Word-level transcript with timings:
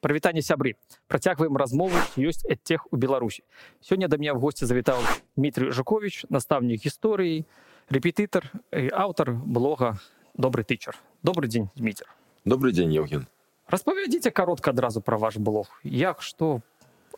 Прывітанне 0.00 0.42
сябры. 0.42 0.76
Працягваем 1.08 1.56
размову, 1.56 1.96
ёсць 2.14 2.46
эдтех 2.46 2.86
у 2.92 2.96
Беларусі. 2.96 3.42
Сёння 3.80 4.08
да 4.08 4.16
меня 4.16 4.34
в 4.34 4.40
госці 4.40 4.66
завітаў 4.66 5.02
Дмітрий 5.36 5.72
Жукович, 5.72 6.26
настаўнік 6.30 6.84
гісторыі, 6.84 7.42
рэпетытар 7.90 8.46
і 8.70 8.90
аўтар 8.94 9.32
блога 9.34 9.98
добрый 10.34 10.62
тычар. 10.62 10.94
Добрый 11.22 11.48
дзень, 11.48 11.70
Дміцер. 11.74 12.06
Добрый 12.44 12.72
дзень, 12.72 12.92
Евген. 12.94 13.26
Распавядзіце 13.66 14.30
каротка 14.30 14.70
адразу 14.70 15.00
пра 15.02 15.18
ваш 15.18 15.36
блог. 15.42 15.66
Як 15.82 16.22
што 16.22 16.62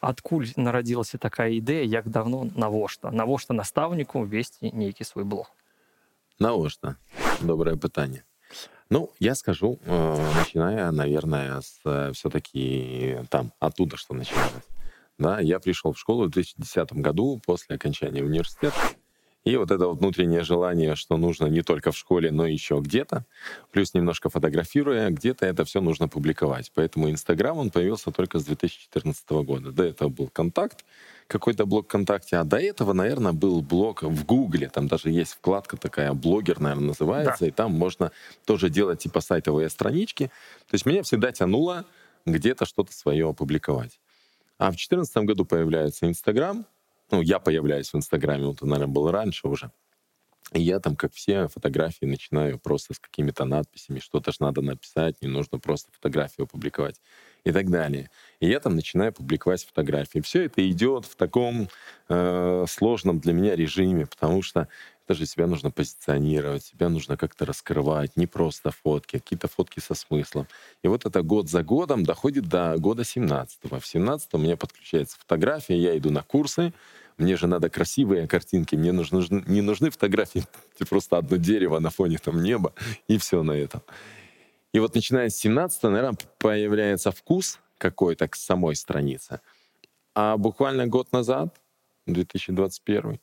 адкуль 0.01 0.49
нарадзілася 0.57 1.19
такая 1.19 1.53
ідэя, 1.61 1.85
як 1.85 2.09
давно 2.09 2.49
навошта, 2.57 3.11
навошта 3.11 3.53
настаўніку 3.53 4.25
весці 4.25 4.73
нейкі 4.73 5.05
свой 5.05 5.25
блог. 5.25 5.53
Навошта? 6.39 6.97
Добрае 7.43 7.77
пытанне. 7.77 8.25
ну, 8.94 9.10
я 9.20 9.34
скажу, 9.34 9.80
э, 9.86 10.34
начиная, 10.38 10.92
наверное, 10.92 11.62
с 11.62 11.80
э, 11.84 12.12
все-таки 12.14 13.18
там, 13.32 13.52
оттуда, 13.60 13.98
что 13.98 14.14
начиналось. 14.14 14.68
Да, 15.18 15.40
я 15.40 15.60
пришел 15.60 15.94
в 15.94 16.00
школу 16.00 16.26
в 16.26 16.30
2010 16.30 16.94
году 17.02 17.42
после 17.44 17.76
окончания 17.76 18.24
университета. 18.24 18.78
И 19.46 19.58
вот 19.58 19.72
это 19.72 19.88
вот 19.88 19.98
внутреннее 19.98 20.44
желание, 20.44 20.96
что 20.96 21.18
нужно 21.18 21.48
не 21.48 21.64
только 21.64 21.92
в 21.92 21.98
школе, 21.98 22.30
но 22.30 22.46
еще 22.46 22.80
где-то, 22.80 23.26
плюс 23.72 23.96
немножко 23.96 24.30
фотографируя, 24.30 25.10
где-то 25.10 25.48
это 25.48 25.66
все 25.66 25.82
нужно 25.82 26.08
публиковать. 26.08 26.72
Поэтому 26.76 27.10
Инстаграм, 27.10 27.58
он 27.58 27.72
появился 27.72 28.12
только 28.12 28.38
с 28.38 28.46
2014 28.46 29.28
года. 29.44 29.72
До 29.72 29.84
этого 29.84 30.10
был 30.10 30.28
контакт, 30.28 30.86
какой-то 31.28 31.66
блог 31.66 31.88
ВКонтакте, 31.88 32.38
а 32.38 32.44
до 32.44 32.58
этого, 32.58 32.94
наверное, 32.94 33.34
был 33.34 33.62
блог 33.62 34.04
в 34.04 34.26
Гугле, 34.26 34.70
там 34.70 34.88
даже 34.88 35.10
есть 35.10 35.34
вкладка 35.34 35.78
такая, 35.78 36.14
блогер, 36.14 36.60
наверное, 36.60 36.88
называется, 36.88 37.42
да. 37.42 37.48
и 37.48 37.52
там 37.52 37.74
можно 37.74 38.12
тоже 38.46 38.70
делать 38.70 39.00
типа 39.00 39.22
сайтовые 39.22 39.70
странички. 39.70 40.28
То 40.68 40.76
есть 40.76 40.86
меня 40.86 41.04
всегда 41.04 41.32
тянуло 41.32 41.86
где-то 42.26 42.66
что-то 42.66 42.94
свое 42.94 43.30
опубликовать. 43.30 44.00
А 44.58 44.66
в 44.66 44.76
2014 44.76 45.18
году 45.18 45.46
появляется 45.46 46.08
Инстаграм, 46.08 46.66
ну, 47.12 47.22
я 47.22 47.40
появляюсь 47.40 47.92
в 47.92 47.96
Инстаграме, 47.96 48.46
вот, 48.46 48.62
наверное, 48.62 48.88
был 48.88 49.12
раньше 49.12 49.48
уже. 49.48 49.72
И 50.52 50.62
я 50.62 50.80
там, 50.80 50.96
как 50.96 51.14
все, 51.14 51.48
фотографии 51.48 52.06
начинаю 52.06 52.60
просто 52.60 52.94
с 52.94 53.00
какими-то 53.00 53.46
надписями, 53.46 54.00
что-то 54.00 54.32
же 54.32 54.38
надо 54.40 54.62
написать, 54.62 55.22
не 55.22 55.28
нужно 55.28 55.58
просто 55.60 55.92
фотографию 55.92 56.46
опубликовать 56.46 57.02
и 57.46 57.52
так 57.52 57.70
далее. 57.70 58.10
И 58.40 58.48
я 58.48 58.60
там 58.60 58.76
начинаю 58.76 59.14
публиковать 59.14 59.66
фотографии. 59.66 60.20
Все 60.20 60.44
это 60.44 60.68
идет 60.70 61.06
в 61.06 61.16
таком 61.16 61.68
э, 62.10 62.66
сложном 62.70 63.20
для 63.20 63.34
меня 63.34 63.56
режиме, 63.56 64.06
потому 64.06 64.42
что 64.42 64.68
это 65.06 65.16
же 65.20 65.26
себя 65.26 65.48
нужно 65.48 65.70
позиционировать, 65.70 66.64
себя 66.64 66.88
нужно 66.88 67.18
как-то 67.18 67.46
раскрывать, 67.46 68.16
не 68.16 68.26
просто 68.26 68.72
фотки, 68.72 69.18
а 69.18 69.20
какие-то 69.20 69.50
фотки 69.50 69.80
со 69.82 69.96
смыслом. 69.96 70.48
И 70.82 70.88
вот 70.88 71.06
это 71.06 71.22
год 71.22 71.50
за 71.50 71.64
годом 71.64 72.04
доходит 72.04 72.48
до 72.48 72.76
года 72.78 73.04
17 73.04 73.60
-го. 73.64 73.80
В 73.80 73.86
17 73.86 74.30
у 74.34 74.38
меня 74.38 74.56
подключается 74.56 75.18
фотография, 75.20 75.78
я 75.78 75.98
иду 75.98 76.10
на 76.10 76.22
курсы, 76.22 76.74
мне 77.18 77.36
же 77.36 77.48
надо 77.48 77.70
красивые 77.70 78.28
картинки, 78.28 78.76
мне 78.76 78.92
нужны, 78.92 79.44
не 79.48 79.62
нужны 79.62 79.90
фотографии, 79.90 80.46
просто 80.90 81.18
одно 81.18 81.38
дерево 81.38 81.80
на 81.80 81.90
фоне 81.90 82.18
там 82.18 82.42
неба, 82.42 82.74
и 83.10 83.18
все 83.18 83.44
на 83.44 83.52
этом. 83.52 83.82
И 84.74 84.80
вот 84.80 84.96
начиная 84.96 85.30
с 85.30 85.36
17 85.38 85.84
наверное, 85.84 86.18
появляется 86.40 87.12
вкус 87.12 87.60
какой-то 87.78 88.28
к 88.28 88.36
самой 88.36 88.76
странице. 88.76 89.40
А 90.16 90.38
буквально 90.38 90.88
год 90.88 91.12
назад, 91.12 91.62
2021, 92.08 93.20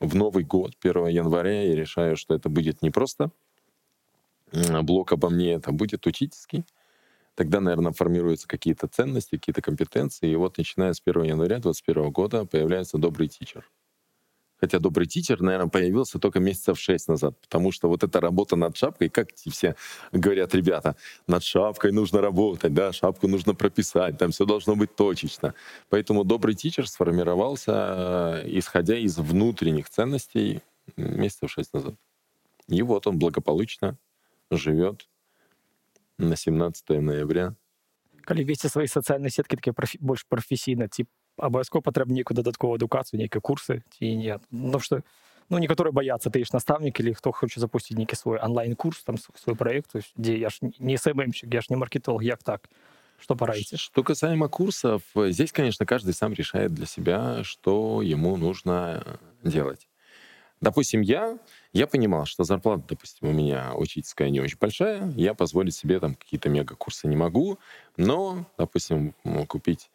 в 0.00 0.16
Новый 0.16 0.44
год, 0.44 0.72
1 0.82 1.06
января, 1.08 1.62
я 1.62 1.74
решаю, 1.74 2.16
что 2.16 2.34
это 2.34 2.48
будет 2.48 2.82
не 2.82 2.90
просто 2.90 3.30
блок 4.82 5.12
обо 5.12 5.30
мне, 5.30 5.52
это 5.54 5.72
будет 5.72 6.06
учительский. 6.06 6.64
Тогда, 7.34 7.60
наверное, 7.60 7.92
формируются 7.92 8.46
какие-то 8.46 8.86
ценности, 8.86 9.36
какие-то 9.36 9.60
компетенции. 9.60 10.30
И 10.30 10.36
вот 10.36 10.56
начиная 10.58 10.92
с 10.92 11.02
1 11.04 11.22
января 11.24 11.58
2021 11.58 12.10
года 12.12 12.44
появляется 12.44 12.98
добрый 12.98 13.28
тичер 13.28 13.68
Хотя 14.63 14.79
добрый 14.79 15.07
тичер, 15.07 15.41
наверное, 15.41 15.69
появился 15.69 16.19
только 16.19 16.39
месяцев 16.39 16.77
шесть 16.79 17.07
назад, 17.07 17.39
потому 17.41 17.71
что 17.71 17.87
вот 17.87 18.03
эта 18.03 18.19
работа 18.19 18.55
над 18.57 18.75
шапкой, 18.75 19.09
как 19.09 19.29
все 19.33 19.75
говорят 20.11 20.53
ребята, 20.53 20.95
над 21.27 21.43
шапкой 21.43 21.93
нужно 21.93 22.21
работать, 22.21 22.73
да, 22.73 22.91
шапку 22.91 23.27
нужно 23.27 23.55
прописать, 23.55 24.17
там 24.17 24.31
все 24.31 24.45
должно 24.45 24.75
быть 24.75 24.95
точечно. 24.95 25.53
Поэтому 25.89 26.25
добрый 26.25 26.55
тичер 26.55 26.89
сформировался, 26.89 28.43
э, 28.43 28.57
исходя 28.57 28.97
из 28.97 29.17
внутренних 29.17 29.89
ценностей 29.89 30.61
месяцев 30.97 31.51
шесть 31.51 31.73
назад. 31.73 31.95
И 32.67 32.81
вот 32.81 33.07
он 33.07 33.17
благополучно 33.17 33.97
живет 34.51 35.07
на 36.17 36.35
17 36.35 37.01
ноября. 37.01 37.55
Калі 38.29 38.43
весці 38.45 38.69
свае 38.69 38.85
сацыяльныя 38.85 39.33
сеткі 39.33 39.57
такія 39.57 39.73
профі, 39.73 39.97
больш 40.05 40.21
прафесійна 40.29 40.85
ці 40.87 41.07
абавязкова 41.39 41.81
патрэбна 41.81 42.13
нейкую 42.13 42.35
дадатковую 42.35 42.75
адукацыю 42.75 43.19
нейкія 43.19 43.41
курсы 43.41 43.81
ці 43.97 44.05
не 44.15 44.39
ну 44.51 44.79
што 44.79 45.01
ну 45.49 45.57
некаторыя 45.57 45.91
баяцца 45.91 46.29
ты 46.29 46.43
ж 46.43 46.53
настаўнік 46.53 46.99
или 46.99 47.13
хто 47.13 47.31
хоча 47.31 47.59
запусціць 47.59 47.97
нейкі 47.97 48.15
свой 48.15 48.39
онлайн-курс 48.39 49.03
там 49.03 49.17
свой 49.17 49.55
проект 49.55 49.95
дзе 50.17 50.37
я 50.37 50.49
ж 50.49 50.59
не 50.79 50.97
сммщик 50.97 51.53
я 51.53 51.61
ж 51.61 51.67
не 51.69 51.75
маркетолог 51.75 52.23
як 52.23 52.43
так 52.43 52.69
что 53.19 53.35
пораите 53.35 53.77
что 53.77 54.03
касаемо 54.03 54.47
курсов 54.49 55.03
здесь 55.15 55.51
конечно 55.51 55.85
каждый 55.85 56.13
сам 56.13 56.33
решает 56.33 56.73
для 56.73 56.85
себя 56.85 57.43
что 57.43 58.01
ему 58.01 58.37
нужно 58.37 59.19
делать 59.43 59.87
допустим 60.61 61.01
я 61.01 61.39
я 61.73 61.87
понимал 61.87 62.25
что 62.25 62.43
зарплата 62.43 62.83
допустим 62.89 63.29
у 63.29 63.31
меня 63.31 63.73
учительская 63.75 64.29
не 64.29 64.41
очень 64.41 64.57
большая 64.59 65.11
я 65.15 65.33
позволить 65.33 65.75
себе 65.75 65.99
там 65.99 66.15
какие-то 66.15 66.49
мега 66.49 66.75
курсы 66.75 67.07
не 67.07 67.15
могу 67.15 67.57
но 67.97 68.45
допустим 68.57 69.13
купить 69.47 69.89
Э, 69.89 69.92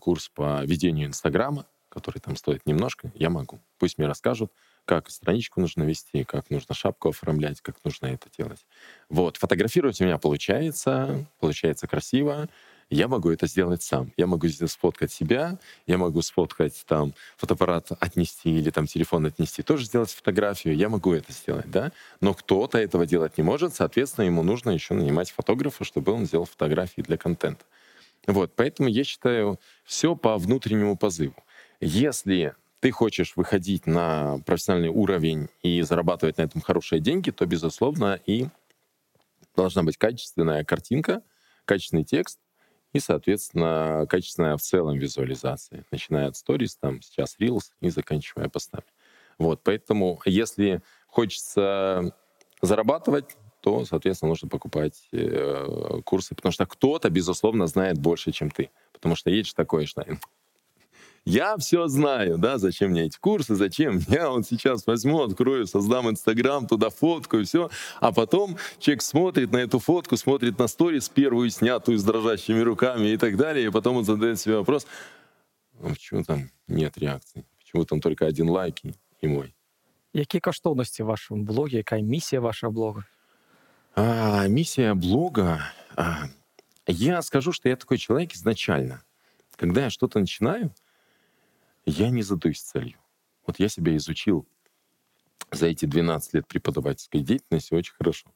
курс 0.00 0.28
по 0.28 0.64
ведению 0.64 1.08
Инстаграма, 1.08 1.66
который 1.88 2.18
там 2.18 2.36
стоит 2.36 2.66
немножко, 2.66 3.10
я 3.14 3.30
могу. 3.30 3.60
Пусть 3.78 3.98
мне 3.98 4.06
расскажут, 4.06 4.52
как 4.84 5.10
страничку 5.10 5.60
нужно 5.60 5.82
вести, 5.82 6.24
как 6.24 6.50
нужно 6.50 6.74
шапку 6.74 7.10
оформлять, 7.10 7.60
как 7.60 7.76
нужно 7.84 8.06
это 8.06 8.28
делать. 8.36 8.66
Вот, 9.08 9.36
фотографировать 9.36 10.00
у 10.00 10.04
меня 10.04 10.18
получается, 10.18 11.26
получается 11.40 11.86
красиво. 11.86 12.48
Я 12.90 13.06
могу 13.06 13.30
это 13.30 13.46
сделать 13.46 13.82
сам. 13.82 14.14
Я 14.16 14.26
могу 14.26 14.48
сфоткать 14.48 15.12
себя, 15.12 15.58
я 15.86 15.98
могу 15.98 16.22
сфоткать 16.22 16.84
там 16.86 17.12
фотоаппарат 17.36 17.88
отнести 18.00 18.50
или 18.50 18.70
там 18.70 18.86
телефон 18.86 19.26
отнести, 19.26 19.62
тоже 19.62 19.84
сделать 19.84 20.10
фотографию. 20.10 20.74
Я 20.74 20.88
могу 20.88 21.12
это 21.12 21.32
сделать, 21.32 21.70
да. 21.70 21.92
Но 22.22 22.32
кто-то 22.32 22.78
этого 22.78 23.04
делать 23.04 23.36
не 23.36 23.44
может, 23.44 23.74
соответственно, 23.74 24.24
ему 24.24 24.42
нужно 24.42 24.70
еще 24.70 24.94
нанимать 24.94 25.30
фотографа, 25.30 25.84
чтобы 25.84 26.12
он 26.12 26.24
сделал 26.24 26.46
фотографии 26.46 27.02
для 27.02 27.18
контента. 27.18 27.64
Вот, 28.28 28.54
поэтому 28.54 28.90
я 28.90 29.04
считаю 29.04 29.58
все 29.84 30.14
по 30.14 30.36
внутреннему 30.36 30.98
позыву. 30.98 31.34
Если 31.80 32.54
ты 32.80 32.90
хочешь 32.90 33.32
выходить 33.36 33.86
на 33.86 34.38
профессиональный 34.44 34.90
уровень 34.90 35.48
и 35.62 35.80
зарабатывать 35.80 36.36
на 36.36 36.42
этом 36.42 36.60
хорошие 36.60 37.00
деньги, 37.00 37.30
то, 37.30 37.46
безусловно, 37.46 38.20
и 38.26 38.48
должна 39.56 39.82
быть 39.82 39.96
качественная 39.96 40.62
картинка, 40.62 41.22
качественный 41.64 42.04
текст 42.04 42.38
и, 42.92 43.00
соответственно, 43.00 44.06
качественная 44.06 44.58
в 44.58 44.60
целом 44.60 44.98
визуализация, 44.98 45.86
начиная 45.90 46.28
от 46.28 46.34
stories, 46.34 46.76
там 46.78 47.00
сейчас 47.00 47.34
Reels 47.40 47.72
и 47.80 47.88
заканчивая 47.88 48.50
постами. 48.50 48.84
Вот, 49.38 49.62
поэтому 49.64 50.20
если 50.26 50.82
хочется 51.06 52.14
зарабатывать, 52.60 53.38
то, 53.68 53.84
соответственно, 53.84 54.30
нужно 54.30 54.48
покупать 54.48 54.94
э, 55.12 56.00
курсы, 56.04 56.34
потому 56.34 56.52
что 56.52 56.64
кто-то, 56.64 57.10
безусловно, 57.10 57.66
знает 57.66 57.98
больше, 57.98 58.32
чем 58.32 58.50
ты. 58.50 58.70
Потому 58.94 59.14
что 59.14 59.28
есть 59.28 59.54
такое, 59.54 59.84
что 59.84 60.06
я 61.26 61.54
все 61.58 61.86
знаю, 61.88 62.38
да, 62.38 62.56
зачем 62.56 62.92
мне 62.92 63.02
эти 63.02 63.18
курсы, 63.18 63.54
зачем 63.56 63.98
я 64.08 64.30
вот 64.30 64.46
сейчас 64.46 64.86
возьму, 64.86 65.22
открою, 65.22 65.66
создам 65.66 66.08
Инстаграм, 66.08 66.66
туда 66.66 66.88
фотку 66.88 67.40
и 67.40 67.44
все, 67.44 67.68
а 68.00 68.10
потом 68.10 68.56
человек 68.78 69.02
смотрит 69.02 69.52
на 69.52 69.58
эту 69.58 69.78
фотку, 69.80 70.16
смотрит 70.16 70.58
на 70.58 70.66
сторис 70.66 71.10
первую 71.10 71.50
снятую 71.50 71.98
с 71.98 72.04
дрожащими 72.04 72.60
руками 72.60 73.08
и 73.08 73.18
так 73.18 73.36
далее, 73.36 73.66
и 73.66 73.70
потом 73.70 73.98
он 73.98 74.04
задает 74.04 74.40
себе 74.40 74.56
вопрос, 74.56 74.86
а 75.82 75.90
почему 75.90 76.24
там 76.24 76.50
нет 76.68 76.96
реакции, 76.96 77.44
почему 77.58 77.84
там 77.84 78.00
только 78.00 78.24
один 78.24 78.48
лайк 78.48 78.76
и, 79.20 79.28
мой. 79.28 79.54
Какие 80.14 80.40
каштоўнасці 80.40 81.02
в 81.02 81.06
вашем 81.06 81.44
блоге, 81.44 81.84
какая 81.84 82.02
миссия 82.02 82.40
вашего 82.40 82.70
блога? 82.70 83.04
А, 84.00 84.46
миссия 84.46 84.94
блога. 84.94 85.60
А, 85.96 86.28
я 86.86 87.20
скажу, 87.20 87.50
что 87.50 87.68
я 87.68 87.74
такой 87.74 87.98
человек 87.98 88.32
изначально. 88.32 89.02
Когда 89.56 89.82
я 89.82 89.90
что-то 89.90 90.20
начинаю, 90.20 90.72
я 91.84 92.08
не 92.08 92.22
задаюсь 92.22 92.60
целью. 92.60 92.96
Вот 93.44 93.58
я 93.58 93.68
себя 93.68 93.96
изучил 93.96 94.46
за 95.50 95.66
эти 95.66 95.84
12 95.84 96.34
лет 96.34 96.46
преподавательской 96.46 97.22
деятельности 97.22 97.74
очень 97.74 97.92
хорошо. 97.94 98.28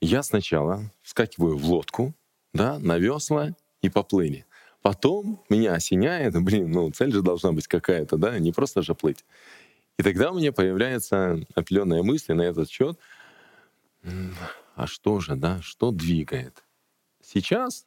Я 0.00 0.22
сначала 0.22 0.92
вскакиваю 1.02 1.58
в 1.58 1.64
лодку, 1.64 2.14
да, 2.54 2.78
на 2.78 2.96
весла 2.96 3.56
и 3.82 3.88
поплыли. 3.88 4.46
Потом 4.82 5.42
меня 5.48 5.74
осеняет, 5.74 6.40
блин, 6.44 6.70
ну 6.70 6.92
цель 6.92 7.10
же 7.10 7.22
должна 7.22 7.50
быть 7.50 7.66
какая-то, 7.66 8.18
да, 8.18 8.38
не 8.38 8.52
просто 8.52 8.82
же 8.82 8.94
плыть. 8.94 9.24
И 9.98 10.04
тогда 10.04 10.30
у 10.30 10.38
меня 10.38 10.52
появляются 10.52 11.44
определенные 11.56 12.04
мысли 12.04 12.34
на 12.34 12.42
этот 12.42 12.70
счет 12.70 13.00
а 14.76 14.86
что 14.86 15.20
же, 15.20 15.34
да, 15.34 15.60
что 15.62 15.90
двигает? 15.90 16.62
Сейчас 17.22 17.86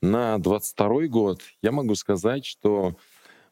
на 0.00 0.38
22 0.38 1.08
год 1.08 1.42
я 1.62 1.72
могу 1.72 1.96
сказать, 1.96 2.46
что 2.46 2.96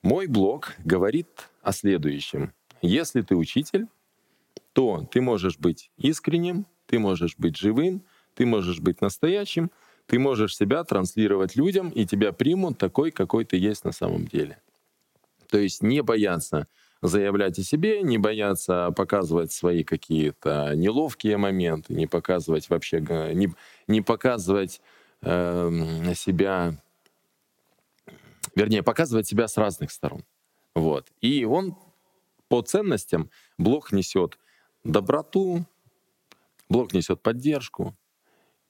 мой 0.02 0.28
блог 0.28 0.76
говорит 0.84 1.50
о 1.62 1.72
следующем. 1.72 2.54
Если 2.80 3.22
ты 3.22 3.34
учитель, 3.34 3.88
то 4.72 5.06
ты 5.10 5.20
можешь 5.20 5.58
быть 5.58 5.90
искренним, 5.98 6.64
ты 6.86 7.00
можешь 7.00 7.34
быть 7.36 7.56
живым, 7.56 8.02
ты 8.34 8.46
можешь 8.46 8.78
быть 8.78 9.00
настоящим, 9.00 9.70
ты 10.06 10.20
можешь 10.20 10.56
себя 10.56 10.84
транслировать 10.84 11.56
людям, 11.56 11.90
и 11.90 12.06
тебя 12.06 12.32
примут 12.32 12.78
такой, 12.78 13.10
какой 13.10 13.44
ты 13.44 13.56
есть 13.56 13.84
на 13.84 13.92
самом 13.92 14.26
деле. 14.26 14.62
То 15.48 15.58
есть 15.58 15.82
не 15.82 16.02
бояться 16.02 16.68
заявлять 17.02 17.58
о 17.58 17.62
себе, 17.62 18.02
не 18.02 18.18
бояться 18.18 18.90
показывать 18.96 19.52
свои 19.52 19.84
какие-то 19.84 20.74
неловкие 20.74 21.36
моменты, 21.36 21.94
не 21.94 22.06
показывать 22.06 22.68
вообще, 22.68 23.00
не, 23.00 23.52
не 23.86 24.02
показывать 24.02 24.80
э, 25.22 26.12
себя, 26.14 26.74
вернее, 28.54 28.82
показывать 28.82 29.26
себя 29.26 29.48
с 29.48 29.56
разных 29.56 29.90
сторон. 29.90 30.24
Вот. 30.74 31.06
И 31.20 31.44
он 31.44 31.76
по 32.48 32.62
ценностям 32.62 33.30
блог 33.58 33.92
несет 33.92 34.38
доброту, 34.84 35.64
блог 36.68 36.92
несет 36.92 37.22
поддержку, 37.22 37.94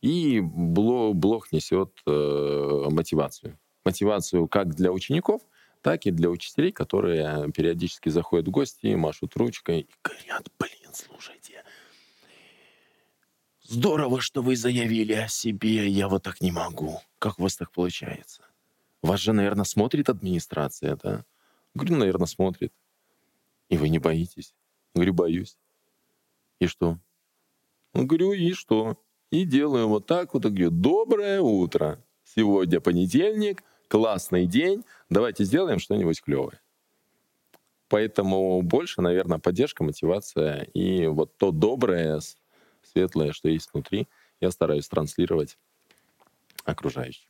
и 0.02 0.40
блог, 0.40 1.16
блог 1.16 1.52
несет 1.52 1.90
э, 2.06 2.86
мотивацию. 2.90 3.58
Мотивацию 3.84 4.48
как 4.48 4.74
для 4.74 4.92
учеников, 4.92 5.42
так 5.82 6.06
и 6.06 6.10
для 6.10 6.28
учителей, 6.28 6.72
которые 6.72 7.50
периодически 7.52 8.08
заходят 8.08 8.48
в 8.48 8.50
гости, 8.50 8.94
машут 8.94 9.36
ручкой 9.36 9.80
и 9.80 9.88
говорят, 10.02 10.48
блин, 10.58 10.92
слушайте, 10.92 11.64
здорово, 13.62 14.20
что 14.20 14.42
вы 14.42 14.56
заявили 14.56 15.14
о 15.14 15.28
себе, 15.28 15.88
я 15.88 16.08
вот 16.08 16.22
так 16.22 16.40
не 16.40 16.52
могу. 16.52 17.00
Как 17.18 17.38
у 17.38 17.42
вас 17.42 17.56
так 17.56 17.70
получается? 17.72 18.42
Вас 19.02 19.20
же, 19.20 19.32
наверное, 19.32 19.64
смотрит 19.64 20.10
администрация, 20.10 20.96
да? 21.02 21.24
Говорю, 21.74 21.96
наверное, 21.96 22.26
смотрит. 22.26 22.72
И 23.68 23.78
вы 23.78 23.88
не 23.88 23.98
боитесь? 23.98 24.54
Говорю, 24.94 25.14
боюсь. 25.14 25.56
И 26.58 26.66
что? 26.66 26.98
Говорю, 27.94 28.32
и 28.32 28.52
что? 28.52 29.02
И 29.30 29.44
делаю 29.44 29.88
вот 29.88 30.06
так 30.06 30.34
вот, 30.34 30.42
говорю, 30.42 30.70
доброе 30.70 31.40
утро. 31.40 32.04
Сегодня 32.24 32.80
понедельник, 32.80 33.62
классный 33.89 34.45
день, 34.45 34.83
давайте 35.09 35.43
сделаем 35.43 35.79
что-нибудь 35.79 36.21
клевое. 36.21 36.59
Поэтому 37.89 38.61
больше, 38.61 39.01
наверное, 39.01 39.37
поддержка, 39.37 39.83
мотивация 39.83 40.63
и 40.73 41.07
вот 41.07 41.37
то 41.37 41.51
доброе, 41.51 42.19
светлое, 42.83 43.31
что 43.31 43.49
есть 43.49 43.69
внутри, 43.73 44.07
я 44.41 44.51
стараюсь 44.51 44.87
транслировать 44.87 45.57
окружающим. 46.65 47.29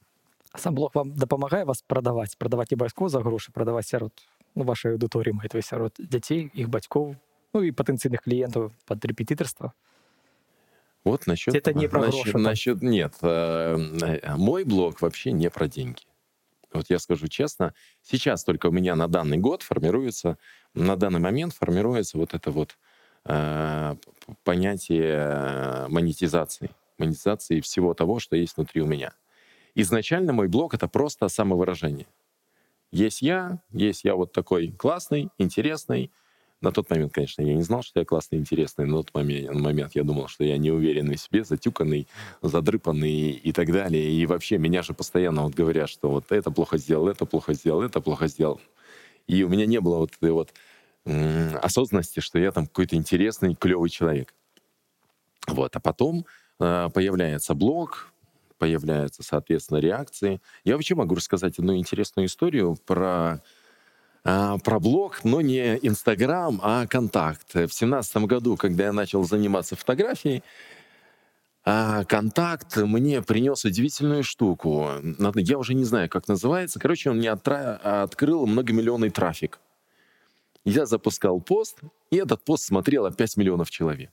А 0.52 0.58
сам 0.58 0.76
блог 0.76 0.92
вам 0.94 1.12
допомагає 1.12 1.64
вас 1.64 1.82
продавати? 1.82 2.36
Продавати 2.38 2.76
не 2.76 2.76
обов'язково 2.76 3.10
за 3.10 3.20
гроші, 3.20 3.52
продавати 3.52 3.88
серед 3.88 4.12
ну, 4.56 4.64
вашої 4.64 4.94
аудиторії, 4.94 5.34
маєте 5.34 5.62
серед 5.62 5.92
дітей, 6.00 6.52
їх 6.54 6.70
батьків, 6.70 7.16
ну 7.54 7.64
і 7.64 7.72
потенційних 7.72 8.22
клієнтів 8.22 8.72
під 8.88 9.06
репетиторство. 9.06 9.72
Вот 11.04 11.28
насчет... 11.28 11.54
Это 11.54 11.74
не 11.74 11.88
про 11.88 12.02
насчет, 12.02 12.24
гроши, 12.24 12.38
насчет 12.38 12.82
Нет, 12.82 13.14
э, 13.22 13.78
э, 14.24 14.38
мой 14.38 14.64
блог 14.64 14.96
вообще 15.02 15.34
не 15.34 15.50
про 15.50 15.68
деньги. 15.68 16.02
Вот 16.73 16.87
я 16.89 16.99
скажу 16.99 17.27
честно, 17.29 17.75
сейчас 18.03 18.45
только 18.45 18.67
у 18.67 18.71
меня 18.71 18.95
на 18.95 19.09
данный 19.09 19.39
год 19.39 19.63
формируется, 19.63 20.39
на 20.75 20.97
данный 20.97 21.21
момент 21.21 21.55
формируется 21.55 22.17
вот 22.17 22.35
это 22.35 22.51
вот 22.51 22.79
э, 23.25 23.97
понятие 24.45 25.89
монетизации. 25.89 26.71
Монетизации 26.99 27.61
всего 27.61 27.95
того, 27.95 28.21
что 28.21 28.37
есть 28.37 28.57
внутри 28.57 28.83
у 28.83 28.87
меня. 28.87 29.13
Изначально 29.75 30.33
мой 30.33 30.49
блог— 30.49 30.75
это 30.75 30.89
просто 30.89 31.29
самовыражение. 31.29 32.07
Есть 32.93 33.23
я, 33.23 33.63
есть 33.71 34.05
я 34.05 34.15
вот 34.15 34.33
такой 34.33 34.73
классный, 34.73 35.31
интересный, 35.39 36.13
на 36.61 36.73
тот 36.73 36.91
момент, 36.91 37.13
конечно, 37.13 37.43
я 37.43 37.55
не 37.55 37.63
знал, 37.63 37.83
что 37.83 38.01
я 38.01 38.05
классный, 38.05 38.39
интересный. 38.39 38.87
На 38.87 38.99
тот 38.99 39.15
момент, 39.15 39.55
момент 39.55 39.93
я 39.95 40.05
думал, 40.05 40.29
что 40.29 40.45
я 40.45 40.59
не 40.59 40.71
уверенный 40.71 41.17
в 41.17 41.21
себе, 41.21 41.43
затюканный, 41.43 42.07
задрыпанный 42.43 43.31
и 43.31 43.53
так 43.53 43.73
далее. 43.73 44.11
И 44.11 44.27
вообще 44.27 44.59
меня 44.59 44.83
же 44.83 44.93
постоянно 44.93 45.43
вот 45.43 45.55
говорят, 45.55 45.89
что 45.89 46.11
вот 46.11 46.31
это 46.31 46.51
плохо 46.51 46.77
сделал, 46.77 47.09
это 47.09 47.25
плохо 47.25 47.55
сделал, 47.55 47.83
это 47.83 48.01
плохо 48.01 48.29
сделал. 48.29 48.61
И 49.27 49.43
у 49.43 49.49
меня 49.49 49.65
не 49.67 49.81
было 49.81 49.99
вот 49.99 50.13
этой 50.17 50.33
вот 50.33 50.53
осознанности, 51.63 52.21
что 52.21 52.39
я 52.39 52.53
там 52.53 52.67
какой-то 52.67 52.95
интересный, 52.95 53.55
клевый 53.55 53.89
человек. 53.89 54.35
Вот. 55.47 55.75
А 55.75 55.81
потом 55.81 56.27
э, 56.61 56.89
появляется 56.93 57.55
блог, 57.55 58.13
появляются, 58.59 59.23
соответственно, 59.23 59.79
реакции. 59.79 60.41
Я 60.65 60.75
вообще 60.75 60.95
могу 60.95 61.15
рассказать 61.15 61.59
одну 61.59 61.77
интересную 61.77 62.27
историю 62.27 62.77
про 62.85 63.43
про 64.23 64.81
блог, 64.81 65.25
но 65.25 65.41
не 65.41 65.77
Инстаграм, 65.77 66.61
а 66.63 66.87
Контакт. 66.87 67.55
В 67.55 67.71
семнадцатом 67.71 68.27
году, 68.27 68.57
когда 68.57 68.85
я 68.85 68.93
начал 68.93 69.25
заниматься 69.25 69.77
фотографией, 69.77 70.43
а, 71.65 72.05
Контакт 72.05 72.77
мне 72.77 73.23
принес 73.23 73.65
удивительную 73.65 74.23
штуку. 74.25 74.89
Я 75.35 75.59
уже 75.59 75.75
не 75.75 75.85
знаю, 75.85 76.09
как 76.09 76.29
называется. 76.29 76.79
Короче, 76.79 77.11
он 77.11 77.19
мне 77.19 77.29
отра- 77.29 77.77
открыл 78.03 78.47
многомиллионный 78.47 79.11
трафик. 79.11 79.61
Я 80.65 80.87
запускал 80.87 81.41
пост, 81.41 81.81
и 82.11 82.17
этот 82.17 82.45
пост 82.45 82.65
смотрело 82.65 83.11
5 83.11 83.37
миллионов 83.37 83.71
человек. 83.71 84.11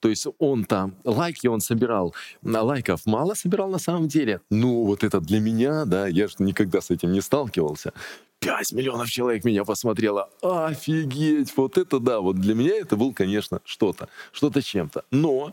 То 0.00 0.08
есть 0.08 0.26
он 0.38 0.64
там, 0.64 0.94
лайки 1.04 1.48
он 1.48 1.60
собирал, 1.60 2.14
лайков 2.42 3.04
мало 3.04 3.34
собирал 3.34 3.68
на 3.68 3.78
самом 3.78 4.06
деле. 4.06 4.40
Ну, 4.48 4.84
вот 4.84 5.02
это 5.02 5.20
для 5.20 5.40
меня, 5.40 5.84
да, 5.86 6.06
я 6.06 6.28
же 6.28 6.36
никогда 6.38 6.80
с 6.80 6.90
этим 6.90 7.10
не 7.12 7.20
сталкивался. 7.20 7.92
5 8.40 8.72
миллионов 8.72 9.08
человек 9.10 9.44
меня 9.44 9.64
посмотрело. 9.64 10.30
Офигеть, 10.42 11.56
вот 11.56 11.76
это 11.76 11.98
да, 11.98 12.20
вот 12.20 12.36
для 12.36 12.54
меня 12.54 12.76
это 12.76 12.96
был, 12.96 13.12
конечно, 13.12 13.60
что-то, 13.64 14.08
что-то 14.32 14.62
чем-то. 14.62 15.04
Но 15.10 15.52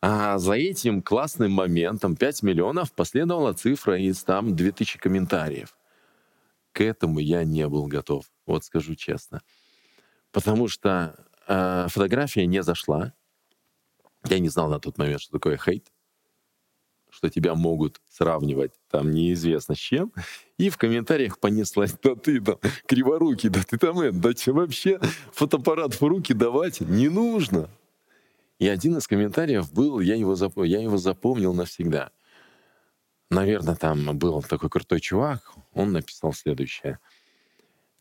а 0.00 0.38
за 0.38 0.54
этим 0.54 1.00
классным 1.00 1.52
моментом 1.52 2.16
5 2.16 2.42
миллионов 2.42 2.92
последовала 2.92 3.52
цифра 3.52 3.96
из 3.96 4.24
там 4.24 4.56
2000 4.56 4.98
комментариев. 4.98 5.76
К 6.72 6.80
этому 6.80 7.20
я 7.20 7.44
не 7.44 7.68
был 7.68 7.86
готов, 7.86 8.24
вот 8.46 8.64
скажу 8.64 8.96
честно. 8.96 9.42
Потому 10.32 10.66
что 10.66 11.14
э, 11.46 11.86
фотография 11.88 12.46
не 12.46 12.64
зашла. 12.64 13.12
Я 14.28 14.40
не 14.40 14.48
знал 14.48 14.68
на 14.68 14.80
тот 14.80 14.98
момент, 14.98 15.20
что 15.20 15.32
такое 15.32 15.56
хейт 15.56 15.91
что 17.22 17.30
тебя 17.30 17.54
могут 17.54 18.00
сравнивать 18.10 18.72
там 18.90 19.12
неизвестно 19.12 19.76
с 19.76 19.78
чем, 19.78 20.12
и 20.58 20.70
в 20.70 20.76
комментариях 20.76 21.38
понеслась, 21.38 21.94
да 22.02 22.16
ты 22.16 22.40
там 22.40 22.58
криворукий, 22.88 23.48
да 23.48 23.62
ты 23.62 23.78
там 23.78 24.00
это, 24.00 24.16
да 24.16 24.34
тебе 24.34 24.54
вообще 24.54 25.00
фотоаппарат 25.32 25.94
в 25.94 26.02
руки 26.02 26.34
давать 26.34 26.80
не 26.80 27.08
нужно. 27.08 27.70
И 28.58 28.66
один 28.66 28.96
из 28.96 29.06
комментариев 29.06 29.72
был, 29.72 30.00
я 30.00 30.16
его, 30.16 30.34
запом... 30.34 30.64
я 30.64 30.80
его 30.80 30.96
запомнил 30.96 31.54
навсегда. 31.54 32.10
Наверное, 33.30 33.76
там 33.76 34.18
был 34.18 34.42
такой 34.42 34.68
крутой 34.68 34.98
чувак, 34.98 35.52
он 35.74 35.92
написал 35.92 36.32
следующее. 36.32 36.98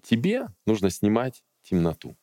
Тебе 0.01 0.47
нужно 0.65 0.89
снимать 0.89 1.43
темноту, 1.61 2.17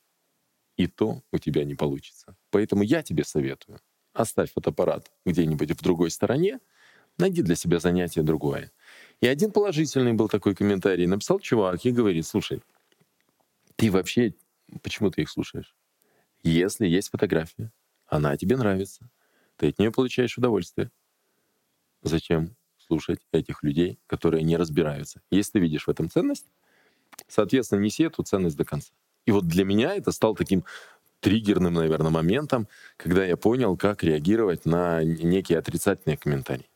и 0.76 0.88
то 0.88 1.22
у 1.30 1.38
тебя 1.38 1.64
не 1.64 1.76
получится. 1.76 2.36
Поэтому 2.50 2.82
я 2.82 3.04
тебе 3.04 3.22
советую, 3.22 3.78
оставь 4.14 4.52
фотоаппарат 4.52 5.12
где-нибудь 5.24 5.70
в 5.70 5.80
другой 5.80 6.10
стороне, 6.10 6.58
Найди 7.18 7.42
для 7.42 7.56
себя 7.56 7.80
занятие 7.80 8.22
другое. 8.22 8.70
И 9.20 9.26
один 9.26 9.50
положительный 9.50 10.12
был 10.12 10.28
такой 10.28 10.54
комментарий. 10.54 11.06
Написал 11.06 11.40
чувак 11.40 11.84
и 11.84 11.90
говорит, 11.90 12.26
слушай, 12.26 12.62
ты 13.76 13.90
вообще, 13.90 14.34
почему 14.82 15.10
ты 15.10 15.22
их 15.22 15.30
слушаешь? 15.30 15.74
Если 16.44 16.86
есть 16.86 17.10
фотография, 17.10 17.72
она 18.06 18.36
тебе 18.36 18.56
нравится, 18.56 19.10
ты 19.56 19.68
от 19.68 19.78
нее 19.78 19.90
получаешь 19.90 20.38
удовольствие. 20.38 20.90
Зачем 22.02 22.56
слушать 22.78 23.20
этих 23.32 23.64
людей, 23.64 23.98
которые 24.06 24.44
не 24.44 24.56
разбираются? 24.56 25.20
Если 25.30 25.52
ты 25.52 25.58
видишь 25.58 25.86
в 25.86 25.90
этом 25.90 26.08
ценность, 26.08 26.46
соответственно, 27.26 27.80
неси 27.80 28.04
эту 28.04 28.22
ценность 28.22 28.56
до 28.56 28.64
конца. 28.64 28.92
И 29.26 29.32
вот 29.32 29.46
для 29.48 29.64
меня 29.64 29.94
это 29.94 30.12
стал 30.12 30.36
таким 30.36 30.64
триггерным, 31.20 31.74
наверное, 31.74 32.10
моментом, 32.10 32.68
когда 32.96 33.24
я 33.24 33.36
понял, 33.36 33.76
как 33.76 34.04
реагировать 34.04 34.64
на 34.64 35.02
некие 35.02 35.58
отрицательные 35.58 36.16
комментарии. 36.16 36.68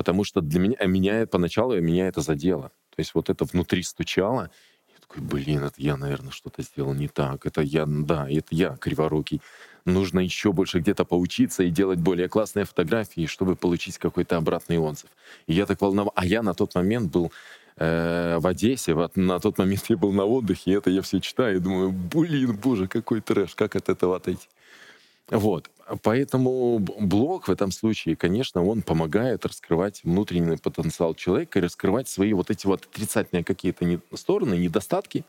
Потому 0.00 0.24
что 0.24 0.40
для 0.40 0.60
меня, 0.60 0.76
меня 0.86 1.26
поначалу 1.26 1.78
меня 1.78 2.08
это 2.08 2.22
задело. 2.22 2.70
То 2.88 3.00
есть 3.00 3.14
вот 3.14 3.28
это 3.28 3.44
внутри 3.44 3.82
стучало. 3.82 4.50
Я 4.88 4.98
такой, 4.98 5.20
блин, 5.20 5.62
это 5.62 5.74
я, 5.76 5.98
наверное, 5.98 6.32
что-то 6.32 6.62
сделал 6.62 6.94
не 6.94 7.06
так. 7.06 7.44
Это 7.44 7.60
я, 7.60 7.84
да, 7.86 8.26
это 8.26 8.46
я 8.50 8.78
криворукий. 8.78 9.42
Нужно 9.84 10.20
еще 10.20 10.54
больше 10.54 10.78
где-то 10.78 11.04
поучиться 11.04 11.64
и 11.64 11.68
делать 11.68 11.98
более 11.98 12.30
классные 12.30 12.64
фотографии, 12.64 13.26
чтобы 13.26 13.56
получить 13.56 13.98
какой-то 13.98 14.38
обратный 14.38 14.78
отзыв. 14.78 15.10
И 15.46 15.52
я 15.52 15.66
так 15.66 15.82
волновался. 15.82 16.14
А 16.16 16.24
я 16.24 16.42
на 16.42 16.54
тот 16.54 16.74
момент 16.74 17.12
был 17.12 17.30
э, 17.76 18.38
в 18.38 18.46
Одессе, 18.46 18.94
вот 18.94 19.16
на 19.16 19.38
тот 19.38 19.58
момент 19.58 19.84
я 19.90 19.98
был 19.98 20.12
на 20.12 20.24
отдыхе, 20.24 20.70
и 20.70 20.74
это 20.76 20.88
я 20.88 21.02
все 21.02 21.20
читаю 21.20 21.56
и 21.56 21.60
думаю, 21.60 21.92
блин, 21.92 22.56
боже, 22.56 22.88
какой 22.88 23.20
трэш, 23.20 23.54
как 23.54 23.76
от 23.76 23.90
этого 23.90 24.16
отойти. 24.16 24.48
Вот. 25.28 25.70
Поэтому 26.02 26.78
блог 26.78 27.48
в 27.48 27.50
этом 27.50 27.72
случае, 27.72 28.16
конечно, 28.16 28.64
он 28.64 28.82
помогает 28.82 29.44
раскрывать 29.44 30.02
внутренний 30.04 30.56
потенциал 30.56 31.14
человека 31.14 31.60
раскрывать 31.60 32.08
свои 32.08 32.32
вот 32.32 32.50
эти 32.50 32.66
вот 32.66 32.86
отрицательные 32.86 33.44
какие-то 33.44 34.00
стороны, 34.14 34.54
недостатки, 34.54 35.24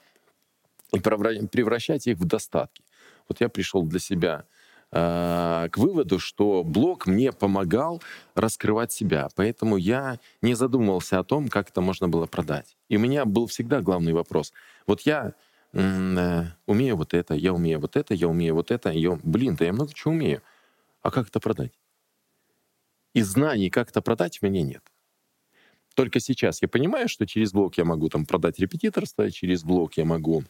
и 0.93 0.99
превращать 0.99 2.07
их 2.07 2.17
в 2.17 2.25
достатки. 2.25 2.83
Вот 3.27 3.39
я 3.39 3.49
пришел 3.49 3.83
для 3.83 3.99
себя 3.99 4.45
э, 4.91 5.69
к 5.71 5.77
выводу, 5.77 6.19
что 6.19 6.63
блог 6.63 7.07
мне 7.07 7.31
помогал 7.31 8.01
раскрывать 8.35 8.91
себя. 8.91 9.29
Поэтому 9.35 9.77
я 9.77 10.19
не 10.41 10.53
задумывался 10.53 11.19
о 11.19 11.23
том, 11.23 11.47
как 11.47 11.69
это 11.69 11.81
можно 11.81 12.09
было 12.09 12.25
продать. 12.25 12.75
И 12.89 12.97
у 12.97 12.99
меня 12.99 13.25
был 13.25 13.47
всегда 13.47 13.81
главный 13.81 14.13
вопрос. 14.13 14.51
Вот 14.85 15.01
я 15.01 15.33
умею 15.73 16.97
вот 16.97 17.13
это, 17.13 17.33
я 17.33 17.53
умею 17.53 17.79
вот 17.79 17.95
это, 17.95 18.13
я 18.13 18.27
умею 18.27 18.55
вот 18.55 18.71
это. 18.71 18.89
Я, 18.89 19.19
блин, 19.23 19.55
да 19.55 19.65
я 19.65 19.73
много 19.73 19.93
чего 19.93 20.13
умею. 20.13 20.41
А 21.01 21.11
как 21.11 21.29
это 21.29 21.39
продать? 21.39 21.73
И 23.13 23.21
знаний, 23.21 23.69
как 23.69 23.89
это 23.89 24.01
продать, 24.01 24.39
у 24.41 24.45
меня 24.45 24.63
нет. 24.63 24.83
Только 25.95 26.19
сейчас 26.19 26.61
я 26.61 26.67
понимаю, 26.67 27.09
что 27.09 27.25
через 27.25 27.51
блог 27.51 27.77
я 27.77 27.85
могу 27.85 28.09
там 28.09 28.25
продать 28.25 28.59
репетиторство, 28.59 29.29
через 29.31 29.63
блог 29.63 29.95
я 29.97 30.05
могу 30.05 30.43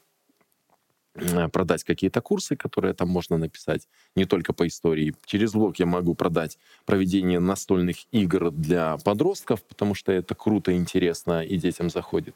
Э, 1.14 1.50
продать 1.50 1.84
какие-то 1.84 2.22
курсы, 2.22 2.56
которые 2.56 2.94
там 2.94 3.10
можно 3.10 3.38
написать, 3.38 3.88
не 4.16 4.26
только 4.26 4.54
по 4.54 4.66
истории. 4.66 5.14
Через 5.26 5.52
блог 5.52 5.78
я 5.78 5.86
могу 5.86 6.16
продать 6.16 6.58
проведение 6.86 7.40
настольных 7.40 7.98
игр 8.12 8.50
для 8.52 8.98
подростков, 8.98 9.62
потому 9.64 9.94
что 9.94 10.14
это 10.14 10.36
круто, 10.36 10.74
интересно 10.74 11.44
и 11.44 11.58
детям 11.58 11.90
заходит. 11.90 12.36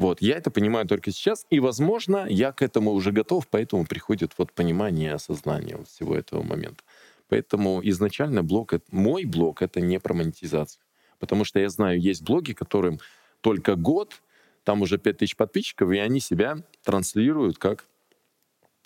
Вот, 0.00 0.22
я 0.22 0.38
это 0.38 0.50
понимаю 0.50 0.88
только 0.88 1.10
сейчас, 1.10 1.46
и, 1.50 1.60
возможно, 1.60 2.26
я 2.26 2.52
к 2.52 2.62
этому 2.62 2.92
уже 2.92 3.12
готов, 3.12 3.46
поэтому 3.46 3.84
приходит 3.84 4.32
вот 4.38 4.50
понимание, 4.50 5.12
осознание 5.12 5.76
вот 5.76 5.88
всего 5.88 6.16
этого 6.16 6.42
момента. 6.42 6.82
Поэтому 7.28 7.82
изначально 7.84 8.42
блог, 8.42 8.72
мой 8.90 9.26
блог— 9.26 9.60
это 9.62 9.82
не 9.82 10.00
про 10.00 10.14
монетизацию. 10.14 10.82
Потому 11.18 11.44
что 11.44 11.60
я 11.60 11.68
знаю, 11.68 12.00
есть 12.00 12.22
блоги, 12.22 12.54
которым 12.54 12.98
только 13.42 13.76
год, 13.76 14.22
там 14.64 14.80
уже 14.80 14.96
5000 14.96 15.36
подписчиков, 15.36 15.90
и 15.90 15.98
они 15.98 16.20
себя 16.20 16.56
транслируют 16.82 17.58
как 17.58 17.84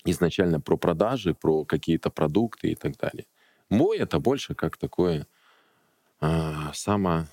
изначально 0.04 0.61
про 0.61 0.76
продажи, 0.76 1.33
про 1.33 1.64
какие-то 1.64 2.11
продукты 2.11 2.73
и 2.73 2.75
так 2.75 2.97
далее. 2.97 3.26
Мой 3.71 3.99
это 3.99 4.18
больше 4.18 4.56
как 4.56 4.76
такое 4.78 5.28
э, 6.21 6.52
само, 6.73 7.26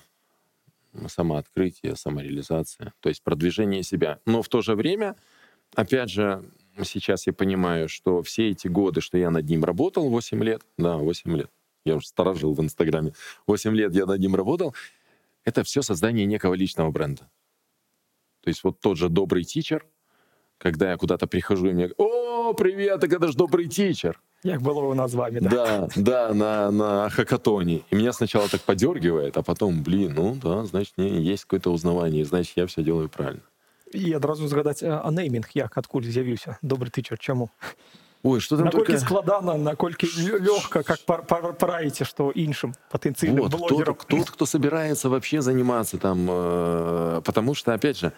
самооткрытие, 1.08 1.96
самореализация, 1.96 2.92
то 3.00 3.08
есть 3.08 3.22
продвижение 3.22 3.82
себя. 3.82 4.18
Но 4.26 4.42
в 4.42 4.48
то 4.48 4.60
же 4.62 4.74
время, 4.74 5.16
опять 5.74 6.10
же, 6.10 6.44
сейчас 6.84 7.26
я 7.26 7.32
понимаю, 7.32 7.88
что 7.88 8.22
все 8.22 8.50
эти 8.50 8.68
годы, 8.68 9.00
что 9.00 9.18
я 9.18 9.30
над 9.30 9.48
ним 9.48 9.64
работал, 9.64 10.08
8 10.08 10.42
лет, 10.42 10.62
да, 10.78 10.96
8 10.96 11.36
лет, 11.36 11.50
я 11.84 11.96
уже 11.96 12.06
сторожил 12.06 12.54
в 12.54 12.60
Инстаграме, 12.60 13.14
8 13.46 13.74
лет 13.74 13.94
я 13.94 14.06
над 14.06 14.20
ним 14.20 14.34
работал, 14.34 14.74
это 15.44 15.64
все 15.64 15.82
создание 15.82 16.26
некого 16.26 16.54
личного 16.54 16.90
бренда. 16.90 17.28
То 18.42 18.48
есть 18.48 18.64
вот 18.64 18.80
тот 18.80 18.96
же 18.98 19.08
добрый 19.08 19.44
тичер, 19.44 19.86
когда 20.58 20.90
я 20.90 20.96
куда-то 20.96 21.26
прихожу, 21.26 21.68
и 21.68 21.72
мне 21.72 21.88
говорят, 21.88 21.98
о, 21.98 22.54
привет, 22.54 23.00
так 23.00 23.12
это 23.12 23.28
же 23.28 23.34
добрый 23.34 23.68
тичер. 23.68 24.20
Як 24.43 24.61
было 24.61 24.79
у 24.79 24.93
нас 24.93 25.11
с 25.11 25.13
вами, 25.15 25.39
да? 25.39 25.49
Да, 25.49 25.87
да, 25.95 26.33
на, 26.33 26.71
на 26.71 27.09
хакатоне. 27.09 27.81
И 27.89 27.95
меня 27.95 28.13
сначала 28.13 28.47
так 28.47 28.61
подергивает, 28.61 29.37
а 29.37 29.41
потом, 29.41 29.83
блин, 29.83 30.13
ну 30.15 30.35
да, 30.35 30.65
значит, 30.65 30.93
не, 30.97 31.21
есть 31.21 31.43
какое-то 31.43 31.71
узнавание, 31.71 32.23
значит, 32.23 32.57
я 32.57 32.65
все 32.65 32.83
делаю 32.83 33.09
правильно. 33.09 33.41
І 33.93 34.15
одразу 34.15 34.47
згадати, 34.47 34.99
а 35.03 35.11
неймінг 35.11 35.49
як, 35.53 35.77
откуль 35.77 36.03
з'явився? 36.03 36.57
Добрий 36.61 36.89
тичер, 36.91 37.17
чому? 37.19 37.49
Ой, 38.23 38.39
что 38.39 38.57
там 38.57 38.65
Накольки 38.65 38.91
только... 38.91 39.05
складано, 39.05 39.57
накольки 39.57 40.05
легко, 40.05 40.83
как 40.83 40.99
пораите, 41.57 42.05
что 42.05 42.31
іншим 42.31 42.73
потенциальным 42.91 43.43
вот, 43.43 43.51
блогерам. 43.51 43.95
Тот, 43.95 44.07
тот, 44.07 44.29
кто 44.29 44.45
собирается 44.45 45.09
вообще 45.09 45.41
заниматься 45.41 45.97
там, 45.97 46.27
э, 46.29 47.21
потому 47.23 47.55
что, 47.55 47.73
опять 47.73 47.97
же, 47.97 48.11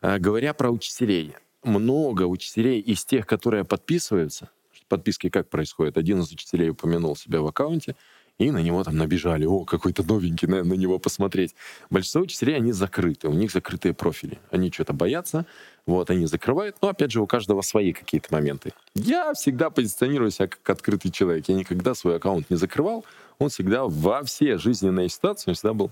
э, 0.00 0.18
говоря 0.18 0.52
про 0.54 0.70
учителей, 0.70 1.34
много 1.64 2.22
учителей 2.22 2.80
из 2.80 3.04
тех, 3.04 3.26
которые 3.26 3.64
подписываются, 3.64 4.48
подписки 4.87 5.29
как 5.29 5.49
происходит? 5.49 5.97
Один 5.97 6.21
из 6.21 6.31
учителей 6.31 6.69
упомянул 6.69 7.15
себя 7.15 7.41
в 7.41 7.47
аккаунте, 7.47 7.95
и 8.37 8.51
на 8.51 8.61
него 8.61 8.83
там 8.83 8.97
набежали, 8.97 9.45
о, 9.45 9.65
какой-то 9.65 10.03
новенький, 10.03 10.47
на, 10.47 10.63
на 10.63 10.73
него 10.73 10.99
посмотреть. 10.99 11.55
Большинство 11.89 12.21
учителей, 12.21 12.55
они 12.55 12.71
закрыты, 12.71 13.27
у 13.27 13.33
них 13.33 13.51
закрытые 13.51 13.93
профили. 13.93 14.39
Они 14.51 14.71
что-то 14.71 14.93
боятся, 14.93 15.45
вот, 15.87 16.09
они 16.11 16.27
закрывают, 16.27 16.75
но, 16.81 16.89
опять 16.89 17.11
же, 17.11 17.21
у 17.21 17.27
каждого 17.27 17.61
свои 17.61 17.93
какие-то 17.93 18.27
моменты. 18.31 18.73
Я 18.93 19.33
всегда 19.33 19.69
позиционирую 19.69 20.29
себя 20.29 20.47
как 20.47 20.69
открытый 20.69 21.11
человек. 21.11 21.47
Я 21.47 21.55
никогда 21.55 21.95
свой 21.95 22.17
аккаунт 22.17 22.49
не 22.49 22.57
закрывал, 22.57 23.05
он 23.39 23.49
всегда 23.49 23.85
во 23.85 24.23
все 24.23 24.57
жизненные 24.57 25.09
ситуации 25.09 25.53
всегда 25.53 25.73
был 25.73 25.91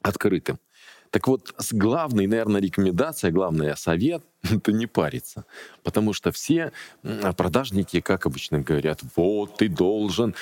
открытым. 0.00 0.58
Так 1.14 1.28
вот, 1.28 1.54
главная, 1.70 2.26
наверное, 2.26 2.60
рекомендация, 2.60 3.30
главный 3.30 3.76
совет— 3.76 4.24
это 4.42 4.72
не 4.72 4.88
париться. 4.88 5.44
Потому 5.84 6.12
что 6.12 6.32
все 6.32 6.72
продажники, 7.36 8.00
как 8.00 8.26
обычно 8.26 8.58
говорят, 8.58 8.98
вот, 9.14 9.56
ты 9.58 9.68
должен 9.68 10.34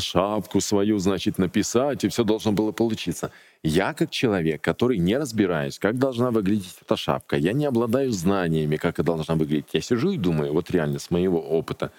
шапку 0.00 0.60
свою, 0.60 0.98
значит, 0.98 1.38
написать, 1.38 2.02
и 2.02 2.08
все 2.08 2.24
должно 2.24 2.50
было 2.50 2.72
получиться. 2.72 3.30
Я 3.62 3.94
как 3.94 4.10
человек, 4.10 4.60
который 4.60 4.98
не 4.98 5.16
разбираюсь, 5.16 5.78
как 5.78 5.98
должна 6.00 6.32
выглядеть 6.32 6.78
эта 6.82 6.96
шапка, 6.96 7.36
я 7.36 7.52
не 7.52 7.66
обладаю 7.66 8.10
знаниями, 8.10 8.74
как 8.74 8.98
она 8.98 9.06
должна 9.14 9.36
выглядеть. 9.36 9.72
Я 9.72 9.80
сижу 9.80 10.10
и 10.10 10.18
думаю, 10.18 10.52
вот 10.52 10.68
реально, 10.72 10.98
с 10.98 11.12
моего 11.12 11.40
опыта, 11.40 11.92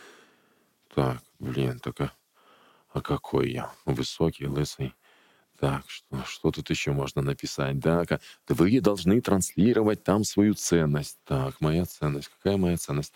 так, 0.93 1.19
блин, 1.39 1.79
только, 1.79 2.11
а 2.91 2.99
какой 2.99 3.51
я 3.51 3.71
высокий, 3.85 4.45
лысый, 4.45 4.93
так, 5.59 5.89
что, 5.89 6.23
что 6.25 6.51
тут 6.51 6.69
еще 6.69 6.91
можно 6.91 7.21
написать? 7.21 7.79
Да, 7.79 8.05
вы 8.47 8.79
должны 8.79 9.19
транслировать 9.19 10.03
там 10.03 10.23
свою 10.23 10.53
ценность. 10.53 11.19
Так, 11.25 11.59
моя 11.59 11.85
ценность. 11.85 12.29
Какая 12.29 12.57
моя 12.57 12.77
ценность? 12.77 13.13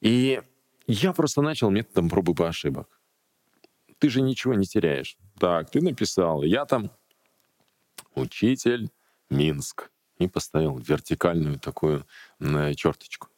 И 0.00 0.40
я 0.86 1.12
просто 1.12 1.42
начал 1.42 1.70
методом 1.70 2.08
пробы 2.08 2.34
по 2.34 2.48
ошибок. 2.48 3.00
Ты 3.98 4.08
же 4.08 4.20
ничего 4.20 4.54
не 4.54 4.66
теряешь. 4.66 5.16
Так, 5.40 5.70
ты 5.70 5.80
написал, 5.80 6.42
я 6.44 6.64
там 6.64 6.92
учитель 8.14 8.90
Минск. 9.28 9.90
И 10.18 10.26
поставил 10.26 10.78
вертикальную 10.78 11.60
такую 11.60 12.04
э, 12.40 12.74
черточку. 12.74 13.28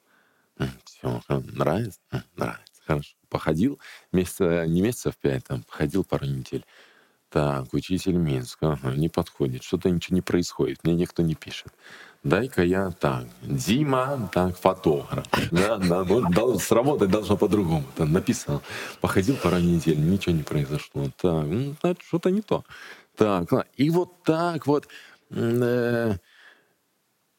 Все, 0.84 1.22
нравится? 1.28 2.00
Нравится, 2.36 2.82
хорошо. 2.86 3.16
Походил 3.28 3.78
месяца, 4.12 4.66
не 4.66 4.80
месяцев 4.80 5.16
пять, 5.18 5.44
там, 5.44 5.62
походил 5.62 6.04
пару 6.04 6.24
недель. 6.24 6.64
Так, 7.30 7.72
учитель 7.72 8.16
Минска, 8.16 8.72
ага, 8.72 8.96
не 8.96 9.08
подходит, 9.08 9.62
что-то 9.62 9.88
ничего 9.88 10.16
не 10.16 10.20
происходит, 10.20 10.82
мне 10.82 10.94
никто 10.94 11.22
не 11.22 11.36
пишет. 11.36 11.72
Дай-ка 12.24 12.64
я 12.64 12.90
так, 12.90 13.26
Дима, 13.42 14.28
так, 14.32 14.58
фотограф. 14.58 15.24
Да, 15.52 15.78
да, 15.78 16.02
вот, 16.02 16.60
сработать 16.60 17.10
должно 17.10 17.36
по-другому. 17.36 17.84
Там 17.96 18.12
написал, 18.12 18.62
походил 19.00 19.36
пару 19.36 19.58
недель, 19.58 19.98
ничего 19.98 20.34
не 20.34 20.42
произошло. 20.42 21.04
Так, 21.22 21.46
ну, 21.46 21.76
что-то 22.04 22.30
не 22.30 22.42
то. 22.42 22.64
Так, 23.16 23.48
и 23.76 23.90
вот 23.90 24.24
так 24.24 24.66
вот 24.66 24.88
э, 25.30 26.16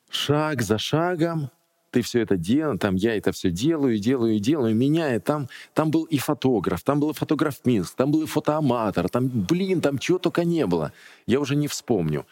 шаг 0.09 0.61
за 0.61 0.77
шагом 0.77 1.51
ты 1.91 2.01
все 2.01 2.21
это 2.21 2.37
делал, 2.37 2.77
там 2.77 2.95
я 2.95 3.15
это 3.15 3.31
все 3.31 3.51
делаю, 3.51 3.99
делаю, 3.99 4.39
делаю, 4.39 4.75
меняю. 4.75 5.21
Там, 5.21 5.47
там 5.73 5.91
был 5.91 6.05
и 6.05 6.17
фотограф, 6.17 6.81
там 6.83 6.99
был 6.99 7.11
и 7.11 7.13
фотограф 7.13 7.65
Минск, 7.65 7.95
там 7.95 8.11
был 8.11 8.23
и 8.23 8.25
фотоаматор, 8.25 9.09
там, 9.09 9.27
блин, 9.27 9.81
там 9.81 9.99
чего 9.99 10.17
только 10.17 10.43
не 10.45 10.65
было. 10.65 10.93
Я 11.27 11.39
уже 11.39 11.55
не 11.55 11.67
вспомню. 11.67 12.25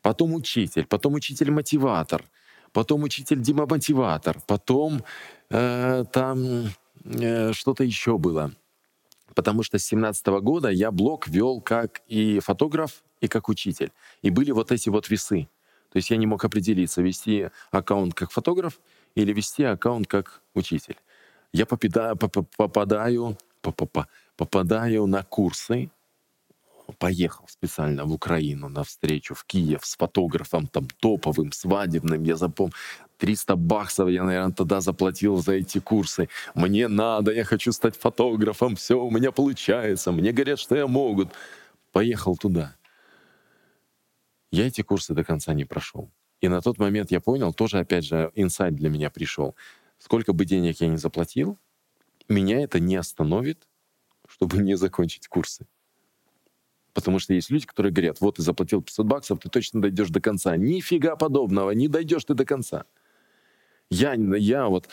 Потом 0.00 0.34
учитель, 0.34 0.84
потом 0.84 1.14
учитель-мотиватор, 1.14 2.24
потом 2.72 3.02
учитель 3.02 3.40
Дима-мотиватор, 3.40 4.40
потом 4.46 5.02
э, 5.50 6.04
там 6.12 6.68
э, 7.04 7.52
что-то 7.52 7.84
еще 7.84 8.18
было. 8.18 8.52
Потому 9.34 9.64
что 9.64 9.78
с 9.78 9.84
17 9.84 10.26
года 10.42 10.68
я 10.68 10.90
блог 10.90 11.26
вел 11.26 11.60
как 11.60 12.02
и 12.06 12.38
фотограф, 12.38 13.02
и 13.20 13.28
как 13.28 13.48
учитель. 13.48 13.90
И 14.22 14.30
были 14.30 14.52
вот 14.52 14.70
эти 14.70 14.88
вот 14.88 15.08
весы. 15.08 15.48
То 15.94 15.98
есть 15.98 16.10
я 16.10 16.16
не 16.16 16.26
мог 16.26 16.44
определиться, 16.44 17.02
вести 17.02 17.50
аккаунт 17.70 18.14
как 18.14 18.32
фотограф 18.32 18.80
или 19.14 19.32
вести 19.32 19.62
аккаунт 19.62 20.08
как 20.08 20.42
учитель. 20.52 20.96
Я 21.52 21.66
попадаю, 21.66 22.16
попадаю, 22.16 23.38
попадаю 24.36 25.06
на 25.06 25.22
курсы, 25.22 25.88
поехал 26.98 27.46
специально 27.46 28.04
в 28.06 28.12
Украину 28.12 28.68
на 28.68 28.82
встречу 28.82 29.36
в 29.36 29.44
Киев 29.44 29.86
с 29.86 29.96
фотографом 29.96 30.66
там 30.66 30.88
топовым, 30.98 31.52
свадебным. 31.52 32.24
Я 32.24 32.34
запомнил, 32.34 32.74
300 33.18 33.54
баксов 33.54 34.08
я, 34.08 34.24
наверное, 34.24 34.52
тогда 34.52 34.80
заплатил 34.80 35.36
за 35.36 35.52
эти 35.52 35.78
курсы. 35.78 36.28
Мне 36.56 36.88
надо, 36.88 37.30
я 37.30 37.44
хочу 37.44 37.70
стать 37.70 37.96
фотографом, 37.96 38.74
все 38.74 39.00
у 39.00 39.12
меня 39.12 39.30
получается, 39.30 40.10
мне 40.10 40.32
говорят, 40.32 40.58
что 40.58 40.74
я 40.74 40.88
могут. 40.88 41.28
Поехал 41.92 42.36
туда. 42.36 42.74
Я 44.54 44.68
эти 44.68 44.82
курсы 44.82 45.14
до 45.14 45.24
конца 45.24 45.52
не 45.52 45.64
прошел. 45.64 46.12
И 46.40 46.46
на 46.46 46.60
тот 46.60 46.78
момент 46.78 47.10
я 47.10 47.20
понял, 47.20 47.52
тоже, 47.52 47.80
опять 47.80 48.04
же, 48.04 48.30
инсайт 48.36 48.76
для 48.76 48.88
меня 48.88 49.10
пришел. 49.10 49.56
Сколько 49.98 50.32
бы 50.32 50.44
денег 50.44 50.80
я 50.80 50.86
ни 50.86 50.94
заплатил, 50.94 51.58
меня 52.28 52.62
это 52.62 52.78
не 52.78 52.94
остановит, 52.94 53.66
чтобы 54.28 54.58
не 54.58 54.76
закончить 54.76 55.26
курсы. 55.26 55.66
Потому 56.92 57.18
что 57.18 57.34
есть 57.34 57.50
люди, 57.50 57.66
которые 57.66 57.92
говорят, 57.92 58.20
вот 58.20 58.36
ты 58.36 58.42
заплатил 58.42 58.80
500 58.80 59.06
баксов, 59.06 59.40
ты 59.40 59.48
точно 59.48 59.82
дойдешь 59.82 60.10
до 60.10 60.20
конца. 60.20 60.56
Нифига 60.56 61.16
подобного, 61.16 61.72
не 61.72 61.88
дойдешь 61.88 62.24
ты 62.24 62.34
до 62.34 62.44
конца. 62.44 62.84
Я, 63.90 64.14
я 64.14 64.68
вот 64.68 64.88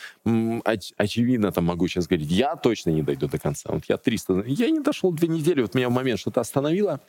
оч, 0.64 0.92
очевидно 0.96 1.52
там 1.52 1.66
могу 1.66 1.86
сейчас 1.86 2.08
говорить, 2.08 2.32
я 2.32 2.56
точно 2.56 2.90
не 2.90 3.02
дойду 3.02 3.28
до 3.28 3.38
конца. 3.38 3.70
Вот 3.72 3.84
я 3.88 3.96
300, 3.96 4.42
я 4.48 4.70
не 4.70 4.80
дошел 4.80 5.12
две 5.12 5.28
недели, 5.28 5.62
вот 5.62 5.76
меня 5.76 5.88
в 5.88 5.92
момент 5.92 6.18
что-то 6.18 6.40
остановило, 6.40 7.00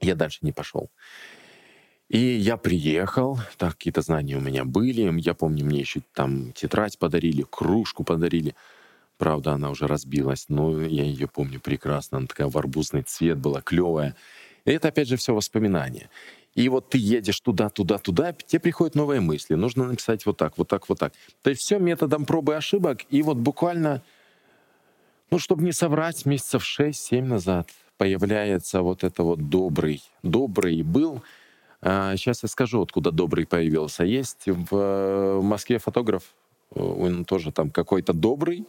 я 0.00 0.14
дальше 0.14 0.38
не 0.40 0.52
пошел. 0.52 0.90
И 2.12 2.18
я 2.18 2.58
приехал, 2.58 3.38
так, 3.56 3.72
какие-то 3.72 4.02
знания 4.02 4.36
у 4.36 4.40
меня 4.40 4.66
были. 4.66 5.10
Я 5.20 5.32
помню, 5.32 5.64
мне 5.64 5.80
еще 5.80 6.02
там 6.12 6.52
тетрадь 6.52 6.98
подарили, 6.98 7.46
кружку 7.48 8.04
подарили. 8.04 8.54
Правда, 9.16 9.52
она 9.52 9.70
уже 9.70 9.86
разбилась, 9.86 10.44
но 10.50 10.82
я 10.82 11.04
ее 11.04 11.26
помню 11.26 11.58
прекрасно. 11.58 12.18
Она 12.18 12.26
такая 12.26 12.48
в 12.48 12.58
арбузный 12.58 13.02
цвет 13.02 13.38
была, 13.38 13.62
клевая. 13.62 14.14
И 14.66 14.72
это, 14.72 14.88
опять 14.88 15.08
же, 15.08 15.16
все 15.16 15.34
воспоминания. 15.34 16.10
И 16.54 16.68
вот 16.68 16.90
ты 16.90 16.98
едешь 16.98 17.40
туда, 17.40 17.70
туда, 17.70 17.96
туда, 17.96 18.34
тебе 18.34 18.60
приходят 18.60 18.94
новые 18.94 19.22
мысли. 19.22 19.54
Нужно 19.54 19.86
написать 19.86 20.26
вот 20.26 20.36
так, 20.36 20.58
вот 20.58 20.68
так, 20.68 20.90
вот 20.90 20.98
так. 20.98 21.14
То 21.40 21.48
есть 21.48 21.62
все 21.62 21.78
методом 21.78 22.26
пробы 22.26 22.52
и 22.52 22.56
ошибок. 22.56 23.06
И 23.08 23.22
вот 23.22 23.38
буквально, 23.38 24.02
ну, 25.30 25.38
чтобы 25.38 25.62
не 25.62 25.72
соврать, 25.72 26.26
месяцев 26.26 26.62
6-7 26.78 27.22
назад 27.22 27.70
появляется 27.96 28.82
вот 28.82 29.02
это 29.02 29.22
вот 29.22 29.48
добрый. 29.48 30.02
Добрый 30.22 30.82
был. 30.82 31.22
А, 31.82 32.16
сейчас 32.16 32.44
я 32.44 32.48
скажу, 32.48 32.80
откуда 32.80 33.10
добрый 33.10 33.44
появился. 33.44 34.04
Есть 34.04 34.44
в 34.46 35.40
Москве 35.42 35.78
фотограф, 35.78 36.34
он 36.70 37.24
тоже 37.24 37.50
там 37.50 37.70
какой-то 37.70 38.12
добрый. 38.12 38.66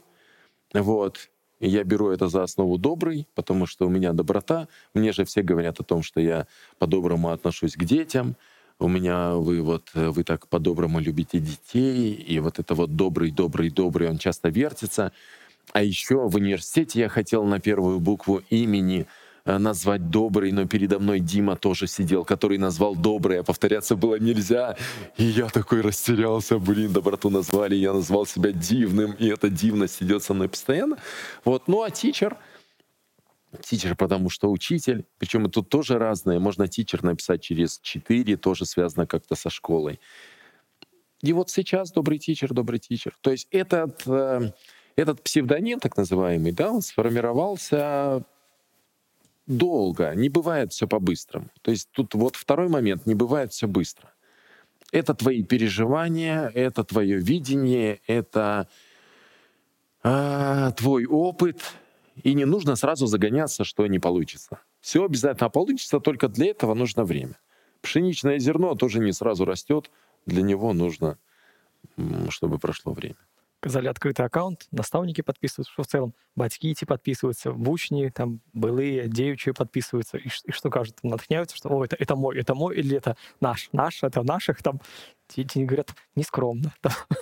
Вот. 0.73 1.29
Я 1.59 1.83
беру 1.83 2.09
это 2.09 2.27
за 2.27 2.43
основу 2.43 2.77
добрый, 2.77 3.27
потому 3.35 3.67
что 3.67 3.85
у 3.85 3.89
меня 3.89 4.11
доброта. 4.11 4.67
Мне 4.93 5.13
же 5.13 5.23
все 5.23 5.43
говорят 5.43 5.79
о 5.79 5.83
том, 5.83 6.01
что 6.01 6.19
я 6.19 6.47
по-доброму 6.79 7.29
отношусь 7.29 7.75
к 7.75 7.85
детям. 7.85 8.35
У 8.79 8.87
меня 8.87 9.35
вы 9.35 9.61
вот 9.61 9.91
вы 9.93 10.23
так 10.23 10.47
по-доброму 10.47 10.99
любите 10.99 11.39
детей, 11.39 12.13
и 12.13 12.39
вот 12.39 12.59
это 12.59 12.73
вот 12.73 12.95
добрый, 12.95 13.31
добрый, 13.31 13.69
добрый, 13.69 14.09
он 14.09 14.17
часто 14.17 14.49
вертится. 14.49 15.13
А 15.71 15.83
еще 15.83 16.27
в 16.27 16.35
университете 16.35 17.01
я 17.01 17.09
хотел 17.09 17.45
на 17.45 17.59
первую 17.59 17.99
букву 17.99 18.41
имени 18.49 19.01
Э, 19.01 19.05
назвать 19.45 20.09
добрый, 20.09 20.51
но 20.51 20.65
передо 20.65 20.99
мной 20.99 21.19
Дима 21.19 21.55
тоже 21.55 21.87
сидел, 21.87 22.23
который 22.23 22.57
назвал 22.57 22.95
добрый, 22.95 23.39
а 23.39 23.43
повторяться 23.43 23.95
было 23.95 24.15
нельзя. 24.15 24.77
И 25.17 25.23
я 25.23 25.49
такой 25.49 25.81
растерялся, 25.81 26.59
блин, 26.59 26.93
доброту 26.93 27.29
назвали, 27.29 27.75
я 27.75 27.93
назвал 27.93 28.25
себя 28.25 28.51
дивным, 28.51 29.13
и 29.13 29.27
эта 29.27 29.49
дивность 29.49 30.01
идет 30.01 30.23
со 30.23 30.33
мной 30.33 30.47
постоянно. 30.47 30.97
Вот, 31.43 31.67
ну 31.67 31.81
а 31.81 31.89
тичер, 31.89 32.37
тичер, 33.61 33.95
потому 33.95 34.29
что 34.29 34.49
учитель, 34.49 35.05
причем 35.17 35.49
тут 35.51 35.69
тоже 35.69 35.97
разное, 35.99 36.39
можно 36.39 36.67
тичер 36.67 37.03
написать 37.03 37.41
через 37.41 37.79
4, 37.79 38.37
тоже 38.37 38.65
связано 38.65 39.05
как-то 39.05 39.35
со 39.35 39.49
школой. 39.49 39.99
И 41.21 41.33
вот 41.33 41.49
сейчас 41.49 41.91
добрый 41.91 42.17
тичер, 42.17 42.53
добрый 42.53 42.79
тичер. 42.79 43.15
То 43.21 43.31
есть 43.31 43.47
этот, 43.51 44.03
э, 44.07 44.51
этот 44.95 45.21
псевдоним, 45.21 45.79
так 45.79 45.95
называемый, 45.97 46.51
да, 46.51 46.71
он 46.71 46.81
сформировался 46.81 48.23
долго, 49.47 50.13
не 50.15 50.29
бывает 50.29 50.71
все 50.71 50.87
по-быстрому. 50.87 51.49
То 51.61 51.71
есть 51.71 51.89
тут 51.91 52.13
вот 52.13 52.35
второй 52.35 52.69
момент, 52.69 53.05
не 53.05 53.15
бывает 53.15 53.51
все 53.51 53.67
быстро. 53.67 54.13
Это 54.91 55.13
твои 55.13 55.43
переживания, 55.43 56.51
это 56.53 56.83
твое 56.83 57.17
видение, 57.17 57.99
это 58.07 58.67
а, 60.03 60.71
твой 60.71 61.05
опыт, 61.05 61.61
и 62.21 62.33
не 62.33 62.45
нужно 62.45 62.75
сразу 62.75 63.07
загоняться, 63.07 63.63
что 63.63 63.87
не 63.87 63.99
получится. 63.99 64.59
Все 64.81 65.03
обязательно 65.03 65.49
получится, 65.49 65.99
только 65.99 66.27
для 66.27 66.47
этого 66.47 66.73
нужно 66.73 67.05
время. 67.05 67.39
Пшеничное 67.81 68.37
зерно 68.39 68.75
тоже 68.75 68.99
не 68.99 69.13
сразу 69.13 69.45
растет, 69.45 69.89
для 70.25 70.41
него 70.41 70.73
нужно, 70.73 71.17
чтобы 72.29 72.59
прошло 72.59 72.93
время 72.93 73.15
казалі 73.62 73.90
адкрыты 73.90 74.22
аккаунт 74.22 74.68
настаўнікі 74.70 75.22
подписываются 75.22 75.72
что 75.72 75.82
в 75.82 75.86
целом 75.86 76.14
бацькі 76.36 76.74
ці 76.74 76.86
подписываются 76.86 77.50
вучні 77.50 78.10
там 78.10 78.40
былыя 78.54 79.08
дзеючыя 79.10 79.52
подписываются 79.52 80.18
и, 80.18 80.30
и 80.44 80.52
что 80.52 80.70
кажут 80.70 81.02
натхняются 81.02 81.56
что 81.56 81.68
О, 81.68 81.84
это 81.84 81.96
это 81.98 82.14
мой 82.14 82.38
это 82.38 82.54
мой 82.54 82.76
или 82.76 82.96
это 82.96 83.16
наш 83.40 83.68
наш 83.72 84.02
это 84.02 84.22
наших 84.22 84.62
там 84.62 84.80
ці, 85.28 85.44
ці 85.44 85.64
говорят 85.64 85.94
нескромно 86.14 86.72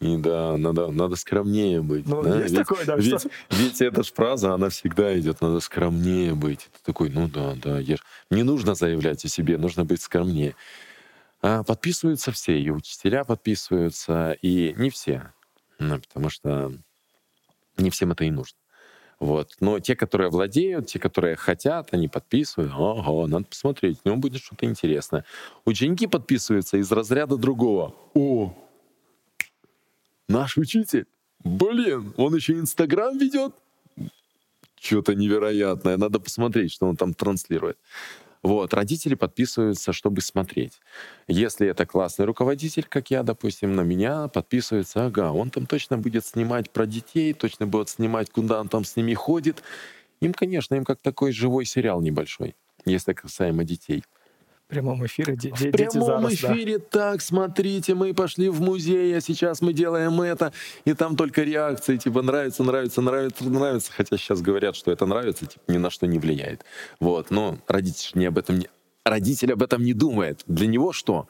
И 0.00 0.16
да, 0.18 0.56
надо, 0.58 0.90
надо 0.90 1.16
скромнее 1.16 1.80
быть. 1.80 2.06
Ну, 2.06 2.22
да? 2.22 2.40
есть 2.40 2.50
ведь, 2.50 2.58
такое, 2.58 2.84
да. 2.84 2.96
Ведь, 2.96 3.20
Что... 3.20 3.30
ведь 3.50 3.80
эта 3.80 4.02
ж 4.02 4.12
фраза, 4.12 4.52
она 4.52 4.68
всегда 4.68 5.18
идет, 5.18 5.40
надо 5.40 5.60
скромнее 5.60 6.34
быть. 6.34 6.68
Ты 6.72 6.78
такой, 6.84 7.08
ну 7.08 7.28
да, 7.28 7.54
да, 7.54 7.78
ешь. 7.78 8.04
Не 8.28 8.42
нужно 8.42 8.74
заявлять 8.74 9.24
о 9.24 9.28
себе, 9.28 9.56
нужно 9.56 9.84
быть 9.84 10.02
скромнее. 10.02 10.56
А 11.40 11.62
подписываются 11.62 12.32
все, 12.32 12.60
и 12.60 12.68
учителя 12.70 13.24
подписываются, 13.24 14.36
и 14.42 14.74
не 14.76 14.90
все. 14.90 15.32
Ну, 15.79 15.99
потому 15.99 16.29
что 16.29 16.73
не 17.77 17.89
всем 17.89 18.11
это 18.11 18.25
и 18.25 18.31
нужно. 18.31 18.57
Вот. 19.19 19.55
Но 19.59 19.79
те, 19.79 19.95
которые 19.95 20.29
владеют, 20.29 20.87
те, 20.87 20.99
которые 20.99 21.35
хотят, 21.35 21.93
они 21.93 22.07
подписывают. 22.07 22.71
Ого, 22.73 23.27
надо 23.27 23.45
посмотреть, 23.45 23.99
в 24.01 24.05
нем 24.05 24.21
будет 24.21 24.41
что-то 24.41 24.65
интересное. 24.65 25.25
Ученики 25.65 26.07
подписываются 26.07 26.77
из 26.77 26.91
разряда 26.91 27.37
другого. 27.37 27.95
О, 28.13 28.55
наш 30.27 30.57
учитель, 30.57 31.05
блин, 31.43 32.13
он 32.15 32.35
еще 32.35 32.53
Инстаграм 32.53 33.17
ведет? 33.17 33.53
Что-то 34.79 35.13
невероятное. 35.13 35.97
Надо 35.97 36.19
посмотреть, 36.19 36.71
что 36.71 36.87
он 36.87 36.95
там 36.95 37.13
транслирует. 37.13 37.77
Вот, 38.41 38.73
родители 38.73 39.15
подписываются, 39.15 39.91
чтобы 39.91 40.21
смотреть. 40.21 40.79
Если 41.27 41.67
это 41.67 41.85
классный 41.85 42.25
руководитель, 42.25 42.85
как 42.87 43.11
я, 43.11 43.23
допустим, 43.23 43.75
на 43.75 43.81
меня 43.81 44.29
подписывается, 44.29 45.07
ага, 45.07 45.31
он 45.31 45.49
там 45.49 45.65
точно 45.65 45.97
будет 45.97 46.25
снимать 46.25 46.71
про 46.71 46.85
детей, 46.85 47.33
точно 47.33 47.67
будет 47.67 47.89
снимать, 47.89 48.29
куда 48.29 48.61
он 48.61 48.69
там 48.69 48.85
с 48.85 48.95
ними 48.95 49.13
ходит. 49.13 49.61
Им, 50.21 50.33
конечно, 50.33 50.75
им 50.75 50.85
как 50.85 51.01
такой 51.01 51.33
живой 51.33 51.65
сериал 51.65 52.01
небольшой, 52.01 52.55
если 52.85 53.13
касаемо 53.13 53.65
детей 53.65 54.03
прямом 54.69 55.05
эфире. 55.05 55.35
Де- 55.35 55.51
в 55.51 55.71
прямом 55.71 56.05
зараз, 56.05 56.33
эфире 56.33 56.77
да. 56.77 56.85
так, 56.89 57.21
смотрите, 57.21 57.95
мы 57.95 58.13
пошли 58.13 58.49
в 58.49 58.61
музей, 58.61 59.17
а 59.17 59.21
сейчас 59.21 59.61
мы 59.61 59.73
делаем 59.73 60.21
это, 60.21 60.53
и 60.85 60.93
там 60.93 61.15
только 61.15 61.43
реакции, 61.43 61.97
типа 61.97 62.21
нравится, 62.21 62.63
нравится, 62.63 63.01
нравится, 63.01 63.43
нравится. 63.49 63.91
Хотя 63.91 64.17
сейчас 64.17 64.41
говорят, 64.41 64.75
что 64.75 64.91
это 64.91 65.05
нравится, 65.05 65.45
типа 65.45 65.63
ни 65.67 65.77
на 65.77 65.89
что 65.89 66.07
не 66.07 66.19
влияет. 66.19 66.63
Вот, 66.99 67.31
но 67.31 67.57
родитель 67.67 68.11
не 68.13 68.27
об 68.27 68.37
этом 68.37 68.59
не... 68.59 68.69
Родитель 69.03 69.53
об 69.53 69.63
этом 69.63 69.83
не 69.83 69.93
думает. 69.93 70.43
Для 70.45 70.67
него 70.67 70.93
что? 70.93 71.27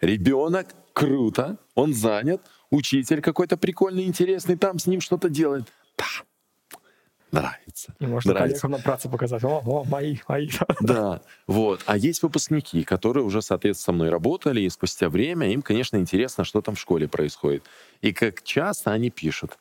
Ребенок, 0.00 0.68
круто, 0.92 1.58
он 1.74 1.92
занят, 1.92 2.40
учитель 2.70 3.20
какой-то 3.20 3.56
прикольный, 3.56 4.04
интересный, 4.04 4.56
там 4.56 4.78
с 4.78 4.86
ним 4.86 5.00
что-то 5.00 5.28
делает. 5.28 5.64
Да, 5.96 6.04
нравится. 7.32 7.94
И 7.98 8.06
можно 8.06 8.32
нравится. 8.32 8.68
на 8.68 8.78
праце 8.78 9.08
показать, 9.08 9.44
о, 9.44 9.62
о, 9.64 9.84
мои, 9.84 10.18
мои. 10.28 10.48
Да, 10.80 11.20
вот. 11.46 11.82
А 11.86 11.96
есть 11.96 12.22
выпускники, 12.22 12.84
которые 12.84 13.24
уже, 13.24 13.42
соответственно, 13.42 13.84
со 13.84 13.92
мной 13.92 14.08
работали, 14.10 14.60
и 14.60 14.68
спустя 14.68 15.08
время 15.08 15.52
им, 15.52 15.62
конечно, 15.62 15.96
интересно, 15.96 16.44
что 16.44 16.60
там 16.60 16.74
в 16.74 16.80
школе 16.80 17.08
происходит. 17.08 17.64
И 18.00 18.12
как 18.12 18.42
часто 18.42 18.92
они 18.92 19.10
пишут, 19.10 19.58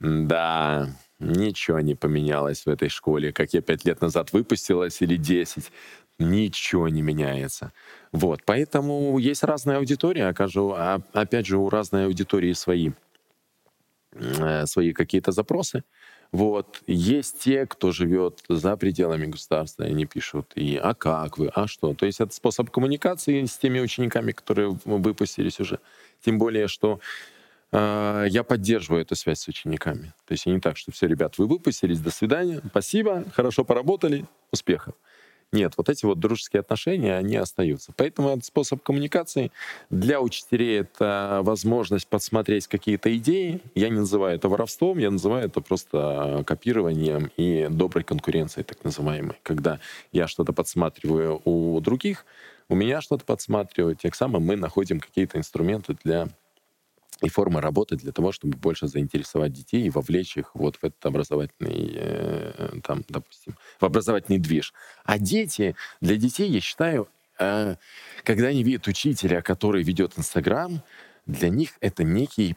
да, 0.00 0.88
ничего 1.18 1.80
не 1.80 1.94
поменялось 1.94 2.64
в 2.66 2.68
этой 2.68 2.88
школе, 2.88 3.32
как 3.32 3.52
я 3.52 3.60
пять 3.60 3.84
лет 3.84 4.00
назад 4.00 4.32
выпустилась 4.32 5.02
или 5.02 5.16
десять, 5.16 5.72
ничего 6.18 6.88
не 6.88 7.02
меняется. 7.02 7.72
Вот, 8.12 8.42
поэтому 8.44 9.18
есть 9.18 9.42
разная 9.44 9.78
аудитория, 9.78 10.28
окажу, 10.28 10.72
а, 10.76 11.00
опять 11.12 11.46
же, 11.46 11.58
у 11.58 11.68
разной 11.68 12.06
аудитории 12.06 12.52
свои, 12.52 12.90
э, 14.12 14.66
свои 14.66 14.92
какие-то 14.92 15.32
запросы. 15.32 15.84
Вот. 16.32 16.82
Есть 16.86 17.40
те, 17.40 17.66
кто 17.66 17.90
живет 17.90 18.42
за 18.48 18.76
пределами 18.76 19.26
государства, 19.26 19.84
и 19.84 19.90
они 19.90 20.04
пишут, 20.04 20.52
и 20.54 20.76
«а 20.76 20.94
как 20.94 21.38
вы?», 21.38 21.50
«а 21.54 21.66
что?». 21.66 21.94
То 21.94 22.06
есть 22.06 22.20
это 22.20 22.34
способ 22.34 22.70
коммуникации 22.70 23.44
с 23.44 23.56
теми 23.56 23.80
учениками, 23.80 24.32
которые 24.32 24.78
выпустились 24.84 25.58
уже. 25.58 25.78
Тем 26.22 26.38
более, 26.38 26.68
что 26.68 27.00
э, 27.72 28.26
я 28.28 28.44
поддерживаю 28.44 29.02
эту 29.02 29.14
связь 29.14 29.40
с 29.40 29.48
учениками. 29.48 30.12
То 30.26 30.32
есть 30.32 30.44
не 30.44 30.60
так, 30.60 30.76
что 30.76 30.92
все, 30.92 31.06
ребят, 31.06 31.38
вы 31.38 31.46
выпустились, 31.46 32.00
до 32.00 32.10
свидания, 32.10 32.60
спасибо, 32.68 33.24
хорошо 33.32 33.64
поработали, 33.64 34.26
успехов. 34.52 34.94
Нет, 35.50 35.72
вот 35.78 35.88
эти 35.88 36.04
вот 36.04 36.20
дружеские 36.20 36.60
отношения, 36.60 37.16
они 37.16 37.36
остаются. 37.36 37.92
Поэтому 37.96 38.28
этот 38.28 38.44
способ 38.44 38.82
коммуникации 38.82 39.50
для 39.88 40.20
учителей 40.20 40.80
это 40.80 41.40
возможность 41.42 42.06
подсмотреть 42.06 42.66
какие-то 42.66 43.16
идеи. 43.16 43.62
Я 43.74 43.88
не 43.88 44.00
называю 44.00 44.36
это 44.36 44.50
воровством, 44.50 44.98
я 44.98 45.10
называю 45.10 45.46
это 45.46 45.62
просто 45.62 46.44
копированием 46.46 47.30
и 47.38 47.66
доброй 47.70 48.04
конкуренцией, 48.04 48.64
так 48.64 48.84
называемой. 48.84 49.36
Когда 49.42 49.80
я 50.12 50.28
что-то 50.28 50.52
подсматриваю 50.52 51.40
у 51.46 51.80
других, 51.80 52.26
у 52.68 52.74
меня 52.74 53.00
что-то 53.00 53.24
подсматривают, 53.24 54.00
тем 54.00 54.12
самым 54.12 54.42
мы 54.42 54.56
находим 54.56 55.00
какие-то 55.00 55.38
инструменты 55.38 55.96
для 56.04 56.28
и 57.22 57.28
форма 57.28 57.60
работы 57.60 57.96
для 57.96 58.12
того, 58.12 58.32
чтобы 58.32 58.56
больше 58.56 58.86
заинтересовать 58.86 59.52
детей 59.52 59.82
и 59.86 59.90
вовлечь 59.90 60.36
их 60.36 60.54
вот 60.54 60.76
в 60.76 60.84
этот 60.84 61.04
образовательный, 61.04 61.92
э, 61.94 62.80
там, 62.84 63.04
допустим, 63.08 63.56
в 63.80 63.84
образовательный 63.84 64.38
движ. 64.38 64.72
А 65.04 65.18
дети, 65.18 65.74
для 66.00 66.16
детей, 66.16 66.48
я 66.48 66.60
считаю, 66.60 67.08
э, 67.38 67.76
когда 68.22 68.48
они 68.48 68.62
видят 68.62 68.86
учителя, 68.86 69.42
который 69.42 69.82
ведет 69.82 70.18
Инстаграм, 70.18 70.82
для 71.26 71.48
них 71.48 71.70
это 71.80 72.04
некий 72.04 72.56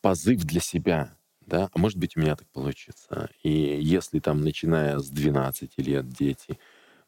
позыв 0.00 0.44
для 0.44 0.60
себя, 0.60 1.16
да, 1.46 1.68
а 1.72 1.78
может 1.78 1.98
быть, 1.98 2.16
у 2.16 2.20
меня 2.20 2.36
так 2.36 2.48
получится. 2.48 3.28
И 3.42 3.50
если 3.50 4.18
там, 4.18 4.40
начиная 4.40 4.98
с 4.98 5.10
12 5.10 5.78
лет, 5.78 6.08
дети, 6.08 6.58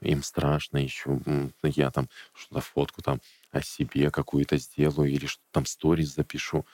им 0.00 0.22
страшно 0.22 0.78
еще, 0.78 1.20
я 1.62 1.90
там 1.90 2.08
что-то 2.34 2.60
фотку 2.60 3.02
там 3.02 3.20
о 3.57 3.62
себе 3.62 4.11
какую-то 4.11 4.57
сделаю 4.57 5.11
или 5.11 5.27
что 5.27 5.42
там 5.53 5.66
сторис 5.66 6.14
запишу, 6.14 6.66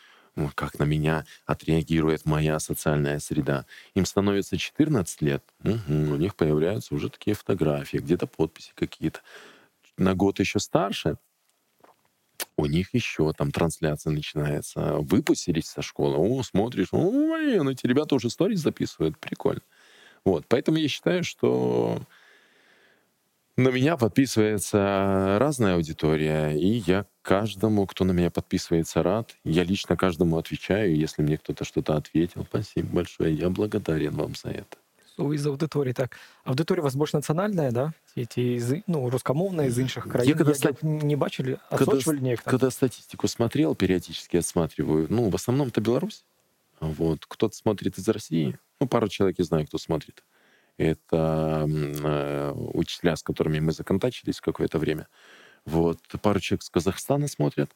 как 0.55 0.79
на 0.79 0.85
меня 0.85 1.25
отреагирует 1.47 2.25
моя 2.25 2.59
социальная 2.59 3.18
среда. 3.18 3.66
Им 3.95 4.07
становится 4.07 4.57
14 4.57 5.23
лет, 5.23 5.45
угу, 5.62 5.79
у 5.88 6.16
них 6.16 6.35
появляются 6.37 6.95
уже 6.95 7.11
такие 7.11 7.35
фотографии, 7.35 7.99
где-то 7.99 8.27
подписи 8.27 8.73
какие-то. 8.75 9.21
На 9.99 10.14
год 10.14 10.40
еще 10.40 10.59
старше, 10.59 11.18
у 12.57 12.66
них 12.66 12.95
еще 12.95 13.33
там 13.33 13.51
трансляция 13.51 14.12
начинается. 14.12 14.95
Выпустились 14.99 15.66
со 15.66 15.83
школы, 15.83 16.16
о, 16.16 16.42
смотришь, 16.42 16.88
о, 16.92 17.11
блин, 17.11 17.68
эти 17.68 17.87
ребята 17.87 18.14
уже 18.14 18.31
сторис 18.31 18.61
записывают, 18.61 19.18
прикольно. 19.18 19.62
Вот, 20.25 20.47
поэтому 20.49 20.79
я 20.79 20.88
считаю, 20.88 21.25
что 21.25 22.01
на 23.58 23.69
меня 23.69 23.97
подписывается 23.97 25.38
разная 25.39 25.75
аудитория, 25.75 26.51
и 26.51 26.84
я 26.86 27.06
каждому, 27.23 27.88
кто 27.88 28.06
на 28.06 28.12
меня 28.12 28.30
подписывается, 28.30 29.01
рад. 29.01 29.36
Я 29.43 29.63
лично 29.63 29.97
каждому 29.97 30.38
отвечаю, 30.38 30.95
если 30.95 31.23
мне 31.23 31.38
кто-то 31.38 31.65
что-то 31.65 31.95
ответил. 31.95 32.45
Спасибо 32.45 32.88
большое, 32.88 33.34
я 33.34 33.49
благодарен 33.49 34.15
вам 34.15 34.36
за 34.36 34.49
это. 34.49 34.77
Из 35.34 35.45
аудиторії, 35.45 35.93
так. 35.93 36.17
Аудиторія 36.43 36.82
у 36.82 36.84
вас 36.84 36.95
більш 36.95 37.13
національна, 37.13 37.71
да? 37.71 37.93
Ті, 38.15 38.25
ті 38.25 38.84
ну, 38.88 39.10
русскомовные 39.10 39.67
из 39.67 39.80
інших 39.80 40.08
країн. 40.12 40.30
Я 40.30 40.36
когда, 40.36 40.69
Як 40.69 40.84
не 40.84 41.15
бачили, 41.15 41.58
отсочивали 41.71 42.17
когда, 42.17 42.30
некоторые? 42.30 42.51
когда 42.51 42.71
статистику 42.71 43.27
смотрел, 43.27 43.75
периодически 43.75 44.38
отсматриваю, 44.38 45.08
ну, 45.10 45.30
в 45.30 45.36
основном 45.36 45.67
это 45.67 45.82
Беларусь. 45.82 46.23
Вот. 46.80 47.25
Кто-то 47.25 47.56
смотрит 47.56 47.97
из 47.97 48.08
России. 48.08 48.58
Ну, 48.80 48.88
пару 48.88 49.08
человек 49.08 49.39
я 49.39 49.45
знаю, 49.45 49.65
кто 49.65 49.77
смотрит. 49.77 50.23
Это 50.78 51.66
э, 51.68 52.52
учителя, 52.74 53.16
с 53.16 53.22
которыми 53.22 53.61
мы 53.61 53.72
законтачились 53.72 54.40
какое-то 54.40 54.78
время. 54.78 55.08
Вот. 55.64 55.98
Пару 56.22 56.40
человек 56.40 56.62
с 56.62 56.70
Казахстана 56.70 57.28
смотрят, 57.28 57.70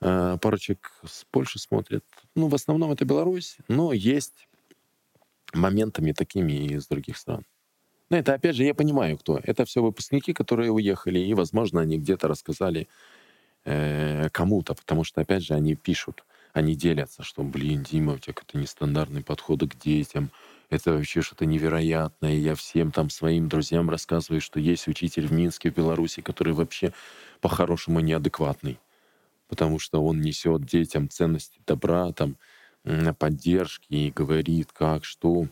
э, 0.00 0.38
пару 0.40 0.58
человек 0.58 0.92
с 1.04 1.24
Польши 1.30 1.58
смотрят. 1.58 2.04
Ну, 2.34 2.48
в 2.48 2.54
основном 2.54 2.92
это 2.92 3.04
Беларусь, 3.04 3.56
но 3.68 3.92
есть 3.92 4.48
моментами 5.52 6.12
такими 6.12 6.52
и 6.52 6.74
из 6.74 6.86
других 6.86 7.16
стран. 7.16 7.44
Но 8.10 8.16
это, 8.16 8.34
опять 8.34 8.54
же, 8.54 8.64
я 8.64 8.74
понимаю, 8.74 9.18
кто. 9.18 9.40
Это 9.42 9.64
все 9.64 9.82
выпускники, 9.82 10.32
которые 10.32 10.70
уехали, 10.70 11.18
и, 11.18 11.34
возможно, 11.34 11.80
они 11.80 11.98
где-то 11.98 12.28
рассказали 12.28 12.88
э, 13.64 14.28
кому-то, 14.30 14.74
потому 14.74 15.02
что, 15.02 15.20
опять 15.20 15.42
же, 15.42 15.54
они 15.54 15.74
пишут, 15.74 16.24
они 16.52 16.76
делятся, 16.76 17.22
что, 17.24 17.42
блин, 17.42 17.82
Дима, 17.82 18.14
у 18.14 18.18
тебя 18.18 18.32
какой-то 18.34 18.58
нестандартный 18.58 19.24
подход 19.24 19.60
к 19.62 19.76
детям, 19.76 20.30
это 20.69 20.93
вообще 20.93 21.21
что-то 21.21 21.45
невероятное. 21.45 22.35
Я 22.35 22.55
всем 22.55 22.91
там 22.91 23.09
своим 23.09 23.49
друзьям 23.49 23.89
рассказываю, 23.89 24.41
что 24.41 24.59
есть 24.59 24.87
учитель 24.87 25.27
в 25.27 25.33
Минске, 25.33 25.69
в 25.69 25.75
Беларуси, 25.75 26.21
который 26.21 26.53
вообще 26.53 26.93
по-хорошему 27.41 27.99
неадекватный, 27.99 28.79
потому 29.47 29.79
что 29.79 30.03
он 30.03 30.21
несет 30.21 30.65
детям 30.65 31.09
ценности 31.09 31.59
добра, 31.67 32.11
там, 32.13 32.37
поддержки 33.19 33.93
и 33.93 34.11
говорит, 34.11 34.71
как, 34.71 35.05
что. 35.05 35.47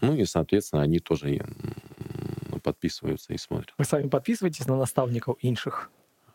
Ну 0.00 0.16
и, 0.16 0.24
соответственно, 0.24 0.82
они 0.82 0.98
тоже 0.98 1.46
подписываются 2.62 3.34
и 3.34 3.38
смотрят. 3.38 3.74
Вы 3.78 3.84
сами 3.84 4.08
подписываетесь 4.08 4.66
на 4.66 4.76
наставников 4.76 5.36
інших, 5.40 5.90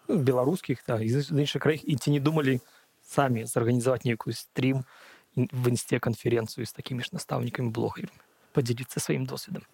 ну, 0.07 0.17
белорусских, 0.19 0.83
да, 0.87 1.01
из 1.01 1.31
інших 1.31 1.61
країн, 1.61 1.81
і 1.85 1.95
ці 1.95 2.11
не 2.11 2.19
думали 2.19 2.59
самі 3.01 3.45
зорганізувати 3.45 4.09
некую 4.09 4.33
стрім 4.33 4.83
В 5.36 5.68
инсте 5.68 6.00
конференцию 6.00 6.66
с 6.66 6.72
такими 6.72 7.02
же 7.02 7.08
наставниками, 7.12 7.68
блогерами, 7.68 8.12
поделиться 8.52 9.00
своим 9.00 9.26
досвидом. 9.26 9.64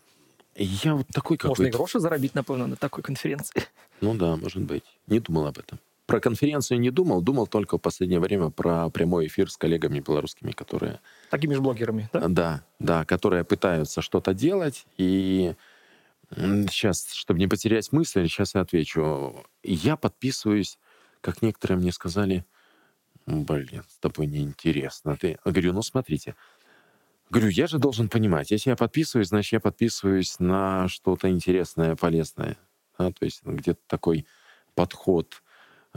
Я 0.55 0.95
вот 0.95 1.07
такой 1.09 1.37
какой-то... 1.37 1.62
Можно 1.62 1.75
и 1.75 1.77
гроши 1.77 2.01
заработать, 2.01 2.35
напевно, 2.35 2.66
на 2.66 2.77
такой 2.77 3.03
конференции. 3.03 3.62
Ну 4.03 4.14
да, 4.14 4.37
может 4.37 4.62
быть. 4.62 4.85
Не 5.07 5.21
думал 5.21 5.47
об 5.47 5.59
этом. 5.59 5.79
Про 6.05 6.21
конференцию 6.21 6.81
не 6.81 6.90
думал, 6.90 7.23
думал 7.23 7.47
только 7.47 7.79
в 7.79 7.81
последнее 7.81 8.21
время 8.21 8.51
про 8.51 8.90
прямой 8.90 9.27
эфир 9.27 9.51
с 9.51 9.57
коллегами 9.57 10.01
белорусскими, 10.01 10.53
которые... 10.53 11.01
Такими 11.31 11.55
же 11.55 11.62
блогерами, 11.62 12.11
да? 12.12 12.29
Да, 12.29 12.64
да, 12.79 13.05
которые 13.07 13.42
пытаются 13.45 14.03
что-то 14.03 14.35
делать. 14.35 14.85
И 14.99 15.55
сейчас, 16.31 17.11
чтобы 17.12 17.40
не 17.40 17.47
потерять 17.47 17.90
мысль, 17.90 18.29
сейчас 18.29 18.55
я 18.55 18.61
отвечу. 18.61 19.47
Я 19.62 19.97
подписываюсь, 19.97 20.79
как 21.23 21.40
некоторые 21.40 21.79
мне 21.79 21.90
сказали, 21.90 22.45
блин, 23.26 23.82
с 23.88 23.98
тобой 23.98 24.26
неинтересно. 24.26 25.16
Ты... 25.16 25.38
Я 25.44 25.52
говорю, 25.52 25.72
ну 25.72 25.82
смотрите, 25.82 26.34
говорю, 27.30 27.48
я 27.48 27.66
же 27.66 27.78
должен 27.78 28.08
понимать, 28.08 28.50
если 28.50 28.70
я 28.70 28.76
подписываюсь, 28.76 29.28
значит, 29.28 29.52
я 29.52 29.60
подписываюсь 29.60 30.38
на 30.38 30.88
что-то 30.88 31.28
интересное, 31.28 31.96
полезное. 31.96 32.56
А, 32.98 33.12
то 33.12 33.24
есть 33.24 33.42
где-то 33.44 33.80
такой 33.86 34.26
подход 34.74 35.42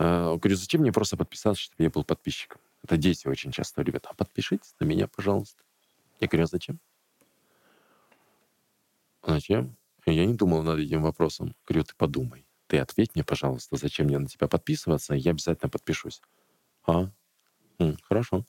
а, 0.01 0.37
говорю, 0.37 0.55
зачем 0.55 0.79
мне 0.79 0.93
просто 0.93 1.17
подписаться, 1.17 1.61
чтобы 1.61 1.83
я 1.83 1.89
был 1.89 2.05
подписчиком? 2.05 2.61
Это 2.83 2.95
дети 2.95 3.27
очень 3.27 3.51
часто 3.51 3.81
любят. 3.81 4.05
А 4.09 4.13
подпишитесь 4.13 4.73
на 4.79 4.85
меня, 4.85 5.09
пожалуйста. 5.09 5.61
Я 6.21 6.29
говорю, 6.29 6.45
а 6.45 6.47
зачем? 6.47 6.79
Зачем? 9.27 9.75
Я 10.05 10.25
не 10.25 10.35
думал 10.35 10.63
над 10.63 10.79
этим 10.79 11.01
вопросом. 11.01 11.53
Говорю, 11.67 11.83
ты 11.83 11.95
подумай. 11.97 12.45
Ты 12.67 12.77
ответь 12.77 13.13
мне, 13.13 13.25
пожалуйста, 13.25 13.75
зачем 13.75 14.05
мне 14.05 14.19
на 14.19 14.27
тебя 14.27 14.47
подписываться, 14.47 15.15
я 15.15 15.31
обязательно 15.31 15.69
подпишусь. 15.69 16.21
А? 16.87 17.11
Хорошо. 18.03 18.45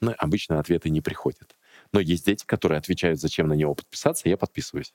Но 0.00 0.14
обычно 0.18 0.58
ответы 0.58 0.88
не 0.88 1.00
приходят. 1.00 1.56
Но 1.92 2.00
есть 2.00 2.26
дети, 2.26 2.44
которые 2.46 2.78
отвечают, 2.78 3.20
зачем 3.20 3.48
на 3.48 3.52
него 3.52 3.74
подписаться, 3.74 4.28
я 4.28 4.36
подписываюсь. 4.36 4.94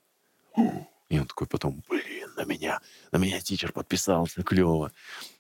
И 1.10 1.20
он 1.20 1.28
такой 1.28 1.48
потом, 1.48 1.84
блин, 1.88 2.30
на 2.36 2.46
меня, 2.46 2.80
на 3.12 3.18
меня 3.18 3.40
тичер 3.40 3.72
подписался, 3.72 4.42
клево. 4.44 4.92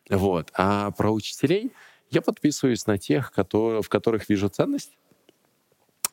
Вот. 0.10 0.51
А 0.53 0.91
про 0.91 1.12
учителей 1.12 1.71
я 2.12 2.21
подписываюсь 2.21 2.86
на 2.86 2.97
тех, 2.99 3.31
которые, 3.31 3.81
в 3.81 3.89
которых 3.89 4.29
вижу 4.29 4.47
ценность, 4.49 4.95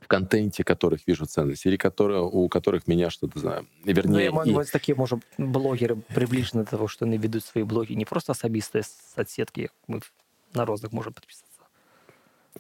в 0.01 0.07
контенте 0.07 0.65
которых 0.65 1.07
вижу 1.07 1.27
ценность, 1.27 1.67
или 1.67 1.77
которые, 1.77 2.23
у 2.23 2.49
которых 2.49 2.87
меня 2.87 3.11
что-то 3.11 3.39
знаю. 3.39 3.69
Вернее, 3.85 4.31
ну, 4.31 4.61
и... 4.61 4.65
такие, 4.65 4.95
может, 4.95 5.21
блогеры 5.37 5.97
приближены 5.97 6.65
до 6.65 6.71
того, 6.71 6.89
что 6.89 7.05
они 7.05 7.19
ведут 7.19 7.45
свои 7.45 7.65
блоги 7.65 7.93
не 7.93 8.07
просто 8.07 8.33
особистые 8.33 8.85
соцсетки, 9.15 9.71
мы 9.87 10.01
на 10.55 10.65
розах 10.65 10.93
можем 10.93 11.13
подписаться. 11.13 11.52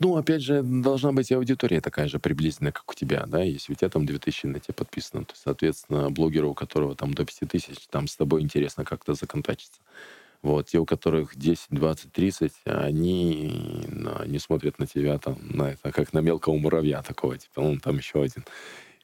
Ну, 0.01 0.17
опять 0.17 0.43
же, 0.43 0.63
должна 0.63 1.13
быть 1.13 1.31
аудитория 1.33 1.81
такая 1.81 2.09
же 2.09 2.19
приблизительно, 2.19 2.73
как 2.73 2.91
у 2.91 2.95
тебя, 2.95 3.25
да, 3.27 3.43
если 3.43 3.73
у 3.73 3.77
тебя 3.77 3.91
там 3.91 4.07
2000 4.07 4.47
на 4.47 4.59
тебя 4.59 4.75
подписано, 4.75 5.25
то, 5.25 5.35
соответственно, 5.37 6.11
блогеру, 6.11 6.51
у 6.51 6.55
которого 6.55 6.97
там 6.97 7.13
до 7.13 7.25
5000, 7.25 7.89
там 7.91 8.09
с 8.09 8.17
тобой 8.17 8.41
интересно 8.41 8.85
как-то 8.85 9.15
законтачиться. 9.15 9.81
Вот, 10.41 10.67
те, 10.67 10.79
у 10.79 10.87
которых 10.87 11.37
10, 11.37 11.67
20, 11.71 12.13
30, 12.13 12.53
они 12.65 13.85
ну, 13.89 14.25
не 14.25 14.39
смотрят 14.41 14.79
на 14.81 14.87
тебя 14.87 15.19
там, 15.19 15.39
на 15.51 15.71
это, 15.71 15.93
как 15.93 16.13
на 16.13 16.19
мелкого 16.19 16.57
муравья 16.57 17.01
такого, 17.03 17.39
типа, 17.39 17.61
он 17.61 17.79
там 17.79 17.99
еще 17.99 18.23
один 18.23 18.45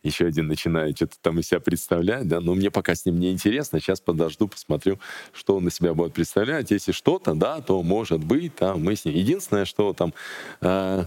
еще 0.09 0.27
один 0.27 0.49
начинает 0.49 0.97
что-то 0.97 1.17
там 1.21 1.39
из 1.39 1.47
себя 1.49 1.61
представлять, 1.61 2.27
да, 2.27 2.41
но 2.41 2.55
мне 2.55 2.71
пока 2.71 2.95
с 2.95 3.07
ним 3.07 3.19
не 3.19 3.33
интересно, 3.33 3.81
сейчас 3.81 4.01
подожду, 4.01 4.49
посмотрю, 4.49 4.99
что 5.33 5.57
он 5.57 5.65
на 5.65 5.71
себя 5.71 5.95
будет 5.95 6.13
представлять. 6.13 6.71
Если 6.71 6.93
что-то, 6.93 7.35
да, 7.35 7.61
то 7.61 7.83
может 7.83 8.25
быть, 8.25 8.57
там 8.57 8.83
мы 8.83 8.97
с 8.97 9.05
ним. 9.05 9.15
Единственное, 9.15 9.65
что 9.65 9.93
там 9.93 10.13
э, 10.61 11.05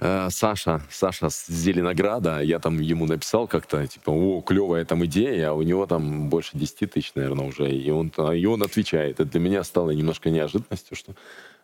э, 0.00 0.28
Саша, 0.30 0.82
Саша 0.90 1.30
с 1.30 1.46
Зеленограда, 1.46 2.40
я 2.40 2.58
там 2.58 2.80
ему 2.80 3.06
написал 3.06 3.46
как-то, 3.46 3.86
типа, 3.86 4.10
о, 4.10 4.40
клевая 4.42 4.84
там 4.84 5.04
идея, 5.06 5.50
а 5.50 5.52
у 5.54 5.62
него 5.62 5.86
там 5.86 6.28
больше 6.28 6.50
10 6.54 6.92
тысяч, 6.92 7.12
наверное, 7.14 7.46
уже, 7.46 7.70
и 7.70 7.90
он, 7.90 8.08
и 8.08 8.46
он 8.46 8.62
отвечает. 8.62 9.20
Это 9.20 9.24
для 9.24 9.40
меня 9.40 9.64
стало 9.64 9.90
немножко 9.90 10.30
неожиданностью, 10.30 10.96
что 10.96 11.14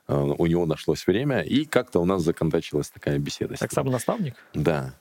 э, 0.09 0.14
у 0.14 0.47
него 0.47 0.67
нашлось 0.67 1.07
время, 1.07 1.41
и 1.41 1.64
как-то 1.64 2.01
у 2.01 2.05
нас 2.05 2.23
законтачилась 2.23 2.91
такая 2.91 3.19
беседа. 3.19 3.57
Так 3.57 3.73
сам 3.73 3.87
наставник? 3.87 4.35
Да, 4.55 4.95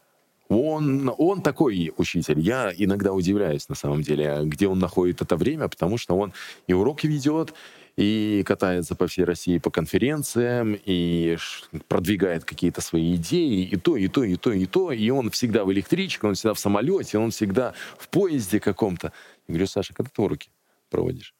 он, 0.49 1.13
он 1.17 1.41
такой 1.41 1.93
учитель. 1.97 2.39
Я 2.39 2.73
иногда 2.75 3.13
удивляюсь, 3.13 3.69
на 3.69 3.75
самом 3.75 4.01
деле, 4.01 4.41
где 4.43 4.67
он 4.67 4.79
находит 4.79 5.21
это 5.21 5.35
время, 5.35 5.67
потому 5.67 5.97
что 5.97 6.17
он 6.17 6.33
и 6.67 6.73
уроки 6.73 7.07
ведет, 7.07 7.53
и 7.97 8.43
катается 8.45 8.95
по 8.95 9.07
всей 9.07 9.25
России 9.25 9.57
по 9.57 9.71
конференциям, 9.71 10.77
и 10.85 11.37
продвигает 11.87 12.45
какие-то 12.45 12.79
свои 12.79 13.15
идеи, 13.15 13.63
и 13.63 13.75
то, 13.75 13.97
и 13.97 14.07
то, 14.07 14.23
и 14.23 14.35
то, 14.35 14.51
и 14.51 14.65
то. 14.65 14.91
И 14.91 15.09
он 15.09 15.31
всегда 15.31 15.65
в 15.65 15.71
электричке, 15.71 16.27
он 16.27 16.35
всегда 16.35 16.53
в 16.53 16.59
самолете, 16.59 17.17
он 17.17 17.31
всегда 17.31 17.73
в 17.97 18.07
поезде 18.09 18.59
каком-то. 18.59 19.11
Я 19.47 19.53
говорю, 19.53 19.67
Саша, 19.67 19.93
когда 19.93 20.11
ты 20.13 20.21
уроки 20.21 20.49
проводишь? 20.89 21.36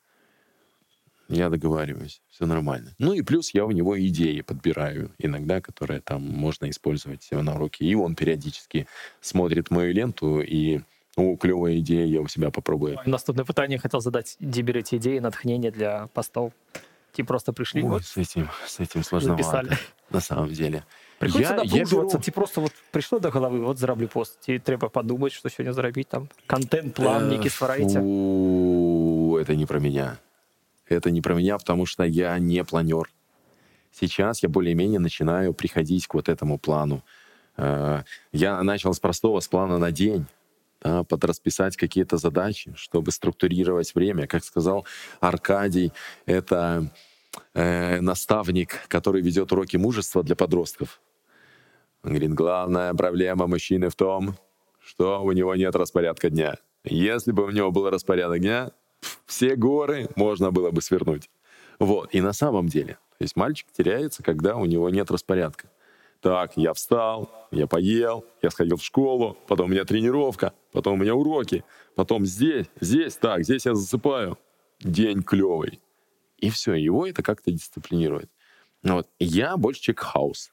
я 1.29 1.49
договариваюсь, 1.49 2.21
все 2.31 2.47
нормально. 2.47 2.91
Ну 2.99 3.15
и 3.15 3.23
плюс 3.23 3.55
я 3.55 3.65
у 3.65 3.71
него 3.73 3.97
идеи 3.97 4.41
подбираю 4.43 5.11
иногда, 5.19 5.61
которые 5.61 6.01
там 6.01 6.23
можно 6.23 6.69
использовать 6.69 7.29
на 7.33 7.55
уроке. 7.55 7.85
И 7.87 7.95
он 7.95 8.15
периодически 8.15 8.87
смотрит 9.21 9.71
мою 9.71 9.95
ленту 9.95 10.41
и 10.41 10.81
о, 11.17 11.37
клевая 11.37 11.79
идея, 11.79 12.07
я 12.07 12.21
у 12.21 12.29
себя 12.29 12.51
попробую. 12.51 12.99
Наступне 13.07 13.45
питання 13.45 13.79
хотів 13.79 14.01
задати. 14.01 14.31
Де 14.41 14.63
берете 14.63 14.97
ідеї, 14.97 15.21
натхнення 15.21 15.71
для 15.71 16.09
постов? 16.13 16.53
Ті 17.13 17.23
просто 17.23 17.53
прийшли, 17.53 17.83
Ой, 17.83 17.91
от, 17.91 18.03
с 18.05 18.17
этим, 18.19 18.49
с 18.67 18.81
этим 18.81 19.03
сложновато, 19.03 19.43
записали. 19.45 19.79
на 20.11 20.21
самом 20.21 20.53
деле. 20.53 20.83
Приходиться 21.19 21.55
Я- 21.55 21.63
я 21.63 21.65
напружуватися, 21.65 22.17
беру- 22.19 22.25
ті 22.25 22.31
просто 22.31 22.63
от 22.65 22.73
прийшло 22.91 23.19
до 23.19 23.31
голови, 23.31 23.61
от 23.61 23.79
зроблю 23.79 24.09
пост. 24.09 24.41
Ті 24.41 24.59
треба 24.59 24.89
подумати, 24.89 25.35
що 25.35 25.51
сьогодні 25.51 25.73
зробити 25.75 26.09
там. 26.11 26.29
Контент, 26.47 26.95
план, 26.95 27.23
Э, 27.31 27.33
який 27.33 27.51
створюється. 27.51 28.01
фу, 28.01 29.39
это 29.41 29.57
не 29.57 29.67
про 29.67 29.81
меня. 29.81 30.17
Это 30.90 31.12
не 31.12 31.22
про 31.22 31.34
меня, 31.36 31.58
потому 31.58 31.86
что 31.86 32.04
я 32.04 32.38
не 32.40 32.64
планер. 32.64 33.10
Сейчас 33.92 34.44
я 34.44 34.50
более-менее 34.50 35.00
начинаю 35.00 35.54
приходить 35.54 36.08
к 36.08 36.14
вот 36.14 36.30
этому 36.30 36.58
плану. 36.58 37.04
Э, 37.58 38.04
Я 38.32 38.62
начал 38.64 38.94
с 38.94 39.00
простого, 39.00 39.40
с 39.40 39.48
плана 39.48 39.78
на 39.78 39.92
день. 39.92 40.26
да, 40.82 41.04
подрасписать 41.04 41.76
какие-то 41.76 42.18
задачи, 42.18 42.74
чтобы 42.76 43.12
структурировать 43.12 43.96
время. 43.96 44.28
Как 44.28 44.44
сказал 44.44 44.86
Аркадий, 45.20 45.92
это 46.26 46.92
э, 47.54 48.00
наставник, 48.02 48.88
который 48.88 49.22
ведет 49.22 49.52
уроки 49.52 49.78
мужества 49.78 50.24
для 50.24 50.36
подростков. 50.36 51.02
Он 52.04 52.12
говорит, 52.12 52.34
главная 52.34 52.94
проблема 52.94 53.48
мужчины 53.48 53.90
в 53.90 53.96
том, 53.96 54.36
что 54.80 55.24
у 55.24 55.32
него 55.32 55.56
нет 55.56 55.76
распорядка 55.76 56.30
дня. 56.30 56.58
Если 56.84 57.32
бы 57.32 57.44
у 57.44 57.50
него 57.50 57.72
был 57.72 57.90
распорядок 57.90 58.40
дня, 58.40 58.72
все 59.26 59.56
горы 59.56 60.10
можно 60.16 60.52
было 60.52 60.72
бы 60.72 60.82
свернуть. 60.82 61.30
Вот. 61.80 62.14
И 62.14 62.22
на 62.22 62.34
самом 62.34 62.68
деле, 62.68 62.94
то 63.18 63.24
есть 63.24 63.36
мальчик 63.36 63.68
теряется, 63.72 64.24
когда 64.24 64.56
у 64.56 64.66
него 64.66 64.90
нет 64.90 65.12
распорядка. 65.12 65.70
Так, 66.22 66.58
я 66.58 66.74
встал, 66.74 67.30
я 67.52 67.68
поел, 67.68 68.26
я 68.42 68.50
сходил 68.50 68.78
в 68.78 68.84
школу, 68.84 69.38
потом 69.48 69.68
у 69.68 69.70
меня 69.70 69.86
тренировка, 69.86 70.54
потом 70.72 70.94
у 70.94 70.98
меня 71.04 71.14
уроки, 71.14 71.64
потом 71.96 72.26
здесь, 72.26 72.66
здесь, 72.82 73.16
так, 73.16 73.44
здесь 73.44 73.66
я 73.66 73.76
засыпаю. 73.76 74.38
День 74.80 75.24
клевый. 75.24 75.80
И 76.38 76.50
все, 76.50 76.74
его 76.74 77.08
это 77.08 77.24
как-то 77.24 77.52
дисциплинирует. 77.52 78.30
Ну 78.84 78.96
Вот. 78.96 79.10
Я 79.20 79.58
больше 79.58 79.82
человек 79.82 80.02
хаус. 80.02 80.52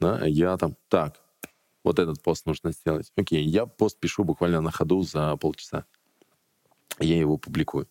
Да, 0.00 0.24
я 0.26 0.56
там, 0.56 0.76
так, 0.88 1.20
вот 1.82 1.98
этот 1.98 2.22
пост 2.22 2.46
нужно 2.46 2.72
сделать. 2.72 3.12
Окей, 3.16 3.42
я 3.42 3.66
пост 3.66 3.98
пишу 3.98 4.24
буквально 4.24 4.60
на 4.60 4.70
ходу 4.70 5.02
за 5.02 5.36
полчаса. 5.36 5.84
Я 7.00 7.18
его 7.18 7.36
публикую. 7.36 7.88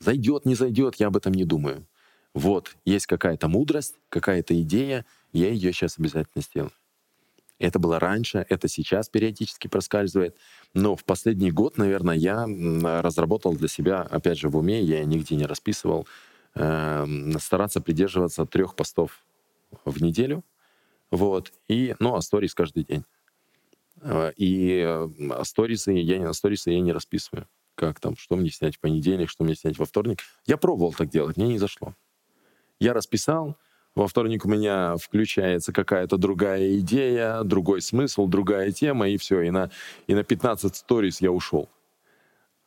Зайдет, 0.00 0.44
не 0.46 0.54
зайдет, 0.54 0.96
я 0.96 1.08
об 1.08 1.16
этом 1.16 1.32
не 1.34 1.44
думаю. 1.44 1.86
Вот, 2.34 2.76
есть 2.84 3.06
какая-то 3.06 3.48
мудрость, 3.48 3.96
какая-то 4.10 4.60
идея, 4.62 5.04
я 5.32 5.50
ее 5.50 5.72
сейчас 5.72 5.98
обязательно 5.98 6.42
сделаю. 6.42 6.72
Это 7.58 7.80
было 7.80 7.98
раньше, 7.98 8.44
это 8.48 8.68
сейчас 8.68 9.08
периодически 9.08 9.66
проскальзывает. 9.66 10.36
Но 10.74 10.94
в 10.94 11.04
последний 11.04 11.50
год, 11.50 11.76
наверное, 11.76 12.14
я 12.14 12.46
разработал 13.02 13.54
для 13.54 13.68
себя, 13.68 14.02
опять 14.02 14.38
же, 14.38 14.48
в 14.48 14.56
уме, 14.56 14.80
я 14.82 15.04
нигде 15.04 15.34
не 15.34 15.46
расписывал, 15.46 16.06
эм, 16.54 17.38
стараться 17.40 17.80
придерживаться 17.80 18.46
трех 18.46 18.76
постов 18.76 19.24
в 19.84 20.00
неделю. 20.02 20.44
Вот. 21.10 21.52
И, 21.68 21.96
ну, 21.98 22.14
а 22.14 22.22
сторис 22.22 22.54
каждый 22.54 22.84
день. 22.84 23.04
Э, 24.02 24.32
И 24.36 24.82
э, 24.86 25.08
сторисы 25.44 25.92
я, 25.92 26.32
сторисы 26.32 26.70
я 26.70 26.80
не 26.80 26.92
расписываю. 26.92 27.48
Как 27.78 28.00
там, 28.00 28.16
что 28.16 28.34
мне 28.34 28.50
снять 28.50 28.74
в 28.74 28.80
понедельник, 28.80 29.30
что 29.30 29.44
мне 29.44 29.54
снять 29.54 29.78
во 29.78 29.84
вторник. 29.84 30.18
Я 30.46 30.56
пробовал 30.56 30.92
так 30.92 31.10
делать, 31.10 31.36
мне 31.36 31.46
не 31.46 31.58
зашло. 31.58 31.94
Я 32.80 32.92
расписал, 32.92 33.56
во 33.94 34.08
вторник 34.08 34.44
у 34.44 34.48
меня 34.48 34.96
включается 34.96 35.72
какая-то 35.72 36.16
другая 36.16 36.78
идея, 36.78 37.44
другой 37.44 37.80
смысл, 37.80 38.26
другая 38.26 38.72
тема, 38.72 39.08
и 39.08 39.16
все. 39.16 39.42
И 39.42 39.50
на, 39.50 39.70
и 40.08 40.14
на 40.16 40.24
15 40.24 40.74
сторис 40.74 41.20
я 41.20 41.30
ушел. 41.30 41.68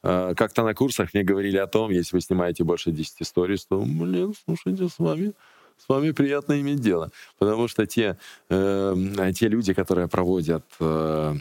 Э, 0.02 0.34
Как-то 0.34 0.64
на 0.64 0.74
курсах 0.74 1.14
мне 1.14 1.24
говорили 1.24 1.58
о 1.58 1.68
том, 1.68 1.92
если 1.92 2.16
вы 2.16 2.22
снимаете 2.22 2.64
больше 2.64 2.92
10 2.92 3.28
сторис, 3.28 3.66
то, 3.66 3.82
блин, 3.82 4.34
слушайте, 4.46 4.88
с 4.88 4.98
вами, 4.98 5.34
с 5.78 5.90
вами 5.90 6.12
приятно 6.12 6.62
иметь 6.62 6.80
дело. 6.80 7.12
Потому 7.38 7.68
что 7.68 7.86
те, 7.86 8.18
э, 8.48 9.32
те 9.36 9.50
люди, 9.50 9.74
которые 9.74 10.08
проводят 10.08 10.64
э, 10.80 11.36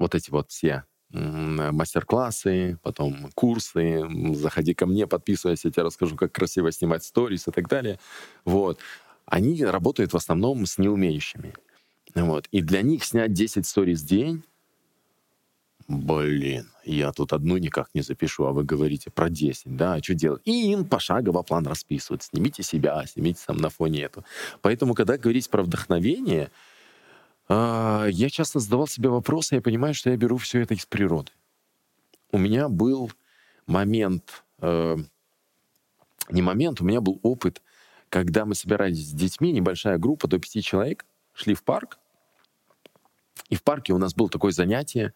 вот 0.00 0.14
эти 0.16 0.30
вот 0.30 0.50
все 0.50 0.84
мастер-классы, 1.10 2.78
потом 2.82 3.30
курсы, 3.34 4.04
заходи 4.34 4.74
ко 4.74 4.86
мне, 4.86 5.06
подписывайся, 5.06 5.68
я 5.68 5.72
тебе 5.72 5.82
расскажу, 5.84 6.16
как 6.16 6.32
красиво 6.32 6.70
снимать 6.72 7.04
сторис 7.04 7.48
и 7.48 7.50
так 7.50 7.68
далее. 7.68 7.98
Вот. 8.44 8.78
Они 9.26 9.64
работают 9.64 10.12
в 10.12 10.16
основном 10.16 10.66
с 10.66 10.78
неумеющими. 10.78 11.54
Вот. 12.14 12.46
И 12.50 12.62
для 12.62 12.82
них 12.82 13.04
снять 13.04 13.32
10 13.32 13.66
сториз 13.66 14.02
в 14.02 14.06
день, 14.06 14.42
блин, 15.86 16.68
я 16.84 17.12
тут 17.12 17.32
одну 17.32 17.56
никак 17.56 17.88
не 17.94 18.02
запишу, 18.02 18.44
а 18.44 18.52
вы 18.52 18.64
говорите 18.64 19.10
про 19.10 19.30
10, 19.30 19.76
да, 19.76 19.94
а 19.94 20.02
что 20.02 20.14
делать? 20.14 20.42
И 20.44 20.72
им 20.72 20.84
пошагово 20.84 21.42
план 21.42 21.66
расписывают. 21.66 22.22
Снимите 22.22 22.62
себя, 22.62 23.04
снимите 23.06 23.40
там 23.46 23.56
на 23.56 23.70
фоне 23.70 24.02
этого. 24.02 24.24
Поэтому, 24.60 24.94
когда 24.94 25.16
говорить 25.16 25.48
про 25.48 25.62
вдохновение, 25.62 26.50
я 27.48 28.28
часто 28.30 28.58
задавал 28.60 28.86
себе 28.86 29.08
вопросы, 29.08 29.54
я 29.54 29.62
понимаю, 29.62 29.94
что 29.94 30.10
я 30.10 30.16
беру 30.16 30.36
все 30.36 30.60
это 30.60 30.74
из 30.74 30.84
природы. 30.86 31.32
У 32.30 32.38
меня 32.38 32.68
был 32.68 33.10
момент, 33.66 34.44
э, 34.60 34.96
не 36.30 36.42
момент, 36.42 36.80
у 36.80 36.84
меня 36.84 37.00
был 37.00 37.20
опыт, 37.22 37.62
когда 38.10 38.44
мы 38.44 38.54
собирались 38.54 39.08
с 39.08 39.12
детьми, 39.12 39.52
небольшая 39.52 39.98
группа 39.98 40.28
до 40.28 40.38
пяти 40.38 40.62
человек, 40.62 41.06
шли 41.32 41.54
в 41.54 41.62
парк, 41.62 41.98
и 43.48 43.54
в 43.54 43.62
парке 43.62 43.92
у 43.92 43.98
нас 43.98 44.14
было 44.14 44.28
такое 44.28 44.52
занятие 44.52 45.14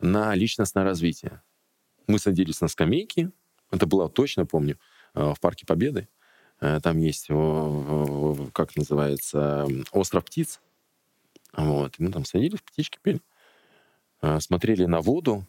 на 0.00 0.34
личностное 0.34 0.82
развитие. 0.82 1.42
Мы 2.08 2.18
садились 2.18 2.60
на 2.60 2.68
скамейки, 2.68 3.30
это 3.70 3.86
было 3.86 4.08
точно, 4.08 4.46
помню, 4.46 4.78
э, 5.14 5.32
в 5.34 5.38
Парке 5.40 5.66
Победы. 5.66 6.08
Э, 6.60 6.80
Там 6.82 6.98
есть, 6.98 7.28
как 8.52 8.74
называется, 8.76 9.68
остров 9.92 10.24
птиц. 10.24 10.60
Вот. 11.60 11.98
Мы 11.98 12.10
там 12.10 12.24
садились, 12.24 12.60
птички 12.60 12.98
пели, 13.02 13.20
э, 14.22 14.40
смотрели 14.40 14.84
на 14.84 15.00
воду, 15.00 15.46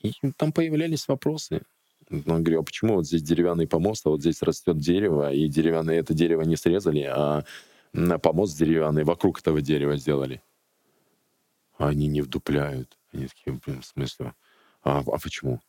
и 0.00 0.12
там 0.36 0.52
появлялись 0.52 1.08
вопросы. 1.08 1.62
Ну, 2.08 2.22
я 2.36 2.40
говорю, 2.40 2.60
а 2.60 2.62
почему 2.62 2.94
вот 2.94 3.06
здесь 3.06 3.22
деревянный 3.22 3.66
помост, 3.66 4.06
а 4.06 4.10
вот 4.10 4.20
здесь 4.20 4.42
растет 4.42 4.78
дерево, 4.78 5.32
и 5.32 5.48
деревянное 5.48 5.98
это 5.98 6.14
дерево 6.14 6.42
не 6.42 6.56
срезали, 6.56 7.02
а 7.02 7.44
на 7.92 8.18
помост 8.18 8.56
деревянный 8.58 9.04
вокруг 9.04 9.40
этого 9.40 9.60
дерева 9.60 9.96
сделали? 9.96 10.42
А 11.78 11.88
они 11.88 12.06
не 12.06 12.22
вдупляют. 12.22 12.98
Они 13.12 13.26
такие, 13.26 13.58
блин, 13.64 13.82
в 13.82 13.86
смысле? 13.86 14.34
А, 14.82 15.00
а 15.00 15.18
почему? 15.18 15.60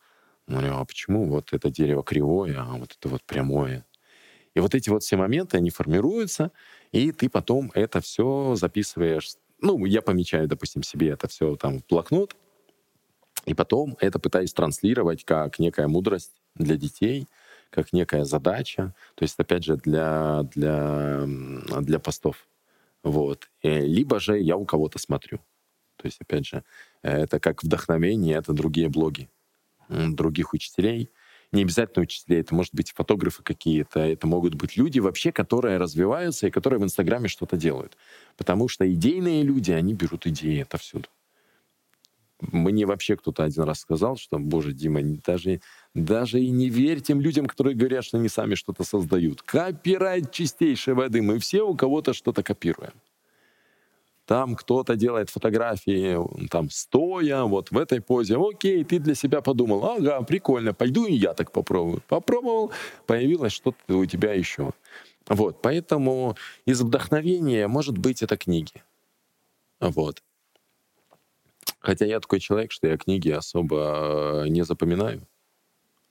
Я 0.47 0.57
говорю, 0.57 0.75
а 0.75 0.85
почему 0.85 1.25
вот 1.25 1.53
это 1.53 1.69
дерево 1.69 2.03
кривое, 2.03 2.55
а 2.59 2.77
вот 2.77 2.95
это 2.97 3.09
вот 3.09 3.23
прямое? 3.23 3.85
И 4.53 4.59
вот 4.59 4.73
эти 4.75 4.89
вот 4.89 5.03
все 5.03 5.17
моменты, 5.17 5.57
они 5.57 5.69
формируются, 5.69 6.51
и 6.91 7.11
ты 7.11 7.29
потом 7.29 7.71
это 7.75 8.01
все 8.01 8.55
записываешь. 8.55 9.35
Ну, 9.59 9.85
я 9.85 10.01
помечаю, 10.01 10.47
допустим, 10.47 10.83
себе 10.83 11.09
это 11.09 11.27
все 11.27 11.55
там 11.55 11.79
в 11.79 11.87
блокнот, 11.87 12.35
и 13.45 13.53
потом 13.53 13.97
это 13.99 14.19
пытаюсь 14.19 14.53
транслировать 14.53 15.23
как 15.23 15.59
некая 15.59 15.87
мудрость 15.87 16.33
для 16.55 16.75
детей, 16.75 17.27
как 17.69 17.93
некая 17.93 18.23
задача, 18.23 18.93
то 19.15 19.23
есть, 19.23 19.39
опять 19.39 19.63
же, 19.63 19.77
для, 19.77 20.43
для, 20.53 21.23
для 21.81 21.99
постов. 21.99 22.47
Вот. 23.03 23.49
Э, 23.63 23.81
Либо 23.81 24.19
же 24.19 24.39
я 24.39 24.57
у 24.57 24.65
кого-то 24.65 24.99
смотрю. 24.99 25.39
То 25.97 26.05
есть, 26.05 26.21
опять 26.21 26.45
же, 26.45 26.63
э, 27.03 27.23
это 27.23 27.39
как 27.39 27.63
вдохновение, 27.63 28.37
это 28.37 28.53
другие 28.53 28.89
блоги 28.89 29.29
других 29.89 30.53
учителей. 30.53 31.09
Не 31.53 31.61
обязательно 31.61 32.03
учителей, 32.03 32.41
это 32.41 32.53
может 32.53 32.75
быть 32.75 32.91
фотографы 32.91 33.41
какие-то, 33.41 34.01
это 34.01 34.27
могут 34.27 34.55
быть 34.55 34.75
люди 34.75 34.99
вообще, 34.99 35.31
которые 35.31 35.77
развиваются 35.77 36.47
и 36.47 36.51
которые 36.51 36.79
в 36.79 36.83
Инстаграме 36.83 37.29
что-то 37.29 37.55
делают. 37.55 37.97
Потому 38.35 38.67
что 38.67 38.91
идейные 38.91 39.43
люди, 39.43 39.71
они 39.71 39.93
берут 39.93 40.27
идеи 40.27 40.61
отовсюду. 40.61 41.07
Мне 42.39 42.85
вообще 42.85 43.15
кто-то 43.15 43.43
один 43.43 43.63
раз 43.63 43.79
сказал, 43.79 44.17
что, 44.17 44.37
боже, 44.37 44.71
Дима, 44.71 45.01
даже, 45.25 45.61
даже 45.95 46.39
и 46.39 46.49
не 46.49 46.69
верь 46.69 47.01
тем 47.01 47.19
людям, 47.19 47.47
которые 47.47 47.75
говорят, 47.75 48.05
что 48.05 48.17
они 48.17 48.29
сами 48.29 48.53
что-то 48.53 48.83
создают. 48.83 49.41
Копирайт 49.41 50.31
чистейшей 50.31 50.93
воды. 50.93 51.21
Мы 51.21 51.39
все 51.39 51.63
у 51.63 51.75
кого-то 51.75 52.13
что-то 52.13 52.43
копируем. 52.43 52.93
Там 54.27 54.57
кто-то 54.57 54.97
делает 54.97 55.29
фотографии, 55.29 56.19
там, 56.49 56.69
стоя, 56.69 57.43
вот 57.43 57.71
в 57.71 57.77
этой 57.77 58.01
позе. 58.01 58.35
Окей, 58.37 58.83
ты 58.83 58.99
для 58.99 59.15
себя 59.15 59.39
подумал, 59.39 59.85
ага, 59.85 60.21
прикольно, 60.21 60.73
пойду 60.73 61.05
и 61.05 61.13
я 61.13 61.33
так 61.33 61.53
попробую. 61.53 62.01
Попробовал, 62.09 62.71
появилось 63.05 63.53
что-то 63.53 63.97
у 63.97 64.05
тебя 64.05 64.33
еще. 64.33 64.71
Вот, 65.29 65.61
поэтому 65.61 66.35
из 66.65 66.81
вдохновения, 66.81 67.69
может 67.69 67.97
быть, 67.97 68.21
это 68.21 68.35
книги. 68.35 68.83
Вот. 69.79 70.21
Хотя 71.79 72.05
я 72.05 72.19
такой 72.19 72.41
человек, 72.41 72.73
что 72.73 72.87
я 72.87 72.97
книги 72.97 73.29
особо 73.29 74.43
э, 74.43 74.49
не 74.49 74.63
запоминаю, 74.65 75.21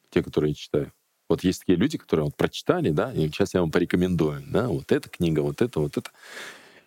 те, 0.09 0.22
которые 0.22 0.55
читаю. 0.55 0.90
Вот 1.29 1.44
есть 1.44 1.61
такие 1.61 1.76
люди, 1.76 1.98
которые 1.98 2.24
вот 2.24 2.37
прочитали, 2.37 2.90
да, 2.90 3.12
и 3.12 3.26
сейчас 3.29 3.52
я 3.52 3.61
вам 3.61 3.70
порекомендую, 3.70 4.42
да, 4.46 4.68
вот 4.68 4.90
эта 4.90 5.11
книга, 5.11 5.40
вот 5.40 5.61
это, 5.61 5.81
вот 5.81 5.98
это. 5.98 6.11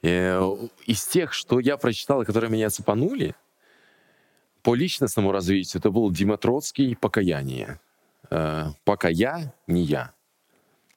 И 0.02 0.08
э, 0.08 0.68
из 0.86 1.06
тех, 1.06 1.34
что 1.34 1.60
я 1.60 1.78
прочитал, 1.78 2.24
которые 2.24 2.50
меня 2.50 2.70
цепанули, 2.70 3.36
по 4.62 4.76
личностному 4.76 5.32
развитию 5.32 5.80
это 5.80 5.92
был 5.92 6.12
Дима 6.12 6.38
Троцкий 6.38 6.96
«Покаяние». 6.96 7.80
Э, 8.30 8.68
«Пока 8.84 9.10
я, 9.10 9.54
не 9.68 9.84
я». 9.84 10.14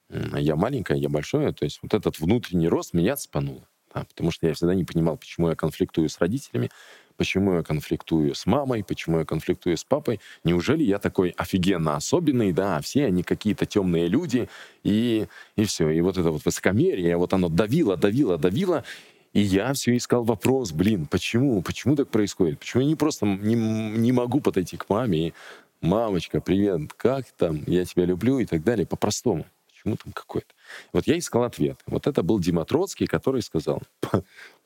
Я 0.08 0.56
маленькая, 0.56 0.98
я 0.98 1.08
большое. 1.08 1.52
То 1.52 1.64
есть 1.64 1.80
вот 1.82 1.94
этот 1.94 2.20
внутренний 2.20 2.68
рост 2.68 2.92
меня 2.92 3.16
цепанул. 3.16 3.64
Да, 3.94 4.04
потому 4.04 4.30
что 4.30 4.46
я 4.46 4.54
всегда 4.54 4.74
не 4.74 4.84
понимал, 4.84 5.16
почему 5.16 5.48
я 5.48 5.54
конфликтую 5.54 6.08
с 6.08 6.18
родителями, 6.18 6.70
почему 7.16 7.54
я 7.54 7.62
конфликтую 7.62 8.34
с 8.34 8.46
мамой, 8.46 8.82
почему 8.82 9.18
я 9.18 9.24
конфликтую 9.24 9.76
с 9.76 9.84
папой. 9.84 10.20
Неужели 10.44 10.82
я 10.82 10.98
такой 10.98 11.30
офигенно 11.30 11.96
особенный, 11.96 12.52
да, 12.52 12.78
а 12.78 12.80
все 12.80 13.06
они 13.06 13.22
какие-то 13.22 13.66
темные 13.66 14.08
люди, 14.08 14.48
и, 14.82 15.26
и 15.56 15.64
все. 15.64 15.90
И 15.90 16.00
вот 16.00 16.16
это 16.16 16.30
вот 16.30 16.44
высокомерие, 16.44 17.16
вот 17.16 17.32
оно 17.34 17.48
давило, 17.48 17.96
давило, 17.96 18.38
давило, 18.38 18.84
и 19.32 19.40
я 19.40 19.72
все 19.72 19.96
искал 19.96 20.24
вопрос, 20.24 20.72
блин, 20.72 21.06
почему, 21.06 21.62
почему 21.62 21.96
так 21.96 22.08
происходит? 22.08 22.58
Почему 22.58 22.82
я 22.82 22.88
не 22.88 22.96
просто 22.96 23.26
не, 23.26 23.54
не 23.54 24.12
могу 24.12 24.40
подойти 24.40 24.76
к 24.76 24.88
маме 24.88 25.28
и 25.28 25.34
«Мамочка, 25.80 26.40
привет, 26.40 26.92
как 26.96 27.26
там? 27.32 27.64
Я 27.66 27.84
тебя 27.84 28.04
люблю» 28.04 28.38
и 28.38 28.44
так 28.44 28.62
далее, 28.62 28.86
по-простому. 28.86 29.46
Почему 29.82 29.96
там 29.96 30.12
какой-то? 30.12 30.54
Вот 30.92 31.06
я 31.08 31.18
искал 31.18 31.42
ответ. 31.42 31.80
Вот 31.86 32.06
это 32.06 32.22
был 32.22 32.38
Дима 32.38 32.64
Троцкий, 32.64 33.06
который 33.06 33.42
сказал, 33.42 33.82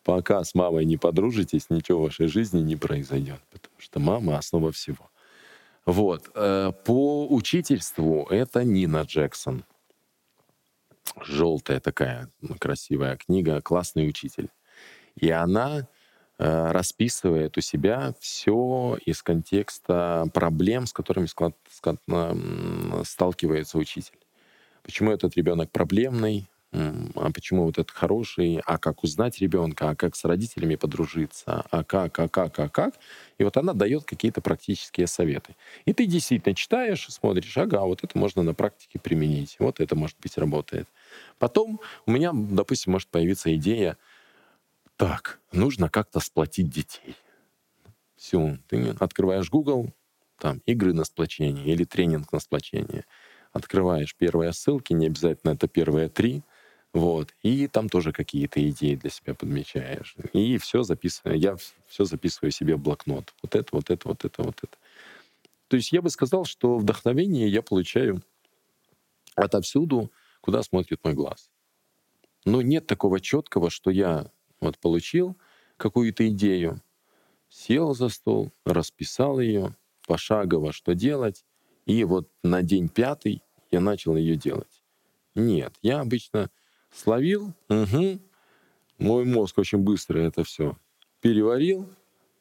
пока 0.05 0.45
с 0.45 0.55
мамой 0.55 0.85
не 0.85 0.99
подружитесь, 0.99 1.71
ничего 1.71 2.01
в 2.01 2.05
вашей 2.05 2.27
жизни 2.27 2.61
не 2.61 2.77
произойдет, 2.77 3.41
потому 3.51 3.75
что 3.79 3.99
мама— 3.99 4.37
основа 4.39 4.73
всего. 4.73 5.11
Вот. 5.87 6.31
Э, 6.35 6.73
по 6.85 7.27
учительству 7.29 8.27
это 8.29 8.63
Нина 8.63 9.03
Джексон. 9.03 9.65
Желтая 11.23 11.81
такая 11.81 12.29
ну, 12.43 12.57
красивая 12.59 13.17
книга 13.17 13.63
«Классный 13.63 14.07
учитель». 14.07 14.51
И 15.15 15.31
она 15.31 15.89
э, 16.39 16.71
расписывает 16.73 17.57
у 17.57 17.63
себя 17.63 18.13
все 18.21 18.99
из 19.07 19.23
контекста 19.23 20.27
проблем, 20.35 20.87
с 20.87 20.93
которыми 20.93 21.27
сталкивается 23.05 23.79
учитель. 23.79 24.19
Почему 24.87 25.11
этот 25.11 25.37
ребенок 25.37 25.73
проблемный, 25.73 26.47
а 26.71 27.33
почему 27.35 27.65
вот 27.65 27.77
этот 27.77 27.91
хороший, 27.91 28.61
а 28.65 28.79
как 28.79 29.03
узнать 29.03 29.41
ребенка, 29.41 29.91
а 29.91 29.97
как 29.97 30.15
с 30.15 30.25
родителями 30.25 30.77
подружиться, 30.77 31.65
а 31.73 31.83
как, 31.83 32.17
а 32.21 32.29
как, 32.29 32.57
а 32.61 32.69
как. 32.69 32.95
И 33.39 33.43
вот 33.43 33.57
она 33.57 33.73
дает 33.73 34.05
какие-то 34.05 34.41
практические 34.41 35.09
советы. 35.09 35.57
И 35.87 35.93
ты 35.93 36.07
действительно 36.07 36.55
читаешь, 36.55 37.05
смотришь, 37.09 37.59
ага, 37.59 37.81
вот 37.81 38.05
это 38.05 38.17
можно 38.17 38.45
на 38.45 38.55
практике 38.55 39.01
применить, 39.01 39.57
вот 39.59 39.81
это, 39.81 39.97
может 39.97 40.19
быть, 40.21 40.39
работает. 40.39 40.87
Потом 41.41 41.81
у 42.07 42.13
меня, 42.13 42.31
допустим, 42.33 42.93
может 42.93 43.09
появиться 43.09 43.53
идея, 43.57 43.97
так, 44.97 45.41
нужно 45.51 45.89
как-то 45.89 46.21
сплотить 46.21 46.71
детей. 46.71 47.17
Все, 48.17 48.57
ты 48.69 48.95
открываешь 49.01 49.51
Google, 49.51 49.93
там, 50.39 50.63
игры 50.65 50.93
на 50.93 51.05
сплочение 51.05 51.67
или 51.75 51.83
тренинг 51.83 52.31
на 52.33 52.39
сплочение. 52.39 53.05
Открываешь 53.57 54.15
первые 54.15 54.53
ссылки, 54.53 54.93
не 54.93 55.07
обязательно 55.07 55.53
это 55.53 55.67
первые 55.67 56.11
три, 56.11 56.43
вот, 56.93 57.33
и 57.43 57.69
там 57.69 57.89
тоже 57.89 58.13
какие-то 58.13 58.61
идеи 58.69 58.97
для 58.97 59.09
себя 59.09 59.35
подмечаешь. 59.35 60.15
И 60.35 60.59
все 60.59 60.83
записываю, 60.83 61.39
я 61.39 61.57
все 61.87 62.05
записываю 62.05 62.51
себе 62.51 62.77
в 62.77 62.81
блокнот. 62.81 63.33
Вот 63.43 63.55
это, 63.55 63.69
вот 63.73 63.89
это, 63.91 64.09
вот 64.09 64.25
это, 64.27 64.43
вот 64.43 64.59
это. 64.63 64.77
То 65.69 65.77
есть 65.77 65.91
я 65.91 66.03
бы 66.03 66.11
сказал, 66.11 66.45
что 66.45 66.77
вдохновение 66.77 67.49
я 67.49 67.63
получаю 67.63 68.23
отовсюду, 69.35 70.13
куда 70.43 70.63
смотрит 70.63 71.01
мой 71.03 71.15
глаз. 71.15 71.51
Но 72.45 72.61
нет 72.61 72.87
такого 72.87 73.21
четкого, 73.21 73.71
что 73.71 73.91
я 73.91 74.31
вот 74.61 74.79
получил 74.79 75.35
какую-то 75.79 76.29
идею, 76.29 76.83
сел 77.49 77.95
за 77.95 78.11
стол, 78.11 78.53
расписал 78.67 79.41
ее 79.41 79.75
пошагово, 80.07 80.73
что 80.73 80.95
делать, 80.95 81.47
и 81.87 82.05
вот 82.05 82.29
на 82.43 82.63
день 82.63 82.89
пятый 82.91 83.43
я 83.71 83.81
начал 83.81 84.17
ее 84.17 84.37
делать. 84.37 84.83
Нет, 85.35 85.75
я 85.83 86.01
обычно 86.01 86.51
словил, 86.91 87.53
угу, 87.69 88.21
мой 88.99 89.25
мозг 89.25 89.59
очень 89.59 89.79
быстро 89.79 90.19
это 90.19 90.45
все 90.45 90.77
переварил, 91.21 91.89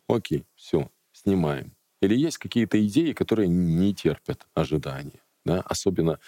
окей, 0.07 0.45
все, 0.55 0.89
снимаем. 1.11 1.75
Или 2.01 2.15
есть 2.15 2.37
какие-то 2.37 2.85
идеи, 2.85 3.13
которые 3.13 3.47
не 3.47 3.93
терпят 3.93 4.47
ожидания, 4.53 5.21
да, 5.43 5.61
особенно 5.61 6.19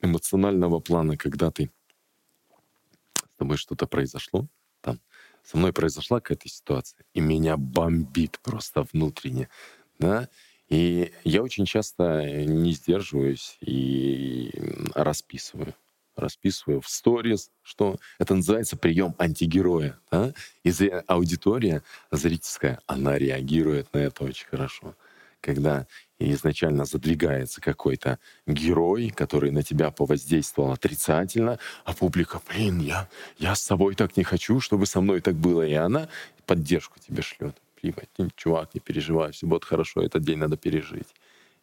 эмоционального 0.00 0.80
плана, 0.80 1.16
когда 1.16 1.50
ты 1.50 1.70
с 3.16 3.38
тобой 3.38 3.56
что-то 3.56 3.86
произошло, 3.86 4.46
там, 4.80 5.00
со 5.42 5.56
мной 5.56 5.72
произошла 5.72 6.20
какая-то 6.20 6.48
ситуация, 6.48 7.04
и 7.14 7.20
меня 7.20 7.56
бомбит 7.56 8.38
просто 8.42 8.86
внутренне, 8.92 9.48
да, 9.98 10.28
и 10.68 11.12
я 11.24 11.42
очень 11.42 11.64
часто 11.64 12.24
не 12.44 12.72
сдерживаюсь 12.72 13.56
и 13.60 14.50
расписываю. 14.94 15.74
Расписываю 16.14 16.80
в 16.80 16.88
сторис, 16.88 17.50
что 17.62 17.96
это 18.18 18.34
называется 18.34 18.76
прием 18.76 19.14
антигероя. 19.18 19.98
Да? 20.10 20.32
И 20.64 20.72
аудитория 21.06 21.82
зрительская, 22.10 22.80
она 22.86 23.16
реагирует 23.16 23.92
на 23.94 23.98
это 23.98 24.24
очень 24.24 24.46
хорошо. 24.46 24.94
Когда 25.40 25.86
изначально 26.18 26.84
задвигается 26.84 27.60
какой-то 27.60 28.18
герой, 28.46 29.10
который 29.10 29.52
на 29.52 29.62
тебя 29.62 29.92
повоздействовал 29.92 30.72
отрицательно, 30.72 31.60
а 31.84 31.94
публика, 31.94 32.40
блин, 32.48 32.80
я, 32.80 33.08
я 33.38 33.54
с 33.54 33.62
собой 33.62 33.94
так 33.94 34.16
не 34.16 34.24
хочу, 34.24 34.58
чтобы 34.58 34.86
со 34.86 35.00
мной 35.00 35.20
так 35.20 35.36
было. 35.36 35.62
И 35.62 35.74
она 35.74 36.08
поддержку 36.44 36.98
тебе 36.98 37.22
шлет. 37.22 37.56
Привет, 37.80 38.10
чувак, 38.34 38.74
не 38.74 38.80
переживай, 38.80 39.30
все 39.30 39.46
будет 39.46 39.64
хорошо, 39.64 40.02
этот 40.02 40.24
день 40.24 40.38
надо 40.38 40.56
пережить. 40.56 41.14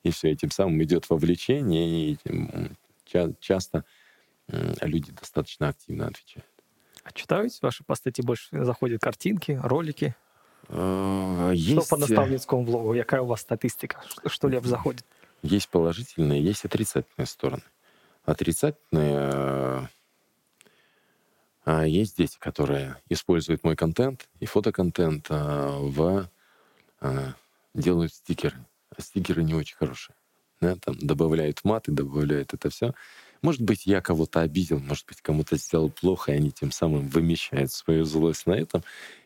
И 0.04 0.12
все, 0.12 0.32
этим 0.32 0.50
самым 0.50 0.82
идет 0.82 1.10
вовлечение, 1.10 2.12
и 2.12 2.18
часто 3.42 3.84
люди 4.48 5.12
достаточно 5.12 5.68
активно 5.70 6.08
отвечают. 6.08 6.50
А 7.04 7.12
читаюсь 7.12 7.62
ваши 7.62 7.84
посты, 7.84 8.14
больше 8.20 8.48
заходят 8.64 9.02
картинки, 9.02 9.60
ролики? 9.62 10.16
Есть... 10.70 11.84
Что 11.84 11.96
по 11.96 11.98
наставницкому 11.98 12.64
блогу? 12.64 12.94
Какая 12.94 13.22
у 13.22 13.26
вас 13.26 13.42
статистика? 13.42 14.02
Что 14.26 14.48
лев 14.48 14.66
заходит? 14.66 15.06
Есть 15.42 15.68
положительные, 15.68 16.42
есть 16.42 16.64
отрицательные 16.64 17.28
стороны. 17.28 17.64
Отрицательные 18.24 19.90
а 21.66 21.86
есть 21.86 22.18
дети, 22.18 22.38
которые 22.40 22.98
используют 23.10 23.64
мой 23.64 23.76
контент 23.76 24.30
и 24.40 24.46
фотоконтент 24.46 25.26
а, 25.30 25.80
в 25.80 26.30
а, 27.02 27.34
делают 27.74 28.14
стикеры. 28.14 28.56
А 28.96 29.02
стикеры 29.02 29.44
не 29.44 29.56
очень 29.56 29.76
хорошие. 29.76 30.16
Да, 30.62 30.76
там 30.76 30.96
добавляют 31.00 31.62
маты, 31.64 31.92
добавляют 31.92 32.54
это 32.54 32.70
все. 32.70 32.94
Может 33.42 33.62
быть, 33.62 33.86
я 33.88 34.00
кого-то 34.00 34.42
обидел, 34.42 34.80
может 34.80 35.06
быть, 35.08 35.22
кому-то 35.22 35.58
сделал 35.58 35.90
плохо, 35.90 36.32
и 36.32 36.36
они 36.36 36.52
тем 36.52 36.72
самым 36.72 37.08
вымещают 37.08 37.72
свою 37.72 38.06
злость 38.06 38.46
на 38.46 38.54
этом. 38.54 38.84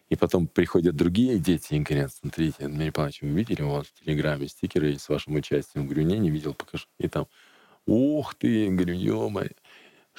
И 0.07 0.15
потом 0.15 0.47
приходят 0.47 0.95
другие 0.95 1.37
дети 1.37 1.75
и 1.75 1.79
говорят, 1.79 2.11
смотрите, 2.13 2.67
Дмитрий 2.67 2.91
Павлович, 2.91 3.21
вы 3.21 3.29
видели 3.29 3.61
у 3.61 3.69
вас 3.69 3.85
в 3.87 4.03
Телеграме 4.03 4.47
стикеры 4.47 4.97
с 4.97 5.07
вашим 5.07 5.35
участием? 5.35 5.85
Говорю, 5.85 6.03
не, 6.03 6.17
не 6.17 6.31
видел, 6.31 6.53
покажи. 6.53 6.85
И 6.97 7.07
там, 7.07 7.27
ух 7.85 8.33
ты, 8.35 8.69
говорю, 8.69 8.95
ё 8.95 9.29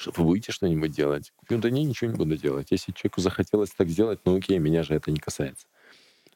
вы 0.07 0.23
будете 0.23 0.51
что-нибудь 0.51 0.91
делать? 0.91 1.33
Ну 1.49 1.57
да 1.57 1.69
не, 1.69 1.83
ничего 1.83 2.11
не 2.11 2.17
буду 2.17 2.37
делать. 2.37 2.67
Если 2.71 2.91
человеку 2.91 3.21
захотелось 3.21 3.71
так 3.71 3.89
сделать, 3.89 4.19
ну 4.25 4.37
окей, 4.37 4.59
меня 4.59 4.83
же 4.83 4.93
это 4.93 5.11
не 5.11 5.19
касается. 5.19 5.67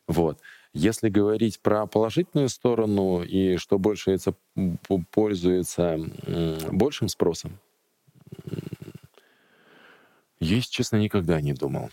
Вот. 0.07 0.39
Если 0.73 1.09
говорить 1.09 1.59
про 1.61 1.87
положительную 1.87 2.49
сторону 2.49 3.23
и 3.23 3.57
что 3.57 3.79
больше 3.79 4.11
это 4.11 4.35
пользуется 5.11 5.99
большим 6.71 7.07
спросом, 7.07 7.57
если 10.39 10.69
честно, 10.69 10.97
никогда 10.97 11.39
не 11.41 11.53
думал 11.53 11.89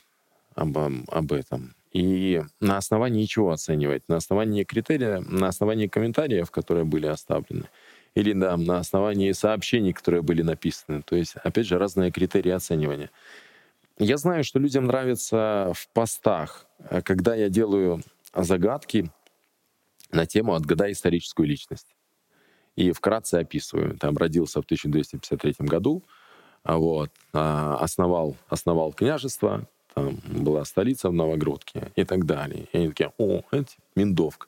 об, 0.54 0.76
об 0.76 1.32
этом. 1.32 1.74
И 1.92 2.42
на 2.60 2.78
основании 2.78 3.24
чего 3.26 3.50
оценивать? 3.50 4.02
На 4.08 4.16
основании 4.16 4.64
критерия, 4.64 5.20
на 5.20 5.48
основании 5.48 5.86
комментариев, 5.86 6.50
которые 6.50 6.84
были 6.84 7.06
оставлены, 7.06 7.68
или 8.14 8.32
да, 8.32 8.56
на 8.56 8.78
основании 8.78 9.32
сообщений, 9.32 9.92
которые 9.92 10.22
были 10.22 10.42
написаны. 10.42 11.02
То 11.02 11.16
есть, 11.16 11.34
опять 11.36 11.66
же, 11.66 11.78
разные 11.78 12.10
критерии 12.10 12.50
оценивания. 12.50 13.10
Я 13.98 14.16
знаю, 14.16 14.44
что 14.44 14.58
людям 14.58 14.86
нравится 14.86 15.72
в 15.74 15.88
постах, 15.88 16.66
э, 16.78 17.02
когда 17.02 17.34
я 17.34 17.48
делаю 17.48 18.02
загадки 18.34 19.10
на 20.10 20.26
тему 20.26 20.54
«Отгадай 20.54 20.92
историческую 20.92 21.46
личность». 21.46 21.94
И 22.74 22.92
вкратце 22.92 23.36
описываю. 23.36 23.98
Там 23.98 24.16
родился 24.16 24.62
в 24.62 24.64
1253 24.64 25.66
году, 25.66 26.02
а 26.62 26.78
вот, 26.78 27.10
а, 27.34 27.76
основал, 27.76 28.36
основал 28.48 28.92
княжество, 28.94 29.68
там 29.94 30.20
была 30.24 30.64
столица 30.64 31.10
в 31.10 31.12
Новогрудке 31.12 31.92
и 31.96 32.04
так 32.04 32.24
далее. 32.24 32.66
И 32.72 32.78
они 32.78 32.88
такие, 32.88 33.12
о, 33.18 33.42
это 33.50 33.72
Миндовка. 33.94 34.46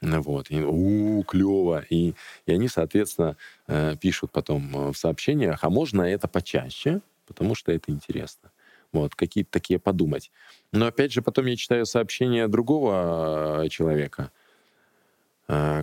Вот. 0.00 0.50
И, 0.50 0.62
у, 0.62 1.22
клево. 1.24 1.84
И, 1.90 2.14
и 2.46 2.52
они, 2.52 2.68
соответственно, 2.68 3.36
э, 3.66 3.96
пишут 4.00 4.30
потом 4.32 4.74
э, 4.74 4.92
в 4.92 4.96
сообщениях, 4.96 5.62
а 5.62 5.70
можно 5.70 6.02
это 6.02 6.26
почаще, 6.26 7.00
потому 7.26 7.54
что 7.54 7.70
это 7.72 7.92
интересно. 7.92 8.50
Вот, 8.92 9.14
какие-то 9.14 9.50
такие 9.52 9.78
подумать. 9.78 10.30
Но 10.72 10.86
опять 10.86 11.12
же, 11.12 11.22
потом 11.22 11.46
я 11.46 11.56
читаю 11.56 11.86
сообщение 11.86 12.48
другого 12.48 13.66
человека, 13.70 14.30
а, 14.32 14.39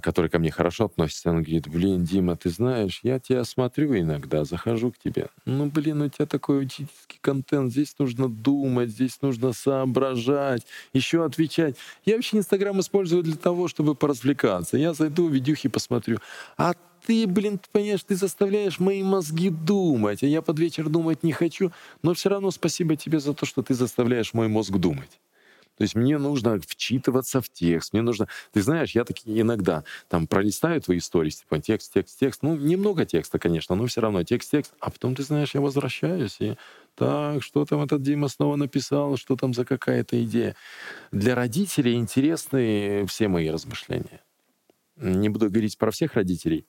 который 0.01 0.30
ко 0.30 0.39
мне 0.39 0.51
хорошо 0.51 0.86
относится, 0.86 1.30
он 1.30 1.43
говорит, 1.43 1.68
блин, 1.68 2.03
Дима, 2.03 2.36
ты 2.36 2.49
знаешь, 2.49 3.01
я 3.03 3.20
тебя 3.20 3.43
смотрю 3.43 3.97
иногда, 3.97 4.45
захожу 4.45 4.91
к 4.91 4.97
тебе. 4.97 5.28
Ну, 5.45 5.65
блин, 5.65 6.01
у 6.01 6.09
тебя 6.09 6.26
такой 6.26 6.61
учительский 6.63 7.20
контент, 7.22 7.72
здесь 7.72 7.95
нужно 7.99 8.30
думать, 8.30 8.89
здесь 8.89 9.22
нужно 9.22 9.51
соображать, 9.53 10.65
еще 10.93 11.26
отвечать. 11.26 11.76
Я 12.05 12.15
вообще 12.15 12.38
Инстаграм 12.38 12.80
использую 12.80 13.24
для 13.24 13.36
того, 13.36 13.68
чтобы 13.68 13.95
поразвлекаться. 13.95 14.78
Я 14.78 14.93
зайду, 14.93 15.28
видюхи 15.28 15.68
посмотрю. 15.70 16.20
А 16.57 16.74
ты, 17.05 17.28
блин, 17.28 17.57
ты 17.57 17.68
понимаешь, 17.72 18.03
ты 18.03 18.15
заставляешь 18.15 18.80
мои 18.80 19.03
мозги 19.03 19.49
думать, 19.49 20.24
а 20.24 20.28
я 20.28 20.41
под 20.41 20.59
вечер 20.59 20.89
думать 20.89 21.24
не 21.24 21.32
хочу, 21.32 21.72
но 22.03 22.13
все 22.13 22.30
равно 22.30 22.51
спасибо 22.51 22.95
тебе 22.95 23.20
за 23.20 23.34
то, 23.34 23.45
что 23.45 23.61
ты 23.61 23.74
заставляешь 23.74 24.34
мой 24.34 24.47
мозг 24.47 24.72
думать. 24.74 25.20
То 25.78 25.84
есть 25.84 25.95
мне 25.95 26.17
нужно 26.17 26.59
вчитываться 26.59 27.41
в 27.41 27.49
текст, 27.49 27.93
мне 27.93 28.01
нужно... 28.01 28.28
Ты 28.51 28.61
знаешь, 28.61 28.91
я 28.91 29.03
таки 29.03 29.39
иногда 29.39 29.84
там 30.09 30.28
пролистаю 30.28 30.82
твои 30.82 30.97
истории, 30.97 31.30
типа 31.30 31.59
текст, 31.59 31.93
текст, 31.93 32.19
текст. 32.19 32.41
Ну, 32.41 32.55
немного 32.55 33.05
текста, 33.05 33.39
конечно, 33.39 33.75
но 33.75 33.86
все 33.86 34.01
равно 34.01 34.23
текст, 34.23 34.51
текст. 34.51 34.73
А 34.80 34.89
потом, 34.89 35.15
ты 35.15 35.23
знаешь, 35.23 35.53
я 35.53 35.61
возвращаюсь 35.61 36.38
и 36.39 36.55
так, 36.95 37.43
что 37.43 37.63
там 37.65 37.84
этот 37.84 38.01
Дима 38.01 38.28
снова 38.28 38.55
написал, 38.55 39.17
что 39.17 39.36
там 39.36 39.53
за 39.53 39.65
какая-то 39.65 40.21
идея. 40.23 40.55
Для 41.11 41.36
родителей 41.36 41.93
интересны 41.93 43.05
все 43.07 43.28
мои 43.28 43.49
размышления. 43.49 44.21
Не 44.95 45.30
буду 45.30 45.49
говорить 45.49 45.78
про 45.78 45.91
всех 45.91 46.15
родителей, 46.15 46.65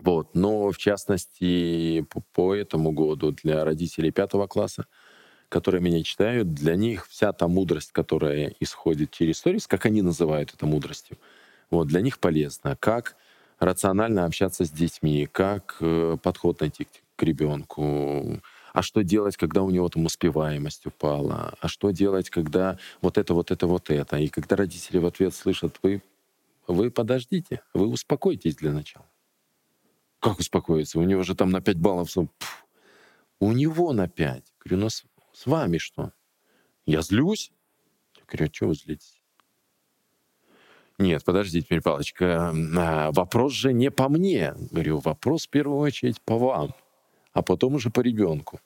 вот, 0.00 0.34
но 0.34 0.70
в 0.70 0.78
частности 0.78 2.02
по, 2.10 2.20
по 2.32 2.54
этому 2.54 2.90
году 2.90 3.30
для 3.30 3.64
родителей 3.64 4.10
пятого 4.10 4.46
класса 4.46 4.86
которые 5.48 5.80
меня 5.80 6.02
читают, 6.02 6.52
для 6.52 6.76
них 6.76 7.06
вся 7.08 7.32
та 7.32 7.48
мудрость, 7.48 7.92
которая 7.92 8.54
исходит 8.60 9.10
через 9.10 9.38
сторис, 9.38 9.66
как 9.66 9.86
они 9.86 10.02
называют 10.02 10.52
это 10.54 10.66
мудростью, 10.66 11.18
вот, 11.70 11.88
для 11.88 12.00
них 12.00 12.18
полезно. 12.18 12.76
Как 12.78 13.16
рационально 13.58 14.24
общаться 14.24 14.64
с 14.64 14.70
детьми, 14.70 15.26
как 15.30 15.76
э, 15.80 16.16
подход 16.22 16.60
найти 16.60 16.84
к, 16.84 16.88
к 17.16 17.22
ребенку, 17.22 18.40
а 18.72 18.82
что 18.82 19.04
делать, 19.04 19.36
когда 19.36 19.62
у 19.62 19.70
него 19.70 19.88
там 19.88 20.04
успеваемость 20.04 20.86
упала, 20.86 21.54
а 21.60 21.68
что 21.68 21.92
делать, 21.92 22.28
когда 22.28 22.76
вот 23.00 23.18
это, 23.18 23.32
вот 23.32 23.52
это, 23.52 23.68
вот 23.68 23.88
это. 23.88 24.16
И 24.16 24.28
когда 24.28 24.56
родители 24.56 24.98
в 24.98 25.06
ответ 25.06 25.32
слышат, 25.32 25.78
вы, 25.82 26.02
вы 26.66 26.90
подождите, 26.90 27.60
вы 27.72 27.86
успокойтесь 27.86 28.56
для 28.56 28.72
начала. 28.72 29.06
Как 30.18 30.40
успокоиться? 30.40 30.98
У 30.98 31.02
него 31.02 31.22
же 31.22 31.36
там 31.36 31.50
на 31.50 31.60
5 31.60 31.76
баллов. 31.76 32.10
Пфф. 32.12 32.66
У 33.40 33.52
него 33.52 33.92
на 33.92 34.08
5. 34.08 34.42
Говорю, 34.64 34.84
ну 34.84 34.88
с 35.34 35.46
вами 35.46 35.78
что? 35.78 36.12
Я 36.86 37.02
злюсь? 37.02 37.52
Я 38.16 38.22
говорю, 38.26 38.46
а 38.46 38.54
что 38.54 38.66
вы 38.68 38.74
злитесь? 38.74 39.22
Нет, 40.96 41.24
подождите, 41.24 41.66
Дмитрий 41.66 41.82
Павлович, 41.82 42.14
а, 42.20 43.10
вопрос 43.10 43.52
же 43.52 43.72
не 43.72 43.90
по 43.90 44.08
мне. 44.08 44.54
Говорю, 44.70 45.00
вопрос 45.00 45.46
в 45.46 45.50
первую 45.50 45.78
очередь 45.78 46.20
по 46.22 46.38
вам, 46.38 46.74
а 47.32 47.42
потом 47.42 47.74
уже 47.74 47.90
по 47.90 48.00
ребенку. 48.00 48.60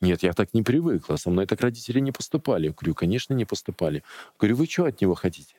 Нет, 0.00 0.24
я 0.24 0.32
так 0.32 0.54
не 0.54 0.62
привыкла, 0.62 1.16
со 1.16 1.30
мной 1.30 1.46
так 1.46 1.60
родители 1.60 2.00
не 2.00 2.10
поступали. 2.10 2.68
Говорю, 2.68 2.94
конечно, 2.94 3.32
не 3.34 3.44
поступали. 3.44 4.02
Говорю, 4.38 4.56
вы 4.56 4.66
что 4.66 4.86
от 4.86 5.00
него 5.00 5.14
хотите? 5.14 5.54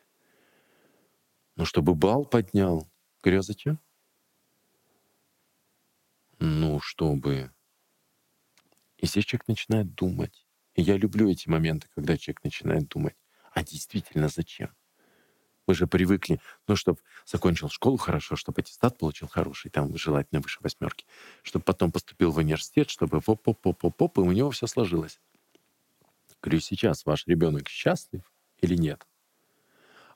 Ну, 1.56 1.66
чтобы 1.66 1.96
бал 1.96 2.26
поднял. 2.26 2.90
Говорю, 3.24 3.40
а 3.40 3.44
зачем? 3.44 3.80
Ну, 6.40 6.80
чтобы... 6.82 7.52
И 8.98 9.06
здесь 9.06 9.26
человек 9.26 9.48
начинает 9.48 9.94
думать. 9.96 10.46
Я 10.82 10.98
люблю 10.98 11.30
эти 11.30 11.50
моменты, 11.50 11.88
когда 11.94 12.18
человек 12.18 12.44
начинает 12.44 12.88
думать, 12.88 13.16
а 13.54 13.64
действительно 13.64 14.30
зачем? 14.30 14.70
Мы 15.68 15.76
же 15.76 15.86
привыкли, 15.88 16.40
ну, 16.68 16.76
чтобы 16.76 17.00
закончил 17.26 17.70
школу 17.70 17.98
хорошо, 17.98 18.36
чтобы 18.36 18.62
аттестат 18.62 18.98
получил 18.98 19.28
хороший, 19.28 19.70
там 19.70 19.96
желательно 19.98 20.42
выше 20.42 20.60
восьмерки, 20.62 21.06
чтобы 21.44 21.64
потом 21.64 21.92
поступил 21.92 22.32
в 22.32 22.38
университет, 22.38 22.90
чтобы 22.90 23.22
оп-оп-оп-оп, 23.24 24.18
и 24.18 24.22
у 24.22 24.32
него 24.32 24.50
все 24.52 24.68
сложилось. 24.68 25.20
Говорю, 26.42 26.62
сейчас 26.62 27.06
ваш 27.06 27.28
ребенок 27.28 27.68
счастлив 27.68 28.22
или 28.62 28.76
нет? 28.76 29.06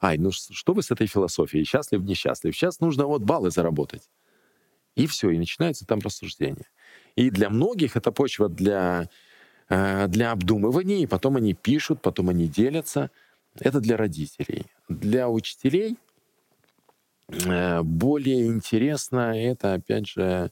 Ай, 0.01 0.17
ну 0.17 0.31
что 0.31 0.73
вы 0.73 0.81
с 0.81 0.91
этой 0.91 1.07
философией? 1.07 1.65
Счастлив, 1.65 2.01
несчастлив? 2.01 2.55
Сейчас 2.55 2.79
нужно 2.79 3.05
вот 3.05 3.21
баллы 3.21 3.51
заработать. 3.51 4.09
И 4.95 5.07
все, 5.07 5.29
и 5.29 5.37
начинается 5.37 5.85
там 5.85 5.99
рассуждение. 5.99 6.67
И 7.15 7.29
для 7.29 7.49
многих 7.49 7.95
это 7.95 8.11
почва 8.11 8.49
для 8.49 9.09
для 9.69 10.31
обдумывания, 10.31 10.99
и 10.99 11.07
потом 11.07 11.37
они 11.37 11.53
пишут, 11.53 12.01
потом 12.01 12.29
они 12.29 12.47
делятся. 12.47 13.09
Это 13.59 13.79
для 13.79 13.97
родителей. 13.97 14.65
Для 14.89 15.29
учителей 15.29 15.97
э, 17.29 17.81
более 17.81 18.47
интересно 18.47 19.37
это, 19.37 19.73
опять 19.73 20.07
же, 20.07 20.51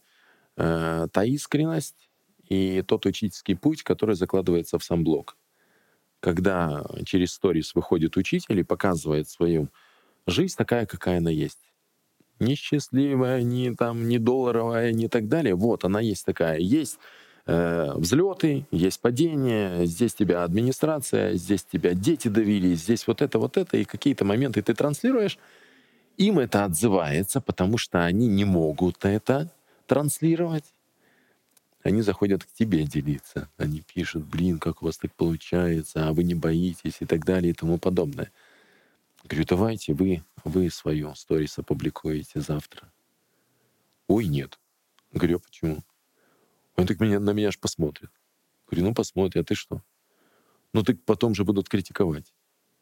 э, 0.57 1.07
та 1.11 1.23
искренность 1.25 2.09
и 2.47 2.81
тот 2.83 3.05
учительский 3.05 3.55
путь, 3.55 3.83
который 3.83 4.15
закладывается 4.15 4.77
в 4.77 4.83
сам 4.83 5.03
блог. 5.03 5.37
Когда 6.19 6.85
через 7.05 7.33
сторис 7.33 7.73
выходит 7.73 8.17
учитель 8.17 8.59
и 8.59 8.63
показывает 8.63 9.27
свою 9.27 9.69
жизнь 10.27 10.55
такая, 10.55 10.85
какая 10.85 11.17
она 11.17 11.31
есть. 11.31 11.59
Не 12.39 12.55
счастливая, 12.55 13.41
не, 13.41 13.73
там, 13.73 14.07
не 14.07 14.19
долларовая, 14.19 14.91
не 14.91 15.07
так 15.07 15.27
далее. 15.27 15.55
Вот 15.55 15.85
она 15.85 15.99
есть 16.01 16.25
такая. 16.25 16.59
Есть 16.59 16.99
э, 17.45 17.93
взлеты, 17.95 18.65
есть 18.71 18.99
падения, 18.99 19.85
здесь 19.85 20.13
тебя 20.13 20.43
администрация, 20.43 21.33
здесь 21.35 21.63
тебя 21.63 21.93
дети 21.93 22.27
давили, 22.27 22.75
здесь 22.75 23.07
вот 23.07 23.21
это, 23.21 23.39
вот 23.39 23.57
это, 23.57 23.77
и 23.77 23.85
какие-то 23.85 24.25
моменты 24.25 24.61
ты 24.61 24.73
транслируешь, 24.73 25.37
им 26.17 26.39
это 26.39 26.65
отзывается, 26.65 27.41
потому 27.41 27.77
что 27.77 28.03
они 28.03 28.27
не 28.27 28.45
могут 28.45 29.05
это 29.05 29.51
транслировать. 29.87 30.65
Они 31.83 32.01
заходят 32.01 32.43
к 32.43 32.51
тебе 32.53 32.83
делиться. 32.83 33.49
Они 33.57 33.81
пишут, 33.81 34.25
блин, 34.25 34.59
как 34.59 34.81
у 34.81 34.85
вас 34.85 34.97
так 34.97 35.13
получается, 35.15 36.07
а 36.07 36.13
вы 36.13 36.23
не 36.23 36.35
боитесь 36.35 36.97
и 36.99 37.05
так 37.05 37.25
далее 37.25 37.51
и 37.51 37.55
тому 37.55 37.79
подобное. 37.79 38.31
Говорю, 39.23 39.45
давайте 39.47 39.93
вы, 39.93 40.23
вы 40.43 40.69
свое 40.69 41.13
сторис 41.15 41.57
опубликуете 41.57 42.39
завтра. 42.39 42.91
Ой, 44.07 44.25
нет. 44.27 44.59
Говорю, 45.11 45.37
а 45.37 45.39
почему? 45.39 45.83
Он 46.81 46.87
так 46.87 46.99
меня, 46.99 47.19
на 47.19 47.29
меня 47.31 47.49
аж 47.49 47.59
посмотрит. 47.59 48.09
Говорю, 48.67 48.87
ну 48.87 48.93
посмотрят, 48.95 49.43
а 49.43 49.47
ты 49.47 49.53
что? 49.53 49.83
Ну 50.73 50.83
так 50.83 51.03
потом 51.05 51.35
же 51.35 51.43
будут 51.43 51.69
критиковать. 51.69 52.33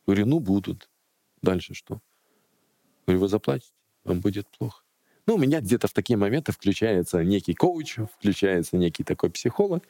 Говорю, 0.05 0.25
ну 0.25 0.39
будут. 0.39 0.89
Дальше 1.41 1.73
что? 1.73 2.01
Говорю, 3.05 3.21
вы 3.21 3.27
заплатите, 3.27 3.73
вам 4.05 4.21
будет 4.21 4.47
плохо. 4.57 4.83
Ну, 5.25 5.35
у 5.35 5.37
меня 5.37 5.59
где-то 5.59 5.87
в 5.87 5.93
такие 5.93 6.15
моменты 6.15 6.53
включается 6.53 7.23
некий 7.23 7.53
коуч, 7.53 7.97
включается 8.17 8.77
некий 8.77 9.03
такой 9.03 9.29
психолог. 9.31 9.83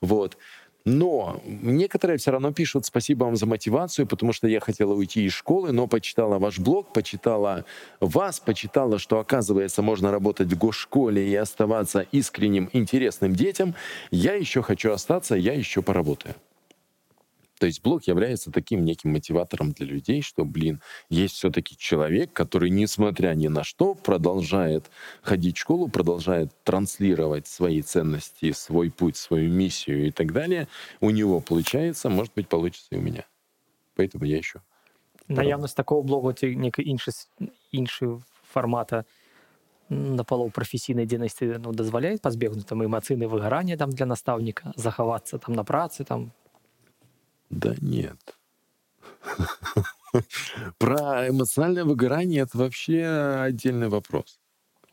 Вот. 0.00 0.38
Но 0.84 1.40
некоторые 1.44 2.18
все 2.18 2.30
равно 2.30 2.52
пишут 2.52 2.86
спасибо 2.86 3.24
вам 3.24 3.36
за 3.36 3.46
мотивацию, 3.46 4.06
потому 4.06 4.32
что 4.32 4.48
я 4.48 4.60
хотела 4.60 4.94
уйти 4.94 5.24
из 5.24 5.32
школы, 5.32 5.72
но 5.72 5.86
почитала 5.86 6.38
ваш 6.38 6.58
блог, 6.58 6.92
почитала 6.92 7.64
вас, 8.00 8.40
почитала, 8.40 8.98
что 8.98 9.18
оказывается 9.18 9.82
можно 9.82 10.10
работать 10.10 10.48
в 10.48 10.58
госшколе 10.58 11.28
и 11.28 11.34
оставаться 11.34 12.06
искренним, 12.12 12.70
интересным 12.72 13.34
детям. 13.34 13.74
Я 14.10 14.34
еще 14.34 14.62
хочу 14.62 14.92
остаться, 14.92 15.34
я 15.34 15.52
еще 15.52 15.82
поработаю. 15.82 16.34
То 17.59 17.67
есть 17.67 17.81
блог 17.81 18.03
является 18.03 18.51
таким 18.51 18.83
неким 18.83 19.11
мотиватором 19.11 19.71
для 19.71 19.85
людей, 19.85 20.21
что, 20.21 20.43
блин, 20.43 20.81
есть 21.09 21.35
все-таки 21.35 21.77
человек, 21.77 22.33
который, 22.33 22.69
несмотря 22.69 23.33
ни 23.33 23.47
на 23.47 23.63
что, 23.63 23.95
продолжает 23.95 24.91
ходить 25.21 25.55
в 25.57 25.61
школу, 25.61 25.87
продолжает 25.87 26.51
транслировать 26.63 27.47
свои 27.47 27.81
ценности, 27.81 28.51
свой 28.51 28.91
путь, 28.91 29.15
свою 29.15 29.49
миссию 29.49 30.07
и 30.07 30.11
так 30.11 30.33
далее. 30.33 30.67
У 30.99 31.11
него 31.11 31.39
получается, 31.39 32.09
может 32.09 32.33
быть, 32.35 32.49
получится 32.49 32.87
и 32.91 32.97
у 32.97 33.01
меня. 33.01 33.25
Поэтому 33.95 34.25
я 34.25 34.37
еще. 34.37 34.61
Наявність 35.27 35.75
такого 35.75 36.03
блогу 36.03 36.33
ці 36.33 36.55
некий 36.55 36.89
інший, 36.89 37.13
інший 37.71 38.09
формата 38.43 39.03
на 39.89 40.23
полупрофесійнай 40.23 41.05
дзейнасці 41.05 41.45
ну, 41.63 41.73
дазваляе 41.73 42.17
пазбегнуць 42.17 42.65
там 42.65 42.83
эмацыйнае 42.83 43.27
выгарання 43.27 43.77
там 43.77 43.89
для 43.89 44.05
настаўніка 44.05 44.73
захавацца 44.75 45.37
там 45.37 45.55
на 45.55 45.63
працы 45.63 46.03
там 46.03 46.31
да 47.50 47.74
нет. 47.80 48.18
Про 50.78 51.28
эмоциональное 51.28 51.84
выгорание 51.84 52.42
это 52.42 52.58
вообще 52.58 53.04
отдельный 53.42 53.88
вопрос. 53.88 54.38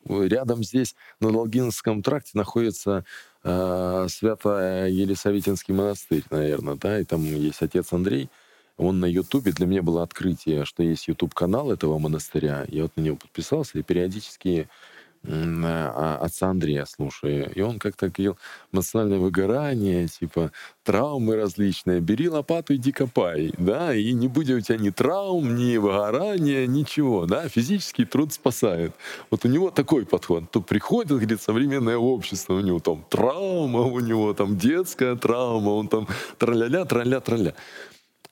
Рядом 0.05 0.63
здесь 0.63 0.95
на 1.19 1.31
Долгинском 1.31 2.01
тракте 2.01 2.31
находится 2.33 3.03
э, 3.43 4.07
Свято-Елисаветинский 4.09 5.73
монастырь, 5.73 6.23
наверное, 6.29 6.75
да, 6.75 6.99
и 6.99 7.03
там 7.03 7.23
есть 7.23 7.61
отец 7.61 7.91
Андрей. 7.91 8.29
он 8.77 8.99
на 8.99 9.05
Ютубе, 9.05 9.51
для 9.51 9.65
меня 9.65 9.81
было 9.81 10.03
открытие, 10.03 10.63
что 10.65 10.81
есть 10.81 11.07
Ютуб-канал 11.07 11.71
этого 11.71 11.97
монастыря. 11.99 12.65
Я 12.69 12.83
вот 12.83 12.95
на 12.95 13.01
него 13.01 13.17
подписался 13.17 13.79
и 13.79 13.83
периодически 13.83 14.69
а, 14.69 14.96
отца 15.27 16.49
Андрея 16.49 16.85
слушаю. 16.85 17.51
И 17.53 17.61
он 17.61 17.79
как-то 17.79 18.07
говорил, 18.07 18.37
эмоциональное 18.71 19.19
выгорание, 19.19 20.07
типа 20.07 20.51
травмы 20.83 21.35
различные, 21.35 21.99
бери 21.99 22.29
лопату, 22.29 22.75
иди 22.75 22.91
копай, 22.91 23.53
да, 23.57 23.93
и 23.93 24.13
не 24.13 24.27
будет 24.27 24.57
у 24.57 24.61
тебя 24.61 24.77
ни 24.77 24.89
травм, 24.89 25.55
ни 25.55 25.77
выгорания, 25.77 26.65
ничего, 26.65 27.25
да, 27.25 27.49
физический 27.49 28.05
труд 28.05 28.33
спасает. 28.33 28.93
Вот 29.29 29.45
у 29.45 29.49
него 29.49 29.69
такой 29.69 30.05
подход. 30.05 30.49
Тут 30.51 30.65
приходит, 30.65 31.11
говорит, 31.11 31.41
современное 31.41 31.97
общество, 31.97 32.53
у 32.53 32.61
него 32.61 32.79
там 32.79 33.05
травма, 33.09 33.81
у 33.81 33.99
него 33.99 34.33
там 34.33 34.57
детская 34.57 35.15
травма, 35.15 35.69
он 35.69 35.87
там 35.87 36.07
траля-ля, 36.37 36.85
траля, 36.85 37.19
траля. 37.19 37.53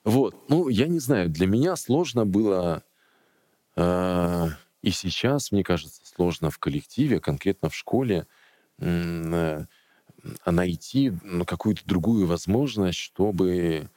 Вот, 0.06 0.36
ну, 0.50 0.70
я 0.70 0.88
не 0.88 1.00
знаю, 1.00 1.30
для 1.30 1.48
меня 1.48 1.76
сложно 1.76 2.26
было 2.26 2.84
э, 3.76 4.48
и 4.86 4.92
сейчас, 4.92 5.52
мне 5.52 5.64
кажется, 5.64 6.00
сложно 6.06 6.52
в 6.52 6.60
коллективе, 6.60 7.20
конкретно 7.20 7.72
в 7.72 7.76
школе, 7.76 8.28
э, 8.78 9.66
найти 10.46 11.12
ну, 11.24 11.44
какую-то 11.44 11.82
другую 11.86 12.28
возможность, 12.28 13.00
чтобы 13.00 13.90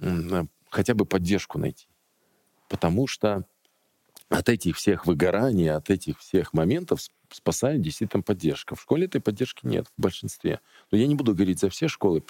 э, 0.00 0.44
хотя 0.68 0.92
бы 0.92 1.06
поддержку 1.06 1.58
найти. 1.58 1.88
Потому 2.68 3.06
что 3.06 3.46
от 4.28 4.50
этих 4.50 4.76
всех 4.76 5.06
выгораний, 5.06 5.70
от 5.70 5.88
этих 5.88 6.18
всех 6.18 6.52
моментов 6.52 7.00
спасает 7.30 7.80
действительно 7.80 8.22
поддержка. 8.22 8.74
В 8.74 8.82
школе 8.82 9.06
этой 9.06 9.22
поддержки 9.22 9.66
нет 9.66 9.86
в 9.96 10.02
большинстве. 10.02 10.60
Но 10.90 10.98
я 10.98 11.06
не 11.06 11.14
буду 11.14 11.34
говорить 11.34 11.60
за 11.60 11.70
все 11.70 11.88
школы, 11.88 12.22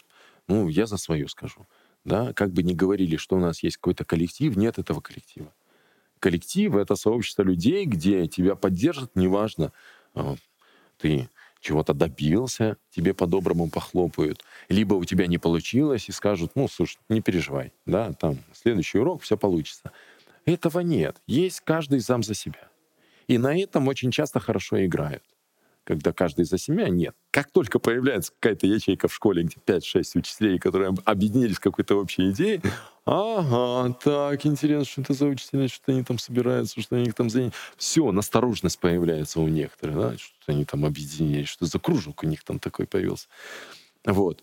ну, 0.47 0.69
я 0.69 0.87
за 0.87 0.99
свою 0.99 1.27
скажу. 1.27 1.67
Да? 2.05 2.33
Как 2.33 2.53
бы 2.53 2.63
ни 2.63 2.75
говорили, 2.75 3.17
что 3.17 3.35
у 3.35 3.41
нас 3.41 3.65
есть 3.65 3.79
какой-то 3.79 4.05
коллектив, 4.05 4.57
нет 4.57 4.79
этого 4.79 5.01
коллектива 5.01 5.53
коллектив, 6.25 6.75
это 6.77 6.97
сообщество 6.97 7.43
людей, 7.43 7.85
где 7.85 8.27
тебя 8.27 8.55
поддержат, 8.55 9.15
неважно, 9.15 9.73
а, 10.15 10.37
ты 10.97 11.29
чего-то 11.61 11.93
добился, 11.93 12.79
тебе 12.89 13.13
по-доброму 13.13 13.69
похлопают, 13.69 14.43
либо 14.71 14.95
у 14.95 15.05
тебя 15.05 15.27
не 15.27 15.37
получилось 15.37 16.09
и 16.09 16.13
скажут, 16.13 16.53
ну, 16.55 16.67
слушай, 16.67 16.99
не 17.11 17.21
переживай, 17.21 17.75
да, 17.85 18.15
там, 18.15 18.39
следующий 18.55 18.97
урок, 18.97 19.21
все 19.21 19.37
получится. 19.37 19.93
Этого 20.47 20.81
нет. 20.81 21.19
Есть 21.27 21.61
каждый 21.61 22.01
сам 22.01 22.23
за 22.23 22.33
себя. 22.33 22.69
И 23.29 23.37
на 23.37 23.55
этом 23.55 23.87
очень 23.89 24.11
часто 24.11 24.41
хорошо 24.41 24.83
играют 24.83 25.23
когда 25.85 26.13
каждый 26.13 26.45
за 26.47 26.59
себя, 26.59 26.89
нет. 26.89 27.15
Как 27.31 27.51
только 27.51 27.79
появляется 27.79 28.33
какая-то 28.33 28.67
ячейка 28.67 29.09
в 29.09 29.15
школе, 29.15 29.43
где 29.43 29.57
5-6 29.57 30.19
учителей, 30.19 30.59
которые 30.59 30.95
объединились 31.05 31.59
какой-то 31.59 31.97
общей 31.97 32.31
идее, 32.31 32.63
ага, 33.05 33.95
так, 34.03 34.47
интересно, 34.47 34.85
что 34.85 35.01
это 35.03 35.13
за 35.13 35.27
учителя, 35.27 35.69
что 35.69 35.93
они 35.93 36.03
там 36.03 36.19
собираются, 36.19 36.81
что 36.81 36.97
они 36.97 37.13
там 37.13 37.29
за... 37.29 37.53
Все, 37.77 38.11
настороженность 38.13 38.79
появляется 38.79 39.41
у 39.41 39.49
некоторых, 39.49 39.97
да, 39.97 40.19
что 40.19 40.53
они 40.53 40.65
там 40.65 40.85
объединились, 40.85 41.49
что 41.49 41.67
за 41.67 41.79
кружок 41.79 42.23
у 42.23 42.27
них 42.27 42.43
там 42.45 42.59
такой 42.59 42.87
появился. 42.87 43.29
Вот. 44.05 44.43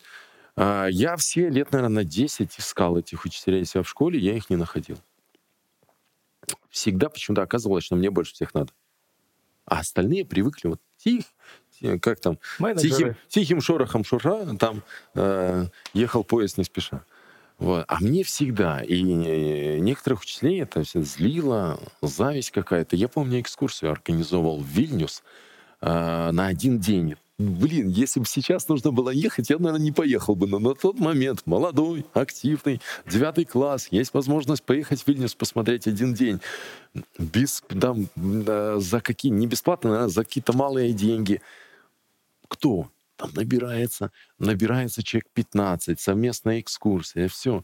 А 0.56 0.88
я 0.88 1.16
все 1.18 1.50
лет, 1.50 1.72
наверное, 1.72 2.04
на 2.04 2.04
10 2.04 2.60
искал 2.60 2.98
этих 2.98 3.26
учителей 3.26 3.66
себя 3.66 3.84
в 3.84 3.90
школе, 3.90 4.20
я 4.20 4.36
их 4.36 4.50
не 4.50 4.58
находил. 4.58 4.98
Всегда 6.70 7.10
почему-то 7.10 7.42
оказывалось, 7.42 7.86
что 7.86 7.96
мне 7.96 8.10
больше 8.10 8.34
всех 8.34 8.54
надо. 8.54 8.72
А 9.72 9.80
остальные 9.80 10.26
привыкли 10.26 10.68
вот 10.68 10.82
тих, 10.98 11.24
как 12.02 12.20
там, 12.20 12.38
тихим, 12.76 13.16
тихим 13.30 13.62
шорохом 13.62 14.04
шура, 14.04 14.46
там 14.60 14.84
э, 15.16 15.68
ехал 15.94 16.26
поезд 16.26 16.58
не 16.58 16.66
спеша. 16.66 17.06
Вот. 17.58 17.86
А 17.88 18.00
мне 18.02 18.26
всегда, 18.26 18.82
и 18.82 19.02
некоторых 19.02 20.24
учителей 20.24 20.62
это 20.62 20.84
все 20.84 21.02
злило, 21.04 21.80
зависть 22.02 22.52
какая-то. 22.52 22.98
Я 22.98 23.08
помню, 23.08 23.40
экскурсию 23.40 23.92
организовал 23.92 24.60
в 24.60 24.66
Вильнюс 24.66 25.24
э, 25.80 26.32
на 26.32 26.48
один 26.48 26.78
день 26.78 27.16
блин, 27.50 27.90
если 27.90 28.20
бы 28.20 28.26
сейчас 28.26 28.68
нужно 28.68 28.92
было 28.92 29.10
ехать, 29.10 29.50
я, 29.50 29.58
наверное, 29.58 29.82
не 29.82 29.92
поехал 29.92 30.36
бы. 30.36 30.48
Но 30.48 30.60
на 30.60 30.76
тот 30.76 31.00
момент 31.00 31.42
молодой, 31.46 32.06
активный, 32.14 32.82
девятый 33.06 33.46
класс, 33.46 33.88
есть 33.92 34.14
возможность 34.14 34.64
поехать 34.64 35.02
в 35.02 35.08
Вильнюс 35.08 35.36
посмотреть 35.36 35.88
один 35.88 36.14
день. 36.14 36.40
Без, 37.18 37.64
там, 37.68 38.08
за 38.16 39.02
какие, 39.02 39.32
не 39.32 39.48
бесплатно, 39.48 40.06
а 40.06 40.10
за 40.10 40.24
какие-то 40.24 40.54
малые 40.54 40.94
деньги. 40.94 41.42
Кто? 42.48 42.90
Там 43.16 43.32
набирается, 43.36 44.12
набирается 44.40 45.04
человек 45.04 45.28
15, 45.34 46.00
совместная 46.00 46.60
экскурсия, 46.60 47.28
все. 47.28 47.64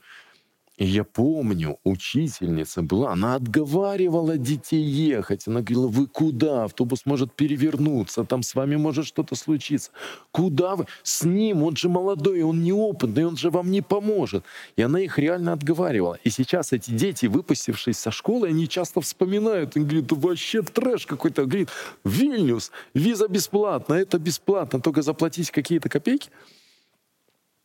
И 0.78 0.86
я 0.86 1.04
помню, 1.04 1.80
учительница 1.84 2.84
была, 2.84 3.14
она 3.14 3.34
отговаривала 3.36 4.38
детей 4.38 4.84
ехать. 4.84 5.48
Она 5.48 5.62
говорила, 5.62 5.88
вы 5.88 6.06
куда? 6.06 6.66
Автобус 6.66 7.06
может 7.06 7.34
перевернуться, 7.34 8.24
там 8.24 8.44
с 8.44 8.54
вами 8.54 8.76
может 8.76 9.08
что-то 9.08 9.36
случиться. 9.36 9.90
Куда 10.32 10.76
вы? 10.76 10.86
С 11.02 11.24
ним, 11.24 11.64
он 11.64 11.76
же 11.76 11.90
молодой, 11.90 12.44
он 12.44 12.62
неопытный, 12.62 13.26
он 13.26 13.38
же 13.38 13.50
вам 13.50 13.72
не 13.72 13.82
поможет. 13.82 14.44
И 14.76 14.84
она 14.84 15.00
их 15.00 15.18
реально 15.18 15.54
отговаривала. 15.54 16.20
И 16.24 16.30
сейчас 16.30 16.74
эти 16.74 16.92
дети, 16.92 17.26
выпустившись 17.26 17.98
со 17.98 18.12
школы, 18.12 18.50
они 18.50 18.68
часто 18.70 19.02
вспоминают. 19.02 19.76
и 19.78 19.80
говорят, 19.80 20.12
вообще 20.12 20.62
трэш 20.62 21.08
какой-то. 21.08 21.46
Говорит, 21.46 21.70
Вильнюс, 22.04 22.72
виза 22.94 23.28
бесплатна, 23.28 23.96
это 23.96 24.20
бесплатно, 24.20 24.80
только 24.80 25.02
заплатить 25.02 25.50
какие-то 25.50 25.90
копейки. 25.90 26.30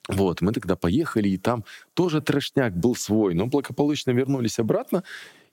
Вот, 0.09 0.41
мы 0.41 0.53
тогда 0.53 0.75
поехали, 0.75 1.29
и 1.29 1.39
там 1.39 1.65
тоже 1.95 2.21
трешняк 2.21 2.77
был 2.77 2.97
свой, 2.97 3.35
но 3.35 3.47
благополучно 3.47 4.11
вернулись 4.11 4.59
обратно, 4.59 5.05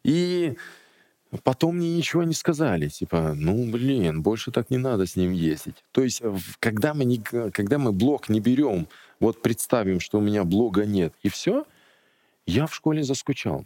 и 0.03 0.57
потом 1.43 1.77
мне 1.77 1.95
ничего 1.95 2.23
не 2.23 2.33
сказали, 2.33 2.87
типа, 2.87 3.33
ну, 3.35 3.69
блин, 3.69 4.23
больше 4.23 4.51
так 4.51 4.71
не 4.71 4.77
надо 4.77 5.05
с 5.05 5.15
ним 5.15 5.31
ездить. 5.33 5.75
То 5.91 6.01
есть, 6.03 6.23
когда 6.59 6.95
мы, 6.95 7.05
не, 7.05 7.19
когда 7.19 7.77
мы 7.77 7.91
блог 7.91 8.29
не 8.29 8.39
берем, 8.39 8.87
вот 9.19 9.41
представим, 9.41 9.99
что 9.99 10.17
у 10.17 10.21
меня 10.21 10.43
блога 10.43 10.85
нет, 10.85 11.13
и 11.21 11.29
все, 11.29 11.65
я 12.47 12.65
в 12.65 12.73
школе 12.73 13.03
заскучал. 13.03 13.65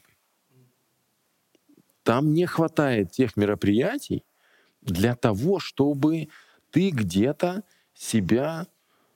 Там 2.04 2.34
не 2.34 2.46
хватает 2.46 3.12
тех 3.12 3.38
мероприятий 3.38 4.26
для 4.82 5.16
того, 5.16 5.60
чтобы 5.60 6.28
ты 6.72 6.90
где-то 6.90 7.64
себя 7.94 8.68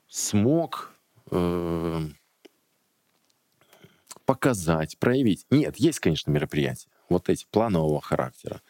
смог 0.07 0.93
э, 1.31 2.01
показать, 4.25 4.97
проявить. 4.99 5.45
Нет, 5.49 5.77
есть, 5.77 5.99
конечно, 5.99 6.31
мероприятия, 6.31 6.89
вот 7.09 7.29
эти 7.29 7.45
планового 7.49 8.01
характера, 8.01 8.61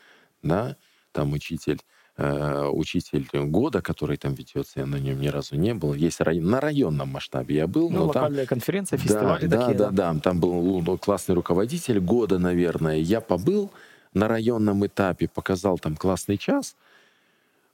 да, 0.43 0.77
там 1.11 1.33
учитель 1.33 1.81
э, 2.17 2.67
учитель 2.71 3.27
года, 3.33 3.81
который 3.81 4.17
там 4.17 4.33
ведется, 4.33 4.81
я 4.81 4.85
на 4.85 4.97
нем 4.97 5.19
ни 5.19 5.27
разу 5.27 5.55
не 5.55 5.73
был. 5.73 5.93
Есть 5.93 6.21
рай... 6.21 6.39
на 6.39 6.59
районном 6.59 7.09
масштабе 7.09 7.55
я 7.55 7.67
был. 7.67 7.89
Ну, 7.89 8.05
локальная 8.05 8.45
там... 8.45 8.57
конференция, 8.57 8.97
фестивали 8.97 9.47
да, 9.47 9.59
такие. 9.59 9.77
Да, 9.77 9.89
да, 9.89 10.13
да. 10.13 10.19
Там 10.19 10.39
был 10.39 10.81
ну, 10.81 10.97
классный 10.97 11.35
руководитель 11.35 11.99
года, 11.99 12.39
наверное. 12.39 12.97
Я 12.97 13.21
побыл 13.21 13.71
на 14.13 14.27
районном 14.27 14.85
этапе, 14.85 15.27
показал 15.27 15.79
там 15.79 15.95
классный 15.95 16.37
час. 16.37 16.75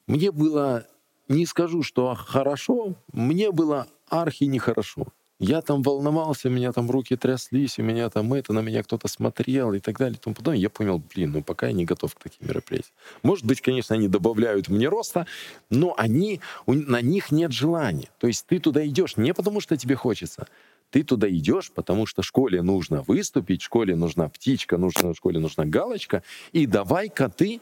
Мне 0.07 0.31
было, 0.31 0.85
не 1.33 1.45
скажу, 1.45 1.83
что 1.83 2.15
хорошо, 2.15 2.95
мне 3.11 3.51
было 3.51 3.87
архи 4.09 4.45
нехорошо. 4.45 5.07
Я 5.39 5.61
там 5.61 5.81
волновался, 5.81 6.47
у 6.47 6.51
меня 6.51 6.71
там 6.71 6.89
руки 6.89 7.17
тряслись, 7.17 7.77
у 7.77 7.83
меня 7.83 8.09
там 8.09 8.33
это, 8.33 8.53
на 8.53 8.59
меня 8.59 8.81
кто-то 8.81 9.09
смотрел 9.09 9.73
и 9.73 9.79
так 9.79 9.97
далее. 9.97 10.17
И 10.17 10.21
тому 10.21 10.35
подобное. 10.35 10.61
Я 10.61 10.69
понял, 10.69 11.03
блин, 11.13 11.31
ну 11.31 11.43
пока 11.43 11.67
я 11.67 11.73
не 11.73 11.83
готов 11.83 12.15
к 12.15 12.19
таким 12.23 12.47
мероприятиям. 12.47 12.93
Может 13.23 13.43
быть, 13.43 13.59
конечно, 13.59 13.95
они 13.95 14.07
добавляют 14.07 14.69
мне 14.69 14.87
роста, 14.87 15.27
но 15.69 15.95
они, 15.97 16.39
на 16.65 17.01
них 17.01 17.31
нет 17.31 17.51
желания. 17.51 18.09
То 18.19 18.27
есть 18.27 18.45
ты 18.45 18.59
туда 18.59 18.87
идешь 18.87 19.17
не 19.17 19.33
потому, 19.33 19.59
что 19.59 19.75
тебе 19.75 19.95
хочется, 19.95 20.47
ты 20.91 21.03
туда 21.03 21.27
идешь, 21.29 21.71
потому 21.71 22.05
что 22.05 22.21
школе 22.21 22.61
нужно 22.61 23.01
выступить, 23.01 23.63
школе 23.63 23.95
нужна 23.95 24.29
птичка, 24.29 24.77
нужна, 24.77 25.13
школе 25.13 25.39
нужна 25.39 25.65
галочка, 25.65 26.23
и 26.53 26.65
давай-ка 26.67 27.27
ты... 27.29 27.59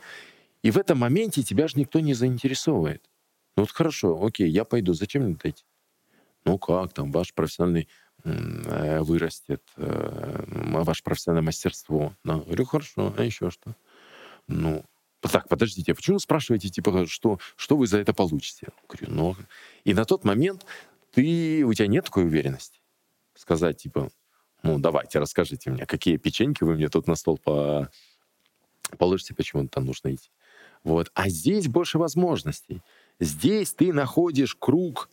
И 0.61 0.69
в 0.69 0.77
этом 0.77 0.99
моменте 0.99 1.41
тебя 1.41 1.67
же 1.67 1.79
никто 1.79 1.99
не 2.01 2.13
заинтересовывает. 2.13 3.01
Ну 3.55 3.63
вот 3.63 3.71
хорошо, 3.71 4.23
окей, 4.23 4.49
я 4.49 4.63
пойду, 4.63 4.93
зачем 4.93 5.23
мне 5.23 5.35
дойти? 5.35 5.63
ну 6.43 6.57
как 6.57 6.93
там, 6.93 7.11
ваш 7.11 7.33
профессиональный 7.33 7.87
э, 8.23 9.01
вырастет, 9.01 9.61
э, 9.77 10.43
ваше 10.47 11.03
профессиональное 11.03 11.45
мастерство. 11.45 12.15
Да. 12.23 12.37
Говорю, 12.37 12.65
хорошо, 12.65 13.13
а 13.15 13.23
еще 13.23 13.51
что? 13.51 13.75
Ну, 14.47 14.83
так, 15.19 15.47
подождите, 15.47 15.91
а 15.91 15.95
почему 15.95 16.17
спрашиваете, 16.17 16.69
типа, 16.69 17.05
что, 17.05 17.39
что 17.55 17.77
вы 17.77 17.85
за 17.85 17.99
это 17.99 18.13
получите? 18.13 18.69
Говорю, 18.87 19.13
ну, 19.13 19.35
и 19.83 19.93
на 19.93 20.05
тот 20.05 20.23
момент 20.23 20.65
ты, 21.11 21.63
у 21.63 21.73
тебя 21.73 21.87
нет 21.87 22.05
такой 22.05 22.23
уверенности 22.23 22.81
сказать, 23.41 23.77
типа, 23.77 24.09
ну, 24.63 24.79
давайте, 24.79 25.19
расскажите 25.19 25.71
мне, 25.71 25.85
какие 25.85 26.17
печеньки 26.17 26.63
вы 26.63 26.75
мне 26.75 26.89
тут 26.89 27.07
на 27.07 27.15
стол 27.15 27.37
по... 27.37 27.89
положите, 28.97 29.33
почему 29.33 29.67
там 29.67 29.85
нужно 29.85 30.13
идти. 30.13 30.29
Вот. 30.83 31.11
А 31.13 31.29
здесь 31.29 31.67
больше 31.67 31.97
возможностей. 31.97 32.81
Здесь 33.21 33.73
ты 33.73 33.93
находишь 33.93 34.55
круг 34.55 35.09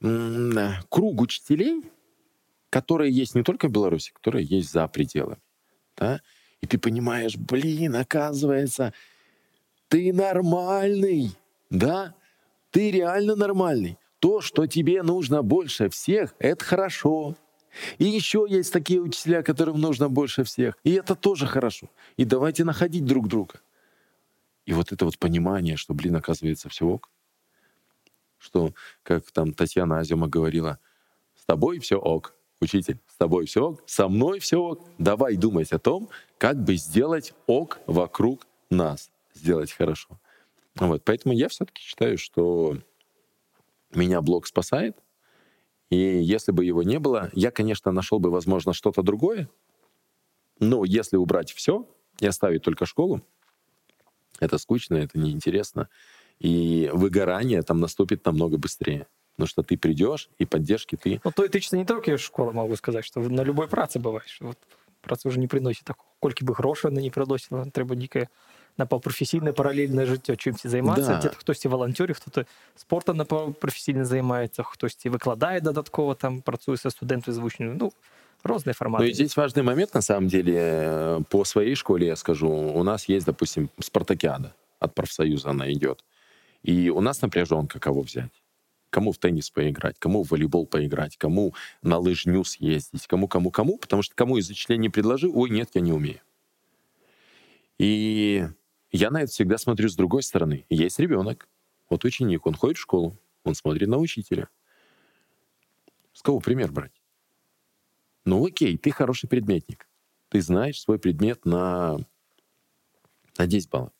круг 0.00 1.20
учителей, 1.20 1.84
которые 2.70 3.12
есть 3.12 3.36
не 3.36 3.44
только 3.44 3.68
в 3.68 3.70
Беларуси, 3.70 4.12
которые 4.12 4.44
есть 4.44 4.72
за 4.72 4.88
пределами. 4.88 5.40
да, 5.96 6.20
и 6.60 6.66
ты 6.66 6.76
понимаешь, 6.78 7.36
блин, 7.36 7.94
оказывается, 7.94 8.92
ты 9.86 10.12
нормальный, 10.12 11.30
да, 11.70 12.14
ты 12.70 12.90
реально 12.90 13.36
нормальный. 13.36 13.96
То, 14.18 14.40
что 14.40 14.66
тебе 14.66 15.02
нужно 15.02 15.42
больше 15.42 15.88
всех, 15.88 16.34
это 16.40 16.64
хорошо. 16.64 17.36
И 17.98 18.04
еще 18.04 18.44
есть 18.48 18.72
такие 18.72 19.00
учителя, 19.00 19.42
которым 19.42 19.80
нужно 19.80 20.08
больше 20.08 20.42
всех. 20.42 20.76
И 20.82 20.92
это 20.92 21.14
тоже 21.14 21.46
хорошо. 21.46 21.90
И 22.16 22.24
давайте 22.24 22.64
находить 22.64 23.04
друг 23.04 23.28
друга. 23.28 23.60
И 24.66 24.72
вот 24.72 24.92
это 24.92 25.04
вот 25.04 25.18
понимание, 25.18 25.76
что, 25.76 25.94
блин, 25.94 26.16
оказывается, 26.16 26.68
все 26.68 26.86
ок. 26.86 27.08
Что, 28.42 28.72
как 29.04 29.30
там 29.30 29.52
Татьяна 29.52 30.00
Азима 30.00 30.26
говорила, 30.26 30.80
с 31.36 31.44
тобой 31.44 31.78
все 31.78 31.96
ок, 31.96 32.34
учитель, 32.60 32.98
с 33.06 33.16
тобой 33.16 33.46
все 33.46 33.68
ок, 33.68 33.82
со 33.86 34.08
мной 34.08 34.40
все 34.40 34.60
ок. 34.60 34.84
Давай 34.98 35.36
думать 35.36 35.72
о 35.72 35.78
том, 35.78 36.08
как 36.38 36.60
бы 36.60 36.74
сделать 36.74 37.34
ок 37.46 37.78
вокруг 37.86 38.48
нас, 38.68 39.12
сделать 39.32 39.70
хорошо. 39.70 40.18
Вот, 40.74 41.04
поэтому 41.04 41.32
я 41.32 41.48
все-таки 41.48 41.82
считаю, 41.82 42.18
что 42.18 42.78
меня 43.94 44.20
блог 44.20 44.48
спасает. 44.48 44.98
И 45.88 45.96
если 45.96 46.50
бы 46.50 46.64
его 46.64 46.82
не 46.82 46.98
было, 46.98 47.30
я, 47.34 47.52
конечно, 47.52 47.92
нашел 47.92 48.18
бы, 48.18 48.30
возможно, 48.30 48.72
что-то 48.72 49.02
другое. 49.02 49.48
Но 50.58 50.84
если 50.84 51.16
убрать 51.16 51.52
все 51.52 51.88
и 52.18 52.26
оставить 52.26 52.62
только 52.62 52.86
школу, 52.86 53.22
это 54.40 54.58
скучно, 54.58 54.96
это 54.96 55.16
неинтересно 55.16 55.88
И 56.41 56.89
выгорание 56.93 57.61
там 57.63 57.79
наступит 57.79 58.25
намного 58.25 58.57
быстрее. 58.57 59.07
Потому 59.35 59.47
что 59.47 59.63
ты 59.63 59.77
придешь, 59.77 60.29
и 60.39 60.45
поддержки 60.45 60.95
ты... 60.95 61.21
Ну, 61.23 61.31
то 61.31 61.45
этично 61.45 61.77
не 61.77 61.85
только 61.85 62.17
школа, 62.17 62.51
могу 62.51 62.75
сказать, 62.75 63.05
что 63.05 63.19
на 63.19 63.41
любой 63.43 63.67
праце 63.67 63.99
бываешь. 63.99 64.37
Вот 64.41 64.57
праца 65.01 65.27
уже 65.27 65.39
не 65.39 65.47
приносит 65.47 65.83
такого. 65.83 66.07
Кольки 66.19 66.43
бы 66.43 66.53
грошей 66.53 66.89
вона 66.89 67.01
не 67.01 67.09
приносила, 67.09 67.65
треба 67.65 67.95
некое 67.95 68.27
напівпрофесійне 68.77 69.51
паралельне 69.51 70.05
життя, 70.05 70.35
чимось 70.35 70.65
займатися. 70.65 71.19
Да. 71.23 71.29
Хтось 71.29 71.65
і 71.65 71.67
волонтерів, 71.67 72.15
хтось 72.15 72.45
спортом 72.75 73.17
напівпрофесійно 73.17 74.05
займається, 74.05 74.63
хтось 74.63 75.05
і 75.05 75.09
викладає 75.09 75.61
додатково, 75.61 76.15
там 76.15 76.41
працює 76.41 76.77
зі 76.77 76.89
студентами 76.89 77.35
з 77.35 77.37
учнями. 77.37 77.77
Ну, 77.79 77.91
разные 78.43 78.73
форматы. 78.73 79.03
Ну 79.03 79.09
и 79.09 79.13
здесь 79.13 79.37
важный 79.37 79.63
момент, 79.63 79.95
на 79.95 80.01
самом 80.01 80.27
деле, 80.27 80.53
э, 80.53 81.23
по 81.29 81.45
своей 81.45 81.75
школе 81.75 82.05
я 82.05 82.15
скажу. 82.15 82.49
У 82.49 82.83
нас 82.83 83.09
есть, 83.09 83.25
допустим, 83.25 83.69
спартакиада 83.79 84.51
от 84.79 84.93
профсоюза 84.93 85.49
она 85.49 85.71
идет. 85.71 86.03
И 86.62 86.90
у 86.90 87.00
нас 87.00 87.22
напряженка 87.22 87.80
кого 87.80 88.02
взять. 88.02 88.42
Кому 88.90 89.12
в 89.12 89.18
теннис 89.18 89.50
поиграть, 89.50 89.98
кому 89.98 90.22
в 90.22 90.30
волейбол 90.30 90.66
поиграть, 90.66 91.16
кому 91.16 91.54
на 91.82 91.98
лыжню 91.98 92.44
съездить, 92.44 93.06
кому, 93.06 93.26
кому, 93.26 93.50
кому. 93.50 93.78
Потому 93.78 94.02
что 94.02 94.14
кому 94.14 94.36
из 94.36 94.50
не 94.68 94.88
предложи, 94.90 95.28
ой, 95.28 95.50
нет, 95.50 95.70
я 95.74 95.80
не 95.80 95.92
умею. 95.92 96.20
И 97.78 98.46
я 98.90 99.10
на 99.10 99.22
это 99.22 99.32
всегда 99.32 99.56
смотрю 99.58 99.88
с 99.88 99.96
другой 99.96 100.22
стороны. 100.22 100.66
Есть 100.68 100.98
ребенок, 100.98 101.48
вот 101.88 102.04
ученик, 102.04 102.46
он 102.46 102.54
ходит 102.54 102.76
в 102.76 102.80
школу, 102.80 103.18
он 103.44 103.54
смотрит 103.54 103.88
на 103.88 103.98
учителя. 103.98 104.48
С 106.12 106.22
кого 106.22 106.40
пример 106.40 106.70
брать? 106.70 106.92
Ну 108.24 108.44
окей, 108.46 108.76
ты 108.76 108.90
хороший 108.90 109.28
предметник. 109.28 109.88
Ты 110.28 110.40
знаешь 110.40 110.80
свой 110.80 110.98
предмет 110.98 111.44
на, 111.44 111.98
на 113.38 113.46
10 113.46 113.70
баллов. 113.70 113.92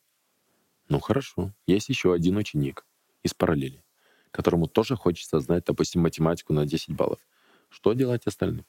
Ну 0.93 1.01
хорошо, 1.01 1.55
есть 1.67 1.89
еще 1.89 2.13
один 2.13 2.37
ученик 2.37 2.85
из 3.23 3.33
параллели, 3.33 3.83
которому 4.31 4.67
тоже 4.67 4.95
хочется 4.95 5.41
знать, 5.41 5.65
допустим, 5.65 6.03
математику 6.03 6.53
на 6.53 6.67
10 6.67 6.91
баллов. 6.95 7.19
Что 7.71 7.95
делать 7.95 8.27
остальным? 8.27 8.67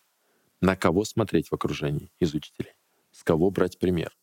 На 0.61 0.77
кого 0.77 1.03
смотреть 1.03 1.49
в 1.49 1.53
окружении 1.53 2.13
из 2.21 2.33
учителей? 2.33 2.71
С 3.11 3.25
кого 3.25 3.51
брать 3.51 3.77
пример? 3.77 4.15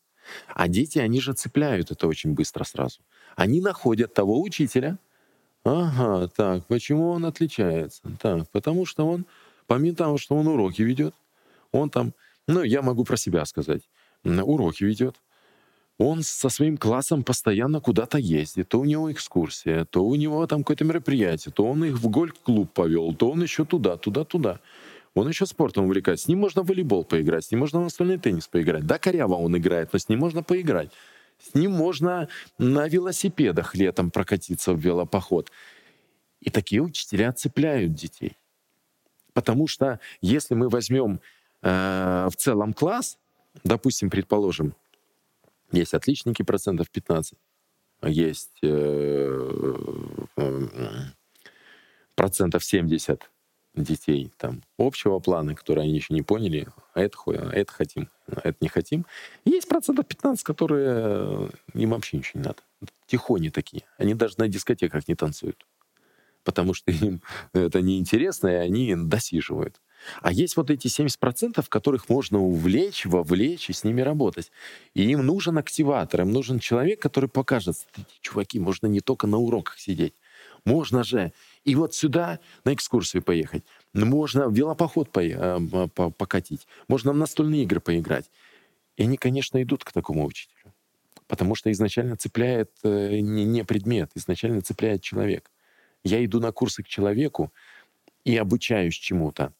А 0.49 0.67
дети, 0.67 0.99
они 0.99 1.21
же 1.21 1.35
цепляют 1.35 1.91
это 1.91 2.07
очень 2.07 2.33
быстро 2.33 2.65
сразу. 2.65 3.03
Они 3.37 3.61
находят 3.61 4.15
того 4.15 4.41
учителя. 4.41 4.99
Ага, 5.63 6.29
так, 6.29 6.67
почему 6.69 7.11
он 7.11 7.27
отличается? 7.27 8.01
Так, 8.19 8.49
потому 8.49 8.87
что 8.87 9.07
он, 9.07 9.27
помимо 9.67 9.95
того, 9.95 10.17
что 10.17 10.37
он 10.37 10.47
уроки 10.47 10.81
ведет, 10.81 11.15
он 11.71 11.91
там, 11.91 12.15
ну, 12.49 12.63
я 12.63 12.81
могу 12.81 13.05
про 13.05 13.19
себя 13.19 13.45
сказать, 13.45 13.91
уроки 14.25 14.85
ведет, 14.85 15.21
он 16.01 16.23
со 16.23 16.49
своим 16.49 16.79
классом 16.79 17.23
постоянно 17.23 17.79
куда-то 17.79 18.17
ездит. 18.17 18.71
То 18.71 18.81
у 18.81 18.87
него 18.87 19.13
экскурсия, 19.13 19.85
то 19.85 20.03
у 20.03 20.15
него 20.15 20.47
там 20.47 20.61
какое-то 20.61 20.85
мероприятие, 20.85 21.53
то 21.53 21.67
он 21.67 21.85
их 21.85 21.99
в 21.99 22.09
гольф-клуб 22.09 22.73
повел, 22.73 23.15
то 23.15 23.31
он 23.31 23.43
еще 23.43 23.67
туда, 23.67 23.99
туда, 23.99 24.25
туда. 24.25 24.61
Он 25.13 25.29
еще 25.29 25.45
спортом 25.45 25.85
увлекается. 25.85 26.25
С 26.25 26.29
ним 26.29 26.39
можно 26.39 26.63
в 26.63 26.69
волейбол 26.69 27.05
поиграть, 27.05 27.45
с 27.45 27.51
ним 27.51 27.61
можно 27.61 27.81
в 27.81 27.83
настольный 27.83 28.17
теннис 28.17 28.49
поиграть. 28.49 28.87
Да, 28.87 28.99
коряво 28.99 29.35
он 29.35 29.55
играет, 29.59 29.93
но 29.93 29.99
с 29.99 30.09
ним 30.09 30.21
можно 30.21 30.43
поиграть. 30.43 30.91
С 31.39 31.55
ним 31.55 31.73
можно 31.73 32.29
на 32.57 32.89
велосипедах 32.89 33.75
летом 33.75 34.11
прокатиться 34.11 34.73
в 34.73 34.81
велопоход. 34.81 35.53
И 36.41 36.49
такие 36.49 36.81
учителя 36.81 37.31
цепляют 37.35 37.93
детей. 37.93 38.39
Потому 39.35 39.67
что 39.67 40.01
если 40.23 40.55
мы 40.55 40.71
возьмем 40.71 41.21
э, 41.61 42.29
в 42.31 42.37
целом 42.37 42.73
класс, 42.73 43.19
допустим, 43.65 44.09
предположим, 44.09 44.75
есть 45.73 45.95
отличники 45.95 46.43
процентов 46.43 46.91
15, 46.91 47.39
есть 48.03 48.59
э, 48.63 49.77
э, 50.37 50.69
процентов 52.15 52.65
70 52.65 53.31
детей 53.75 54.33
там 54.37 54.63
общего 54.79 55.19
плана, 55.21 55.55
которые 55.55 55.85
они 55.85 55.95
еще 55.95 56.13
не 56.13 56.23
поняли, 56.23 56.69
а 56.95 57.01
это, 57.01 57.19
а 57.27 57.51
это 57.53 57.73
хотим, 57.73 58.09
а 58.27 58.41
это 58.45 58.57
не 58.61 58.69
хотим. 58.69 59.07
И 59.45 59.51
есть 59.51 59.69
процентов 59.69 60.07
15, 60.07 60.45
которые 60.45 60.89
э, 60.89 61.49
им 61.75 61.91
вообще 61.91 62.19
ничего 62.19 62.41
не 62.41 62.47
надо. 62.47 62.63
Тихони 63.07 63.51
такие. 63.51 63.85
Они 63.97 64.15
даже 64.15 64.35
на 64.39 64.49
дискотеках 64.49 65.07
не 65.09 65.15
танцуют. 65.15 65.67
Потому 66.43 66.75
что 66.75 66.91
им 66.91 67.23
это 67.53 67.81
неинтересно, 67.81 68.49
и 68.49 68.55
они 68.55 68.95
досиживают. 68.97 69.81
А 70.21 70.33
есть 70.33 70.57
вот 70.57 70.71
эти 70.71 70.87
70%, 70.87 71.65
которых 71.69 72.09
можно 72.09 72.41
увлечь, 72.41 73.07
вовлечь 73.07 73.71
и 73.71 73.73
с 73.73 73.85
ними 73.85 74.01
работать. 74.01 74.51
И 74.95 75.03
им 75.03 75.25
нужен 75.25 75.59
активатор, 75.59 76.23
им 76.23 76.33
нужен 76.33 76.59
человек, 76.59 77.01
который 77.01 77.29
покажет, 77.29 77.77
чуваки, 78.21 78.59
можно 78.59 78.87
не 78.87 79.01
только 79.01 79.27
на 79.27 79.39
уроках 79.39 79.79
сидеть. 79.79 80.15
Можно 80.65 81.05
же 81.05 81.33
и 81.65 81.75
вот 81.75 81.95
сюда 81.95 82.41
на 82.65 82.75
экскурсию 82.75 83.23
поехать. 83.23 83.65
Можно 83.93 84.49
в 84.49 84.55
велопоход 84.55 85.11
по, 85.11 85.21
э, 85.21 85.61
по, 85.95 86.11
покатить. 86.11 86.67
Можно 86.89 87.13
в 87.13 87.17
настольные 87.17 87.63
игры 87.63 87.81
поиграть. 87.81 88.31
И 88.97 89.03
они, 89.03 89.17
конечно, 89.17 89.63
идут 89.63 89.85
к 89.85 89.93
такому 89.93 90.25
учителю. 90.27 90.75
Потому 91.27 91.55
что 91.55 91.71
изначально 91.71 92.17
цепляет 92.17 92.71
э, 92.83 93.21
не, 93.21 93.45
не 93.45 93.65
предмет, 93.65 94.11
изначально 94.15 94.63
цепляет 94.63 95.03
человек. 95.03 95.51
Я 96.05 96.25
иду 96.25 96.41
на 96.41 96.53
курсы 96.53 96.83
к 96.83 96.89
человеку 96.89 97.53
и 98.25 98.37
обучаюсь 98.37 98.95
чему-то, 98.95 99.53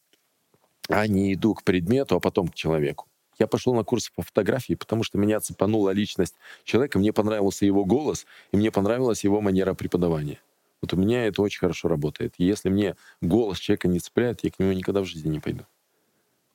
а 0.90 1.06
не 1.06 1.34
иду 1.34 1.54
к 1.54 1.62
предмету, 1.62 2.16
а 2.16 2.20
потом 2.20 2.48
к 2.48 2.54
человеку. 2.54 3.06
Я 3.38 3.46
пошел 3.46 3.74
на 3.74 3.84
курсы 3.84 4.10
по 4.14 4.22
фотографии, 4.22 4.74
потому 4.74 5.02
что 5.02 5.18
меня 5.18 5.40
цепанула 5.40 5.90
личность 5.90 6.34
человека, 6.64 6.98
мне 6.98 7.12
понравился 7.12 7.66
его 7.66 7.84
голос, 7.84 8.26
и 8.52 8.56
мне 8.56 8.70
понравилась 8.70 9.24
его 9.24 9.40
манера 9.40 9.74
преподавания. 9.74 10.38
Вот 10.82 10.92
у 10.92 10.96
меня 10.96 11.26
это 11.26 11.42
очень 11.42 11.60
хорошо 11.60 11.88
работает. 11.88 12.34
Если 12.38 12.70
мне 12.70 12.96
голос 13.20 13.58
человека 13.58 13.88
не 13.88 13.98
цепляет, 13.98 14.44
я 14.44 14.50
к 14.50 14.58
нему 14.58 14.72
никогда 14.72 15.00
в 15.00 15.04
жизни 15.04 15.28
не 15.28 15.40
пойду. 15.40 15.64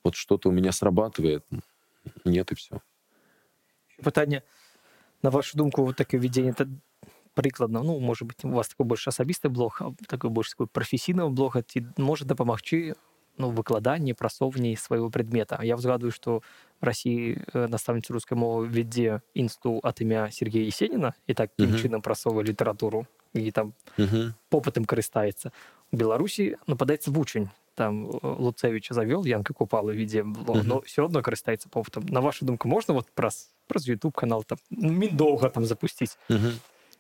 Вот 0.04 0.16
что-то 0.16 0.50
у 0.50 0.52
меня 0.52 0.72
срабатывает, 0.72 1.44
нет 2.26 2.52
и 2.52 2.56
все. 2.56 2.82
Питання, 4.04 4.42
на 5.24 5.30
вашу 5.30 5.58
думку, 5.58 5.86
вот 5.86 5.96
таке 5.96 6.18
введення 6.18 6.54
це 6.54 6.68
прикладно, 7.34 7.84
ну, 7.84 8.00
може 8.00 8.26
бути, 8.26 8.48
у 8.48 8.52
вас 8.52 8.68
такий 8.70 8.86
більш 8.86 9.08
особистий 9.08 9.52
блог, 9.52 9.78
а 9.82 10.06
такий 10.08 10.30
більш 10.30 10.50
такий 10.50 10.68
професійного 10.68 11.30
блога, 11.30 11.62
ці 11.62 11.86
може 11.98 12.26
допомогти 12.26 12.96
ну, 13.38 13.50
викладанні, 13.50 14.14
просовуванні 14.14 14.76
свого 14.76 15.10
предмета. 15.10 15.60
Я 15.64 15.78
згадую, 15.78 16.12
що 16.12 16.42
в 16.82 16.86
Росії 16.86 17.42
наставниця 17.54 18.14
русской 18.14 18.38
мови 18.38 18.68
веде 18.68 19.22
інсту 19.34 19.80
от 19.84 20.02
ім'я 20.02 20.32
Сергія 20.32 20.66
Єсеніна, 20.66 21.14
і 21.28 21.34
так 21.34 21.50
таким 21.58 21.76
uh-huh. 21.76 21.82
чином 21.82 22.02
просовує 22.02 22.48
літературу 22.48 23.06
і 23.34 23.52
там 23.52 23.74
uh-huh. 23.98 24.34
попитом 24.50 24.86
користається. 24.86 25.52
У 25.92 25.98
Білорусі 25.98 26.56
нападається 26.68 27.12
в 27.12 27.20
учень. 27.20 27.50
Там 27.76 28.20
Луцевича 28.24 28.94
завел, 28.94 29.28
Янка 29.28 29.54
Купала 29.54 29.94
в 29.94 29.96
виде 29.96 30.24
блога, 30.24 30.62
uh-huh. 30.62 30.68
но 30.68 30.80
все 30.80 31.02
одно 31.02 31.22
користається 31.22 31.70
попитом. 31.70 32.06
На 32.10 32.20
вашу 32.20 32.46
думку, 32.46 32.68
можна 32.68 32.94
вот 32.94 33.06
про, 33.14 33.30
про 33.68 33.80
YouTube 33.80 34.12
канал 34.12 34.44
там 34.44 34.58
Міндовга 34.70 35.50
там 35.50 35.66
запустить? 35.66 36.18
Uh-huh. 36.30 36.54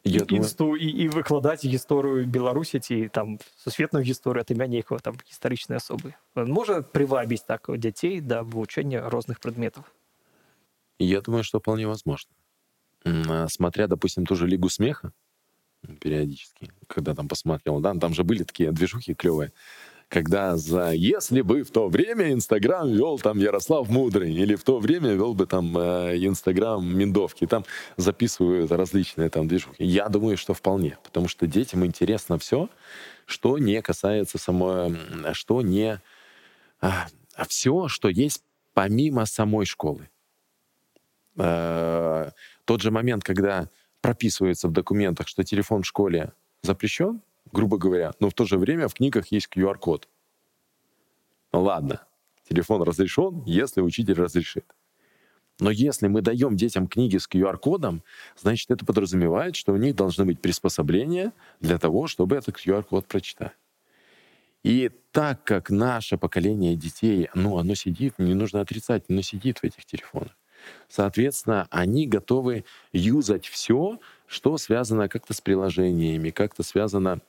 Я 0.06 0.26
інсту 0.30 0.64
думаю... 0.64 0.82
і, 0.82 0.88
і 0.88 1.08
викладати 1.08 1.68
історію 1.68 2.26
Білорусі, 2.26 2.80
ці 2.80 3.10
там 3.14 3.40
сусвітну 3.56 4.00
історію 4.00 4.42
от 4.42 4.52
ім'я 4.52 4.68
ніякого 4.68 5.00
там 5.00 5.16
історичної 5.30 5.78
особи. 5.78 6.14
Може 6.36 6.82
привабить 6.82 7.46
так 7.48 7.70
дітей 7.78 8.22
до 8.22 8.44
вивчення 8.44 9.10
різних 9.14 9.40
предметів? 9.40 9.84
Я 11.00 11.22
думаю, 11.22 11.44
что 11.44 11.58
вполне 11.58 11.88
возможно. 11.88 12.32
Смотря, 13.48 13.88
допустим, 13.88 14.26
ту 14.26 14.36
же 14.36 14.48
Лигу 14.48 14.70
смеха, 14.70 15.12
периодически, 16.00 16.70
когда 16.88 17.14
там 17.14 17.28
посмотрел, 17.28 17.80
да, 17.80 17.96
там 17.96 18.14
же 18.14 18.24
были 18.24 18.44
такие 18.44 18.72
движухи 18.72 19.14
клевые, 19.14 19.52
когда 20.09 20.57
за 20.57 20.93
«если 20.93 21.41
бы 21.41 21.63
в 21.63 21.71
то 21.71 21.89
время 21.89 22.33
Инстаграм 22.33 22.89
вел 22.89 23.19
там 23.19 23.39
Ярослав 23.39 23.89
Мудрый» 23.89 24.33
или 24.33 24.55
в 24.55 24.63
то 24.63 24.79
время 24.79 25.13
вел 25.15 25.35
бы 25.35 25.47
там 25.47 25.77
э, 25.77 26.17
Инстаграм 26.19 26.87
Миндовки, 26.87 27.47
там 27.47 27.65
записывают 27.97 28.71
различные 28.71 29.31
там 29.31 29.49
движухи. 29.49 29.85
Я 29.85 30.09
думаю, 30.09 30.37
что 30.37 30.55
вполне, 30.55 30.97
потому 31.03 31.29
что 31.29 31.47
детям 31.47 31.85
интересно 31.85 32.39
все, 32.39 32.69
что 33.25 33.59
не 33.59 33.83
касается 33.83 34.39
самой, 34.39 34.97
что 35.33 35.61
не... 35.63 36.01
А, 36.81 37.07
а 37.35 37.45
все, 37.47 37.89
что 37.89 38.09
есть 38.09 38.45
помимо 38.75 39.27
самой 39.27 39.67
школы. 39.67 40.09
Э, 41.37 42.31
тот 42.65 42.81
же 42.81 42.93
момент, 42.93 43.25
когда 43.25 43.69
прописывается 44.01 44.69
в 44.69 44.73
документах, 44.73 45.27
что 45.27 45.43
телефон 45.43 45.83
в 45.83 45.87
школе 45.87 46.33
запрещен, 46.63 47.21
грубо 47.57 47.79
говоря, 47.79 48.13
но 48.21 48.29
в 48.29 48.35
то 48.35 48.45
же 48.45 48.59
время 48.59 48.87
в 48.87 48.95
книгах 48.95 49.29
есть 49.33 49.49
QR-код. 49.51 50.09
Ладно, 51.55 52.03
телефон 52.47 52.83
разрешен, 52.83 53.43
если 53.47 53.81
учитель 53.81 54.21
разрешит. 54.21 54.67
Но 55.59 55.71
если 55.71 56.07
мы 56.07 56.21
даем 56.21 56.55
детям 56.55 56.87
книги 56.87 57.17
с 57.17 57.27
QR-кодом, 57.27 58.03
значит, 58.37 58.71
это 58.71 58.85
подразумевает, 58.85 59.57
что 59.57 59.73
у 59.73 59.77
них 59.77 59.97
должны 59.97 60.27
быть 60.27 60.39
приспособления 60.39 61.33
для 61.61 61.79
того, 61.79 62.09
чтобы 62.09 62.37
этот 62.37 62.57
QR-код 62.57 63.07
прочитать. 63.07 63.53
И 64.63 64.91
так 65.11 65.43
как 65.45 65.71
наше 65.71 66.19
поколение 66.19 66.77
детей, 66.77 67.31
ну, 67.35 67.57
оно 67.57 67.75
сидит, 67.75 68.19
не 68.19 68.35
нужно 68.35 68.61
отрицать, 68.61 69.05
оно 69.09 69.23
сидит 69.23 69.61
в 69.61 69.65
этих 69.65 69.87
телефонах. 69.87 70.37
Соответственно, 70.89 71.69
они 71.71 72.07
готовы 72.07 72.67
юзать 72.93 73.47
все, 73.47 73.99
что 74.27 74.59
связано 74.59 75.09
как-то 75.09 75.33
с 75.33 75.41
приложениями, 75.41 76.29
как-то 76.29 76.63
связано 76.63 77.23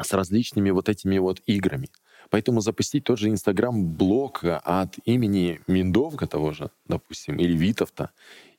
с 0.00 0.12
различными 0.12 0.70
вот 0.70 0.88
этими 0.88 1.18
вот 1.18 1.40
играми. 1.46 1.88
Поэтому 2.30 2.60
запустить 2.60 3.04
тот 3.04 3.18
же 3.18 3.28
Инстаграм-блог 3.28 4.44
от 4.44 4.96
имени 5.04 5.60
Миндовка 5.66 6.26
того 6.26 6.52
же, 6.52 6.70
допустим, 6.86 7.36
или 7.36 7.56
Витовта, 7.56 8.10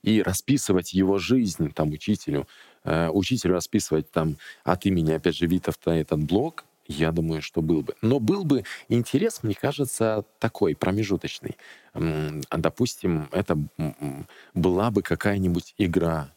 и 0.04 0.22
расписывать 0.22 0.94
его 0.94 1.18
жизнь 1.18 1.72
там 1.74 1.92
учителю, 1.92 2.48
э, 2.84 3.10
учителю 3.10 3.54
расписывать 3.54 4.12
там 4.12 4.38
от 4.64 4.86
имени, 4.86 5.12
опять 5.14 5.38
же, 5.38 5.48
Витовта 5.48 5.96
этот 5.96 6.20
блог, 6.20 6.66
я 6.88 7.12
думаю, 7.12 7.42
что 7.42 7.62
был 7.62 7.82
бы. 7.82 7.96
Но 8.02 8.20
был 8.20 8.44
бы 8.44 8.64
интерес, 8.90 9.42
мне 9.42 9.56
кажется, 9.56 10.26
такой, 10.40 10.76
промежуточный. 10.76 11.58
Допустим, 12.52 13.30
это 13.32 13.58
была 14.54 14.92
бы 14.92 15.02
какая-нибудь 15.02 15.76
игра, 15.78 16.34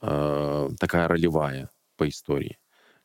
э, 0.00 0.70
такая 0.78 1.08
ролевая 1.08 1.68
по 1.96 2.08
истории, 2.08 2.58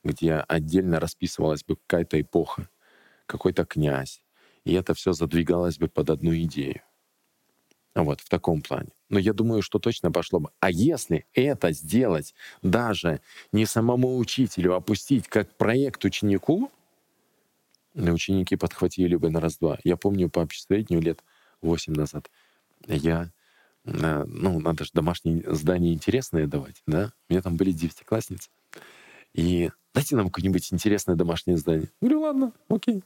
где 0.04 0.36
отдельно 0.36 1.00
расписывалась 1.00 1.64
бы 1.64 1.76
какая-то 1.76 2.20
эпоха, 2.20 2.70
какой-то 3.26 3.66
князь, 3.66 4.24
и 4.64 4.74
это 4.74 4.94
все 4.94 5.14
задвигалось 5.14 5.78
бы 5.78 5.88
под 5.88 6.10
одну 6.10 6.36
идею. 6.36 6.82
Вот, 7.94 8.22
в 8.22 8.30
таком 8.30 8.62
плане. 8.62 8.90
Но 9.10 9.20
я 9.20 9.34
думаю, 9.34 9.62
что 9.62 9.78
точно 9.78 10.12
пошло 10.12 10.40
бы. 10.40 10.50
А 10.62 10.72
если 10.72 11.26
это 11.34 11.72
сделать 11.72 12.34
даже 12.62 13.20
не 13.52 13.66
самому 13.66 14.18
учителю, 14.18 14.76
а 14.76 14.80
пустить 14.80 15.28
как 15.28 15.58
проект 15.58 16.06
ученику, 16.06 16.72
ученики 17.94 18.56
подхватили 18.56 19.16
бы 19.16 19.30
на 19.30 19.42
раз-два. 19.42 19.78
Я 19.84 19.98
помню 19.98 20.30
по 20.30 20.40
обществоведению 20.40 21.04
лет 21.04 21.24
8 21.62 21.94
назад. 21.94 22.32
Я, 22.88 23.32
э, 23.84 24.24
ну, 24.26 24.60
надо 24.62 24.86
же 24.86 24.92
домашние 24.94 25.44
задания 25.54 25.94
интересные 25.94 26.48
давать, 26.48 26.82
да? 26.88 27.12
У 27.28 27.34
меня 27.34 27.42
там 27.42 27.58
были 27.58 27.72
девятиклассницы. 27.74 28.50
И 29.34 29.70
дайте 29.94 30.16
нам 30.16 30.30
какое-нибудь 30.30 30.72
интересное 30.74 31.16
домашнее 31.16 31.58
задание. 31.58 31.90
Говорю, 32.02 32.22
ладно, 32.22 32.54
окей. 32.70 33.04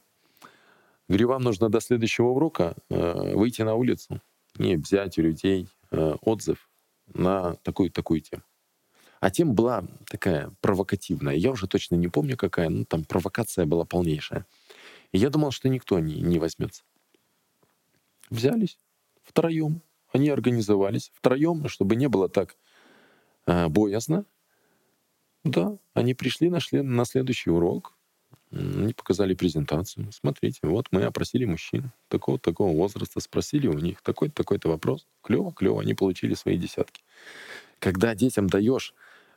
Говорю, 1.08 1.30
вам 1.30 1.44
нужно 1.44 1.70
до 1.70 1.80
следующего 1.80 2.28
урока 2.30 2.76
э, 2.90 3.36
выйти 3.36 3.62
на 3.62 3.76
улицу, 3.76 4.22
и 4.58 4.76
взять 4.76 5.18
у 5.18 5.22
людей 5.22 5.70
э, 5.92 6.16
отзыв 6.22 6.70
на 7.14 7.56
такую-такую 7.64 8.22
тему. 8.22 8.44
А 9.20 9.30
тема 9.30 9.54
была 9.54 9.84
такая 10.08 10.52
провокативная. 10.62 11.36
Я 11.36 11.52
уже 11.52 11.68
точно 11.68 11.96
не 11.96 12.08
помню, 12.08 12.38
какая, 12.38 12.70
но 12.70 12.86
там 12.86 13.04
провокация 13.04 13.66
была 13.66 13.86
полнейшая. 13.86 14.46
И 15.12 15.18
я 15.18 15.30
думал, 15.30 15.52
что 15.52 15.70
никто 15.70 16.00
не, 16.00 16.22
не 16.22 16.40
возьмется. 16.40 16.84
Взялись 18.30 18.78
втроем. 19.24 19.82
Они 20.12 20.30
организовались 20.30 21.12
втроем, 21.16 21.68
чтобы 21.68 21.96
не 21.96 22.08
было 22.08 22.30
так 22.30 22.56
э, 23.48 23.68
боязно. 23.68 24.26
Да, 25.46 25.78
они 25.94 26.16
пришли, 26.16 26.50
нашли 26.50 26.82
на 26.82 27.06
следующий 27.06 27.52
урок, 27.52 27.94
они 28.52 28.94
показали 28.94 29.36
презентацию. 29.36 30.12
Смотрите, 30.12 30.60
вот 30.64 30.88
мы 30.92 31.04
опросили 31.04 31.46
мужчин 31.46 31.92
такого-такого 32.08 32.76
возраста, 32.76 33.20
спросили 33.20 33.68
у 33.68 33.78
них 33.78 34.02
такой-то, 34.02 34.34
такой-то 34.34 34.70
вопрос. 34.70 35.08
Клево, 35.22 35.54
клево, 35.54 35.82
они 35.82 35.94
получили 35.94 36.34
свои 36.34 36.58
десятки. 36.58 37.04
Когда 37.80 38.16
детям 38.16 38.48
даешь 38.48 38.96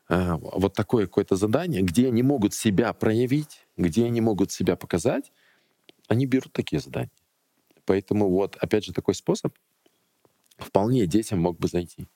э, 0.08 0.34
вот 0.40 0.72
такое 0.72 1.06
какое-то 1.06 1.36
задание, 1.36 1.82
где 1.82 2.08
они 2.08 2.22
могут 2.22 2.54
себя 2.54 2.92
проявить, 2.94 3.66
где 3.76 4.06
они 4.06 4.22
могут 4.22 4.50
себя 4.50 4.76
показать, 4.76 5.30
они 6.08 6.24
берут 6.24 6.52
такие 6.52 6.80
задания. 6.80 7.10
Поэтому 7.84 8.30
вот, 8.30 8.56
опять 8.56 8.84
же, 8.84 8.94
такой 8.94 9.14
способ 9.14 9.54
вполне 10.56 11.06
детям 11.06 11.40
мог 11.40 11.58
бы 11.58 11.68
зайти. 11.68 12.06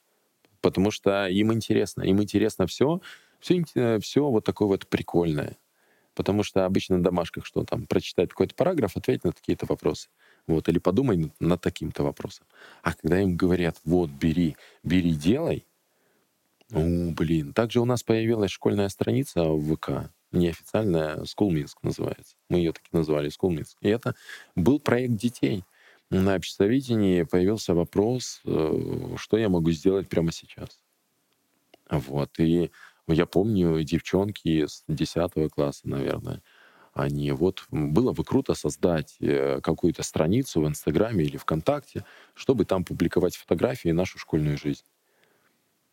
Потому 0.62 0.90
что 0.90 1.26
им 1.28 1.52
интересно. 1.52 2.02
Им 2.02 2.22
интересно 2.22 2.66
все, 2.66 3.00
все, 3.42 3.98
все 3.98 4.30
вот 4.30 4.44
такое 4.44 4.68
вот 4.68 4.86
прикольное. 4.86 5.56
Потому 6.14 6.42
что 6.42 6.64
обычно 6.64 6.98
на 6.98 7.04
домашках 7.04 7.46
что 7.46 7.64
там, 7.64 7.86
прочитать 7.86 8.30
какой-то 8.30 8.54
параграф, 8.54 8.96
ответить 8.96 9.24
на 9.24 9.32
какие-то 9.32 9.66
вопросы. 9.66 10.08
Вот, 10.46 10.68
или 10.68 10.78
подумай 10.78 11.16
над, 11.16 11.40
над 11.40 11.60
таким-то 11.60 12.02
вопросом. 12.02 12.46
А 12.82 12.92
когда 12.94 13.20
им 13.20 13.36
говорят, 13.36 13.76
вот, 13.84 14.10
бери, 14.10 14.56
бери, 14.82 15.14
делай, 15.14 15.64
о, 16.72 17.10
блин. 17.12 17.52
Также 17.52 17.80
у 17.80 17.84
нас 17.84 18.02
появилась 18.02 18.50
школьная 18.50 18.88
страница 18.88 19.44
в 19.44 19.74
ВК, 19.74 20.10
неофициальная, 20.32 21.18
School 21.18 21.50
Minsk 21.50 21.76
называется. 21.82 22.36
Мы 22.48 22.58
ее 22.58 22.72
таки 22.72 22.88
назвали 22.92 23.30
School 23.30 23.56
Minsk. 23.56 23.76
И 23.82 23.88
это 23.88 24.14
был 24.56 24.80
проект 24.80 25.14
детей. 25.14 25.64
На 26.08 26.34
обществоведении 26.34 27.22
появился 27.22 27.74
вопрос, 27.74 28.40
э, 28.44 29.14
что 29.16 29.36
я 29.36 29.48
могу 29.48 29.70
сделать 29.70 30.08
прямо 30.08 30.32
сейчас. 30.32 30.80
Вот. 31.90 32.38
И 32.38 32.70
я 33.08 33.26
помню 33.26 33.82
девчонки 33.82 34.66
с 34.66 34.84
10 34.88 35.50
класса, 35.50 35.88
наверное, 35.88 36.42
они 36.94 37.32
вот 37.32 37.64
было 37.70 38.12
бы 38.12 38.24
круто 38.24 38.54
создать 38.54 39.16
э, 39.20 39.60
какую-то 39.62 40.02
страницу 40.02 40.60
в 40.60 40.68
Инстаграме 40.68 41.24
или 41.24 41.36
ВКонтакте, 41.38 42.04
чтобы 42.34 42.64
там 42.64 42.84
публиковать 42.84 43.36
фотографии 43.36 43.88
и 43.88 43.92
нашу 43.92 44.18
школьную 44.18 44.58
жизнь. 44.58 44.84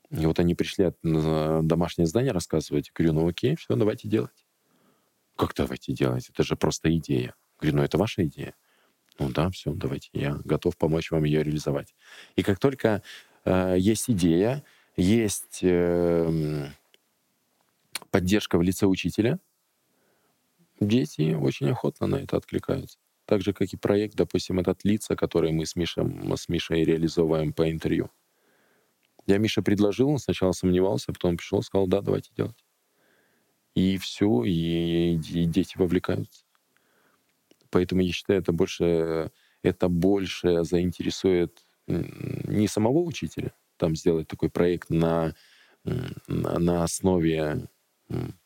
И 0.10 0.26
вот 0.26 0.40
они 0.40 0.56
пришли 0.56 0.86
от 0.86 0.98
домашнее 1.02 2.08
здание 2.08 2.32
рассказывать. 2.32 2.92
Говорю, 2.94 3.14
ну 3.14 3.28
окей, 3.28 3.56
все, 3.56 3.76
давайте 3.76 4.08
делать. 4.08 4.46
Как 5.36 5.54
давайте 5.56 5.94
делать? 5.94 6.30
Это 6.30 6.44
же 6.44 6.56
просто 6.56 6.96
идея. 6.98 7.36
Говорю, 7.60 7.78
ну 7.78 7.84
это 7.84 7.98
ваша 7.98 8.26
идея. 8.26 8.56
Ну 9.20 9.30
да, 9.30 9.50
все, 9.52 9.72
давайте, 9.74 10.10
я 10.14 10.38
готов 10.44 10.78
помочь 10.78 11.12
вам 11.12 11.26
ее 11.26 11.44
реализовать. 11.44 11.94
И 12.36 12.44
как 12.44 12.58
только 12.60 13.04
э, 13.46 13.76
есть 13.78 14.10
идея, 14.10 14.64
есть 14.96 15.60
э, 15.62 16.70
поддержка 18.12 18.58
в 18.58 18.62
лице 18.62 18.86
учителя, 18.86 19.40
дети 20.80 21.34
очень 21.34 21.70
охотно 21.70 22.08
на 22.08 22.16
это 22.18 22.38
откликаются. 22.38 22.98
Так 23.26 23.42
же, 23.42 23.54
как 23.54 23.72
и 23.74 23.78
проект, 23.78 24.16
допустим, 24.16 24.60
этот 24.60 24.84
лица, 24.84 25.16
который 25.16 25.52
мы 25.52 25.66
с, 25.66 25.76
Мишем, 25.76 26.36
с 26.36 26.50
Мишей 26.50 26.84
реализовываем 26.84 27.54
по 27.54 27.70
интервью. 27.70 28.10
Я 29.28 29.38
Мише 29.38 29.62
предложил, 29.62 30.10
он 30.10 30.18
сначала 30.18 30.52
сомневался, 30.54 31.14
потом 31.14 31.38
пришел, 31.38 31.62
сказал, 31.62 31.88
да, 31.88 32.02
давайте 32.02 32.32
делать. 32.36 32.66
И 33.76 33.98
все, 33.98 34.44
и, 34.44 35.14
и 35.14 35.46
дети 35.46 35.78
вовлекаются. 35.78 36.44
Поэтому 37.70 38.02
я 38.02 38.12
считаю, 38.12 38.40
это 38.40 38.52
больше, 38.52 39.32
это 39.62 39.90
больше 39.90 40.64
заинтересует 40.64 41.62
не 41.86 42.68
самого 42.68 43.00
учителя, 43.00 43.54
там 43.78 43.96
сделать 43.96 44.28
такой 44.28 44.50
проект 44.50 44.90
на, 44.90 45.36
на, 45.84 46.60
на 46.60 46.84
основе 46.84 47.68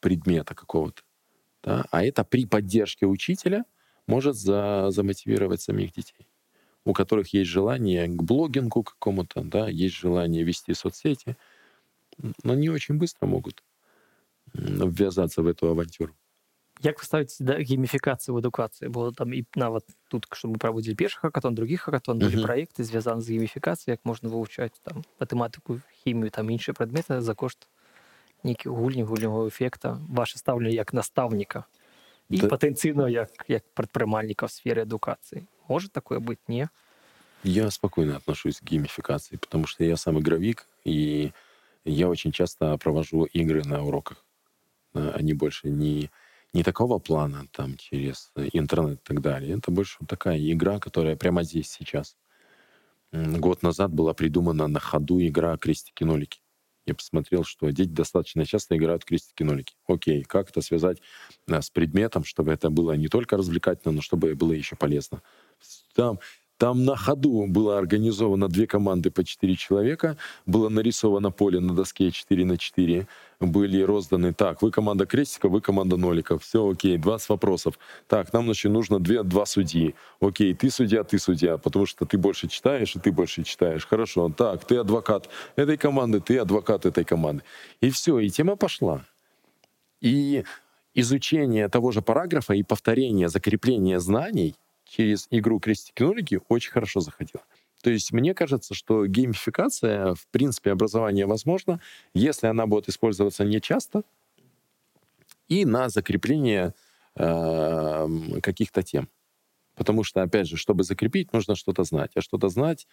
предмета 0.00 0.54
какого-то. 0.54 1.02
Да? 1.62 1.84
А 1.90 2.04
это 2.04 2.24
при 2.24 2.46
поддержке 2.46 3.06
учителя 3.06 3.64
может 4.06 4.36
за, 4.36 4.86
замотивировать 4.90 5.60
самих 5.60 5.92
детей, 5.92 6.26
у 6.84 6.92
которых 6.92 7.34
есть 7.34 7.50
желание 7.50 8.06
к 8.06 8.22
блогингу 8.22 8.82
какому-то, 8.82 9.42
да, 9.42 9.68
есть 9.68 9.96
желание 9.96 10.44
вести 10.44 10.74
соцсети, 10.74 11.36
но 12.42 12.54
не 12.54 12.70
очень 12.70 12.98
быстро 12.98 13.26
могут 13.26 13.62
ввязаться 14.54 15.42
в 15.42 15.46
эту 15.46 15.68
авантюру. 15.68 16.14
Як 16.82 16.98
ви 16.98 17.04
ставите 17.04 17.44
да, 17.44 17.52
гейміфікацію 17.52 18.34
в 18.34 18.38
адукації? 18.38 18.88
Бо 18.88 19.12
там 19.12 19.34
і 19.34 19.46
нават 19.56 19.84
тут, 20.08 20.26
що 20.32 20.48
ми 20.48 20.58
проводили 20.58 20.94
перший 20.94 21.20
хакатон, 21.20 21.54
другий 21.54 21.76
хакатон, 21.76 22.18
були 22.18 22.30
uh-huh. 22.30 22.42
проекти 22.42 22.84
зв'язані 22.84 23.20
з 23.20 23.28
гейміфікацією, 23.28 23.92
як 23.92 24.00
можна 24.04 24.28
вивчати 24.28 24.78
там 24.82 25.04
математику, 25.20 25.80
хімію, 25.92 26.30
там 26.30 26.50
інші 26.50 26.72
предмети 26.72 27.20
за 27.20 27.34
кошт 27.34 27.68
нейкіх 28.44 28.72
гульні 28.72 29.02
гульнявого 29.02 29.46
ефекта 29.46 29.98
ваше 30.10 30.38
стаўленне 30.38 30.72
як 30.72 30.94
настаўніка 30.94 31.64
І 32.30 32.38
Да. 32.38 32.46
потенційно 32.48 33.08
як, 33.08 33.30
як 33.48 33.62
предпринимальника 33.74 34.46
в 34.46 34.50
сфері 34.50 34.80
едукації. 34.80 35.42
Може 35.68 35.88
такое 35.88 36.18
бути? 36.18 36.40
Ні? 36.48 36.68
Я 37.44 37.70
спокойно 37.70 38.16
отношусь 38.16 38.60
к 38.60 38.66
геймификации, 38.70 39.36
потому 39.38 39.66
что 39.66 39.84
я 39.84 39.96
сам 39.96 40.18
игровик, 40.18 40.66
и 40.86 41.32
я 41.84 42.08
очень 42.08 42.32
часто 42.32 42.76
провожу 42.78 43.26
игры 43.36 43.66
на 43.68 43.82
уроках. 43.84 44.24
А, 44.94 44.98
Они 45.20 45.34
больше 45.34 45.70
не, 45.70 46.10
не 46.54 46.62
такого 46.62 46.98
плана, 46.98 47.44
там, 47.52 47.76
через 47.76 48.32
интернет 48.52 48.98
и 48.98 49.02
так 49.04 49.20
далее. 49.20 49.56
Это 49.56 49.70
больше 49.70 49.96
вот 50.00 50.08
такая 50.08 50.38
игра, 50.52 50.78
которая 50.78 51.16
прямо 51.16 51.42
здесь, 51.44 51.70
сейчас. 51.70 52.16
М, 53.12 53.40
Год 53.40 53.62
назад 53.62 53.90
была 53.92 54.14
придумана 54.14 54.68
на 54.68 54.80
ходу 54.80 55.20
игра 55.20 55.56
«Крестики-нолики». 55.56 56.40
Я 56.85 56.95
посмотрел, 56.95 57.43
что 57.43 57.69
дети 57.69 57.89
достаточно 57.89 58.45
часто 58.45 58.75
играют 58.75 59.03
в 59.03 59.05
крестики-нолики. 59.05 59.75
Окей, 59.87 60.23
как 60.23 60.49
это 60.49 60.61
связать 60.61 61.01
а, 61.49 61.61
с 61.61 61.69
предметом, 61.69 62.25
чтобы 62.25 62.51
это 62.51 62.69
было 62.69 62.93
не 62.93 63.07
только 63.07 63.37
развлекательно, 63.37 63.93
но 63.93 64.01
чтобы 64.01 64.35
было 64.35 64.51
еще 64.51 64.75
полезно. 64.75 65.21
Там 65.95 66.19
там 66.57 66.85
на 66.85 66.95
ходу 66.95 67.45
было 67.47 67.77
организовано 67.77 68.47
две 68.47 68.67
команды 68.67 69.11
по 69.11 69.23
четыре 69.23 69.55
человека, 69.55 70.17
было 70.45 70.69
нарисовано 70.69 71.31
поле 71.31 71.59
на 71.59 71.73
доске 71.73 72.11
4 72.11 72.45
на 72.45 72.57
4, 72.57 73.07
были 73.39 73.81
розданы, 73.81 74.33
так, 74.33 74.61
вы 74.61 74.71
команда 74.71 75.05
крестика, 75.05 75.49
вы 75.49 75.61
команда 75.61 75.97
ноликов, 75.97 76.43
все 76.43 76.69
окей, 76.69 76.97
20 76.97 77.29
вопросов. 77.29 77.77
Так, 78.07 78.31
нам 78.33 78.45
значит, 78.45 78.71
нужно 78.71 78.99
две, 78.99 79.23
два 79.23 79.45
судьи. 79.45 79.95
Окей, 80.21 80.53
ты 80.53 80.69
судья, 80.69 81.03
ты 81.03 81.19
судья, 81.19 81.57
потому 81.57 81.85
что 81.85 82.05
ты 82.05 82.17
больше 82.17 82.47
читаешь, 82.47 82.95
и 82.95 82.99
ты 82.99 83.11
больше 83.11 83.43
читаешь. 83.43 83.85
Хорошо, 83.85 84.29
так, 84.29 84.63
ты 84.65 84.77
адвокат 84.77 85.29
этой 85.55 85.77
команды, 85.77 86.21
ты 86.21 86.37
адвокат 86.37 86.85
этой 86.85 87.03
команды. 87.03 87.43
И 87.81 87.89
все, 87.89 88.19
и 88.19 88.29
тема 88.29 88.55
пошла. 88.55 89.05
И 89.99 90.43
изучение 90.93 91.67
того 91.67 91.91
же 91.91 92.01
параграфа 92.01 92.53
и 92.53 92.63
повторение, 92.63 93.27
закрепление 93.27 93.99
знаний 93.99 94.55
через 94.95 95.27
игру 95.31 95.59
крестики-нолики 95.59 96.39
очень 96.49 96.71
хорошо 96.71 96.99
заходило. 96.99 97.43
То 97.81 97.89
есть 97.89 98.13
мне 98.13 98.33
кажется, 98.33 98.73
что 98.75 99.05
геймификация, 99.07 100.13
в 100.13 100.27
принципе, 100.27 100.71
образование 100.71 101.25
возможно, 101.25 101.81
если 102.13 102.47
она 102.47 102.67
будет 102.67 102.87
использоваться 102.87 103.43
не 103.43 103.59
часто 103.59 104.03
и 105.49 105.65
на 105.65 105.89
закрепление 105.89 106.73
э, 107.15 108.07
каких-то 108.41 108.83
тем. 108.83 109.09
Потому 109.75 110.03
что, 110.03 110.21
опять 110.21 110.47
же, 110.47 110.55
чтобы 110.55 110.83
закрепить, 110.83 111.33
нужно 111.33 111.55
что-то 111.55 111.83
знать. 111.83 112.11
А 112.15 112.21
что-то 112.21 112.49
знать 112.49 112.87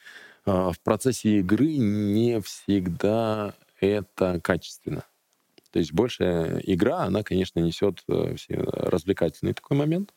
э, 0.47 0.51
в 0.51 0.81
процессе 0.83 1.41
игры 1.41 1.77
не 1.77 2.41
всегда 2.41 3.55
это 3.79 4.41
качественно. 4.41 5.05
То 5.71 5.79
есть 5.79 5.93
больше 5.93 6.61
игра, 6.65 7.03
она, 7.03 7.23
конечно, 7.23 7.61
несет 7.61 8.03
э, 8.09 8.35
все 8.37 8.57
развлекательный 8.57 9.53
такой 9.53 9.77
момент. 9.77 10.13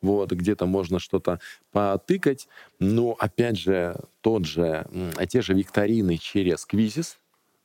Вот, 0.00 0.30
где-то 0.30 0.66
можно 0.66 0.98
что-то 0.98 1.40
потыкать. 1.72 2.48
Но, 2.78 3.16
опять 3.18 3.58
же, 3.58 3.96
тот 4.20 4.44
же, 4.44 4.86
а 5.16 5.26
те 5.26 5.42
же 5.42 5.54
викторины 5.54 6.16
через 6.18 6.64
квизис. 6.64 7.18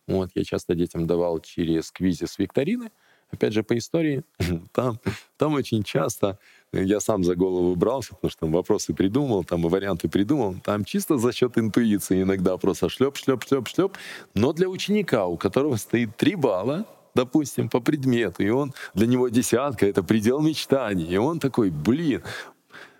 Вот, 0.07 0.31
я 0.35 0.43
часто 0.43 0.75
детям 0.75 1.07
давал 1.07 1.39
через 1.39 1.91
квизис 1.91 2.37
викторины. 2.39 2.91
Опять 3.33 3.53
же, 3.53 3.63
по 3.63 3.75
истории, 3.75 4.23
там, 4.73 4.99
там 5.37 5.53
очень 5.55 5.83
часто 5.83 6.37
я 6.71 6.99
сам 6.99 7.23
за 7.23 7.35
голову 7.35 7.75
брался, 7.75 8.13
потому 8.13 8.29
что 8.31 8.41
там 8.41 8.51
вопросы 8.51 8.93
придумал, 8.93 9.43
там 9.43 9.65
и 9.65 9.69
варианты 9.69 10.07
придумал. 10.07 10.55
Там 10.63 10.85
чисто 10.85 11.17
за 11.17 11.31
счет 11.31 11.57
интуиции 11.57 12.21
иногда 12.21 12.57
просто 12.57 12.89
шлеп, 12.89 13.17
шлеп, 13.17 13.43
шлеп, 13.43 13.67
шлеп. 13.67 13.97
Но 14.35 14.53
для 14.53 14.69
ученика, 14.69 15.25
у 15.25 15.37
которого 15.37 15.77
стоит 15.77 16.15
3 16.15 16.35
балла, 16.35 16.85
допустим, 17.15 17.69
по 17.69 17.79
предмету, 17.79 18.43
и 18.43 18.49
он 18.49 18.73
для 18.93 19.07
него 19.07 19.29
десятка, 19.29 19.85
это 19.85 20.03
предел 20.03 20.41
мечтаний. 20.41 21.05
И 21.05 21.17
он 21.17 21.39
такой, 21.39 21.69
блин, 21.69 22.21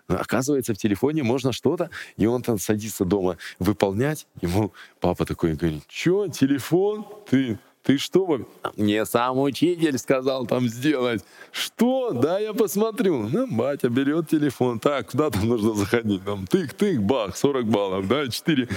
оказывается, 0.06 0.74
в 0.74 0.78
телефоне 0.78 1.22
можно 1.22 1.52
что-то, 1.52 1.90
и 2.16 2.26
он 2.26 2.42
там 2.42 2.58
садится 2.58 3.04
дома 3.04 3.38
выполнять. 3.58 4.26
Ему 4.40 4.72
папа 5.00 5.24
такой 5.24 5.54
говорит, 5.54 5.84
что, 5.88 6.28
телефон? 6.28 7.06
Ты, 7.28 7.58
ты 7.84 7.98
что? 7.98 8.40
Мне 8.76 9.04
сам 9.04 9.38
учитель 9.38 9.98
сказал 9.98 10.46
там 10.46 10.68
сделать. 10.68 11.22
Что? 11.52 12.12
Да, 12.12 12.38
я 12.38 12.54
посмотрю. 12.54 13.28
Ну, 13.28 13.46
батя 13.46 13.90
берет 13.90 14.30
телефон. 14.30 14.80
Так, 14.80 15.10
куда 15.10 15.28
там 15.28 15.46
нужно 15.46 15.74
заходить? 15.74 16.24
Там 16.24 16.46
тык-тык, 16.46 16.98
бах, 16.98 17.36
40 17.36 17.66
баллов, 17.66 18.08
да, 18.08 18.26
4, 18.26 18.68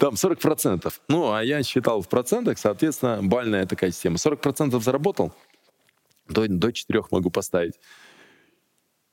там 0.00 0.16
40 0.16 0.38
процентов. 0.38 1.02
Ну, 1.06 1.32
а 1.32 1.44
я 1.44 1.62
считал 1.62 2.00
в 2.00 2.08
процентах, 2.08 2.58
соответственно, 2.58 3.20
бальная 3.22 3.66
такая 3.66 3.90
система. 3.90 4.16
40 4.16 4.40
процентов 4.40 4.82
заработал, 4.82 5.34
до, 6.26 6.48
до 6.48 6.72
4 6.72 7.02
могу 7.10 7.28
поставить. 7.28 7.74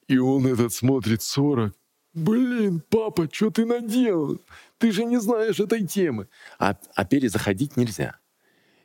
И 0.07 0.17
он 0.17 0.47
этот 0.47 0.71
смотрит 0.71 1.21
40. 1.21 1.73
Блин, 2.13 2.81
папа, 2.89 3.27
что 3.29 3.49
ты 3.49 3.65
наделал? 3.65 4.39
Ты 4.77 4.91
же 4.93 5.03
не 5.03 5.17
знаешь 5.17 5.59
этой 5.59 5.85
темы. 5.85 6.29
А, 6.59 6.77
а 6.95 7.05
перезаходить 7.05 7.75
нельзя. 7.75 8.19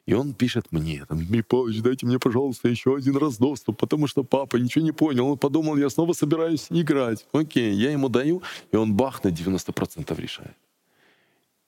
И 0.09 0.15
он 0.15 0.33
пишет 0.33 0.73
мне, 0.73 1.05
там, 1.05 1.21
Павлович, 1.47 1.83
дайте 1.83 2.07
мне, 2.07 2.19
пожалуйста, 2.19 2.67
еще 2.69 2.97
один 2.97 3.19
раз 3.19 3.37
доступ, 3.37 3.77
потому 3.77 4.07
что 4.07 4.25
папа 4.25 4.57
ничего 4.57 4.83
не 4.83 4.93
понял. 4.93 5.29
Он 5.29 5.37
подумал, 5.37 5.77
я 5.77 5.91
снова 5.91 6.15
собираюсь 6.15 6.69
играть. 6.71 7.27
Окей, 7.33 7.75
я 7.75 7.91
ему 7.91 8.09
даю, 8.09 8.43
и 8.73 8.77
он 8.77 8.95
бах 8.95 9.23
на 9.23 9.29
90% 9.29 10.19
решает. 10.19 10.57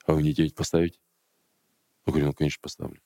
А 0.07 0.13
вы 0.13 0.21
мне 0.21 0.33
9 0.33 0.55
поставить? 0.55 0.99
Я 2.07 2.13
говорю, 2.13 2.25
ну, 2.29 2.33
конечно, 2.33 2.59
поставлю. 2.63 2.99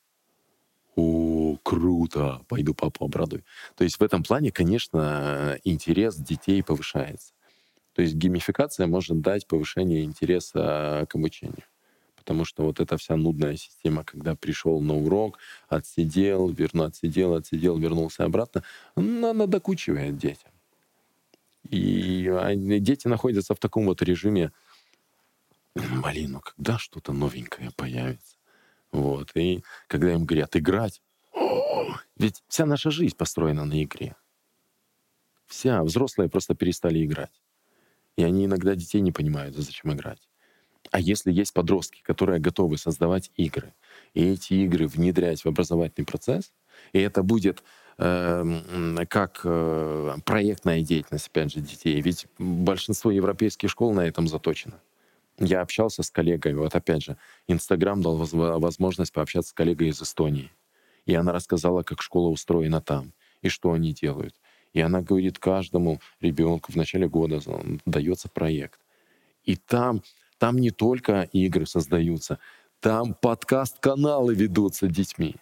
О, 0.96 1.58
круто, 1.64 2.42
пойду 2.48 2.74
папу 2.74 3.04
обрадую. 3.04 3.44
То 3.76 3.84
есть 3.84 4.00
в 4.00 4.04
этом 4.04 4.24
плане, 4.24 4.54
конечно, 4.54 5.60
интерес 5.66 6.16
детей 6.16 6.64
повышается. 6.64 7.34
То 7.92 8.02
есть 8.02 8.16
геймификация 8.16 8.88
может 8.88 9.20
дать 9.20 9.48
повышение 9.48 10.06
интереса 10.06 11.06
к 11.10 11.16
обучению. 11.16 11.66
Потому 12.26 12.44
что 12.44 12.64
вот 12.64 12.80
эта 12.80 12.98
вся 12.98 13.16
нудная 13.18 13.56
система, 13.56 14.04
когда 14.04 14.36
пришел 14.36 14.82
на 14.82 14.96
урок, 14.96 15.38
отсидел, 15.70 16.50
верну, 16.50 16.86
отсидел, 16.86 17.36
отсидел, 17.36 17.78
вернулся 17.78 18.24
обратно, 18.24 18.64
она 18.96 19.32
надокучивает 19.32 20.18
детям. 20.18 20.52
И 21.70 22.28
дети 22.80 23.08
находятся 23.08 23.54
в 23.54 23.60
таком 23.60 23.86
вот 23.86 24.02
режиме, 24.02 24.52
блин, 25.76 26.32
ну 26.32 26.40
когда 26.40 26.80
что-то 26.80 27.14
новенькое 27.14 27.70
появится? 27.76 28.38
Вот. 28.92 29.30
И 29.36 29.64
когда 29.88 30.12
им 30.14 30.26
говорят 30.26 30.56
играть, 30.56 31.04
«О, 31.32 31.96
ведь 32.18 32.44
вся 32.48 32.66
наша 32.66 32.90
жизнь 32.90 33.16
построена 33.16 33.66
на 33.66 33.84
игре. 33.84 34.16
Вся. 35.46 35.84
Взрослые 35.84 36.28
просто 36.28 36.56
перестали 36.56 37.06
играть. 37.06 37.44
И 38.16 38.24
они 38.24 38.46
иногда 38.46 38.74
детей 38.74 39.02
не 39.02 39.12
понимают, 39.12 39.56
зачем 39.56 39.94
играть. 39.94 40.28
А 40.96 41.00
если 41.02 41.30
есть 41.30 41.54
подростки, 41.54 42.02
которые 42.04 42.40
готовы 42.40 42.78
создавать 42.78 43.30
игры, 43.36 43.74
и 44.14 44.30
эти 44.30 44.54
игры 44.54 44.88
внедрять 44.88 45.44
в 45.44 45.46
образовательный 45.46 46.06
процесс, 46.06 46.54
и 46.94 47.00
это 47.00 47.22
будет 47.22 47.64
эм, 47.98 48.98
как 49.10 49.42
э, 49.44 50.16
проектная 50.24 50.80
деятельность, 50.84 51.28
опять 51.28 51.52
же, 51.52 51.60
детей. 51.60 52.00
Ведь 52.00 52.28
большинство 52.40 53.12
европейских 53.12 53.70
школ 53.70 53.94
на 53.94 54.08
этом 54.08 54.30
заточено. 54.30 54.80
Я 55.38 55.60
общался 55.60 56.02
с 56.02 56.10
коллегой, 56.10 56.54
вот 56.54 56.74
опять 56.76 57.04
же, 57.04 57.18
Инстаграм 57.50 58.02
дал 58.02 58.16
воз- 58.16 58.32
возможность 58.32 59.12
пообщаться 59.12 59.50
с 59.50 59.54
коллегой 59.54 59.90
из 59.90 60.02
Эстонии. 60.02 60.50
И 61.06 61.14
она 61.14 61.34
рассказала, 61.34 61.84
как 61.84 62.02
школа 62.02 62.30
устроена 62.30 62.80
там, 62.80 63.12
и 63.42 63.50
что 63.50 63.74
они 63.74 63.92
делают. 63.92 64.36
И 64.72 64.80
она 64.80 65.02
говорит, 65.02 65.40
каждому 65.40 66.00
ребенку 66.22 66.72
в 66.72 66.78
начале 66.78 67.10
года 67.10 67.42
дается 67.86 68.30
проект. 68.30 68.80
И 69.44 69.58
там, 69.58 70.02
там 70.38 70.58
не 70.58 70.72
только 70.72 71.24
игры 71.32 71.66
создаются, 71.66 72.40
там 72.80 73.14
подкаст-каналы 73.14 74.36
ведутся 74.36 74.88
детьми. 74.88 75.36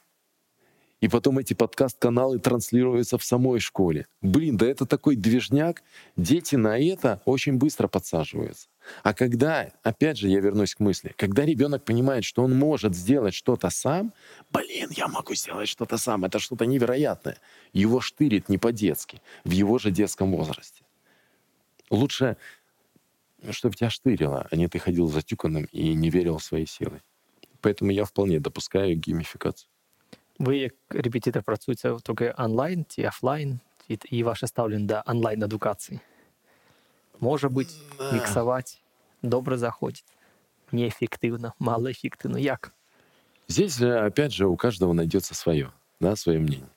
И 1.03 1.09
потом 1.09 1.37
эти 1.37 1.53
подкаст-каналы 1.53 2.39
транслируются 2.39 3.17
в 3.17 3.25
самой 3.25 3.59
школе. 3.59 4.07
Блин, 4.21 4.55
да 4.55 4.65
это 4.65 4.85
такой 4.85 5.17
движняк. 5.17 5.83
Дети 6.15 6.55
на 6.55 6.79
это 6.79 7.21
очень 7.25 7.57
быстро 7.57 7.89
подсаживаются. 7.89 8.69
А 9.03 9.13
когда, 9.13 9.69
опять 9.83 10.17
же, 10.17 10.29
я 10.29 10.39
вернусь 10.39 10.75
к 10.75 10.79
мысли, 10.79 11.13
когда 11.17 11.43
ребенок 11.43 11.83
понимает, 11.83 12.23
что 12.23 12.41
он 12.41 12.57
может 12.57 12.95
сделать 12.95 13.33
что-то 13.33 13.69
сам, 13.69 14.13
блин, 14.49 14.91
я 14.91 15.09
могу 15.09 15.35
сделать 15.35 15.67
что-то 15.67 15.97
сам, 15.97 16.23
это 16.23 16.39
что-то 16.39 16.65
невероятное. 16.65 17.37
Его 17.73 17.99
штырит 17.99 18.47
не 18.47 18.57
по-детски, 18.57 19.21
в 19.43 19.51
его 19.51 19.79
же 19.79 19.91
детском 19.91 20.31
возрасте. 20.31 20.85
Лучше, 21.89 22.37
чтобы 23.50 23.76
тебя 23.76 23.90
штырило, 23.90 24.46
а 24.50 24.56
не 24.56 24.68
ты 24.68 24.78
ходил 24.78 25.08
затюканным 25.08 25.64
и 25.72 25.94
не 25.94 26.10
верил 26.10 26.38
в 26.38 26.44
свои 26.44 26.66
силы. 26.66 27.00
Поэтому 27.60 27.90
я 27.90 28.04
вполне 28.04 28.40
допускаю 28.40 29.00
геймификацию. 29.00 29.68
Ви 30.38 30.58
як 30.58 30.74
репетитор 30.90 31.42
працюєте 31.42 31.96
тільки 32.02 32.34
онлайн 32.38 32.84
чи 32.88 33.08
офлайн, 33.08 33.60
і, 33.88 33.98
і 34.10 34.22
ваше 34.22 34.46
ставлення 34.46 34.86
до 34.86 35.12
онлайн 35.12 35.42
едукації. 35.42 36.00
Може 37.20 37.48
бути, 37.48 37.74
міксувати, 38.12 38.72
добре 39.22 39.58
заходить, 39.58 40.04
неефективно, 40.72 41.52
малоефективно. 41.58 42.38
Як? 42.38 42.72
Здесь 43.48 43.78
же, 43.78 44.06
опять 44.06 44.32
же, 44.32 44.46
у 44.46 44.56
каждого 44.56 44.94
найдется 44.94 45.34
свое, 45.34 45.72
да, 46.00 46.16
свое 46.16 46.38
мнение. 46.38 46.68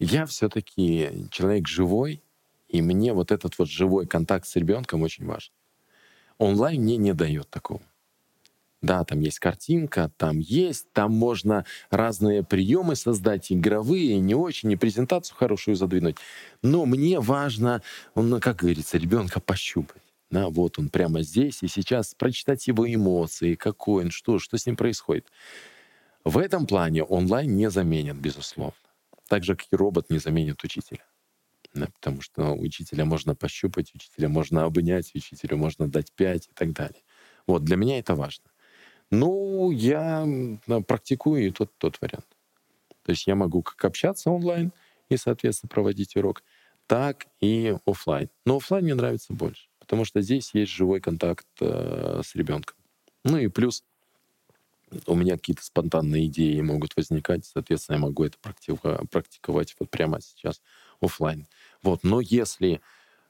Я 0.00 0.24
все-таки 0.24 1.10
человек 1.30 1.68
живой, 1.68 2.20
И 2.74 2.82
мне 2.82 3.12
вот 3.12 3.30
этот 3.30 3.56
вот 3.56 3.68
живой 3.68 4.04
контакт 4.04 4.48
с 4.48 4.56
ребенком 4.56 5.02
очень 5.02 5.26
важен. 5.26 5.52
Онлайн 6.39 6.81
мне 6.81 6.97
не 6.97 7.13
дает 7.13 7.49
такого. 7.49 7.81
Да, 8.81 9.03
там 9.03 9.19
есть 9.19 9.39
картинка, 9.39 10.09
там 10.15 10.39
есть, 10.39 10.91
там 10.93 11.11
можно 11.13 11.65
разные 11.91 12.43
приемы 12.43 12.95
создать, 12.95 13.51
игровые, 13.51 14.19
не 14.19 14.35
очень, 14.35 14.71
и 14.71 14.77
презентацию 14.77 15.35
хорошую 15.35 15.75
задвинуть. 15.75 16.15
Но 16.63 16.85
мне 16.85 17.19
важно, 17.19 17.81
ну, 18.15 18.39
как 18.39 18.57
говорится, 18.57 18.97
ребенка 18.97 19.41
пощупать. 19.41 20.01
Да, 20.31 20.47
вот 20.47 20.79
он 20.79 20.89
прямо 20.89 21.23
здесь 21.23 21.61
и 21.61 21.67
сейчас, 21.67 22.15
прочитать 22.15 22.67
его 22.67 22.91
эмоции, 22.91 23.55
какой 23.55 24.05
он, 24.05 24.11
что, 24.11 24.39
что 24.39 24.57
с 24.57 24.65
ним 24.65 24.77
происходит. 24.77 25.27
В 26.23 26.37
этом 26.37 26.65
плане 26.65 27.03
онлайн 27.03 27.55
не 27.55 27.69
заменит, 27.69 28.15
безусловно. 28.15 28.73
Так 29.27 29.43
же, 29.43 29.55
как 29.55 29.67
и 29.71 29.75
робот 29.75 30.09
не 30.09 30.19
заменит 30.19 30.63
учителя. 30.63 31.03
Да, 31.73 31.87
потому 31.87 32.21
что 32.21 32.53
учителя 32.53 33.05
можно 33.05 33.35
пощупать, 33.35 33.93
учителя 33.93 34.27
можно 34.27 34.63
обнять, 34.65 35.13
учителю 35.13 35.57
можно 35.57 35.87
дать 35.87 36.11
пять 36.13 36.47
и 36.47 36.51
так 36.53 36.73
далее. 36.73 37.01
Вот, 37.45 37.63
для 37.63 37.75
меня 37.75 37.99
это 37.99 38.15
важно. 38.15 38.45
Ну, 39.11 39.71
я 39.71 40.27
практикую 40.87 41.47
и 41.47 41.51
тот, 41.51 41.71
тот 41.77 41.99
вариант. 42.01 42.27
То 43.03 43.11
есть 43.11 43.27
я 43.27 43.35
могу 43.35 43.63
как 43.63 43.83
общаться 43.85 44.29
онлайн 44.29 44.71
и, 45.09 45.17
соответственно, 45.17 45.69
проводить 45.69 46.15
урок, 46.15 46.43
так 46.87 47.27
и 47.39 47.75
офлайн. 47.85 48.29
Но 48.45 48.57
офлайн 48.57 48.83
мне 48.83 48.95
нравится 48.95 49.33
больше, 49.33 49.69
потому 49.79 50.05
что 50.05 50.21
здесь 50.21 50.53
есть 50.53 50.71
живой 50.71 51.01
контакт 51.01 51.47
э, 51.61 52.21
с 52.23 52.35
ребенком. 52.35 52.75
Ну 53.23 53.37
и 53.37 53.47
плюс 53.47 53.83
у 55.05 55.15
меня 55.15 55.37
какие-то 55.37 55.63
спонтанные 55.63 56.25
идеи 56.27 56.59
могут 56.61 56.95
возникать, 56.95 57.45
соответственно, 57.45 57.97
я 57.97 58.01
могу 58.01 58.23
это 58.23 58.37
практиковать 58.39 59.75
вот 59.79 59.89
прямо 59.89 60.19
сейчас 60.21 60.61
офлайн. 60.99 61.47
Вот, 61.82 62.00
но 62.02 62.20
если 62.20 62.80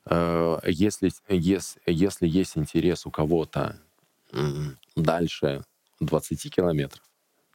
э, 0.07 0.59
если 0.67 1.11
если 1.29 1.81
если 1.87 2.29
есть 2.29 2.57
интерес 2.59 3.07
у 3.07 3.11
кого-то 3.11 3.81
дальше 4.97 5.65
20 6.01 6.55
километров, 6.55 7.03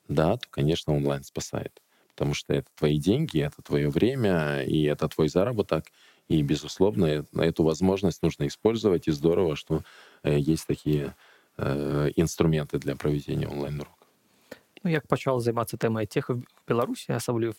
да, 0.08 0.38
то, 0.38 0.48
конечно, 0.50 0.96
онлайн 0.96 1.24
спасает. 1.24 1.82
Потому 2.16 2.34
что 2.34 2.54
это 2.54 2.68
твои 2.76 2.98
деньги, 2.98 3.40
это 3.40 3.62
твое 3.62 3.90
время, 3.90 4.64
и 4.64 4.84
это 4.84 5.08
твой 5.08 5.30
заработок. 5.30 5.86
И, 6.28 6.42
безусловно, 6.42 7.26
эту 7.34 7.64
возможность 7.64 8.22
нужно 8.24 8.48
использовать. 8.48 9.08
И 9.08 9.12
здорово, 9.12 9.56
что 9.56 9.84
э, 10.24 10.38
есть 10.38 10.68
такие 10.68 11.16
э, 11.58 12.12
інструменти 12.16 12.78
для 12.78 12.96
проведення 12.96 13.48
онлайн-уроків. 13.48 13.96
Ну, 14.84 14.92
як 14.92 15.08
почав 15.08 15.42
займатися 15.42 15.78
темою 15.78 16.08
тех 16.08 16.30
в 16.30 16.42
Білорусі, 16.68 17.14
особливо 17.14 17.54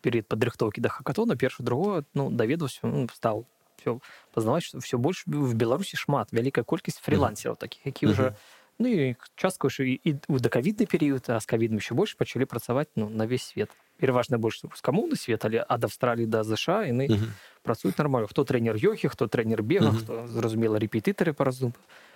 перед 0.00 0.26
підрихтовки 0.26 0.80
до 0.80 0.88
хакатона, 0.88 1.36
перше 1.36 1.62
другое, 1.62 2.04
ну, 2.14 2.30
доведався, 2.30 2.80
ну, 2.82 3.08
став 3.14 3.46
все 3.78 3.98
познаваць, 4.32 4.64
што 4.64 4.78
все 4.78 4.96
больш 4.96 5.24
в 5.26 5.54
Беларусі 5.54 5.96
шмат, 5.96 6.32
вялікая 6.32 6.64
колькасць 6.64 7.00
фрилансераў 7.00 7.56
такіх, 7.56 7.86
які 7.86 8.06
mm 8.06 8.08
-hmm. 8.08 8.12
уже 8.12 8.34
Ну 8.78 8.88
і 8.88 9.16
частка 9.36 9.70
ўжо 9.70 9.86
і 9.86 10.00
ў 10.02 10.40
дакавідны 10.42 10.86
перыяд 10.90 11.30
а 11.30 11.38
з 11.38 11.46
кавідам 11.46 11.78
еще 11.78 11.94
больш 11.94 12.18
пачалі 12.18 12.44
працаваць 12.44 12.90
ну, 12.96 13.06
на 13.06 13.26
весь 13.26 13.54
свет 13.54 13.70
пераважна 14.02 14.38
больш 14.38 14.66
рускамоўны 14.66 15.14
свет 15.14 15.44
але 15.46 15.62
ад 15.62 15.84
австраліі 15.86 16.26
да 16.26 16.42
ЗША 16.42 16.82
яны 16.90 17.06
uh 17.06 17.14
-huh. 17.14 17.30
працуюць 17.62 17.98
нармальна 17.98 18.26
хто 18.26 18.42
трэнер 18.42 18.74
йохі 18.74 19.08
хто 19.08 19.26
трэнер 19.26 19.62
бега 19.62 19.90
uh 19.90 19.94
-huh. 19.94 20.02
хто 20.02 20.26
зразумела 20.26 20.78
рэпетытары 20.78 21.32
па 21.32 21.44
разум 21.44 21.72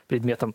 предметам 0.07 0.55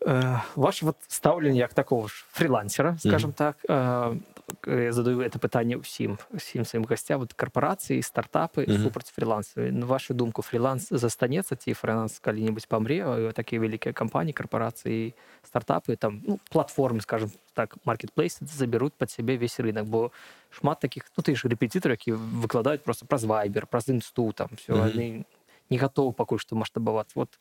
э, 0.00 0.40
ваше 0.56 0.86
вот 0.86 0.96
стаўленне 1.06 1.58
як 1.58 1.74
такого 1.74 2.08
ж 2.08 2.26
фрилансера 2.32 2.98
скажем 2.98 3.30
uh 3.30 3.34
-huh. 3.34 3.38
так 3.38 3.56
э, 3.68 4.18
я 4.66 4.92
задаю 4.92 5.20
это 5.20 5.38
пытанне 5.38 5.76
ўсім 5.76 6.18
усім 6.34 6.64
сваім 6.64 6.84
гасця 6.84 7.16
вот 7.18 7.34
карпорацыі 7.34 8.02
стартапы 8.02 8.64
mm 8.64 8.70
-hmm. 8.70 8.82
супраць 8.82 9.10
фрилансу 9.10 9.60
на 9.60 9.86
вашу 9.86 10.14
думку 10.14 10.42
фриланс 10.42 10.88
застанецца 10.90 11.56
ці 11.56 11.74
фриланс 11.74 12.18
калі-нибудь 12.18 12.66
памре 12.68 13.32
такія 13.32 13.60
вялікія 13.60 13.92
кампаніі 13.92 14.32
карпорацыі 14.32 15.14
стартапы 15.42 15.96
там 15.96 16.22
ну, 16.26 16.38
платформы 16.50 17.00
скажем 17.00 17.30
так 17.54 17.76
маркетплейс 17.84 18.38
заберут 18.40 18.92
под 18.94 19.10
сябе 19.10 19.36
весь 19.36 19.60
рынок 19.60 19.84
бо 19.86 20.10
шмат 20.50 20.80
таких 20.80 21.04
ну 21.16 21.22
ты 21.22 21.36
ж 21.36 21.48
рэпетытар 21.48 21.90
які 21.90 22.12
выкладаюць 22.12 22.82
просто 22.82 23.06
праз 23.06 23.24
вайбер 23.24 23.66
праз 23.66 23.88
інсту 23.88 24.32
там 24.32 24.48
все 24.56 24.72
mm 24.72 24.92
-hmm. 24.92 25.24
не 25.70 25.78
готовы 25.78 26.12
пакуль 26.12 26.38
што 26.38 26.56
маштабаваць 26.56 27.14
вот 27.14 27.38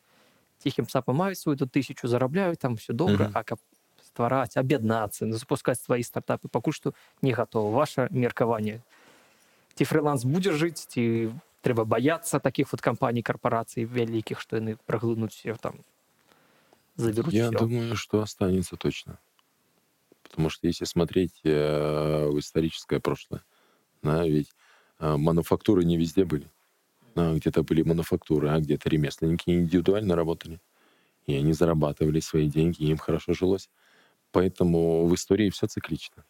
ціхім 0.58 0.90
сапа 0.90 1.14
маюць 1.14 1.40
свою 1.40 1.58
тут 1.58 1.72
тысячу 1.72 2.08
зарабляюць 2.08 2.60
там 2.60 2.76
все 2.76 2.94
добра 2.94 3.26
mm 3.26 3.32
-hmm. 3.32 3.40
а 3.40 3.44
каб 3.44 3.60
ствараць 4.16 4.58
аб'яднацца 4.58 5.28
запускаць 5.32 5.80
свае 5.80 6.04
стартапы 6.04 6.48
пакуль 6.48 6.74
што 6.74 6.94
не 7.22 7.34
гатова 7.34 7.72
ваше 7.76 8.08
меркаванне 8.12 8.80
ці 9.76 9.88
фриланс 9.90 10.24
будзе 10.24 10.56
жыць 10.56 10.88
ці 10.88 11.34
трэба 11.66 11.84
баяцца 11.86 12.40
таких 12.40 12.72
вот 12.72 12.82
кампаній 12.82 13.26
карпорацый 13.28 13.86
вялікіх 13.86 14.40
што 14.40 14.62
яны 14.62 14.78
праглынуць 14.86 15.36
все 15.36 15.56
там 15.56 15.84
заберут 16.96 17.34
я 17.34 17.50
всё. 17.50 17.60
думаю 17.60 17.96
что 17.96 18.22
останется 18.22 18.78
точно 18.78 19.20
потому 20.24 20.50
что 20.50 20.68
если 20.68 20.86
смотреть 20.86 21.42
э, 21.44 22.28
в 22.28 22.40
историческое 22.40 23.00
прошлое 23.00 23.44
да, 24.04 24.24
ведь 24.28 24.52
э, 25.00 25.18
мануфактуры 25.18 25.84
не 25.84 25.98
везде 25.98 26.24
были 26.26 26.48
да, 27.16 27.34
где-то 27.34 27.64
были 27.64 27.82
мануфактуры 27.84 28.50
а 28.50 28.60
где-то 28.60 28.90
ремесленники 28.90 29.50
индивидуально 29.50 30.16
работали 30.16 30.62
и 31.26 31.34
они 31.34 31.54
зарабатывали 31.54 32.20
свои 32.20 32.48
деньги, 32.48 32.84
и 32.84 32.88
им 32.92 32.98
хорошо 32.98 33.34
жилось. 33.34 33.70
Поэтому 34.33 35.07
в 35.07 35.15
истории 35.15 35.51
все 35.51 35.67
циклично. 35.67 36.25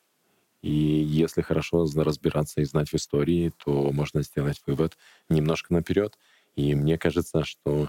И 0.63 0.71
если 0.71 1.41
хорошо 1.41 1.87
разбираться 1.97 2.61
и 2.61 2.65
знать 2.65 2.91
в 2.91 2.95
истории, 2.95 3.53
то 3.65 3.91
можно 3.93 4.23
сделать 4.23 4.61
вывод 4.67 4.97
немножко 5.29 5.73
наперед. 5.73 6.19
И 6.55 6.75
мне 6.75 6.99
кажется, 6.99 7.45
что 7.45 7.89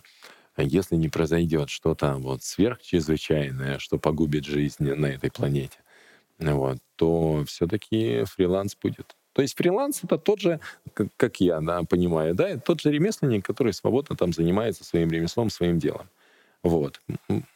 если 0.57 0.95
не 0.95 1.09
произойдет 1.09 1.69
что-то 1.69 2.15
вот 2.15 2.43
сверхчрезвычайное, 2.43 3.79
что 3.79 3.97
погубит 3.97 4.45
жизнь 4.45 4.83
на 4.83 5.07
этой 5.07 5.31
планете, 5.31 5.79
вот, 6.39 6.77
то 6.95 7.43
все-таки 7.45 8.23
фриланс 8.25 8.75
будет. 8.75 9.15
То 9.33 9.41
есть 9.41 9.55
фриланс 9.55 10.03
это 10.03 10.17
тот 10.17 10.39
же, 10.39 10.59
как 11.17 11.39
я 11.39 11.61
да, 11.61 11.83
понимаю, 11.83 12.35
да, 12.35 12.57
тот 12.57 12.81
же 12.81 12.91
ремесленник, 12.91 13.45
который 13.45 13.73
свободно 13.73 14.15
там 14.15 14.33
занимается 14.33 14.83
своим 14.83 15.09
ремеслом, 15.09 15.49
своим 15.49 15.79
делом. 15.79 16.09
Вот. 16.63 17.01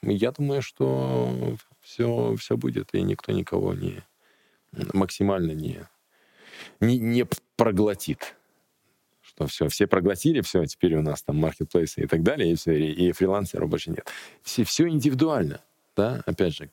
Я 0.02 0.32
думаю, 0.32 0.62
что 0.62 1.58
все, 1.82 2.36
все 2.38 2.58
будет, 2.58 2.94
и 2.94 3.02
никто 3.02 3.32
никого 3.32 3.74
не 3.74 4.04
максимально 4.94 5.52
не, 5.52 5.86
не, 6.80 6.98
не 7.00 7.26
проглотит. 7.56 8.36
Что 9.22 9.48
все, 9.48 9.68
все 9.68 9.88
проглотили, 9.88 10.42
все, 10.42 10.66
теперь 10.66 10.96
у 10.96 11.02
нас 11.02 11.24
там 11.24 11.38
маркетплейсы 11.38 12.04
и 12.04 12.08
так 12.08 12.24
далее, 12.24 12.52
и, 12.52 12.56
все, 12.56 12.78
и 12.78 13.12
фрилансеров 13.12 13.70
больше 13.70 13.92
нет. 13.92 14.08
Все, 14.44 14.64
все 14.64 14.88
индивидуально, 14.88 15.62
да, 15.96 16.22
опять 16.26 16.56
же, 16.56 16.72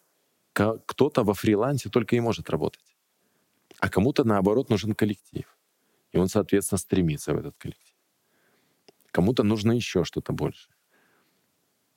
кто-то 0.52 1.24
во 1.24 1.34
фрилансе 1.34 1.88
только 1.88 2.14
и 2.14 2.20
может 2.20 2.50
работать, 2.50 2.96
а 3.78 3.88
кому-то, 3.88 4.24
наоборот, 4.24 4.68
нужен 4.68 4.94
коллектив. 4.94 5.44
И 6.12 6.18
он, 6.18 6.28
соответственно, 6.28 6.78
стремится 6.78 7.32
в 7.32 7.38
этот 7.38 7.56
коллектив. 7.56 7.96
Кому-то 9.10 9.42
нужно 9.44 9.72
еще 9.72 10.04
что-то 10.04 10.32
больше. 10.32 10.68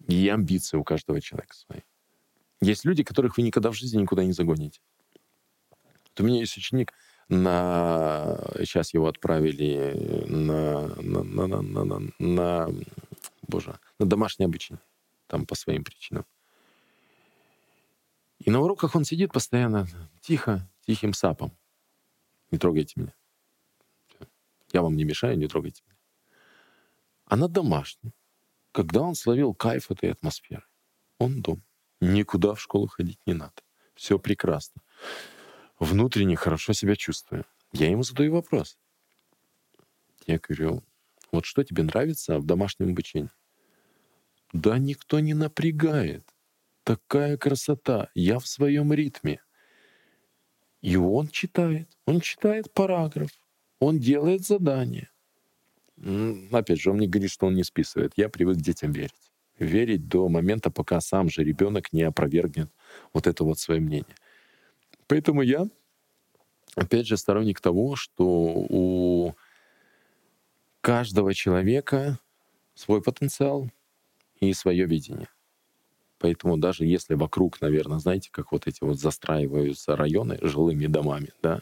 И 0.08 0.30
амбиции 0.30 0.78
у 0.78 0.84
каждого 0.84 1.20
человека 1.22 1.56
свои. 1.56 1.82
Есть 2.62 2.86
люди, 2.86 3.04
которых 3.04 3.38
вы 3.38 3.44
никогда 3.44 3.72
в 3.72 3.76
жизни 3.76 4.02
никуда 4.02 4.24
не 4.24 4.32
загоните. 4.32 4.82
Вот 5.82 6.20
у 6.20 6.24
меня 6.24 6.40
есть 6.40 6.58
ученик, 6.58 6.94
на... 7.28 8.38
сейчас 8.60 8.94
его 8.94 9.08
отправили 9.08 10.26
на, 10.28 10.88
на, 11.02 11.24
на, 11.24 11.48
на, 11.48 11.62
на, 11.62 11.84
на, 11.86 12.12
на, 12.20 12.70
боже, 13.48 13.80
на 14.00 14.06
домашнее 14.06 14.46
обучение, 14.46 14.82
там 15.28 15.46
по 15.46 15.56
своим 15.56 15.84
причинам. 15.84 16.26
И 18.40 18.52
на 18.52 18.60
уроках 18.60 18.96
он 18.96 19.06
сидит 19.06 19.32
постоянно 19.32 19.88
тихо, 20.22 20.70
тихим 20.86 21.14
сапом. 21.14 21.52
Не 22.52 22.60
трогайте 22.60 22.94
меня. 22.96 23.14
Я 24.72 24.82
вам 24.82 24.96
не 24.96 25.04
мешаю, 25.04 25.38
не 25.38 25.48
трогайте 25.48 25.84
меня. 25.86 25.98
А 27.26 27.38
на 27.38 27.48
домашнем, 27.48 28.14
когда 28.76 29.00
он 29.00 29.16
словил 29.16 29.54
кайф 29.54 29.90
этой 29.90 30.12
атмосферы, 30.12 30.66
он 31.18 31.42
дома. 31.42 31.62
Никуда 32.02 32.54
в 32.54 32.60
школу 32.62 32.88
ходить 32.88 33.20
не 33.26 33.34
надо. 33.34 33.54
Все 33.96 34.20
прекрасно. 34.20 34.82
Внутренне 35.80 36.36
хорошо 36.36 36.74
себя 36.74 36.98
чувствую. 36.98 37.46
Я 37.72 37.90
ему 37.90 38.04
задаю 38.04 38.34
вопрос. 38.34 38.78
Я 40.28 40.40
говорю, 40.40 40.84
вот 41.32 41.46
что 41.46 41.64
тебе 41.64 41.84
нравится 41.84 42.38
в 42.38 42.46
домашнем 42.46 42.90
обучении? 42.90 43.30
Да 44.52 44.78
никто 44.78 45.22
не 45.22 45.34
напрягает. 45.34 46.30
Такая 46.84 47.38
красота. 47.38 48.10
Я 48.14 48.40
в 48.40 48.48
своем 48.48 48.92
ритме. 48.92 49.40
И 50.82 50.98
он 50.98 51.30
читает. 51.30 51.90
Он 52.06 52.20
читает 52.20 52.74
параграф. 52.74 53.32
Он 53.80 54.00
делает 54.00 54.46
задание. 54.46 55.10
Опять 56.52 56.82
же, 56.82 56.92
он 56.92 56.98
мне 56.98 57.08
говорит, 57.08 57.32
что 57.32 57.48
он 57.48 57.56
не 57.56 57.64
списывает. 57.64 58.14
Я 58.16 58.30
привык 58.30 58.58
детям 58.58 58.92
верить 58.92 59.32
верить 59.60 60.08
до 60.08 60.28
момента, 60.28 60.70
пока 60.70 61.00
сам 61.02 61.30
же 61.30 61.44
ребенок 61.44 61.94
не 61.94 62.04
опровергнет 62.04 62.70
вот 63.14 63.28
это 63.28 63.44
вот 63.44 63.60
свое 63.60 63.80
мнение. 63.80 64.16
Поэтому 65.08 65.42
я, 65.42 65.68
опять 66.76 67.08
же, 67.08 67.18
сторонник 67.18 67.62
того, 67.62 67.96
что 67.96 68.26
у 68.28 69.36
каждого 70.82 71.34
человека 71.34 72.20
свой 72.74 73.02
потенциал 73.02 73.70
и 74.40 74.54
свое 74.54 74.86
видение. 74.86 75.30
Поэтому 76.18 76.58
даже 76.58 76.86
если 76.86 77.14
вокруг, 77.16 77.62
наверное, 77.62 78.00
знаете, 78.00 78.30
как 78.32 78.52
вот 78.52 78.68
эти 78.68 78.84
вот 78.84 79.00
застраиваются 79.00 79.96
районы 79.96 80.40
жилыми 80.42 80.88
домами, 80.88 81.32
да, 81.42 81.62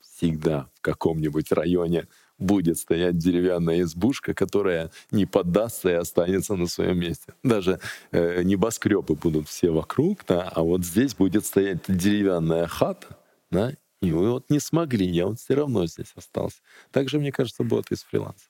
всегда 0.00 0.70
в 0.74 0.80
каком-нибудь 0.80 1.52
районе 1.52 2.08
будет 2.39 2.77
стоять 2.77 3.17
деревянная 3.17 3.81
избушка, 3.81 4.33
которая 4.33 4.91
не 5.11 5.25
поддастся 5.25 5.89
и 5.89 5.93
останется 5.93 6.55
на 6.55 6.67
своем 6.67 6.99
месте. 6.99 7.33
Даже 7.43 7.79
э, 8.11 8.43
небоскребы 8.43 9.15
будут 9.15 9.47
все 9.47 9.71
вокруг, 9.71 10.25
да, 10.27 10.49
а 10.49 10.61
вот 10.61 10.83
здесь 10.83 11.15
будет 11.15 11.45
стоять 11.45 11.79
деревянная 11.87 12.67
хата, 12.67 13.17
да, 13.51 13.73
и 14.01 14.11
вы 14.11 14.31
вот 14.31 14.49
не 14.49 14.59
смогли, 14.59 15.05
я 15.05 15.27
вот 15.27 15.39
все 15.39 15.55
равно 15.55 15.85
здесь 15.87 16.11
остался. 16.15 16.57
Также, 16.91 17.19
мне 17.19 17.31
кажется, 17.31 17.63
будет 17.63 17.91
и 17.91 17.95
с 17.95 18.03
фрилансом. 18.03 18.49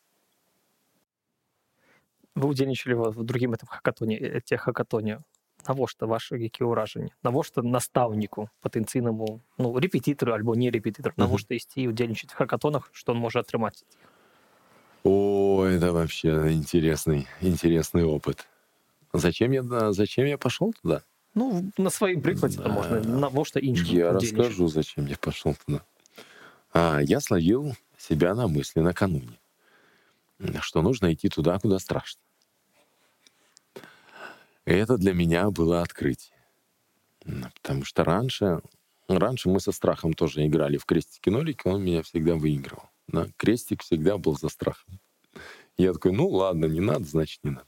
Ви 2.35 2.47
удзельнічалі 2.47 2.95
в 2.95 3.23
другім 3.23 3.53
этом 3.55 3.67
хакатоне 3.67 4.19
э, 4.19 4.41
те 4.43 4.57
хакатоне 4.57 5.23
навошта 5.67 6.05
ваши 6.05 6.37
які 6.37 6.69
ўражанні 6.69 7.11
навошта 7.23 7.61
настаўніку 7.61 8.49
патэнцыйнаму 8.61 9.41
ну 9.57 9.67
рэпетытару 9.73 10.33
альбо 10.33 10.55
не 10.55 10.69
рэпетытар 10.69 11.13
навошта 11.17 11.55
ісці 11.55 11.89
удзельнічаць 11.89 12.31
в 12.31 12.37
хакатонах 12.37 12.89
что 12.93 13.13
он 13.13 13.19
можа 13.19 13.41
атрымаць 13.41 13.83
О, 15.05 15.65
это 15.65 15.93
вообще 15.93 16.51
интересный, 16.51 17.27
интересный 17.39 18.03
опыт. 18.03 18.47
Зачем 19.13 19.51
я, 19.51 19.61
да, 19.61 19.93
зачем 19.93 20.25
я 20.25 20.39
пошел 20.39 20.73
туда? 20.73 21.03
ну 21.35 21.69
на 21.77 21.91
сваім 21.91 22.21
прыкладзе 22.23 22.63
да. 22.63 22.69
можна 22.71 23.01
навошта 23.03 23.59
іншым 23.59 23.91
Я 23.91 24.11
удзельнічаць? 24.15 24.39
расскажу, 24.39 24.67
зачем 24.67 25.05
я 25.05 25.17
пошел 25.17 25.55
туда. 25.65 25.81
А, 26.73 26.99
я 27.03 27.19
словил 27.19 27.75
себя 27.97 28.33
на 28.35 28.47
мысли 28.47 28.79
накануне, 28.79 29.37
что 30.61 30.81
нужно 30.81 31.13
идти 31.13 31.29
туда, 31.29 31.59
куда 31.59 31.79
страшно. 31.79 32.21
И 34.70 34.72
это 34.72 34.96
для 34.98 35.12
меня 35.12 35.50
было 35.50 35.82
открытие. 35.82 36.36
Потому 37.54 37.84
что 37.84 38.04
раньше, 38.04 38.60
раньше 39.08 39.48
мы 39.48 39.58
со 39.58 39.72
страхом 39.72 40.12
тоже 40.12 40.46
играли 40.46 40.76
в 40.76 40.84
крестики-нолики, 40.84 41.66
он 41.66 41.82
меня 41.82 42.04
всегда 42.04 42.36
выигрывал. 42.36 42.84
Да? 43.08 43.26
Крестик 43.36 43.82
всегда 43.82 44.16
был 44.16 44.38
за 44.38 44.48
страхом. 44.48 45.00
Я 45.76 45.92
такой, 45.92 46.12
ну 46.12 46.28
ладно, 46.28 46.66
не 46.66 46.78
надо, 46.78 47.02
значит 47.02 47.40
не 47.42 47.50
надо. 47.50 47.66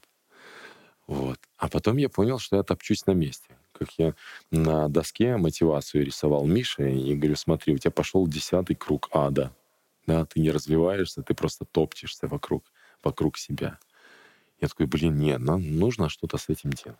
Вот. 1.05 1.39
А 1.57 1.67
потом 1.67 1.97
я 1.97 2.07
понял, 2.07 2.39
что 2.39 2.55
я 2.55 2.63
топчусь 2.63 3.05
на 3.05 3.11
месте. 3.11 3.49
Как 3.73 3.89
я 3.97 4.15
на 4.49 4.87
доске 4.87 5.35
мотивацию 5.35 6.05
рисовал 6.05 6.45
Мише 6.45 6.89
и 6.89 7.15
говорю, 7.15 7.35
смотри, 7.35 7.73
у 7.73 7.77
тебя 7.77 7.91
пошел 7.91 8.25
десятый 8.27 8.77
круг 8.77 9.09
ада. 9.11 9.53
Да, 10.07 10.25
ты 10.25 10.39
не 10.39 10.51
развиваешься, 10.51 11.21
ты 11.21 11.33
просто 11.33 11.65
топчешься 11.65 12.27
вокруг, 12.27 12.63
вокруг 13.03 13.37
себя. 13.37 13.77
Я 14.63 14.69
такой, 14.69 14.85
блин, 14.85 15.19
нет, 15.19 15.41
нам 15.41 15.77
нужно 15.77 16.07
что-то 16.07 16.37
с 16.37 16.47
этим 16.47 16.69
делать. 16.69 16.97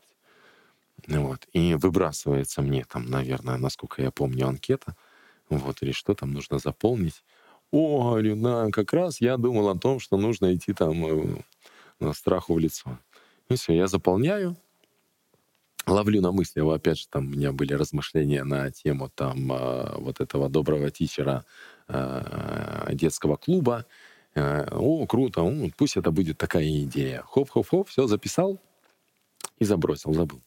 Вот. 1.07 1.47
И 1.53 1.76
выбрасывается 1.76 2.61
мне 2.61 2.84
там, 2.84 3.09
наверное, 3.09 3.57
насколько 3.57 4.01
я 4.01 4.11
помню, 4.11 4.49
анкета. 4.49 4.97
Вот, 5.47 5.82
или 5.82 5.93
что 5.93 6.14
там 6.14 6.34
нужно 6.34 6.59
заполнить. 6.59 7.24
О, 7.72 8.09
говорю, 8.09 8.36
да, 8.36 8.70
как 8.70 8.91
раз 8.91 9.22
я 9.22 9.38
думал 9.38 9.70
о 9.70 9.78
том, 9.78 10.01
что 10.01 10.18
нужно 10.18 10.53
идти 10.53 10.74
там 10.74 11.05
э, 11.05 11.41
на 12.01 12.11
страху 12.11 12.53
в 12.53 12.59
лицо. 12.59 12.99
И 13.47 13.55
все, 13.55 13.74
я 13.74 13.88
заполняю, 13.88 14.57
ловлю 15.88 16.22
на 16.22 16.34
мысли, 16.34 16.59
опять 16.70 16.99
же, 16.99 17.07
там 17.07 17.28
у 17.28 17.30
меня 17.30 17.53
были 17.53 17.74
размышления 17.76 18.43
на 18.43 18.72
тему 18.72 19.09
там 19.16 19.53
э, 19.53 19.99
вот 19.99 20.20
этого 20.20 20.49
доброго 20.49 20.91
тичера 20.91 21.45
э, 21.88 22.89
детского 22.91 23.38
клуба. 23.38 23.86
Э, 24.36 24.67
О, 24.71 25.05
круто, 25.05 25.45
пусть 25.77 25.97
это 25.97 26.11
будет 26.11 26.38
такая 26.38 26.67
идея. 26.84 27.23
Хоп-хоп-хоп, 27.27 27.88
все 27.89 28.07
записал 28.07 28.59
и 29.59 29.65
забросил, 29.65 30.13
забыл. 30.13 30.41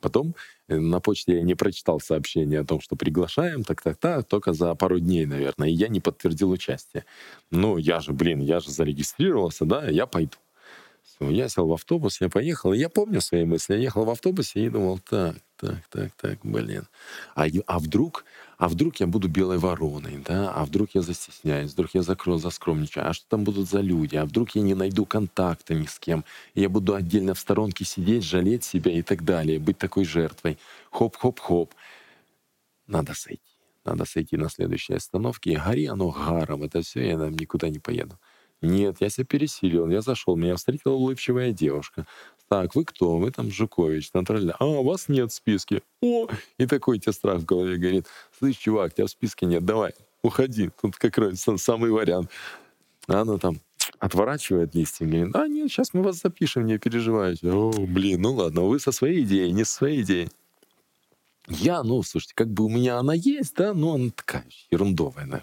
Потом 0.00 0.34
э, 0.68 0.76
на 0.76 1.00
почте 1.00 1.36
я 1.36 1.42
не 1.42 1.54
прочитал 1.54 2.00
сообщение 2.00 2.60
о 2.60 2.64
том, 2.64 2.80
что 2.80 2.96
приглашаем, 2.96 3.64
так-так-так, 3.64 4.26
только 4.26 4.52
за 4.52 4.74
пару 4.74 4.98
дней, 5.00 5.26
наверное, 5.26 5.68
и 5.68 5.72
я 5.72 5.88
не 5.88 6.00
подтвердил 6.00 6.50
участие. 6.50 7.04
Ну, 7.50 7.76
я 7.78 8.00
же, 8.00 8.12
блин, 8.12 8.40
я 8.40 8.60
же 8.60 8.70
зарегистрировался, 8.70 9.64
да, 9.64 9.88
я 9.88 10.06
пойду. 10.06 10.36
Я 11.20 11.48
сел 11.48 11.66
в 11.68 11.72
автобус, 11.72 12.20
я 12.20 12.28
поехал, 12.28 12.72
и 12.72 12.78
я 12.78 12.88
помню 12.88 13.20
свои 13.20 13.44
мысли. 13.44 13.74
Я 13.74 13.80
ехал 13.80 14.04
в 14.04 14.10
автобусе 14.10 14.64
и 14.64 14.68
думал, 14.70 14.98
так, 14.98 15.36
так, 15.56 15.86
так, 15.88 16.12
так, 16.12 16.38
блин. 16.42 16.86
А, 17.34 17.46
а 17.66 17.78
вдруг, 17.78 18.24
а 18.58 18.68
вдруг 18.68 18.96
я 18.96 19.06
буду 19.06 19.28
белой 19.28 19.58
вороной, 19.58 20.18
да? 20.18 20.52
А 20.52 20.64
вдруг 20.64 20.90
я 20.94 21.02
застесняюсь, 21.02 21.72
вдруг 21.72 21.90
я 21.94 22.02
закро, 22.02 22.38
заскромничаю? 22.38 23.08
А 23.08 23.12
что 23.12 23.26
там 23.28 23.44
будут 23.44 23.68
за 23.68 23.80
люди? 23.80 24.16
А 24.16 24.24
вдруг 24.24 24.54
я 24.54 24.62
не 24.62 24.74
найду 24.74 25.06
контакта 25.06 25.74
ни 25.74 25.86
с 25.86 25.98
кем? 25.98 26.24
Я 26.54 26.68
буду 26.68 26.94
отдельно 26.94 27.34
в 27.34 27.38
сторонке 27.38 27.84
сидеть, 27.84 28.24
жалеть 28.24 28.64
себя 28.64 28.92
и 28.92 29.02
так 29.02 29.24
далее, 29.24 29.58
быть 29.58 29.78
такой 29.78 30.04
жертвой. 30.04 30.58
Хоп-хоп-хоп. 30.90 31.72
Надо 32.86 33.14
сойти. 33.14 33.42
Надо 33.84 34.04
сойти 34.06 34.36
на 34.36 34.48
следующей 34.48 34.94
остановке. 34.94 35.52
И 35.52 35.56
гори 35.56 35.86
оно 35.86 36.10
гаром. 36.10 36.62
Это 36.62 36.82
все, 36.82 37.06
я 37.06 37.18
там 37.18 37.32
никуда 37.32 37.68
не 37.68 37.78
поеду. 37.78 38.18
Нет, 38.62 38.96
я 39.00 39.10
себя 39.10 39.26
пересилил. 39.26 39.88
Я 39.90 40.00
зашел, 40.00 40.36
меня 40.36 40.56
встретила 40.56 40.94
улыбчивая 40.94 41.52
девушка. 41.52 42.06
Так, 42.54 42.76
вы 42.76 42.84
кто? 42.84 43.18
Вы 43.18 43.32
там 43.32 43.50
Жукович, 43.50 44.12
тролля. 44.12 44.54
А, 44.60 44.64
вас 44.64 45.08
нет 45.08 45.32
в 45.32 45.34
списке. 45.34 45.82
О! 46.00 46.28
И 46.56 46.66
такой 46.66 47.00
тебе 47.00 47.12
страх 47.12 47.40
в 47.40 47.44
голове 47.44 47.78
говорит. 47.78 48.06
Слышь, 48.38 48.58
чувак, 48.58 48.94
тебя 48.94 49.06
в 49.06 49.10
списке 49.10 49.46
нет, 49.46 49.64
давай, 49.64 49.92
уходи. 50.22 50.70
Тут 50.80 50.94
как 50.94 51.18
раз 51.18 51.40
сам- 51.40 51.58
самый 51.58 51.90
вариант. 51.90 52.30
А 53.08 53.22
она 53.22 53.38
там 53.38 53.58
отворачивает 53.98 54.72
листья, 54.72 55.04
говорит, 55.04 55.34
а 55.34 55.48
нет, 55.48 55.68
сейчас 55.68 55.94
мы 55.94 56.04
вас 56.04 56.20
запишем, 56.20 56.64
не 56.64 56.78
переживайте. 56.78 57.50
О, 57.50 57.72
блин, 57.72 58.22
ну 58.22 58.34
ладно, 58.34 58.62
вы 58.62 58.78
со 58.78 58.92
своей 58.92 59.24
идеей, 59.24 59.50
не 59.50 59.64
со 59.64 59.74
своей 59.74 60.02
идеей. 60.02 60.28
Я, 61.48 61.82
ну, 61.82 62.04
слушайте, 62.04 62.34
как 62.36 62.50
бы 62.50 62.66
у 62.66 62.68
меня 62.68 62.98
она 62.98 63.14
есть, 63.14 63.56
да, 63.56 63.74
но 63.74 63.94
она 63.94 64.10
такая 64.14 64.46
ерундовая, 64.70 65.24
наверное. 65.24 65.42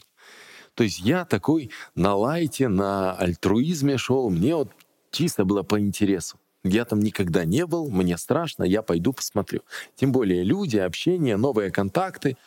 То 0.76 0.86
есть 0.86 1.00
я 1.00 1.26
такой 1.26 1.72
на 1.94 2.16
лайте, 2.16 2.70
на 2.70 3.12
альтруизме 3.12 3.98
шел, 3.98 4.30
мне 4.30 4.56
вот 4.56 4.70
чисто 5.12 5.44
было 5.44 5.62
по 5.62 5.78
интересу. 5.78 6.38
Я 6.64 6.86
там 6.86 7.00
никогда 7.00 7.44
не 7.44 7.66
был, 7.66 7.90
мне 7.90 8.18
страшно, 8.18 8.64
я 8.64 8.82
пойду 8.82 9.14
посмотрю. 9.14 9.62
Тем 9.96 10.12
более 10.12 10.44
люди, 10.44 10.78
общение, 10.78 11.38
новые 11.38 11.72
контакты. 11.72 12.38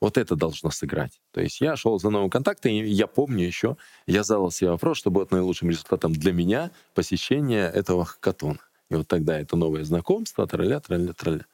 Вот 0.00 0.18
это 0.18 0.36
должно 0.36 0.70
сыграть. 0.70 1.20
То 1.32 1.40
есть 1.40 1.60
я 1.60 1.76
шел 1.76 1.98
за 1.98 2.10
новым 2.10 2.28
контактом, 2.28 2.72
и 2.72 2.84
я 2.84 3.06
помню 3.06 3.46
еще, 3.46 3.76
я 4.06 4.24
задал 4.24 4.50
себе 4.50 4.70
вопрос, 4.70 4.98
что 4.98 5.10
будет 5.10 5.30
наилучшим 5.30 5.70
результатом 5.70 6.12
для 6.12 6.32
меня 6.32 6.70
посещение 6.94 7.70
этого 7.70 8.04
хакатона. 8.04 8.58
И 8.90 8.94
вот 8.94 9.08
тогда 9.08 9.38
это 9.38 9.56
новое 9.56 9.84
знакомство, 9.84 10.46
тролля, 10.46 10.80
тролля, 10.80 11.12
тролля. 11.12 11.46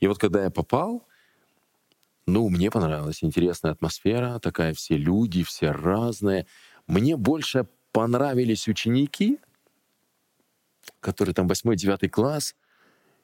И 0.00 0.06
вот 0.06 0.18
когда 0.18 0.44
я 0.44 0.50
попал, 0.50 1.04
ну, 2.26 2.48
мне 2.48 2.70
понравилась 2.70 3.24
интересная 3.24 3.72
атмосфера, 3.72 4.38
такая 4.38 4.74
все 4.74 4.96
люди, 4.96 5.42
все 5.42 5.70
разные. 5.70 6.46
Мне 6.86 7.16
больше 7.16 7.66
понравились 7.92 8.68
ученики, 8.68 9.38
которые 11.00 11.34
там 11.34 11.46
8-9 11.46 12.08
класс. 12.08 12.54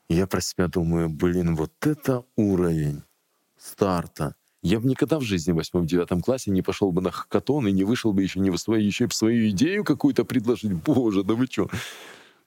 И 0.09 0.15
я 0.15 0.27
про 0.27 0.41
себя 0.41 0.69
думаю, 0.69 1.09
блин, 1.09 1.57
вот 1.57 1.73
это 1.81 2.24
уровень 2.36 3.03
старта. 3.59 4.35
Я 4.62 4.81
бы 4.81 4.89
никогда 4.89 5.19
в 5.19 5.23
жизни 5.23 5.53
в 5.53 5.59
8-9 5.59 6.23
классе 6.23 6.51
не 6.51 6.62
пошел 6.62 6.91
бы 6.91 7.03
на 7.03 7.11
хакатон 7.11 7.69
и 7.69 7.73
не 7.73 7.85
вышел 7.85 8.12
бы 8.12 8.23
еще 8.23 8.41
не 8.41 8.51
в 8.51 8.57
свою, 8.57 8.82
еще 8.82 9.05
и 9.05 9.09
в 9.09 9.15
свою 9.15 9.51
идею 9.51 9.85
какую-то 9.85 10.24
предложить. 10.24 10.73
Боже, 10.73 11.23
да 11.23 11.35
вы 11.35 11.47
что? 11.47 11.69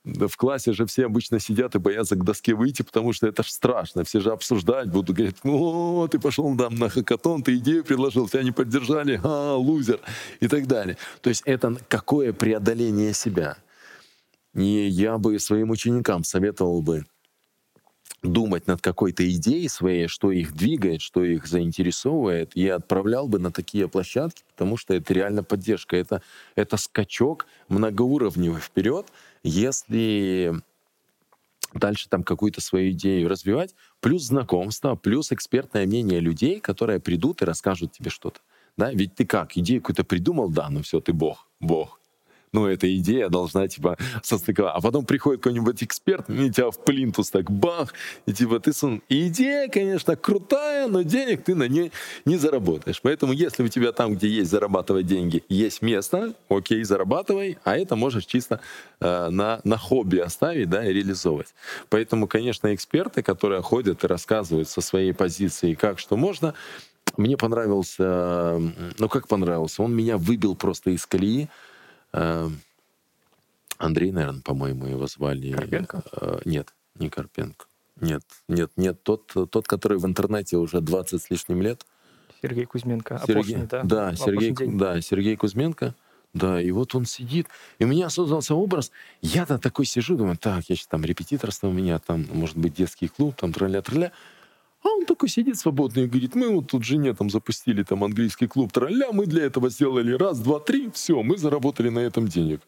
Да 0.04 0.28
в 0.28 0.38
классе 0.38 0.72
же 0.72 0.86
все 0.86 1.06
обычно 1.06 1.40
сидят 1.40 1.76
и 1.76 1.80
боятся 1.80 2.16
к 2.16 2.24
доске 2.24 2.56
выйти, 2.56 2.82
потому 2.82 3.12
что 3.12 3.28
это 3.28 3.44
ж 3.44 3.50
страшно. 3.50 4.04
Все 4.04 4.20
же 4.20 4.32
обсуждать 4.32 4.90
будут, 4.90 5.16
говорить, 5.16 5.36
ну, 5.44 6.08
ты 6.10 6.18
пошел 6.18 6.56
там 6.56 6.76
на 6.76 6.90
хакатон, 6.90 7.44
ты 7.44 7.58
идею 7.58 7.84
предложил, 7.84 8.28
тебя 8.30 8.44
не 8.44 8.52
поддержали, 8.52 9.20
а, 9.22 9.56
лузер, 9.56 10.00
и 10.40 10.48
так 10.48 10.66
далее. 10.66 10.98
То 11.22 11.30
есть 11.30 11.44
это 11.46 11.76
какое 11.90 12.32
преодоление 12.32 13.14
себя. 13.14 13.58
И 14.58 14.88
я 14.88 15.20
бы 15.20 15.38
своим 15.40 15.70
ученикам 15.70 16.24
советовал 16.24 16.82
бы 16.82 17.06
думать 18.24 18.66
над 18.66 18.82
какой-то 18.82 19.30
идеей 19.30 19.70
своей, 19.70 20.08
что 20.08 20.32
их 20.32 20.54
двигает, 20.54 21.02
что 21.02 21.24
их 21.24 21.46
заинтересовывает, 21.46 22.56
и 22.56 22.68
отправлял 22.68 23.28
бы 23.28 23.38
на 23.38 23.52
такие 23.52 23.88
площадки, 23.88 24.44
потому 24.50 24.76
что 24.76 24.96
это 24.96 25.14
реально 25.14 25.44
поддержка. 25.44 25.96
Это, 25.96 26.24
это 26.56 26.78
скачок 26.78 27.46
многоуровневый 27.70 28.60
вперед, 28.60 29.06
если 29.44 30.60
дальше 31.76 32.10
там 32.10 32.24
какую-то 32.24 32.60
свою 32.60 32.92
идею 32.92 33.30
развивать, 33.30 33.76
плюс 34.00 34.24
знакомство, 34.24 34.96
плюс 34.96 35.32
экспертное 35.32 35.86
мнение 35.86 36.20
людей, 36.20 36.60
которые 36.60 37.00
придут 37.00 37.44
и 37.44 37.46
расскажут 37.46 37.92
тебе 37.92 38.10
что-то. 38.10 38.40
Да? 38.76 38.92
Ведь 38.92 39.14
ты 39.14 39.26
как, 39.28 39.56
идею 39.56 39.82
какую-то 39.82 40.04
придумал, 40.04 40.50
да, 40.50 40.70
ну 40.72 40.82
все, 40.82 41.00
ты 41.00 41.14
бог, 41.14 41.48
бог. 41.60 41.97
Ну, 42.54 42.68
эта 42.68 42.94
идея 42.98 43.30
должна, 43.30 43.68
типа, 43.68 43.98
состыковать. 44.24 44.74
А 44.76 44.82
потом 44.82 45.06
приходит 45.06 45.42
какой-нибудь 45.42 45.84
эксперт, 45.84 46.30
и 46.30 46.50
тебя 46.50 46.72
в 46.72 46.84
плинтус 46.84 47.30
так 47.30 47.52
бах, 47.52 47.94
и 48.26 48.34
типа 48.34 48.60
ты 48.60 48.74
сун... 48.74 49.02
И 49.10 49.28
идея, 49.28 49.68
конечно, 49.70 50.16
крутая, 50.16 50.88
но 50.88 51.02
денег 51.02 51.44
ты 51.44 51.56
на 51.56 51.68
ней 51.68 51.92
не 52.26 52.38
заработаешь. 52.38 53.02
Поэтому 53.02 53.34
если 53.34 53.64
у 53.64 53.68
тебя 53.68 53.92
там, 53.92 54.16
где 54.16 54.28
есть 54.28 54.52
зарабатывать 54.52 55.06
деньги, 55.06 55.44
есть 55.50 55.82
место, 55.82 56.34
окей, 56.50 56.84
зарабатывай, 56.84 57.58
а 57.64 57.78
это 57.78 57.96
можешь 57.96 58.26
чисто 58.26 58.60
э, 59.00 59.30
на, 59.30 59.60
на 59.64 59.78
хобби 59.78 60.18
оставить, 60.18 60.70
да, 60.70 60.86
и 60.86 60.94
реализовывать. 60.94 61.54
Поэтому, 61.90 62.28
конечно, 62.28 62.74
эксперты, 62.74 63.24
которые 63.24 63.62
ходят 63.62 64.04
и 64.04 64.08
рассказывают 64.08 64.70
со 64.70 64.82
своей 64.82 65.14
позиции, 65.14 65.74
как 65.74 66.00
что 66.00 66.18
можно, 66.18 66.54
мне 67.16 67.38
понравился, 67.38 68.60
ну 68.98 69.10
как 69.10 69.28
понравился, 69.28 69.82
он 69.82 69.96
меня 69.96 70.18
выбил 70.18 70.56
просто 70.56 70.92
из 70.92 71.06
колеи, 71.06 71.50
Андрей, 72.12 74.12
наверное, 74.12 74.42
по-моему, 74.42 74.88
его 74.88 75.08
звали. 75.08 75.52
Карпенко? 75.52 76.04
Э, 76.20 76.40
нет, 76.46 76.74
не 76.96 77.10
Карпенко. 77.10 77.66
Нет, 78.00 78.24
нет, 78.48 78.72
нет, 78.76 79.04
тот, 79.04 79.28
тот, 79.28 79.68
который 79.68 79.98
в 79.98 80.06
интернете 80.06 80.58
уже 80.58 80.82
20 80.82 81.22
с 81.22 81.30
лишним 81.30 81.62
лет. 81.62 81.86
Сергей 82.42 82.66
Кузьменко. 82.66 83.22
Сергей, 83.26 83.56
Опошный, 83.56 83.68
да? 83.68 83.84
да, 83.84 84.16
Сергей, 84.16 84.54
да, 84.54 85.02
Сергей 85.02 85.36
Кузьменко. 85.36 85.96
Да, 86.34 86.62
и 86.62 86.70
вот 86.72 86.94
он 86.94 87.06
сидит, 87.06 87.48
и 87.80 87.86
у 87.86 87.88
меня 87.88 88.10
создался 88.10 88.54
образ. 88.54 88.92
Я-то 89.22 89.58
такой 89.58 89.86
сижу, 89.86 90.16
думаю, 90.16 90.38
так, 90.38 90.66
я 90.68 90.76
сейчас 90.76 90.88
там 90.88 91.04
репетиторство 91.04 91.68
у 91.68 91.72
меня, 91.72 91.98
там, 92.00 92.28
может 92.32 92.58
быть, 92.58 92.76
детский 92.76 93.08
клуб, 93.08 93.36
там, 93.36 93.54
тролля-тролля. 93.54 94.12
А 94.88 94.90
он 94.90 95.06
такой 95.06 95.28
сидит 95.28 95.58
свободный 95.58 96.04
и 96.04 96.08
говорит, 96.08 96.34
мы 96.36 96.48
вот 96.50 96.68
тут 96.68 96.84
жене 96.84 97.14
там 97.14 97.30
запустили 97.30 97.84
там 97.84 98.06
английский 98.06 98.48
клуб 98.48 98.72
тролля, 98.72 99.12
мы 99.12 99.26
для 99.26 99.44
этого 99.44 99.70
сделали 99.70 100.14
раз, 100.14 100.40
два, 100.40 100.60
три, 100.62 100.90
все, 100.92 101.22
мы 101.24 101.38
заработали 101.38 101.90
на 101.90 102.00
этом 102.00 102.28
денег. 102.28 102.62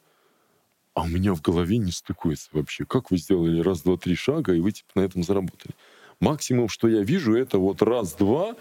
А 0.96 1.04
у 1.04 1.08
меня 1.08 1.34
в 1.34 1.41
голове 1.41 1.78
не 1.78 1.91
стыкуется 1.91 2.50
вообще. 2.52 2.84
Как 2.84 3.10
вы 3.10 3.18
сделали 3.18 3.62
раз, 3.62 3.84
два, 3.84 3.96
три 3.96 4.16
шага, 4.16 4.54
и 4.54 4.60
вы 4.60 4.74
типа 4.74 4.90
на 4.96 5.02
этом 5.02 5.24
заработали? 5.24 5.74
Максимум, 6.20 6.68
что 6.68 6.90
я 6.90 7.04
вижу, 7.04 7.36
это 7.36 7.58
вот 7.58 7.82
раз, 7.82 8.14
два, 8.16 8.56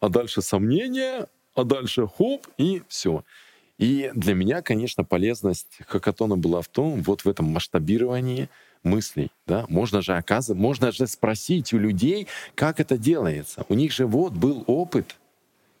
а 0.00 0.08
дальше 0.08 0.40
сомнения, 0.40 1.26
а 1.54 1.64
дальше 1.64 2.06
хоп, 2.06 2.46
и 2.56 2.82
все. 2.88 3.22
И 3.76 4.10
для 4.14 4.32
меня, 4.32 4.62
конечно, 4.62 5.04
полезность 5.04 5.78
хакатона 5.86 6.38
была 6.38 6.62
в 6.62 6.68
том, 6.68 7.02
вот 7.02 7.26
в 7.26 7.28
этом 7.28 7.46
масштабировании— 7.46 8.48
мыслей. 8.82 9.30
Да? 9.46 9.64
Можно 9.68 10.02
же 10.02 10.16
оказывать, 10.16 10.60
можно 10.60 10.92
же 10.92 11.06
спросить 11.06 11.72
у 11.72 11.78
людей, 11.78 12.26
как 12.54 12.80
это 12.80 12.98
делается. 12.98 13.64
У 13.68 13.74
них 13.74 13.92
же 13.92 14.06
вот 14.06 14.32
был 14.32 14.64
опыт, 14.66 15.16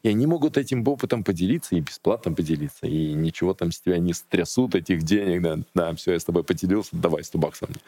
и 0.02 0.08
они 0.08 0.26
могут 0.26 0.56
этим 0.56 0.86
опытом 0.86 1.24
поделиться 1.24 1.74
и 1.74 1.80
бесплатно 1.80 2.32
поделиться. 2.32 2.86
И 2.86 3.12
ничего 3.12 3.54
там 3.54 3.72
с 3.72 3.80
тебя 3.80 3.98
не 3.98 4.12
стрясут 4.12 4.74
этих 4.74 5.02
денег. 5.02 5.42
Да, 5.42 5.58
да 5.74 5.94
все, 5.94 6.12
я 6.12 6.20
с 6.20 6.24
тобой 6.24 6.44
поделился, 6.44 6.90
давай 6.92 7.24
100 7.24 7.38
баксов 7.38 7.68
мне. 7.68 7.80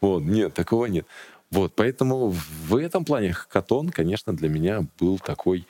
Вот, 0.00 0.22
нет, 0.22 0.54
такого 0.54 0.86
нет. 0.86 1.06
Вот, 1.50 1.72
поэтому 1.74 2.34
в 2.66 2.76
этом 2.76 3.04
плане 3.04 3.32
хакатон, 3.32 3.90
конечно, 3.90 4.34
для 4.34 4.48
меня 4.48 4.86
был 4.98 5.18
такой 5.18 5.66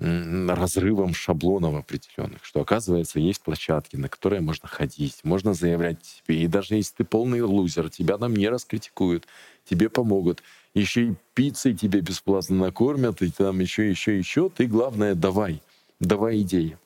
разрывом 0.00 1.12
шаблонов 1.12 1.74
определенных, 1.74 2.42
что, 2.44 2.60
оказывается, 2.62 3.20
есть 3.20 3.42
площадки, 3.42 3.96
на 3.96 4.08
которые 4.08 4.40
можно 4.40 4.66
ходить, 4.66 5.20
можно 5.24 5.52
заявлять 5.52 5.98
тебе. 6.00 6.42
И 6.42 6.46
даже 6.46 6.76
если 6.76 6.96
ты 6.96 7.04
полный 7.04 7.42
лузер, 7.42 7.90
тебя 7.90 8.16
там 8.16 8.34
не 8.34 8.48
раскритикуют, 8.48 9.26
тебе 9.64 9.90
помогут. 9.90 10.42
Еще 10.72 11.08
и 11.08 11.14
пиццей 11.34 11.74
тебе 11.74 12.00
бесплатно 12.00 12.56
накормят, 12.56 13.20
и 13.20 13.30
там 13.30 13.60
еще, 13.60 13.90
еще, 13.90 14.16
еще. 14.16 14.48
Ты, 14.48 14.66
главное, 14.66 15.14
давай, 15.14 15.60
давай 15.98 16.40
идеи. 16.40 16.78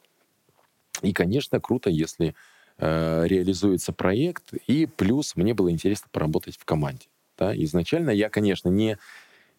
И, 1.03 1.13
конечно, 1.13 1.61
круто, 1.61 1.91
если 1.91 2.35
э, 2.79 3.27
реализуется 3.27 3.93
проект, 3.93 4.55
и 4.67 4.87
плюс 4.87 5.37
мне 5.37 5.55
было 5.55 5.71
интересно 5.71 6.09
поработать 6.11 6.57
в 6.57 6.65
команде. 6.65 7.07
Да? 7.39 7.55
Изначально 7.55 8.11
я, 8.11 8.29
конечно, 8.29 8.69
не, 8.69 8.99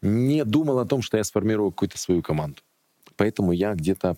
не 0.02 0.44
думал 0.44 0.80
о 0.80 0.86
том, 0.86 1.02
что 1.02 1.18
я 1.18 1.24
сформирую 1.24 1.72
какую-то 1.72 1.98
свою 1.98 2.22
команду. 2.22 2.62
Поэтому 3.18 3.52
я 3.52 3.74
где-то 3.74 4.18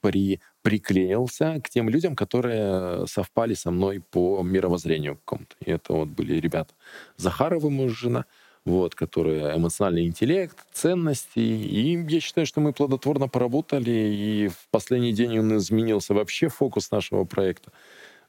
при, 0.00 0.40
приклеился 0.62 1.60
к 1.62 1.70
тем 1.70 1.88
людям, 1.88 2.14
которые 2.14 3.06
совпали 3.06 3.54
со 3.54 3.70
мной 3.70 4.00
по 4.00 4.42
мировоззрению 4.42 5.16
какому-то. 5.16 5.56
И 5.64 5.70
это 5.70 5.94
вот 5.94 6.08
были 6.08 6.34
ребята 6.34 6.74
Захарова, 7.16 7.70
муж, 7.70 7.98
жена, 7.98 8.26
вот, 8.66 8.94
которые 8.94 9.56
эмоциональный 9.56 10.06
интеллект, 10.06 10.58
ценности. 10.72 11.38
И 11.38 12.06
я 12.08 12.20
считаю, 12.20 12.46
что 12.46 12.60
мы 12.60 12.72
плодотворно 12.72 13.28
поработали, 13.28 13.90
и 13.90 14.48
в 14.48 14.68
последний 14.70 15.12
день 15.12 15.38
он 15.38 15.56
изменился 15.56 16.14
вообще 16.14 16.48
фокус 16.48 16.90
нашего 16.90 17.24
проекта. 17.24 17.72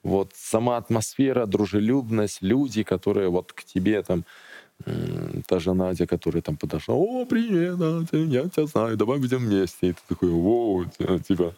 Вот 0.03 0.31
сама 0.35 0.77
атмосфера, 0.77 1.45
дружелюбность, 1.45 2.41
люди, 2.41 2.83
которые 2.83 3.29
вот 3.29 3.53
к 3.53 3.63
тебе 3.63 4.01
там 4.03 4.23
та 5.47 5.59
же 5.59 5.73
Надя, 5.73 6.05
которая 6.05 6.41
там 6.41 6.57
подошла, 6.57 6.95
о, 6.95 7.25
привет, 7.25 7.77
Надя, 7.77 8.17
я 8.17 8.49
тебя 8.49 8.65
знаю, 8.65 8.97
давай 8.97 9.19
будем 9.19 9.39
вместе. 9.39 9.89
И 9.89 9.93
ты 9.93 9.99
такой, 10.07 10.29
о, 10.31 10.85
типа, 11.27 11.55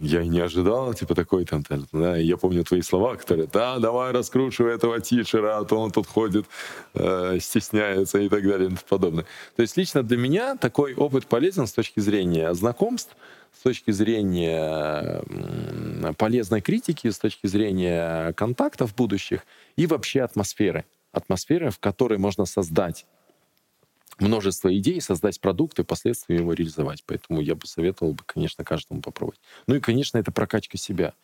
я 0.00 0.24
не 0.24 0.38
ожидал, 0.40 0.94
типа, 0.94 1.14
такой 1.14 1.44
там, 1.44 1.64
да, 1.92 2.16
я 2.16 2.36
помню 2.36 2.64
твои 2.64 2.82
слова, 2.82 3.16
которые, 3.16 3.48
да, 3.52 3.78
давай 3.78 4.12
раскручивай 4.12 4.74
этого 4.74 5.00
тичера, 5.00 5.58
а 5.58 5.64
то 5.64 5.80
он 5.80 5.90
тут 5.90 6.06
ходит, 6.06 6.46
э, 6.94 7.38
стесняется 7.40 8.18
и 8.18 8.28
так 8.28 8.42
далее 8.42 8.66
и 8.66 8.68
тому 8.68 8.78
подобное. 8.88 9.24
То 9.56 9.62
есть 9.62 9.76
лично 9.76 10.02
для 10.02 10.16
меня 10.16 10.56
такой 10.56 10.94
опыт 10.94 11.26
полезен 11.26 11.66
с 11.66 11.72
точки 11.72 12.00
зрения 12.00 12.54
знакомств, 12.54 13.16
с 13.58 13.62
точки 13.62 13.90
зрения 13.90 15.22
полезной 16.16 16.60
критики, 16.60 17.10
с 17.10 17.18
точки 17.18 17.48
зрения 17.48 18.32
контактов 18.34 18.94
будущих 18.94 19.40
и 19.76 19.86
вообще 19.86 20.20
атмосферы 20.20 20.84
атмосфера, 21.18 21.70
в 21.70 21.78
которой 21.78 22.18
можно 22.18 22.46
создать 22.46 23.06
множество 24.18 24.76
идей, 24.76 25.00
создать 25.00 25.40
продукт 25.40 25.78
и 25.78 25.82
впоследствии 25.82 26.36
его 26.36 26.52
реализовать. 26.52 27.04
Поэтому 27.06 27.40
я 27.40 27.54
бы 27.54 27.66
советовал 27.66 28.14
бы, 28.14 28.22
конечно, 28.26 28.64
каждому 28.64 29.00
попробовать. 29.00 29.40
Ну 29.66 29.76
и, 29.76 29.80
конечно, 29.80 30.18
это 30.18 30.32
прокачка 30.32 30.76
себя. 30.76 31.14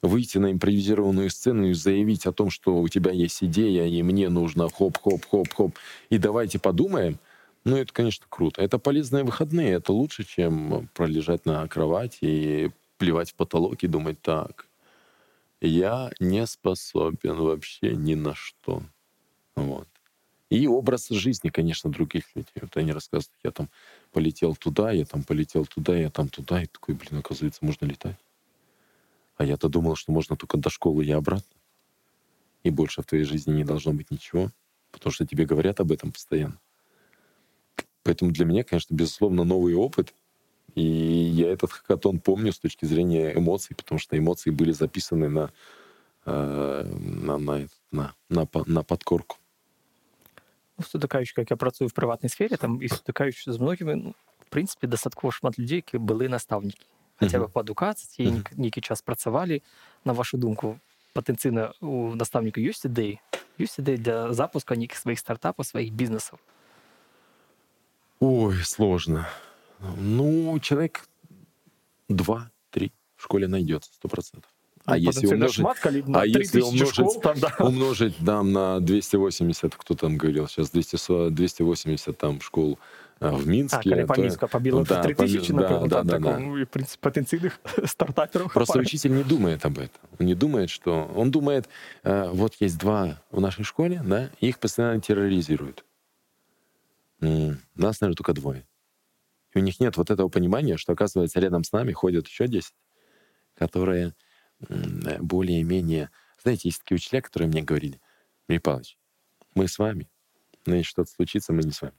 Выйти 0.00 0.38
на 0.38 0.52
импровизированную 0.52 1.28
сцену 1.30 1.66
и 1.66 1.72
заявить 1.72 2.26
о 2.26 2.32
том, 2.32 2.50
что 2.50 2.78
у 2.78 2.86
тебя 2.88 3.10
есть 3.10 3.42
идея, 3.42 3.86
и 3.86 4.02
мне 4.02 4.28
нужно 4.28 4.68
хоп-хоп-хоп-хоп, 4.68 5.76
и 6.08 6.18
давайте 6.18 6.60
подумаем, 6.60 7.18
ну, 7.64 7.76
это, 7.76 7.92
конечно, 7.92 8.24
круто. 8.28 8.62
Это 8.62 8.78
полезные 8.78 9.24
выходные, 9.24 9.72
это 9.72 9.92
лучше, 9.92 10.24
чем 10.24 10.88
пролежать 10.94 11.44
на 11.46 11.66
кровати 11.66 12.18
и 12.22 12.70
плевать 12.96 13.32
в 13.32 13.34
потолок 13.34 13.82
и 13.82 13.88
думать, 13.88 14.22
так, 14.22 14.66
я 15.60 16.12
не 16.20 16.46
способен 16.46 17.34
вообще 17.34 17.96
ни 17.96 18.14
на 18.14 18.34
что. 18.36 18.82
Вот. 19.64 19.88
И 20.50 20.66
образ 20.66 21.08
жизни, 21.10 21.50
конечно, 21.50 21.90
других 21.90 22.24
людей. 22.34 22.52
Вот 22.60 22.76
они 22.76 22.92
рассказывают, 22.92 23.34
я 23.44 23.50
там 23.50 23.68
полетел 24.12 24.56
туда, 24.56 24.92
я 24.92 25.04
там 25.04 25.22
полетел 25.22 25.66
туда, 25.66 25.96
я 25.96 26.10
там 26.10 26.28
туда. 26.28 26.62
И 26.62 26.66
такой, 26.66 26.94
блин, 26.94 27.20
оказывается, 27.20 27.64
можно 27.64 27.84
летать. 27.84 28.16
А 29.36 29.44
я-то 29.44 29.68
думал, 29.68 29.94
что 29.94 30.10
можно 30.10 30.36
только 30.36 30.56
до 30.56 30.70
школы 30.70 31.04
и 31.04 31.10
обратно. 31.10 31.54
И 32.62 32.70
больше 32.70 33.02
в 33.02 33.06
твоей 33.06 33.24
жизни 33.24 33.52
не 33.52 33.64
должно 33.64 33.92
быть 33.92 34.10
ничего. 34.10 34.50
Потому 34.90 35.12
что 35.12 35.26
тебе 35.26 35.44
говорят 35.44 35.80
об 35.80 35.92
этом 35.92 36.12
постоянно. 36.12 36.58
Поэтому 38.02 38.32
для 38.32 38.46
меня, 38.46 38.64
конечно, 38.64 38.94
безусловно, 38.94 39.44
новый 39.44 39.74
опыт. 39.74 40.14
И 40.74 40.82
я 40.82 41.52
этот 41.52 41.72
хакатон 41.72 42.20
помню 42.20 42.52
с 42.52 42.58
точки 42.58 42.86
зрения 42.86 43.36
эмоций, 43.36 43.76
потому 43.76 43.98
что 43.98 44.16
эмоции 44.16 44.50
были 44.50 44.72
записаны 44.72 45.28
на, 45.28 45.52
э, 46.24 46.84
на, 46.84 47.36
на, 47.36 47.68
на, 47.90 48.14
на, 48.30 48.48
на 48.66 48.82
подкорку. 48.82 49.36
ну, 50.78 50.84
стикаючи, 50.84 51.34
як 51.36 51.50
я 51.50 51.56
працюю 51.56 51.88
в 51.88 51.92
приватній 51.92 52.28
сфері, 52.28 52.56
там 52.56 52.78
і 52.82 52.88
стикаючи 52.88 53.52
з 53.52 53.58
многими, 53.58 53.96
ну, 53.96 54.14
в 54.40 54.48
принципі, 54.48 54.86
достатково 54.86 55.32
шмат 55.32 55.58
людей, 55.58 55.76
які 55.76 55.98
були 55.98 56.28
наставники. 56.28 56.86
Хоча 57.16 57.38
б 57.38 57.50
по 57.50 57.60
адукації, 57.60 58.28
mm-hmm. 58.28 58.80
час 58.80 59.02
працювали. 59.02 59.62
На 60.04 60.12
вашу 60.12 60.38
думку, 60.38 60.78
потенційно 61.12 61.74
у 61.80 62.14
наставника 62.14 62.60
є 62.60 62.72
ідеї? 62.84 63.20
Є 63.58 63.66
ідеї 63.78 63.98
для 63.98 64.32
запуску 64.32 64.74
ніяких 64.74 64.98
своїх 64.98 65.18
стартапів, 65.18 65.66
своїх 65.66 65.92
бізнесів? 65.92 66.38
Ой, 68.20 68.62
сложно. 68.62 69.26
Ну, 69.98 70.60
человек 70.60 71.08
2-3 72.10 72.90
в 73.16 73.22
школе 73.22 73.48
найдется, 73.48 73.90
100%. 74.04 74.42
А 74.88 74.92
ну, 74.92 74.96
если 74.96 75.26
умножить, 75.26 75.66
а 76.14 76.26
если 76.26 76.62
умножить, 76.62 76.94
школ, 76.94 77.20
там, 77.20 77.38
да. 77.38 77.54
умножить 77.58 78.16
там 78.24 78.52
на 78.52 78.80
280, 78.80 79.74
кто 79.74 79.94
там 79.94 80.16
говорил 80.16 80.48
сейчас, 80.48 80.70
200, 80.70 81.28
280 81.28 82.16
там 82.16 82.40
школ 82.40 82.78
э, 83.20 83.28
в 83.30 83.46
Минске. 83.46 83.94
А, 83.94 84.00
то? 84.00 84.06
па 84.06 84.22
Мінска 84.22 84.46
пабіла 84.46 84.84
да, 84.84 85.02
3000, 85.02 85.52
ну, 85.52 85.58
да, 85.58 85.62
например, 85.62 85.88
да, 85.88 85.96
там, 85.96 86.06
да, 86.06 86.12
так, 86.12 86.22
да. 86.22 86.38
Ну, 86.38 86.56
и, 86.58 86.64
в 86.64 86.68
принципе, 86.68 87.00
потенциальных 87.02 87.60
стартаперов. 87.84 88.54
Просто 88.54 88.72
хапает. 88.72 88.88
учитель 88.88 89.12
не 89.12 89.24
думает 89.24 89.66
об 89.66 89.78
этом. 89.78 90.00
Он 90.18 90.26
не 90.26 90.34
думает, 90.34 90.70
что... 90.70 91.12
Он 91.14 91.30
думает, 91.30 91.68
э, 92.04 92.30
вот 92.32 92.54
есть 92.60 92.78
два 92.78 93.20
в 93.30 93.40
нашей 93.42 93.64
школе, 93.64 94.02
да, 94.06 94.30
их 94.40 94.58
постоянно 94.58 95.02
терроризируют. 95.02 95.84
М-м, 97.20 97.58
нас, 97.74 98.00
наверное, 98.00 98.16
только 98.16 98.32
двое. 98.32 98.64
И 99.54 99.58
у 99.58 99.62
них 99.62 99.80
нет 99.80 99.98
вот 99.98 100.10
этого 100.10 100.28
понимания, 100.30 100.78
что, 100.78 100.92
оказывается, 100.92 101.40
рядом 101.40 101.62
с 101.62 101.72
нами 101.72 101.92
ходят 101.92 102.26
еще 102.26 102.48
10, 102.48 102.72
которые 103.58 104.14
более-менее... 104.60 106.10
Знаете, 106.42 106.68
есть 106.68 106.80
такие 106.80 106.96
учителя, 106.96 107.20
которые 107.20 107.48
мне 107.48 107.62
говорили, 107.62 108.00
Юрий 108.48 108.60
Павлович, 108.60 108.96
мы 109.54 109.66
с 109.68 109.78
вами, 109.78 110.08
но 110.66 110.74
если 110.76 110.88
что-то 110.90 111.10
случится, 111.10 111.52
мы 111.52 111.62
не 111.62 111.72
с 111.72 111.82
вами. 111.82 111.94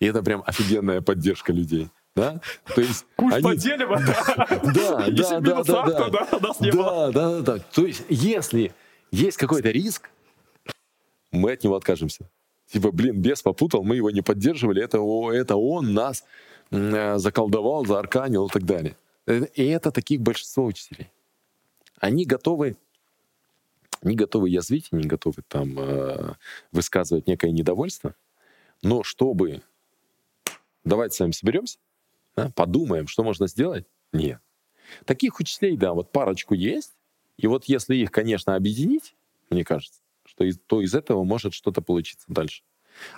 И 0.00 0.06
это 0.06 0.22
прям 0.22 0.42
офигенная 0.46 1.00
поддержка 1.00 1.52
людей. 1.52 1.88
Да? 2.16 2.40
То 2.74 2.80
есть 2.80 3.06
Куш 3.16 3.32
они- 3.32 3.42
поделим, 3.42 3.88
Да, 4.72 5.06
Если 5.06 5.40
да, 5.40 5.40
да, 5.40 5.62
да, 5.64 5.82
авто, 5.82 6.08
да. 6.10 6.28
да, 6.30 6.38
нас 6.38 6.60
не 6.60 6.70
было. 6.70 7.10
Да, 7.12 7.30
да, 7.30 7.40
да, 7.40 7.56
да. 7.56 7.64
То 7.72 7.86
есть, 7.86 8.02
если 8.08 8.72
есть 9.10 9.36
какой-то 9.36 9.70
риск, 9.70 10.10
мы 11.32 11.52
от 11.52 11.64
него 11.64 11.74
откажемся. 11.74 12.30
Типа, 12.66 12.92
блин, 12.92 13.20
бес 13.20 13.42
попутал, 13.42 13.82
мы 13.82 13.96
его 13.96 14.10
не 14.10 14.22
поддерживали, 14.22 14.82
это, 14.82 14.98
это 15.32 15.56
он 15.56 15.92
нас 15.92 16.24
э, 16.70 17.18
заколдовал, 17.18 17.84
заарканил 17.84 18.46
и 18.46 18.50
так 18.50 18.64
далее. 18.64 18.96
Э, 19.26 19.46
И 19.54 19.64
это 19.66 19.90
таких 19.90 20.20
большинство 20.20 20.64
учителей. 20.64 21.10
Они 21.98 22.24
готовы, 22.24 22.76
не 24.02 24.16
готовы 24.16 24.50
язвить, 24.50 24.92
не 24.92 25.06
готовы 25.06 25.42
там 25.48 25.78
э, 25.78 26.34
высказывать 26.72 27.26
некое 27.26 27.50
недовольство, 27.52 28.14
но 28.82 29.02
чтобы 29.02 29.62
давайте 30.84 31.16
с 31.16 31.20
вами 31.20 31.32
соберемся, 31.32 31.78
да, 32.36 32.50
подумаем, 32.54 33.06
что 33.06 33.24
можно 33.24 33.46
сделать, 33.46 33.86
нет. 34.12 34.40
Таких 35.06 35.40
учителей, 35.40 35.76
да, 35.76 35.94
вот 35.94 36.12
парочку 36.12 36.54
есть, 36.54 36.94
и 37.38 37.46
вот 37.46 37.64
если 37.64 37.96
их, 37.96 38.10
конечно, 38.10 38.54
объединить, 38.54 39.16
мне 39.50 39.64
кажется, 39.64 40.00
что 40.26 40.44
из, 40.44 40.58
то 40.58 40.82
из 40.82 40.94
этого 40.94 41.24
может 41.24 41.54
что-то 41.54 41.80
получиться 41.80 42.26
дальше. 42.28 42.62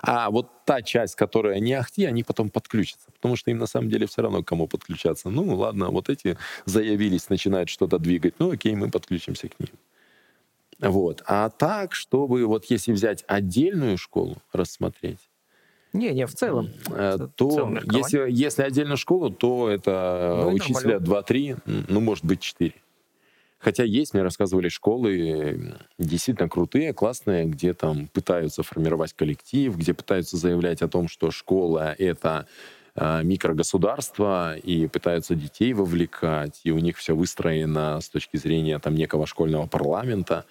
А 0.01 0.29
вот 0.29 0.65
та 0.65 0.81
часть, 0.81 1.15
которая 1.15 1.59
не 1.59 1.73
ахти, 1.73 2.05
они 2.05 2.23
потом 2.23 2.49
подключатся, 2.49 3.11
потому 3.13 3.35
что 3.35 3.51
им 3.51 3.57
на 3.57 3.67
самом 3.67 3.89
деле 3.89 4.07
все 4.07 4.21
равно 4.21 4.43
к 4.43 4.47
кому 4.47 4.67
подключаться. 4.67 5.29
Ну, 5.29 5.55
ладно, 5.55 5.89
вот 5.89 6.09
эти 6.09 6.37
заявились, 6.65 7.29
начинают 7.29 7.69
что-то 7.69 7.99
двигать, 7.99 8.35
ну, 8.39 8.51
окей, 8.51 8.75
мы 8.75 8.89
подключимся 8.89 9.49
к 9.49 9.59
ним. 9.59 9.69
Вот. 10.79 11.23
А 11.25 11.49
так, 11.49 11.93
чтобы 11.95 12.45
вот 12.45 12.65
если 12.65 12.91
взять 12.91 13.23
отдельную 13.27 13.97
школу, 13.97 14.37
рассмотреть, 14.53 15.19
Не, 15.93 16.11
не, 16.11 16.27
в 16.27 16.35
целом. 16.35 16.69
Э, 16.89 17.17
то 17.35 17.49
целое 17.49 17.71
меркование. 17.71 18.03
если, 18.03 18.31
если 18.31 18.61
отдельно 18.61 18.97
школу, 18.97 19.31
то 19.31 19.69
это 19.69 20.41
Ну, 20.43 20.51
и 20.51 20.53
учителя 20.55 20.99
нормально. 20.99 21.05
2-3, 21.05 21.57
м, 21.65 21.85
ну, 21.87 21.99
может 22.01 22.25
быть, 22.25 22.41
4. 22.41 22.73
Хотя 23.59 23.83
есть, 23.83 24.13
мне 24.13 24.21
рассказывали, 24.21 24.69
школы 24.69 25.75
действительно 25.97 26.47
крутые, 26.47 26.93
классные, 26.93 27.45
где 27.45 27.73
там 27.73 28.07
пытаются 28.07 28.61
формировать 28.61 29.13
коллектив, 29.13 29.75
где 29.75 29.93
пытаются 29.93 30.37
заявлять 30.37 30.81
о 30.81 30.87
том, 30.87 31.07
что 31.07 31.31
школа— 31.31 31.95
это 31.97 32.47
э, 32.95 33.23
микрогосударство, 33.23 34.55
и 34.57 34.87
пытаются 34.87 35.33
детей 35.33 35.73
вовлекать, 35.73 36.61
и 36.63 36.71
у 36.71 36.77
них 36.77 36.97
все 36.97 37.15
выстроено 37.15 37.99
с 37.99 38.09
точки 38.09 38.37
зрения 38.37 38.77
там 38.77 38.93
некого 38.93 39.25
школьного 39.25 39.65
парламента. 39.65 40.45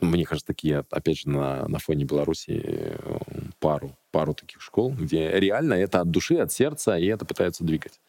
Мне 0.00 0.24
кажется, 0.24 0.46
такие, 0.46 0.84
опять 0.90 1.18
же, 1.18 1.28
на, 1.28 1.68
на 1.68 1.78
фоне 1.78 2.04
Беларуси 2.04 2.60
э, 2.64 3.18
пару, 3.60 3.94
пару 4.10 4.32
таких 4.32 4.62
школ, 4.62 4.94
где 4.98 5.30
реально 5.38 5.74
это 5.74 6.00
от 6.00 6.10
души, 6.10 6.36
от 6.36 6.50
сердца, 6.50 6.96
и 6.96 7.06
это 7.06 7.26
пытаются 7.26 7.62
двигать. 7.62 8.00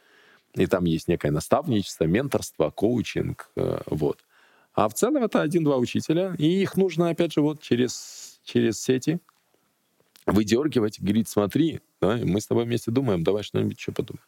И 0.55 0.67
там 0.67 0.85
есть 0.85 1.07
некое 1.07 1.31
наставничество, 1.31 2.05
менторство, 2.05 2.69
коучинг, 2.69 3.49
э, 3.55 3.79
вот. 3.87 4.23
А 4.73 4.87
в 4.87 4.93
целом 4.93 5.23
это 5.23 5.41
один-два 5.41 5.77
учителя, 5.77 6.35
и 6.37 6.61
их 6.61 6.77
нужно, 6.77 7.09
опять 7.09 7.33
же, 7.33 7.41
вот 7.41 7.61
через, 7.61 8.39
через 8.43 8.81
сети 8.81 9.19
выдергивать, 10.25 10.99
говорить, 10.99 11.27
смотри, 11.27 11.81
да, 12.01 12.19
мы 12.23 12.39
с 12.39 12.47
тобой 12.47 12.65
вместе 12.65 12.91
думаем, 12.91 13.23
давай 13.23 13.43
что-нибудь 13.43 13.77
еще 13.77 13.91
подумаем. 13.91 14.25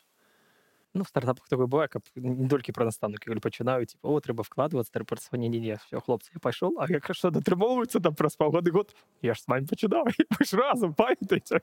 Ну, 0.94 1.02
в 1.02 1.08
стартапах 1.08 1.48
такое 1.48 1.66
буває, 1.66 1.88
як 1.94 2.02
не 2.16 2.48
тільки 2.48 2.72
про 2.72 2.84
наставники, 2.84 3.26
коли 3.26 3.40
починають, 3.40 3.88
типу, 3.88 4.08
о, 4.08 4.20
треба 4.20 4.42
вкладуватися, 4.42 4.92
треба 4.92 5.04
працювати. 5.04 5.38
Ні, 5.38 5.60
ні, 5.60 5.78
все, 5.86 6.00
хлопці, 6.00 6.30
я 6.34 6.50
пішов, 6.50 6.76
а 6.80 6.86
якщо 6.90 7.30
дотримовуються 7.30 8.00
там 8.00 8.14
про 8.14 8.28
полгода 8.38 8.70
год, 8.70 8.94
я 9.22 9.34
ж 9.34 9.42
з 9.42 9.48
вами 9.48 9.66
починав, 9.66 10.06
і 10.20 10.24
ми 10.40 10.46
ж 10.46 10.56
разом, 10.56 10.94
пам'ятаєте? 10.94 11.60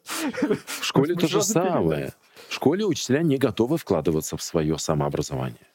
В 0.65 0.83
школе 0.83 1.13
Мы 1.13 1.21
то 1.21 1.27
же 1.27 1.37
разом 1.37 1.63
переняли. 1.63 1.83
самое. 1.83 2.11
В 2.47 2.53
школе 2.53 2.85
учителя 2.85 3.21
не 3.23 3.37
готовы 3.37 3.77
вкладываться 3.77 4.35
в 4.37 4.41
свое 4.41 4.77
самообразование. 4.77 5.67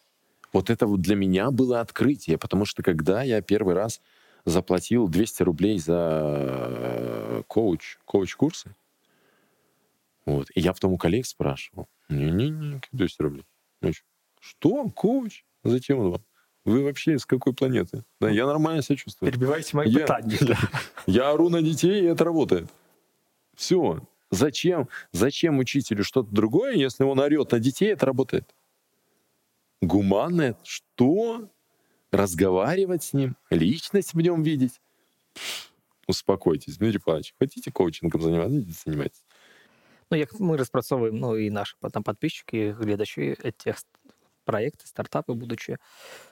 Вот 0.53 0.70
это 0.70 0.86
вот 0.86 1.01
для 1.01 1.16
меня 1.16 1.51
было 1.51 1.81
открытие, 1.81 2.36
потому 2.39 2.65
что 2.66 2.82
когда 2.82 3.23
я 3.23 3.40
первый 3.40 3.74
раз 3.74 4.01
заплатил 4.44 5.09
200 5.09 5.43
рублей 5.43 5.78
за 5.78 5.99
э, 5.99 7.43
коуч, 7.47 7.99
коуч-курсы, 8.05 8.70
вот, 10.28 10.48
и 10.56 10.62
я 10.62 10.74
потом 10.74 10.94
у 10.94 10.98
коллег 10.98 11.26
спрашивал, 11.26 11.88
не-не-не, 12.10 12.80
какие 12.80 12.98
200 12.98 13.22
рублей? 13.22 13.45
Что? 14.40 14.90
Коуч? 14.90 15.44
Зачем 15.64 15.99
он 15.99 16.10
вам? 16.12 16.22
Вы 16.66 16.84
вообще 16.84 17.18
с 17.18 17.26
какой 17.26 17.54
планеты? 17.54 18.04
Да, 18.22 18.30
я 18.30 18.45
нормально 18.45 18.82
себя 18.82 18.98
чувствую. 18.98 19.32
Перебивайте 19.32 19.78
мої 19.78 19.91
Я- 19.91 19.99
питання. 19.99 20.38
Я 21.08 21.34
ору 21.34 21.49
на 21.49 21.62
детей, 21.62 22.02
и 22.04 22.14
это 22.14 22.24
работает. 22.26 22.68
Все. 23.56 24.02
Зачем, 24.32 24.88
зачем 25.14 25.58
учителю 25.60 26.04
что-то 26.04 26.30
другое, 26.32 26.74
если 26.76 27.06
он 27.06 27.20
орет 27.20 27.52
на 27.54 27.60
детей, 27.60 27.94
это 27.94 28.06
работает? 28.06 28.54
Гуманное? 29.82 30.56
Что? 30.64 31.48
Разговаривать 32.12 33.04
с 33.04 33.14
ним? 33.14 33.36
Личность 33.49 34.14
в 34.14 34.22
нем 34.22 34.44
видеть? 34.44 34.82
Успокойтесь, 36.08 36.78
Дмитрий 36.78 36.99
Павлович. 36.99 37.34
Хотите 37.40 37.72
коучингом 37.72 38.22
заниматься? 38.22 38.66
Занимайтесь. 38.86 39.24
Ну, 40.11 40.19
як 40.19 40.40
ми 40.40 40.57
розпрацьовуємо, 40.57 41.19
ну 41.19 41.39
і 41.39 41.51
наші 41.51 41.74
там 41.93 42.03
підписчики, 42.03 42.73
глядачі 42.73 43.20
этих 43.44 43.77
проекты, 44.47 44.86
стартапы 44.86 45.35
будущие, 45.35 45.78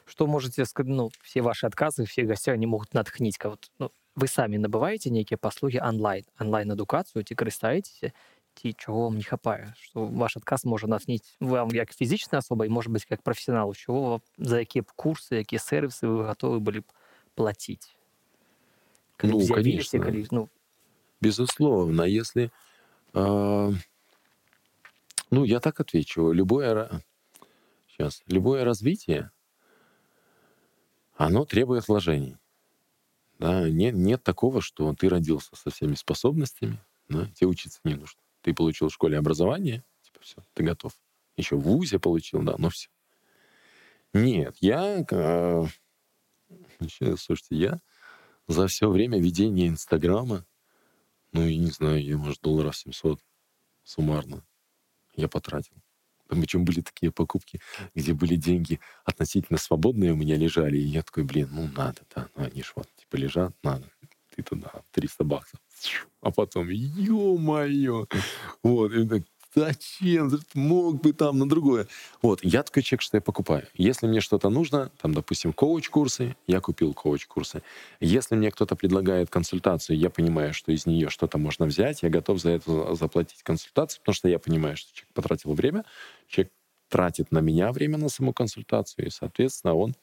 что 0.05 0.27
можете 0.27 0.65
сказать, 0.67 0.93
ну, 0.97 1.11
все 1.23 1.41
ваши 1.41 1.67
отказы, 1.67 2.05
все 2.05 2.25
гости, 2.25 2.51
они 2.51 2.67
могут 2.67 2.95
натхнить 2.95 3.39
кого-то. 3.39 3.69
Ну, 3.79 3.91
ви 4.17 4.29
самі 4.29 4.59
набиваєте 4.59 5.11
некие 5.11 5.37
послуги 5.39 5.81
онлайн, 5.83 6.25
онлайн-едукацію, 6.41 7.23
ті 7.23 7.35
користаєтеся, 7.35 8.12
ті, 8.55 8.73
чого 8.73 9.01
вам 9.03 9.17
не 9.17 9.23
хапає, 9.23 9.75
що 9.77 10.01
ваш 10.01 10.37
отказ 10.37 10.65
може 10.67 10.87
натхнити 10.87 11.29
вам 11.41 11.71
як 11.71 11.95
фізична 11.95 12.39
особа 12.39 12.67
і, 12.67 12.69
може 12.69 12.89
бути, 12.91 13.05
як 13.11 13.23
професіоналу, 13.23 13.75
чого 13.75 14.01
вам- 14.11 14.21
за 14.39 14.59
які 14.59 14.81
б 14.81 14.93
курси, 14.97 15.37
які 15.37 15.59
сервіси 15.59 16.07
ви 16.07 16.25
готові 16.25 16.61
були 16.61 16.81
б 16.81 16.85
платити? 17.35 17.87
Коли 19.17 19.33
Ну, 19.33 19.39
б 19.39 19.43
з'явилися, 19.43 19.99
конечно. 19.99 20.29
коли, 20.29 20.41
ну, 20.43 20.49
Безусловно, 21.21 22.05
если... 22.07 22.51
э, 23.16 23.72
ну, 25.32 25.44
я 25.44 25.60
так 25.60 25.80
отвечу. 25.80 26.32
Любое... 26.32 27.04
Сейчас. 27.88 28.24
Любое 28.28 28.66
развитие, 28.66 29.32
оно 31.16 31.46
требует 31.46 31.88
вложений. 31.88 32.38
Да, 33.40 33.70
нет, 33.70 33.96
нет 33.96 34.24
такого, 34.24 34.62
что 34.62 34.94
ты 34.94 35.10
родился 35.10 35.56
со 35.56 35.70
всеми 35.70 35.96
способностями, 35.96 36.80
да, 37.10 37.28
тебе 37.36 37.48
учиться 37.48 37.80
не 37.84 37.96
нужно. 37.96 38.20
Ты 38.42 38.54
получил 38.54 38.90
в 38.90 38.94
школе 38.94 39.18
образование, 39.18 39.84
типа 40.02 40.20
все, 40.22 40.38
ты 40.54 40.64
готов. 40.64 40.94
Еще 41.36 41.56
в 41.56 41.62
ВУЗе 41.62 42.00
получил, 42.00 42.44
да, 42.44 42.56
ну 42.58 42.70
все. 42.70 42.90
Нет, 44.14 44.56
я... 44.62 45.06
э, 45.10 45.66
слушайте, 47.18 47.56
я 47.56 47.82
за 48.48 48.68
все 48.68 48.90
время 48.90 49.20
ведения 49.20 49.68
Инстаграма 49.68 50.46
ну, 51.36 51.48
я 51.48 51.57
не 51.57 51.72
знаю, 51.72 52.03
я, 52.03 52.18
может, 52.18 52.41
долларов 52.41 52.76
700 52.78 53.20
суммарно 53.84 54.44
я 55.16 55.28
потратил. 55.30 55.76
Там 56.30 56.41
причем 56.41 56.66
были 56.66 56.82
такие 56.82 57.12
покупки, 57.12 57.62
где 57.95 58.14
были 58.14 58.36
деньги 58.38 58.80
относительно 59.06 59.60
свободные 59.60 60.14
у 60.14 60.18
меня 60.18 60.38
лежали, 60.38 60.78
и 60.78 60.82
я 60.88 61.03
такой, 61.03 61.24
блин, 61.26 61.49
ну 61.53 61.70
надо, 61.76 62.02
да, 62.16 62.30
ну 62.36 62.45
они 62.45 62.64
ж 62.64 62.74
вот, 62.78 62.88
типа, 62.98 63.18
лежат, 63.18 63.53
надо. 63.64 63.90
Ты 64.36 64.44
туда, 64.44 64.72
300 64.91 65.24
баксов. 65.26 65.60
А 66.22 66.32
потом, 66.32 66.70
ё-моё! 66.70 68.07
Вот, 68.64 68.94
и 68.94 69.07
так, 69.07 69.24
зачем? 69.56 70.32
Мог 70.53 71.02
бы 71.02 71.14
там 71.14 71.40
на 71.40 71.48
другое. 71.48 71.88
Вот, 72.22 72.44
я 72.44 72.64
такой 72.64 72.84
человек, 72.84 73.02
что 73.02 73.18
я 73.18 73.22
покупаю. 73.22 73.68
Если 73.73 74.07
мне 74.07 74.19
что-то 74.22 74.49
нужно, 74.49 74.91
там, 75.02 75.14
допустим, 75.14 75.53
коуч-курсы, 75.53 76.36
я 76.48 76.60
купил 76.60 76.94
коуч-курсы. 76.94 77.61
Если 77.99 78.36
мне 78.36 78.52
кто-то 78.52 78.76
предлагает 78.76 79.30
консультацию, 79.30 79.98
я 79.98 80.10
понимаю, 80.10 80.53
что 80.53 80.72
из 80.72 80.86
нее 80.86 81.10
что-то 81.10 81.38
можно 81.38 81.65
взять, 81.65 82.03
я 82.03 82.10
готов 82.10 82.40
за 82.40 82.52
это 82.52 82.95
заплатить 82.95 83.44
консультацию, 83.44 84.02
потому 84.02 84.14
что 84.15 84.27
я 84.30 84.40
понимаю, 84.40 84.77
что 84.77 84.94
человек 84.94 85.14
потратил 85.14 85.53
время, 85.53 85.86
человек 86.27 86.52
тратит 86.90 87.32
на 87.32 87.40
меня 87.40 87.72
время 87.72 87.98
на 87.98 88.10
саму 88.10 88.34
консультацию, 88.34 89.07
и, 89.07 89.10
соответственно, 89.10 89.73
он 89.76 89.95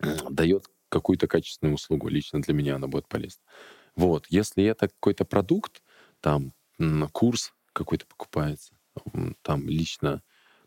м, 0.00 0.34
дает 0.34 0.66
какую-то 0.88 1.26
качественную 1.26 1.74
услугу. 1.74 2.08
Лично 2.08 2.40
для 2.40 2.54
меня 2.54 2.76
она 2.76 2.86
будет 2.86 3.08
полезна. 3.08 3.42
Вот. 3.96 4.26
Если 4.30 4.64
это 4.64 4.88
какой-то 4.88 5.24
продукт, 5.26 5.82
там, 6.20 6.52
курс 7.12 7.54
какой-то 7.75 8.05
покупается, 8.05 8.73
м, 9.15 9.35
там, 9.41 9.69
лично... 9.69 10.21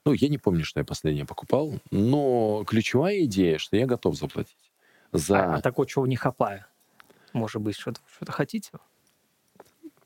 Ну, 0.06 0.12
я 0.12 0.28
не 0.28 0.38
помню, 0.38 0.64
что 0.64 0.80
я 0.80 0.84
последнее 0.84 1.24
покупал, 1.24 1.80
но 1.90 2.64
ключевая 2.64 3.24
идея, 3.24 3.58
что 3.58 3.76
я 3.76 3.86
готов 3.86 4.14
заплатить 4.16 4.72
за... 5.12 5.38
А, 5.38 5.54
а 5.54 5.60
такого, 5.60 5.86
чого 5.86 6.06
не 6.06 6.16
хапає? 6.16 6.64
Може 7.32 7.58
бути, 7.58 7.74
що 7.74 7.92
що 8.06 8.32
хотіте? 8.32 8.78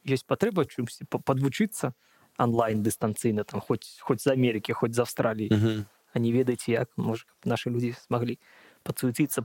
Є 0.05 0.17
потреба 0.27 0.65
чимось 0.65 1.03
по- 1.09 1.21
подвучитися 1.21 1.93
онлайн 2.39 2.83
дистанційно, 2.83 3.45
там, 3.45 3.61
хоч, 3.61 3.81
хоч 4.01 4.21
з 4.21 4.27
Америки, 4.27 4.73
хоч 4.73 4.93
з 4.93 4.99
Австралії. 4.99 5.51
Мгм. 5.53 5.85
а 6.15 6.19
не 6.19 6.33
ведаеце 6.33 6.73
як 6.73 6.89
можа 6.97 7.25
каб 7.25 7.53
нашы 7.53 7.71
людзі 7.71 7.93
смаглі 7.93 8.39
падсуеціцца 8.83 9.43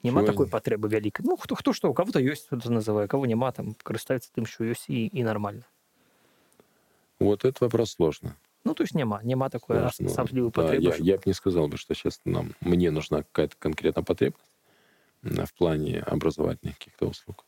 прыдумаць 0.00 0.04
няма 0.04 0.20
Чего 0.20 0.26
такой 0.26 0.46
они? 0.46 0.52
патрэбы 0.52 0.88
вялікай 0.88 1.24
ну 1.26 1.36
хто 1.36 1.54
хто 1.54 1.72
што 1.72 1.88
у 1.90 1.94
кого-то 1.94 2.20
ёсць 2.20 2.46
хто 2.46 2.70
называе 2.70 3.08
кого 3.08 3.26
няма 3.26 3.52
там 3.52 3.74
карыстаюцца 3.82 4.30
тым 4.32 4.46
што 4.46 4.64
ёсць 4.64 4.88
і, 4.88 5.06
і 5.12 5.22
нармальна 5.24 5.64
Вот 7.18 7.44
этот 7.44 7.60
вопрос 7.62 7.92
сложно. 7.92 8.36
ну 8.64 8.74
то 8.74 8.82
есть 8.82 8.94
няма 8.94 9.20
няма 9.22 9.48
такой 9.48 9.76
Сложно. 9.78 10.08
асаблівай 10.10 10.50
Да, 10.52 10.62
патрэбы 10.62 10.82
я, 10.82 10.92
што- 10.92 11.04
я 11.04 11.16
бы 11.16 11.22
не 11.26 11.32
сказал 11.34 11.68
бы, 11.68 11.76
что 11.78 11.94
сейчас 11.94 12.20
нам, 12.24 12.54
мне 12.60 12.90
нужна 12.90 13.22
какая-то 13.22 13.56
конкретная 13.58 14.04
потребность 14.04 14.50
м, 15.22 15.44
в 15.46 15.54
плане 15.54 16.00
образовательных 16.00 16.78
каких-то 16.78 17.06
услуг. 17.08 17.44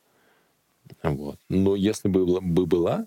Вот. 1.03 1.39
Но 1.51 1.77
если 1.77 2.09
бы, 2.09 2.25
была- 2.25 2.41
бы 2.41 2.67
была, 2.67 3.07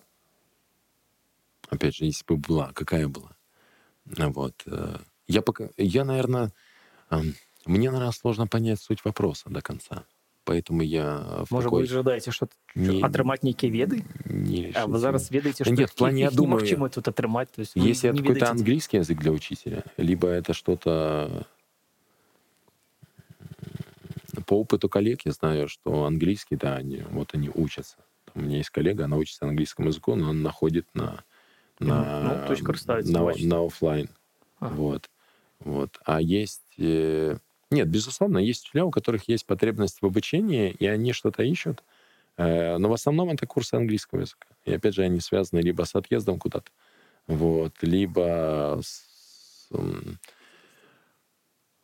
опять 1.69 1.95
же, 1.95 2.05
если 2.05 2.23
бы 2.27 2.37
была, 2.37 2.71
какая 2.73 3.07
была, 3.07 3.35
вот, 4.05 4.53
э, 4.67 4.97
я 5.27 5.41
пока, 5.41 5.69
я, 5.77 6.05
наверное, 6.05 6.51
эм, 7.09 7.33
мне, 7.66 7.90
наверное, 7.90 8.12
сложно 8.12 8.46
понять 8.46 8.80
суть 8.80 9.04
вопроса 9.04 9.50
до 9.50 9.60
конца. 9.60 10.04
Поэтому 10.44 10.82
я 10.82 11.44
в 11.44 11.50
можа 11.50 11.64
такой 11.64 11.82
вы 11.82 11.88
жадаеце 11.88 12.30
что 12.30 12.48
не- 12.76 13.02
атрымаць 13.02 13.42
нейкія 13.42 13.72
веды 13.72 14.04
не 14.24 14.70
А 14.76 14.86
вы 14.86 14.98
зараз 14.98 15.28
ведаеце 15.32 15.64
Да 15.64 15.70
нет, 15.72 15.90
в 15.90 15.96
плане, 15.96 16.22
я 16.22 16.30
думаю, 16.30 16.60
немагчыма 16.62 16.88
тут 16.88 17.08
атрымаць 17.08 17.48
то 17.50 17.60
есть 17.60 17.74
вы 17.74 17.82
Если 17.88 18.10
это 18.10 18.18
какой-то 18.22 18.50
английский 18.50 18.98
язык 18.98 19.18
для 19.18 19.32
учителя, 19.32 19.82
либо 19.96 20.28
это 20.28 20.54
что-то 20.54 21.46
по 24.46 24.60
опыту 24.60 24.88
коллег 24.88 25.22
я 25.24 25.32
знаю, 25.32 25.66
что 25.68 26.04
английский, 26.04 26.54
да, 26.54 26.76
они, 26.76 27.02
вот 27.10 27.34
они 27.34 27.50
учатся. 27.52 27.96
У 28.34 28.40
меня 28.40 28.58
есть 28.58 28.70
коллега, 28.70 29.06
она 29.06 29.16
учится 29.16 29.46
английскому 29.46 29.88
языку, 29.88 30.14
но 30.14 30.30
она 30.30 30.40
находит 30.40 30.86
на 30.94 31.24
на, 31.80 31.88
Ну, 33.10 33.12
на, 33.12 33.24
бачите. 33.24 33.48
на 33.48 33.66
офлайн. 33.66 34.08
Ага. 34.60 34.74
Вот. 34.76 35.10
Вот. 35.60 35.98
А 36.04 36.20
есть... 36.22 36.62
э, 36.78 37.36
Нет, 37.70 37.88
безусловно, 37.88 38.38
есть 38.38 38.64
учителя, 38.64 38.84
у 38.84 38.90
которых 38.90 39.28
есть 39.28 39.46
потребность 39.46 40.00
в 40.00 40.06
обучении, 40.06 40.70
и 40.70 40.86
они 40.86 41.12
что-то 41.12 41.42
ищут. 41.42 41.82
Э, 42.36 42.78
Но 42.78 42.88
в 42.88 42.92
основном 42.92 43.30
это 43.30 43.46
курсы 43.46 43.74
английского 43.74 44.20
языка. 44.20 44.46
И 44.64 44.72
опять 44.74 44.94
же, 44.94 45.02
они 45.02 45.20
связаны 45.20 45.60
либо 45.60 45.84
с 45.84 45.94
отъездом 45.94 46.38
куда-то, 46.38 46.70
вот, 47.28 47.74
либо 47.82 48.80
с, 48.84 49.70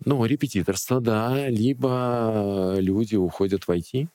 ну, 0.04 0.24
репетиторство, 0.24 1.00
да, 1.00 1.48
либо 1.48 2.74
люди 2.78 3.16
уходят 3.16 3.64
в 3.64 3.70
IT, 3.70 4.08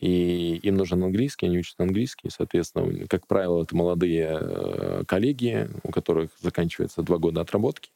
и 0.00 0.56
им 0.62 0.76
нужен 0.76 1.02
английский, 1.04 1.46
они 1.46 1.58
учат 1.58 1.80
английский, 1.80 2.30
соответственно, 2.30 3.06
как 3.08 3.26
правило, 3.26 3.62
это 3.64 3.76
молодые 3.76 4.38
э, 4.40 5.04
коллеги, 5.06 5.68
у 5.84 5.90
которых 5.90 6.30
заканчивается 6.40 7.02
два 7.02 7.18
года 7.18 7.42
отработки, 7.42 7.90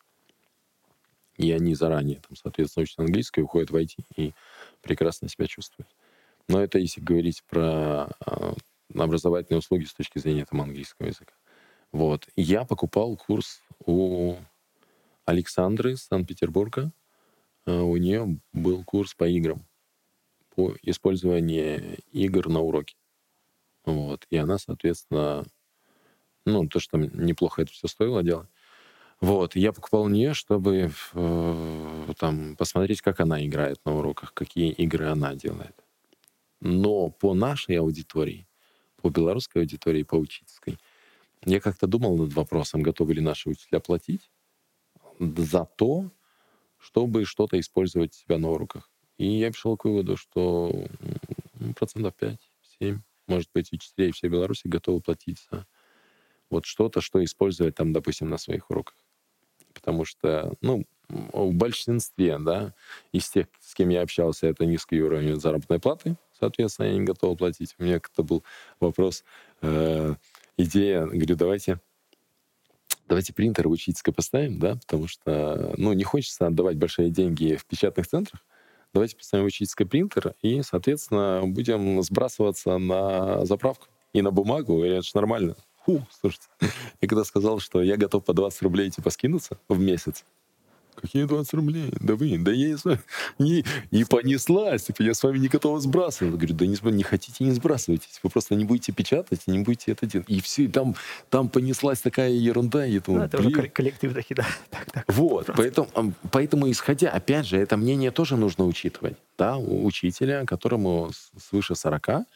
и 1.43 1.51
они 1.51 1.75
заранее, 1.75 2.21
там, 2.21 2.37
соответственно, 2.37 2.85
учат 2.85 3.01
английский, 3.01 3.43
уходят 3.43 3.71
в 3.71 3.77
IT 3.77 3.97
и 4.17 4.33
прекрасно 4.81 5.29
себя 5.29 5.49
чувствуют. 5.49 5.89
Но 6.49 6.63
это 6.63 6.79
если 6.79 7.01
говорить 7.01 7.43
про 7.49 8.09
э, 8.25 8.53
образовательные 8.95 9.59
услуги 9.59 9.85
с 9.85 9.93
точки 9.93 10.19
зрения 10.19 10.45
там, 10.45 10.61
английского 10.63 11.07
языка. 11.07 11.35
Вот. 11.91 12.29
Я 12.37 12.65
покупал 12.65 13.17
курс 13.17 13.61
у 13.85 14.37
Александры 15.25 15.93
из 15.93 16.05
Санкт-Петербурга. 16.05 16.93
Э, 17.67 17.81
У 17.81 17.97
нее 17.97 18.39
был 18.53 18.85
курс 18.85 19.15
по 19.15 19.29
играм, 19.29 19.67
по 20.55 20.77
использованию 20.83 21.99
игр 22.13 22.49
на 22.49 22.61
уроке. 22.61 22.95
Вот. 23.85 24.27
И 24.31 24.37
она, 24.37 24.59
соответственно, 24.59 25.45
ну, 26.47 26.69
то, 26.69 26.79
что 26.79 26.99
неплохо 26.99 27.63
это 27.63 27.73
все 27.73 27.89
стоило 27.89 28.23
делать. 28.23 28.49
Вот, 29.23 29.55
я 29.55 29.73
покупал 29.73 30.09
нее, 30.09 30.35
чтобы 30.35 30.91
э, 31.15 32.13
там 32.19 32.57
посмотреть, 32.57 33.03
как 33.03 33.21
она 33.21 33.47
играет 33.47 33.79
на 33.85 33.97
уроках, 33.97 34.35
какие 34.35 34.73
игры 34.73 35.07
она 35.07 35.35
делает. 35.37 35.77
Но 36.61 37.11
по 37.11 37.35
нашей 37.35 37.79
аудитории, 37.79 38.49
по 39.03 39.11
белорусской 39.11 39.63
аудитории, 39.63 40.05
по 40.05 40.17
учительской, 40.17 40.79
я 41.45 41.61
как-то 41.61 41.87
думал 41.87 42.17
над 42.19 42.35
вопросом, 42.35 42.83
готовы 42.83 43.15
ли 43.15 43.23
наши 43.23 43.49
учителя 43.51 43.81
платить 43.81 44.31
за 45.21 45.67
то, 45.77 46.11
чтобы 46.79 47.25
что-то 47.27 47.61
использовать 47.61 48.15
себя 48.15 48.39
на 48.39 48.51
уроках. 48.51 48.91
И 49.19 49.27
я 49.27 49.51
пришел 49.51 49.77
к 49.77 49.85
выводу, 49.87 50.17
что 50.17 50.73
м, 51.61 51.75
процентов 51.75 52.15
5-7, 52.17 53.01
может 53.29 53.51
быть, 53.55 53.73
учителей 53.73 54.13
всей 54.13 54.31
Беларуси 54.31 54.69
готовы 54.69 55.01
платить 55.01 55.47
за 55.51 55.67
вот 56.51 56.67
что-то, 56.67 57.01
что 57.01 57.25
использовать 57.25 57.77
там, 57.77 57.93
допустим, 57.93 58.29
на 58.31 58.39
своих 58.39 58.71
уроках. 58.71 58.97
Потому 59.73 60.05
что, 60.05 60.55
ну, 60.61 60.85
в 61.09 61.53
большинстве, 61.53 62.39
да, 62.39 62.75
из 63.13 63.29
тех, 63.29 63.47
с 63.61 63.75
кем 63.75 63.91
я 63.91 64.03
общался, 64.03 64.47
это 64.47 64.65
низкий 64.65 65.03
уровень 65.03 65.41
заработной 65.41 65.79
платы, 65.79 66.17
соответственно, 66.39 66.87
я 66.87 66.95
не 66.95 67.05
готов 67.05 67.39
платить. 67.39 67.75
У 67.79 67.85
меня 67.85 68.01
как-то 68.01 68.23
был 68.23 68.43
вопрос, 68.81 69.25
э, 69.61 70.15
идея, 70.57 71.07
говорю, 71.07 71.37
давайте 71.37 71.81
давайте 73.09 73.35
принтер 73.35 73.69
учительской 73.69 74.15
поставим, 74.15 74.59
да, 74.59 74.77
потому 74.77 75.07
что, 75.07 75.75
ну, 75.77 75.93
не 75.93 76.03
хочется 76.03 76.47
отдавать 76.47 76.79
большие 76.79 77.11
деньги 77.11 77.57
в 77.57 77.67
печатных 77.67 78.07
центрах. 78.07 78.41
Давайте 78.95 79.17
поставим 79.17 79.47
учительский 79.47 79.87
принтер 79.87 80.35
и, 80.43 80.63
соответственно, 80.63 81.43
будем 81.45 82.03
сбрасываться 82.03 82.79
на 82.79 83.45
заправку 83.45 83.89
и 84.13 84.23
на 84.23 84.31
бумагу, 84.31 84.85
и 84.85 84.89
это 84.89 85.03
же 85.03 85.11
нормально. 85.15 85.57
Фу, 85.85 86.07
слушайте, 86.21 86.47
я 87.01 87.09
когда 87.09 87.25
сказал, 87.25 87.59
что 87.59 87.83
я 87.83 87.97
готов 87.97 88.25
по 88.25 88.33
20 88.35 88.63
рублей 88.63 88.91
типа 88.91 89.11
скинуться 89.11 89.59
в 89.69 89.79
месяц, 89.81 90.25
Какие 90.95 91.25
20 91.25 91.55
рублей? 91.55 91.91
Да 92.01 92.17
вы, 92.17 92.37
да 92.39 92.53
я 92.53 92.69
и, 92.69 92.77
с 92.77 92.85
вами- 92.85 93.01
и, 93.39 93.65
и 93.91 94.05
понеслась. 94.05 94.83
Типа, 94.85 95.03
я 95.03 95.15
с 95.15 95.23
вами 95.23 95.39
не 95.39 95.49
готова 95.49 95.81
сбрасывать. 95.81 96.35
Я 96.35 96.39
говорю, 96.39 96.55
да 96.55 96.67
не, 96.67 96.77
не 96.95 97.03
хотите, 97.03 97.43
не 97.45 97.53
сбрасывайтесь. 97.53 98.21
Вы 98.23 98.29
просто 98.29 98.55
не 98.57 98.67
будете 98.67 98.93
печатать 98.93 99.41
и 99.47 99.51
не 99.51 99.61
будете 99.61 99.93
это 99.93 100.05
делать. 100.05 100.29
И 100.29 100.43
все, 100.43 100.65
и 100.65 100.69
там, 100.69 100.95
там 101.31 101.49
понеслась 101.49 102.03
такая 102.03 102.31
ерунда. 102.31 102.85
И 102.87 102.93
я 102.93 102.99
Ну, 102.99 103.05
думаю, 103.07 103.25
это 103.25 103.39
уже 103.39 103.49
блин. 103.49 103.61
кол- 103.63 103.71
коллектив 103.73 104.13
таки, 104.15 104.35
да. 104.35 104.47
Так, 104.71 104.91
так. 104.93 105.05
Вот, 105.09 105.47
Просто. 105.47 105.63
поэтому, 105.63 106.13
поэтому, 106.31 106.71
исходя, 106.71 107.09
опять 107.11 107.47
же, 107.47 107.57
это 107.57 107.79
мнение 107.79 108.11
тоже 108.11 108.37
нужно 108.37 108.67
учитывать. 108.67 109.17
Да, 109.39 109.57
у 109.57 109.87
учителя, 109.87 110.45
которому 110.45 111.11
свыше 111.39 111.75
40, 111.75 112.27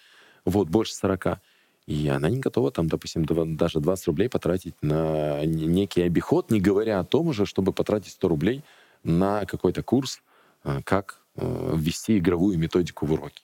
вот, 0.47 0.69
больше 0.71 0.95
40, 0.95 1.41
и 1.87 2.09
она 2.09 2.29
не 2.29 2.39
готова, 2.39 2.73
там, 2.73 2.89
допустим, 2.89 3.25
даже 3.57 3.81
20 3.81 4.07
рублей 4.09 4.29
потратить 4.29 4.75
на 4.83 5.45
некий 5.45 6.03
обиход, 6.03 6.51
не 6.51 6.61
говоря 6.61 6.99
о 6.99 7.05
том 7.05 7.29
уже, 7.29 7.47
чтобы 7.47 7.73
потратить 7.73 8.13
100 8.13 8.29
рублей 8.29 8.65
на 9.05 9.45
какой-то 9.47 9.83
курс, 9.83 10.21
а, 10.65 10.83
как 10.83 11.21
э, 11.37 11.75
ввести 11.77 12.19
игровую 12.19 12.59
методику 12.59 13.07
в 13.07 13.13
уроки. 13.13 13.43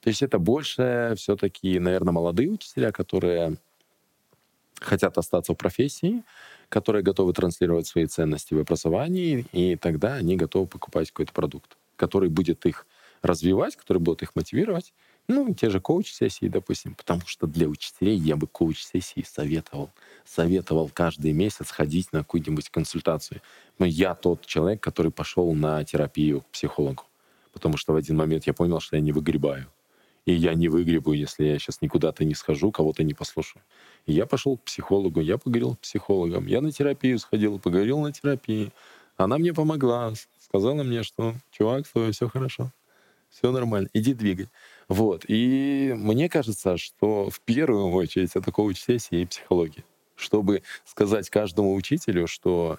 То 0.00 0.08
есть 0.08 0.22
это 0.22 0.38
больше 0.38 1.14
все-таки, 1.16 1.78
наверное, 1.78 2.12
молодые 2.12 2.50
учителя, 2.50 2.90
которые 2.90 3.56
хотят 4.80 5.16
остаться 5.16 5.54
в 5.54 5.56
профессии, 5.56 6.24
которые 6.68 7.02
готовы 7.04 7.32
транслировать 7.32 7.86
свои 7.86 8.06
ценности 8.06 8.52
в 8.52 8.58
образовании, 8.58 9.46
и 9.52 9.76
тогда 9.76 10.14
они 10.14 10.36
готовы 10.36 10.66
покупать 10.66 11.10
какой-то 11.10 11.32
продукт, 11.32 11.76
который 11.96 12.28
будет 12.28 12.66
их 12.66 12.86
развивать, 13.22 13.76
который 13.76 13.98
будет 13.98 14.22
их 14.22 14.34
мотивировать. 14.34 14.92
Ну, 15.26 15.54
те 15.54 15.70
же 15.70 15.80
коуч-сессии, 15.80 16.48
допустим, 16.48 16.94
потому 16.94 17.22
что 17.26 17.46
для 17.46 17.66
учителей 17.66 18.16
я 18.16 18.36
бы 18.36 18.46
коуч-сессии 18.46 19.24
советовал. 19.26 19.90
Советовал 20.26 20.90
каждый 20.92 21.32
месяц 21.32 21.70
ходить 21.70 22.12
на 22.12 22.20
какую-нибудь 22.20 22.68
консультацию. 22.68 23.40
Но 23.78 23.86
я 23.86 24.14
тот 24.14 24.44
человек, 24.44 24.82
который 24.82 25.10
пошел 25.10 25.54
на 25.54 25.82
терапию 25.84 26.42
к 26.42 26.46
психологу, 26.48 27.04
потому 27.54 27.78
что 27.78 27.94
в 27.94 27.96
один 27.96 28.16
момент 28.16 28.46
я 28.46 28.52
понял, 28.52 28.80
что 28.80 28.96
я 28.96 29.02
не 29.02 29.12
выгребаю. 29.12 29.66
И 30.26 30.32
я 30.32 30.54
не 30.54 30.68
выгребу, 30.68 31.12
если 31.12 31.44
я 31.44 31.58
сейчас 31.58 31.80
никуда-то 31.82 32.24
не 32.24 32.34
схожу, 32.34 32.70
кого-то 32.70 33.02
не 33.02 33.14
послушаю. 33.14 33.62
И 34.06 34.12
я 34.12 34.26
пошел 34.26 34.56
к 34.56 34.62
психологу, 34.62 35.20
я 35.20 35.38
поговорил 35.38 35.74
с 35.74 35.76
психологом, 35.78 36.46
я 36.46 36.60
на 36.60 36.70
терапию 36.70 37.18
сходил, 37.18 37.58
поговорил 37.58 38.00
на 38.00 38.12
терапии. 38.12 38.72
Она 39.16 39.38
мне 39.38 39.52
помогла, 39.52 40.12
сказала 40.38 40.82
мне, 40.82 41.02
что, 41.02 41.34
чувак, 41.50 41.86
с 41.86 42.12
все 42.12 42.28
хорошо, 42.28 42.72
все 43.30 43.50
нормально, 43.52 43.88
иди 43.92 44.14
двигай. 44.14 44.48
Вот. 44.88 45.24
И 45.28 45.92
мне 45.96 46.28
кажется, 46.28 46.76
что 46.76 47.30
в 47.30 47.40
первую 47.40 47.90
очередь 47.90 48.34
это 48.34 48.52
коуч-сессия 48.52 49.22
и 49.22 49.26
психология. 49.26 49.84
Чтобы 50.16 50.62
сказать 50.84 51.30
каждому 51.30 51.74
учителю, 51.74 52.26
что 52.26 52.78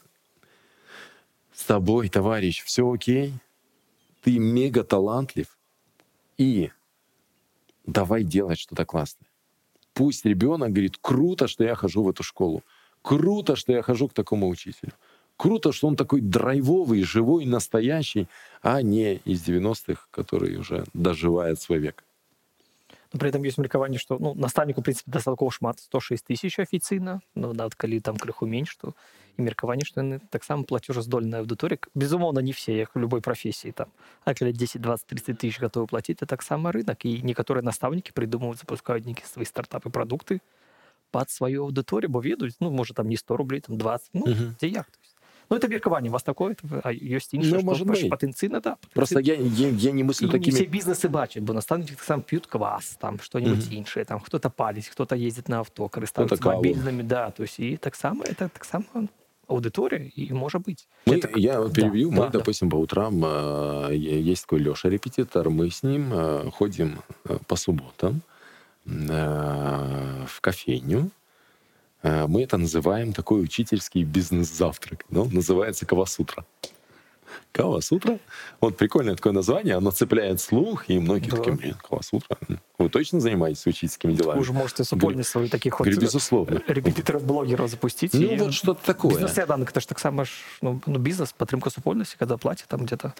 с 1.54 1.64
тобой, 1.64 2.10
товарищ, 2.10 2.64
все 2.64 2.90
окей, 2.92 3.34
ты 4.22 4.40
мега 4.40 4.84
талантлив, 4.84 5.58
и 6.38 6.72
давай 7.86 8.24
делать 8.24 8.60
что-то 8.60 8.86
классное. 8.86 9.30
Пусть 9.94 10.26
ребенок 10.26 10.72
говорит, 10.72 10.98
круто, 11.00 11.48
что 11.48 11.64
я 11.64 11.76
хожу 11.76 12.04
в 12.04 12.10
эту 12.10 12.24
школу, 12.24 12.64
круто, 13.02 13.56
что 13.56 13.72
я 13.72 13.82
хожу 13.82 14.10
к 14.10 14.14
такому 14.14 14.50
учителю, 14.50 14.94
круто, 15.37 15.73
что 15.73 15.89
он 15.89 15.97
такой 15.97 16.21
драйвовый, 16.21 17.03
живой, 17.03 17.47
настоящий, 17.47 18.27
а 18.63 18.83
не 18.83 19.17
из 19.25 19.49
90-х, 19.49 20.07
который 20.11 20.57
уже 20.57 20.85
доживает 20.93 21.61
свой 21.61 21.79
век. 21.79 22.05
При 23.19 23.29
этом 23.29 23.43
есть 23.43 23.59
меркаванне 23.59 23.99
што 23.99 24.19
ну 24.21 24.35
настаўніку 24.39 24.83
прынцыпе 24.87 25.11
дастаткова 25.11 25.51
шмат 25.51 25.81
106 25.81 26.27
тысяч 26.31 26.61
афіцыйна 26.63 27.19
ну 27.35 27.53
нават 27.53 27.75
калі 27.75 27.99
там 27.99 28.15
крыху 28.17 28.47
менш 28.47 28.71
што 28.71 28.95
і 29.37 29.43
меркаванне 29.43 29.83
што 29.83 30.01
яны 30.01 30.21
таксама 30.31 30.63
плацежаздольная 30.63 31.43
аўдыторыя 31.43 31.83
безумоўна 31.99 32.39
не 32.39 32.53
все 32.53 32.77
як 32.79 32.95
в 32.95 33.01
любой 33.03 33.21
прафесіі 33.21 33.73
там 33.73 33.91
а 34.25 34.35
каля 34.35 34.53
10 34.53 34.79
20 34.81 35.07
30 35.11 35.39
тысяч 35.43 35.59
готовы 35.59 35.91
плаціць 35.91 36.23
это 36.23 36.27
таксама 36.27 36.71
рынок 36.71 37.03
і 37.03 37.19
некаторыя 37.27 37.67
настаўнікі 37.67 38.15
прыдумваюць 38.15 38.63
запускаюць 38.63 39.03
нейкія 39.03 39.27
свае 39.27 39.43
стартапы 39.47 39.91
прадукты 39.91 40.39
под 41.11 41.31
сваю 41.35 41.67
аўдыторыю 41.67 42.15
бо 42.15 42.23
ведаюць 42.23 42.63
ну 42.63 42.71
можа 42.71 42.95
там 42.95 43.09
не 43.09 43.17
100 43.19 43.37
рублей 43.37 43.61
там 43.61 43.75
20 43.77 44.11
ну, 44.15 44.27
Мгм. 44.31 44.55
дзе 44.61 44.69
як 44.69 44.87
то 44.87 44.99
есть 45.03 45.04
ну 45.51 45.57
это 45.57 45.69
меркаванне 45.69 46.09
у 46.09 46.13
вас 46.13 46.23
такое 46.23 46.57
а 46.85 46.93
ёсць 46.93 47.31
Ну, 47.33 47.41
іншае 47.43 47.63
может 47.65 47.87
быть. 47.87 48.09
патэнцыйна 48.11 48.61
да 48.61 48.77
Просто 48.95 49.21
я, 49.21 49.35
я, 49.35 49.69
я 49.69 49.93
не 49.93 50.05
мыслю 50.05 50.25
і 50.25 50.27
не 50.27 50.33
такими... 50.33 50.55
все 50.57 50.65
бізнесы 50.67 51.09
бачаць 51.09 51.43
бо 51.43 51.53
настаўнікі 51.55 51.95
таксама 51.95 52.23
п'ют 52.23 52.47
квас 52.47 52.97
там 53.01 53.19
что-нибудь 53.21 53.67
Мгм. 53.67 53.77
іншае 53.79 54.05
там 54.05 54.21
хто-то 54.21 54.51
паліць 54.51 54.89
хто-то 54.89 55.17
ездит 55.17 55.49
на 55.49 55.59
авто 55.59 55.87
карыстаюцца 55.89 56.39
каву. 56.39 56.57
мобільнымі 56.63 57.03
да 57.03 57.31
то 57.31 57.43
есть 57.43 57.61
і 57.61 57.77
таксама 57.77 58.25
это 58.25 58.49
таксама 58.49 58.85
аўдыторыя 59.49 60.13
і 60.15 60.33
можа 60.33 60.59
быць 60.59 60.87
Мы, 61.07 61.17
Это- 61.19 61.39
я 61.39 61.59
вот 61.61 61.73
да, 61.73 61.83
перебью, 61.83 62.11
мы, 62.11 62.17
да, 62.17 62.23
да. 62.29 62.39
допустим, 62.39 62.71
по 62.71 62.77
утрам, 62.77 63.25
э, 63.25 63.91
е- 63.93 64.23
есть 64.33 64.47
такой 64.47 64.61
Леша 64.63 64.89
репетитор, 64.89 65.51
мы 65.51 65.67
с 65.71 65.83
ним 65.83 66.13
э, 66.15 66.51
ходим 66.53 66.99
э, 67.25 67.39
по 67.49 67.57
субботам 67.57 68.23
э, 68.87 70.25
в 70.27 70.41
кофейню. 70.41 71.11
Э, 72.06 72.28
Мы 72.28 72.44
это 72.44 72.58
называем 72.58 73.14
такой 73.14 73.42
учительский 73.44 74.04
бизнес-завтрак. 74.04 75.06
Ну, 75.10 75.26
называется 75.26 75.86
Кавасутра. 75.86 76.46
Кавасутра. 77.52 78.20
Вот 78.62 78.78
прикольное 78.78 79.16
такое 79.16 79.34
название, 79.34 79.76
оно 79.78 79.92
цепляет 79.92 80.40
слух, 80.40 80.90
и 80.90 81.00
многие 81.00 81.30
Да. 81.32 81.38
такие, 81.38 81.56
блин, 81.56 81.76
Кавасутра. 81.90 82.38
Вы 82.78 82.90
точно 82.90 83.20
занимаетесь 83.20 83.66
учительскими 83.68 84.12
вы 84.12 84.18
делами? 84.18 84.40
уже 84.40 84.54
можете 84.54 84.84
супольність 84.84 85.30
сваю 85.30 85.50
таких 85.50 85.80
вот 85.80 85.88
безусловно. 85.88 86.62
репетиторов 86.68 87.24
блогеров 87.24 87.70
запустить 87.70 88.14
Ну, 88.14 88.22
и 88.22 88.38
вот 88.38 88.54
что-то 88.54 88.86
такое. 88.86 89.12
бизнес-сляданок 89.12 89.72
это 89.72 89.80
ж 89.82 89.86
таксама 89.88 90.26
ж 90.26 90.30
ну, 90.62 90.80
ну 90.86 91.00
бизнес 91.00 91.34
падтрымка 91.34 91.70
супольнасці 91.72 92.16
когда 92.20 92.38
платят 92.38 92.68
там 92.68 92.86
где-то 92.86 93.14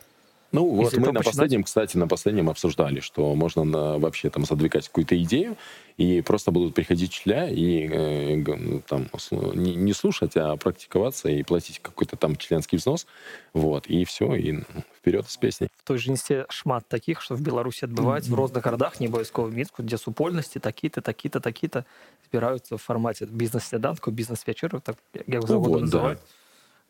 Ну, 0.55 0.67
вот 0.67 0.83
Если 0.87 0.97
мы 0.97 1.03
этого 1.03 1.13
на 1.13 1.19
почитать. 1.21 1.37
последнем, 1.37 1.63
кстати, 1.63 1.97
на 1.97 2.09
последнем 2.09 2.51
обсуждали, 2.51 2.99
что 2.99 3.37
можно 3.37 3.63
на- 3.63 3.99
вообще 3.99 4.31
там 4.31 4.45
задвигать 4.45 4.89
какую-то 4.89 5.15
идею, 5.23 5.57
и 5.97 6.23
просто 6.23 6.51
будут 6.51 6.75
приходить 6.75 7.11
учителя 7.11 7.49
и 7.49 7.87
э, 7.87 8.37
г- 8.37 8.57
ну, 8.57 8.81
там 8.81 9.07
слу- 9.15 9.55
не, 9.57 9.77
не 9.77 9.93
слушать, 9.93 10.37
а 10.37 10.57
практиковаться 10.57 11.29
и 11.29 11.45
платить 11.45 11.79
какой-то 11.79 12.17
там 12.17 12.35
членский 12.35 12.79
взнос. 12.79 13.07
Вот, 13.55 13.87
и 13.87 14.05
все, 14.05 14.35
и 14.35 14.51
ну, 14.53 14.65
вперед 14.99 15.31
с 15.31 15.37
песней. 15.37 15.69
в 15.77 15.83
той 15.87 15.99
же 15.99 16.11
інсце 16.11 16.47
шмат 16.49 16.83
таких 16.89 17.23
что 17.23 17.37
в 17.37 17.41
беларусі 17.41 17.87
адбываюць 17.87 18.27
в 18.29 18.35
розных 18.35 18.65
гарадах 18.65 18.99
не 19.01 19.07
абавязкова 19.07 19.49
мінску 19.51 19.83
дзе 19.83 19.99
супольнасці 19.99 20.59
такі-то 20.59 21.01
такі-то 21.01 21.39
такі-то 21.41 21.85
збіраюцца 22.27 22.75
в 22.75 22.79
фармаце 22.79 23.27
бізнес-сляданку 23.27 24.11
бізнес-вечару 24.11 24.81
так 24.81 24.97
як 25.15 25.27
Ну 25.43 25.47
заводу 25.47 25.71
вот, 25.71 25.81
да. 25.81 25.87
называют 25.87 26.19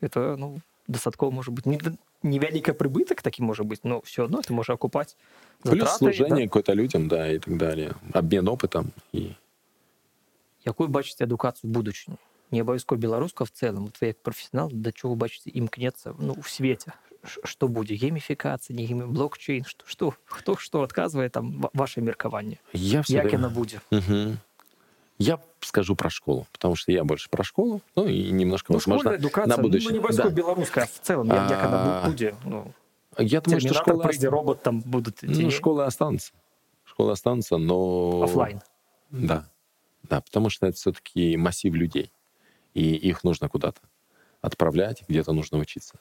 это 0.00 0.36
ну 0.38 0.60
дастаткова 0.88 1.30
можа 1.30 1.50
быть 1.52 1.66
не 1.66 1.78
невяліка 2.24 2.72
прыбытак 2.72 3.22
такі 3.22 3.42
можа 3.42 3.62
быть 3.64 3.80
но 3.84 4.00
все 4.04 4.24
одно 4.24 4.40
это 4.40 4.52
можа 4.52 4.72
акупаць 4.74 5.16
Плюс 5.62 5.74
затраты, 5.80 5.98
служение 5.98 6.46
какое-то 6.48 6.72
людям, 6.72 7.08
да, 7.08 7.30
и 7.30 7.38
так 7.38 7.56
далее. 7.58 7.92
Обмен 8.14 8.48
опытом. 8.48 8.92
И... 9.12 9.34
якую 10.66 10.88
бачыце 10.88 11.24
адукацыю 11.24 11.70
будучыню 11.72 12.16
не 12.50 12.60
абавязкова 12.60 12.98
беларуска 12.98 13.44
в 13.44 13.50
целом 13.50 13.84
вот 13.86 13.96
вы 14.00 14.06
як 14.12 14.18
прафесіянал 14.22 14.68
да 14.72 14.92
чого 14.92 15.14
бачыце 15.16 15.48
імкнецца 15.50 16.14
ну 16.18 16.34
в 16.34 16.48
свеце 16.48 16.92
Ш- 17.24 17.40
што 17.44 17.68
будзе 17.68 17.94
гейміфікацыя 17.96 18.76
не 18.76 18.84
геймі 18.88 19.06
блокчейн 19.08 19.64
што 19.64 19.84
што 19.86 20.12
хто 20.24 20.56
што 20.56 20.82
адказвае 20.82 21.28
там 21.30 21.60
ва- 21.60 21.70
ваше 21.74 22.00
меркаванне 22.00 22.58
Я 22.72 23.00
всё 23.00 23.20
як 23.20 23.24
время- 23.24 23.38
яна 23.40 23.48
будзе 23.48 23.80
Мгм. 23.90 24.36
Я 25.17 25.39
скажу 25.61 25.95
про 25.95 26.09
школу, 26.09 26.45
потому 26.51 26.75
что 26.75 26.91
я 26.91 27.03
больше 27.03 27.29
про 27.29 27.43
школу, 27.43 27.81
ну 27.95 28.07
и 28.07 28.31
немножко, 28.31 28.73
ну, 28.73 28.77
возможно, 28.79 29.11
адукацыя 29.11 29.55
на 29.55 29.61
ну, 29.61 29.63
будущее. 29.63 29.93
не 29.93 29.99
абавязкова 29.99 30.29
Да. 30.29 30.35
беларуская 30.35 30.83
а 30.83 30.87
в 30.87 30.99
целом 31.05 31.27
як, 31.27 31.49
як 31.49 31.63
яна 31.63 31.77
А, 31.77 32.05
бу- 32.05 32.09
будзе 32.09 32.35
ну 32.43 32.73
Я 33.17 33.41
думаю, 33.41 33.61
что 33.61 33.73
школа... 33.73 34.03
прыйдзе 34.03 34.27
робот 34.29 34.61
там 34.61 34.81
будут 34.81 35.19
Ну, 35.21 35.49
школы 35.51 35.85
останутся. 35.85 36.33
Школы 36.83 37.11
останутся, 37.11 37.57
но... 37.57 38.23
офлайн 38.23 38.61
Да. 39.11 39.45
Да, 40.03 40.21
потому 40.21 40.49
что 40.49 40.67
это 40.67 40.75
все-таки 40.75 41.37
массив 41.37 41.73
людей. 41.73 42.11
И 42.73 42.95
их 42.95 43.23
нужно 43.23 43.49
куда-то 43.49 43.81
отправлять, 44.41 45.03
где-то 45.07 45.33
нужно 45.33 45.57
учиться. 45.57 45.95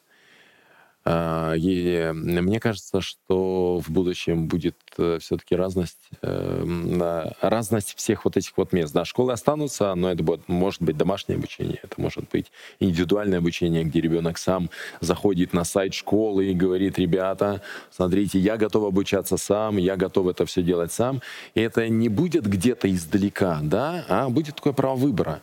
А, 1.07 1.55
И 1.57 2.13
мне 2.13 2.61
кажется, 2.61 3.01
что 3.03 3.79
в 3.79 3.91
будущем 3.91 4.49
будет 4.49 4.77
все-таки 5.19 5.55
разность, 5.55 6.09
э, 6.23 6.65
на- 6.65 7.33
разность 7.43 7.95
всех 7.97 8.25
вот 8.25 8.37
этих 8.39 8.57
вот 8.57 8.73
мест. 8.73 8.95
Да, 8.95 9.05
школы 9.05 9.33
останутся, 9.33 9.95
но 9.95 10.11
это 10.11 10.23
будет, 10.23 10.49
может 10.49 10.81
быть 10.83 10.97
домашнее 10.97 11.37
обучение, 11.37 11.79
это 11.83 12.01
может 12.01 12.25
быть 12.33 12.51
индивидуальное 12.81 13.39
обучение, 13.39 13.85
где 13.85 14.01
ребенок 14.01 14.39
сам 14.39 14.71
заходит 15.01 15.53
на 15.53 15.65
сайт 15.65 15.93
школы 15.93 16.47
и 16.47 16.55
говорит, 16.55 16.99
ребята, 16.99 17.61
смотрите, 17.91 18.39
я 18.39 18.57
готов 18.57 18.85
обучаться 18.85 19.37
сам, 19.37 19.77
я 19.77 19.97
готов 19.97 20.29
это 20.29 20.47
все 20.47 20.63
делать 20.63 20.93
сам. 20.93 21.21
И 21.55 21.61
это 21.61 21.89
не 21.89 22.09
будет 22.09 22.47
где-то 22.47 22.91
издалека, 22.91 23.61
да, 23.63 24.05
а 24.09 24.29
будет 24.31 24.57
такое 24.57 24.73
право 24.73 24.97
выбора. 24.97 25.43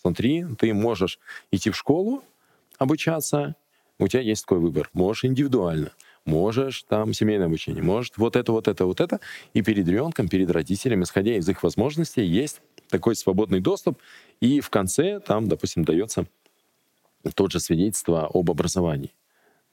Смотри, 0.00 0.44
ты 0.58 0.74
можешь 0.74 1.18
идти 1.50 1.70
в 1.70 1.76
школу, 1.76 2.22
обучаться, 2.78 3.54
у 4.00 4.08
тебя 4.08 4.22
есть 4.22 4.42
такой 4.42 4.58
выбор. 4.58 4.90
Можешь 4.92 5.24
индивидуально, 5.24 5.92
можешь 6.24 6.82
там 6.84 7.12
семейное 7.12 7.46
обучение, 7.46 7.82
может 7.82 8.16
вот 8.18 8.36
это, 8.36 8.52
вот 8.52 8.68
это, 8.68 8.84
вот 8.86 9.00
это. 9.00 9.20
И 9.54 9.62
перед 9.62 9.86
ребенком, 9.86 10.28
перед 10.28 10.50
родителями, 10.50 11.04
исходя 11.04 11.36
из 11.36 11.48
их 11.48 11.62
возможностей, 11.62 12.24
есть 12.24 12.60
такой 12.88 13.14
свободный 13.14 13.60
доступ. 13.60 13.98
И 14.40 14.60
в 14.60 14.70
конце 14.70 15.20
там, 15.20 15.48
допустим, 15.48 15.84
дается 15.84 16.26
тот 17.34 17.52
же 17.52 17.60
свидетельство 17.60 18.30
об 18.32 18.50
образовании. 18.50 19.12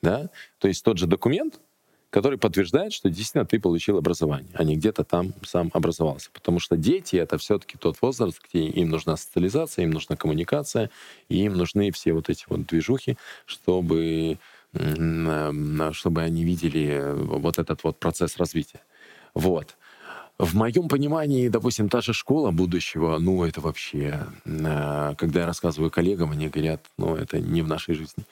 Да? 0.02 0.30
То 0.60 0.68
есть 0.68 0.84
тот 0.84 0.98
же 0.98 1.08
документ, 1.08 1.60
который 2.09 2.38
подтверждает, 2.38 2.93
что 2.93 3.09
действительно 3.09 3.45
ты 3.45 3.59
получил 3.59 3.97
образование, 3.97 4.51
а 4.53 4.63
не 4.63 4.75
где-то 4.75 5.03
там 5.03 5.34
сам 5.43 5.69
образовался. 5.73 6.29
Потому 6.31 6.59
что 6.59 6.77
дети— 6.77 7.15
это 7.17 7.38
все-таки 7.38 7.77
тот 7.77 7.97
возраст, 8.01 8.39
где 8.49 8.65
им 8.65 8.89
нужна 8.89 9.17
социализация, 9.17 9.84
им 9.84 9.91
нужна 9.91 10.15
коммуникация, 10.15 10.89
и 11.27 11.43
им 11.43 11.53
нужны 11.53 11.91
все 11.91 12.13
вот 12.13 12.29
эти 12.29 12.45
вот 12.47 12.65
движухи, 12.65 13.17
чтобы, 13.45 14.38
э, 14.73 15.89
чтобы 15.91 16.21
они 16.21 16.43
видели 16.43 17.13
вот 17.13 17.59
этот 17.59 17.84
вот 17.84 17.99
процесс 17.99 18.38
развития. 18.38 18.81
Вот. 19.34 19.75
В 20.39 20.55
моем 20.55 20.88
понимании, 20.88 21.49
допустим, 21.49 21.89
та 21.89 22.01
же 22.01 22.13
школа 22.13 22.51
будущего, 22.51 23.17
ну, 23.17 23.43
это 23.43 23.59
вообще, 23.59 24.23
э, 24.45 25.15
когда 25.17 25.41
я 25.41 25.45
рассказываю 25.45 25.89
коллегам, 25.89 26.31
они 26.31 26.47
говорят, 26.47 26.85
ну, 26.97 27.15
это 27.15 27.39
не 27.39 27.63
в 27.63 27.67
нашей 27.67 27.95
жизни. 27.95 28.23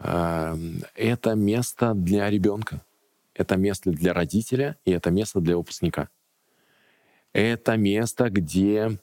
Э, 0.00 0.56
Это 0.94 1.34
место 1.34 1.94
для 1.94 2.28
ребенка, 2.28 2.82
это 3.34 3.56
место 3.56 3.90
для 3.90 4.12
родителя, 4.12 4.76
и 4.84 4.90
это 4.90 5.10
место 5.10 5.40
для 5.40 5.56
выпускника. 5.56 6.08
Это 7.32 7.76
место, 7.76 8.28
где 8.28 8.98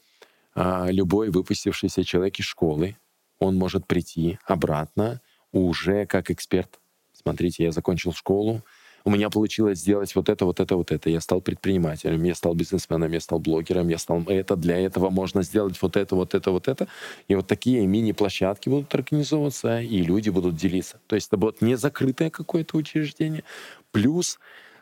а, 0.53 0.87
любой 0.89 1.29
выпустившийся 1.29 2.03
человек 2.03 2.39
из 2.39 2.45
школы, 2.45 2.97
он 3.39 3.55
может 3.55 3.85
прийти 3.87 4.39
обратно 4.43 5.21
уже 5.51 6.05
как 6.07 6.31
эксперт. 6.31 6.79
Смотрите, 7.13 7.63
я 7.63 7.71
закончил 7.71 8.11
школу, 8.11 8.63
у 9.07 9.09
меня 9.09 9.29
получилось 9.29 9.79
сделать 9.79 10.13
вот 10.15 10.27
это, 10.27 10.43
вот 10.43 10.59
это, 10.59 10.75
вот 10.75 10.91
это. 10.91 11.09
Я 11.09 11.21
стал 11.21 11.39
предпринимателем, 11.39 12.21
я 12.25 12.35
стал 12.35 12.55
бизнесменом, 12.55 13.09
я 13.13 13.21
стал 13.21 13.39
блогером, 13.39 13.87
я 13.87 13.97
стал 13.97 14.21
это. 14.27 14.57
Для 14.57 14.77
этого 14.77 15.09
можно 15.09 15.43
сделать 15.43 15.81
вот 15.81 15.95
это, 15.95 16.13
вот 16.13 16.35
это, 16.35 16.51
вот 16.51 16.67
это. 16.67 16.89
И 17.29 17.35
вот 17.35 17.47
такие 17.47 17.87
мини-площадки 17.87 18.67
будут 18.67 18.93
организовываться, 18.93 19.79
и 19.79 20.01
люди 20.01 20.29
будут 20.29 20.57
делиться. 20.57 20.99
То 21.07 21.15
есть 21.15 21.27
это 21.27 21.37
будет 21.37 21.61
не 21.61 21.77
закрытое 21.77 22.29
какое-то 22.29 22.75
учреждение. 22.75 23.45
Плюс 23.93 24.39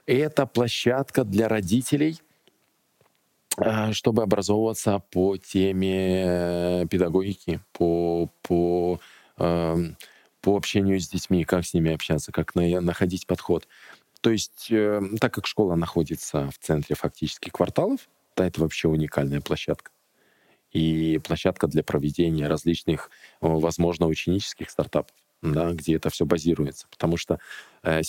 это 0.08 0.48
площадка 0.48 1.24
для 1.24 1.48
родителей, 1.48 2.20
а, 3.58 3.94
чтобы 3.94 4.24
образовываться 4.24 5.04
по 5.12 5.38
теме 5.38 6.24
э, 6.26 6.86
педагогики, 6.90 7.60
по, 7.74 8.32
по, 8.42 9.00
эм, 9.38 9.96
по 10.42 10.58
общению 10.58 11.00
с 11.00 11.10
детьми, 11.10 11.44
как 11.44 11.66
с 11.66 11.74
ними 11.74 11.92
общаться, 11.94 12.32
как 12.32 12.54
на- 12.54 12.82
находить 12.82 13.26
подход. 13.28 13.68
То 14.26 14.32
есть, 14.32 14.72
э, 14.72 15.02
так 15.22 15.36
как 15.36 15.46
школа 15.46 15.76
находится 15.76 16.50
в 16.50 16.58
центре 16.58 16.96
фактически 16.96 17.52
кварталов, 17.52 18.10
да, 18.36 18.48
это 18.48 18.60
вообще 18.62 18.88
уникальная 18.88 19.40
площадка. 19.40 19.92
И 20.72 21.22
площадка 21.24 21.68
для 21.68 21.84
проведения 21.84 22.48
различных, 22.48 23.12
возможно, 23.40 24.08
ученических 24.08 24.72
стартапов, 24.72 25.16
да, 25.44 25.74
где 25.74 25.98
это 25.98 26.10
все 26.10 26.26
базируется. 26.26 26.88
Потому 26.90 27.18
что 27.18 27.38
э, 27.84 28.00
э, 28.00 28.02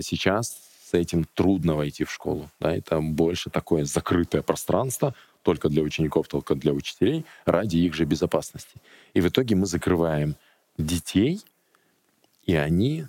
сейчас 0.00 0.60
с 0.84 0.94
этим 0.94 1.24
трудно 1.34 1.74
войти 1.74 2.04
в 2.04 2.12
школу. 2.12 2.48
Да, 2.60 2.72
это 2.72 3.00
больше 3.00 3.50
такое 3.50 3.84
закрытое 3.84 4.42
пространство, 4.42 5.12
только 5.42 5.68
для 5.68 5.82
учеников, 5.82 6.28
только 6.28 6.54
для 6.54 6.72
учителей, 6.72 7.24
ради 7.46 7.78
их 7.78 7.94
же 7.94 8.04
безопасности. 8.04 8.76
И 9.12 9.20
в 9.20 9.26
итоге 9.26 9.56
мы 9.56 9.66
закрываем 9.66 10.36
детей, 10.78 11.42
и 12.44 12.54
они, 12.54 13.06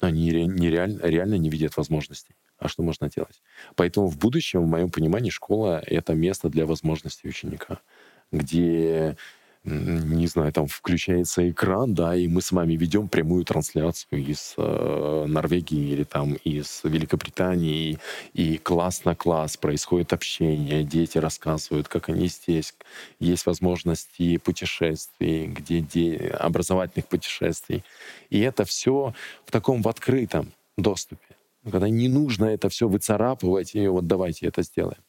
они 0.00 0.30
ре- 0.32 0.46
нереально, 0.46 1.00
реально 1.02 1.34
не 1.36 1.50
видят 1.50 1.76
возможностей. 1.76 2.34
а 2.58 2.68
что 2.68 2.82
можно 2.82 3.10
делать. 3.10 3.42
Поэтому 3.74 4.06
в 4.08 4.16
будущем, 4.18 4.62
в 4.62 4.66
моем 4.66 4.90
понимании, 4.90 5.28
школа— 5.30 5.78
это 5.86 6.14
место 6.14 6.48
для 6.48 6.64
возможностей 6.64 7.28
ученика, 7.28 7.80
где 8.32 9.16
не 9.66 10.28
знаю, 10.28 10.52
там 10.52 10.68
включается 10.68 11.50
экран, 11.50 11.92
да, 11.92 12.14
и 12.14 12.28
мы 12.28 12.40
с 12.40 12.52
вами 12.52 12.74
ведем 12.74 13.08
прямую 13.08 13.44
трансляцию 13.44 14.24
из 14.24 14.54
э, 14.56 15.24
Норвегии 15.26 15.90
или 15.90 16.04
там 16.04 16.34
из 16.34 16.82
Великобритании, 16.84 17.98
и 18.32 18.58
класс 18.58 19.04
на 19.04 19.16
класс 19.16 19.56
происходит 19.56 20.12
общение, 20.12 20.84
дети 20.84 21.18
рассказывают, 21.18 21.88
как 21.88 22.08
они 22.08 22.28
здесь, 22.28 22.74
есть 23.18 23.44
возможности 23.46 24.36
путешествий, 24.36 25.46
где 25.48 25.80
де... 25.80 26.28
образовательных 26.28 27.06
путешествий. 27.06 27.82
И 28.30 28.40
это 28.40 28.64
все 28.64 29.14
в 29.44 29.50
таком 29.50 29.82
в 29.82 29.88
открытом 29.88 30.52
доступе, 30.76 31.36
когда 31.64 31.88
не 31.88 32.08
нужно 32.08 32.44
это 32.44 32.68
все 32.68 32.86
выцарапывать, 32.86 33.74
и 33.74 33.88
вот 33.88 34.06
давайте 34.06 34.46
это 34.46 34.62
сделаем. 34.62 35.02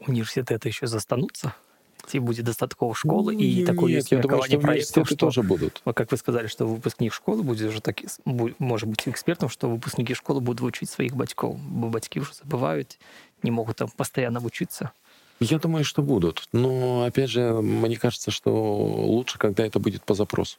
Университеты 0.00 0.68
еще 0.68 0.86
застанутся? 0.86 1.54
ці 2.07 2.19
будзе 2.19 2.43
дастаткова 2.43 2.93
школы 2.95 3.33
ну, 3.33 3.39
і 3.39 3.63
такое 3.65 4.01
меркаванне 4.11 4.57
проекту 4.59 5.05
что 5.05 5.15
тоже 5.15 5.43
будут 5.43 5.81
как 5.85 6.11
вы 6.11 6.17
сказали 6.17 6.47
что 6.47 6.65
выпускнік 6.65 7.13
школы 7.13 7.43
будзе 7.43 7.67
уже 7.67 7.81
так 7.81 8.01
может 8.25 8.89
быть 8.89 9.07
экспертам 9.07 9.49
что 9.49 9.69
выпускнікі 9.69 10.13
школы 10.15 10.41
будут 10.41 10.61
вучыць 10.61 10.89
сваіх 10.89 11.15
бацькоў 11.15 11.55
бо 11.55 11.89
бацькі 11.89 12.19
уже 12.19 12.33
забываюць 12.33 12.99
не 13.43 13.51
могут 13.51 13.77
там 13.77 13.89
постоянно 13.89 14.39
вучыцца 14.39 14.91
я 15.39 15.59
думаю 15.59 15.85
что 15.85 16.01
будут 16.01 16.47
но 16.53 17.03
опять 17.05 17.29
же 17.29 17.61
мне 17.61 17.97
кажется 17.97 18.31
что 18.31 18.51
лучше 18.51 19.37
когда 19.37 19.65
это 19.65 19.79
будет 19.79 20.03
по 20.03 20.13
запросу 20.13 20.57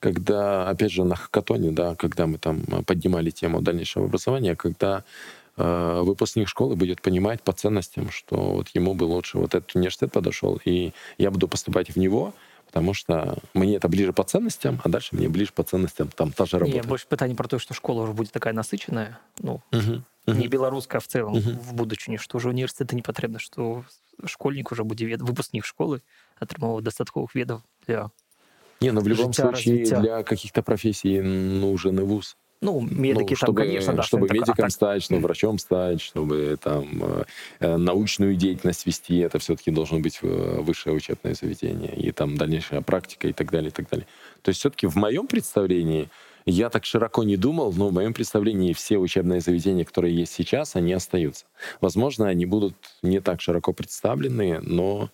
когда 0.00 0.68
опять 0.68 0.92
же 0.92 1.04
на 1.04 1.16
хакатоне 1.16 1.70
да 1.70 1.94
когда 1.94 2.26
мы 2.26 2.38
там 2.38 2.60
поднимали 2.84 3.30
тему 3.30 3.60
дальнейшего 3.60 4.06
образования 4.06 4.56
когда 4.56 5.04
Э, 5.04 5.39
выпускник 5.57 6.47
школы 6.47 6.75
будет 6.75 7.01
понимать 7.01 7.41
по 7.41 7.51
ценностям, 7.51 8.09
что 8.09 8.35
вот 8.35 8.69
ему 8.69 8.93
бы 8.93 9.03
лучше 9.03 9.37
вот 9.37 9.53
этот 9.55 9.75
университет 9.75 10.11
подошел, 10.11 10.59
и 10.65 10.91
я 11.17 11.31
буду 11.31 11.47
поступать 11.47 11.89
в 11.89 11.97
него, 11.97 12.33
потому 12.71 12.93
что 12.93 13.37
мне 13.53 13.75
это 13.75 13.89
ближе 13.89 14.13
по 14.13 14.23
ценностям, 14.23 14.79
а 14.83 14.89
дальше 14.89 15.15
мне 15.15 15.27
ближе 15.27 15.51
по 15.53 15.63
ценностям 15.63 16.07
там 16.07 16.31
та 16.31 16.45
же 16.45 16.57
работа. 16.57 16.77
Не, 16.77 16.83
больше 16.83 17.05
питание 17.05 17.35
про 17.35 17.47
то, 17.47 17.59
что 17.59 17.73
школа 17.73 18.03
уже 18.03 18.13
будет 18.13 18.31
такая 18.31 18.53
насыщенная, 18.53 19.19
ну, 19.39 19.61
угу, 19.71 20.03
угу. 20.25 20.37
не 20.37 20.47
белорусская, 20.47 20.99
а 20.99 21.01
в 21.01 21.07
целом 21.07 21.33
угу. 21.33 21.49
в 21.49 21.73
будущем, 21.73 22.17
что 22.17 22.37
уже 22.37 22.47
университеты 22.47 22.95
не 22.95 23.01
потребно, 23.01 23.39
что 23.39 23.83
школьник 24.25 24.71
уже 24.71 24.83
будет 24.83 25.01
вед... 25.01 25.21
выпускник 25.21 25.65
школы 25.65 26.01
атрымоўваць 26.39 26.83
дастатковых 26.83 27.35
ведаў 27.35 27.61
для 27.85 28.09
не, 28.81 28.91
ну, 28.91 29.01
в 29.01 29.07
любом 29.07 29.31
случае 29.31 29.51
развития. 29.51 29.99
для 29.99 30.23
каких-то 30.23 30.63
профессий 30.63 31.21
нужен 31.21 31.99
и 31.99 32.03
вуз. 32.03 32.35
Ну, 32.61 32.79
медики 32.81 33.31
ну, 33.31 33.35
чтобы, 33.35 33.61
там, 33.61 33.67
конечно, 33.67 33.93
да. 33.93 34.03
Чтобы 34.03 34.27
медиком 34.29 34.55
так, 34.55 34.71
стать, 34.71 35.03
чтобы 35.03 35.21
врачом 35.21 35.57
стать, 35.57 35.99
чтобы 35.99 36.57
там 36.61 37.03
э, 37.03 37.23
э, 37.59 37.77
научную 37.77 38.35
деятельность 38.35 38.85
вести, 38.85 39.17
это 39.17 39.39
все-таки 39.39 39.71
должно 39.71 39.99
быть 39.99 40.19
э, 40.21 40.57
высшее 40.61 40.95
учебное 40.95 41.33
заведение, 41.33 41.95
и 41.95 42.11
там 42.11 42.37
дальнейшая 42.37 42.81
практика 42.81 43.27
и 43.27 43.33
так 43.33 43.49
далее, 43.49 43.69
и 43.69 43.71
так 43.71 43.89
далее. 43.89 44.05
То 44.43 44.49
есть 44.49 44.59
все-таки 44.59 44.85
в 44.85 44.95
моем 44.95 45.25
представлении, 45.25 46.09
я 46.45 46.69
так 46.69 46.85
широко 46.85 47.23
не 47.23 47.35
думал, 47.35 47.73
но 47.73 47.89
в 47.89 47.93
моем 47.93 48.13
представлении 48.13 48.73
все 48.73 48.99
учебные 48.99 49.41
заведения, 49.41 49.83
которые 49.83 50.15
есть 50.15 50.33
сейчас, 50.33 50.75
они 50.75 50.93
остаются. 50.93 51.45
Возможно, 51.81 52.27
они 52.27 52.45
будут 52.45 52.75
не 53.01 53.21
так 53.21 53.41
широко 53.41 53.73
представлены, 53.73 54.59
но 54.61 55.09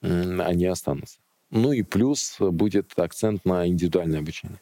они 0.00 0.66
останутся. 0.66 1.18
Ну 1.50 1.72
и 1.72 1.82
плюс 1.82 2.36
будет 2.38 2.92
акцент 2.96 3.44
на 3.44 3.66
индивидуальное 3.66 4.20
обучение. 4.20 4.60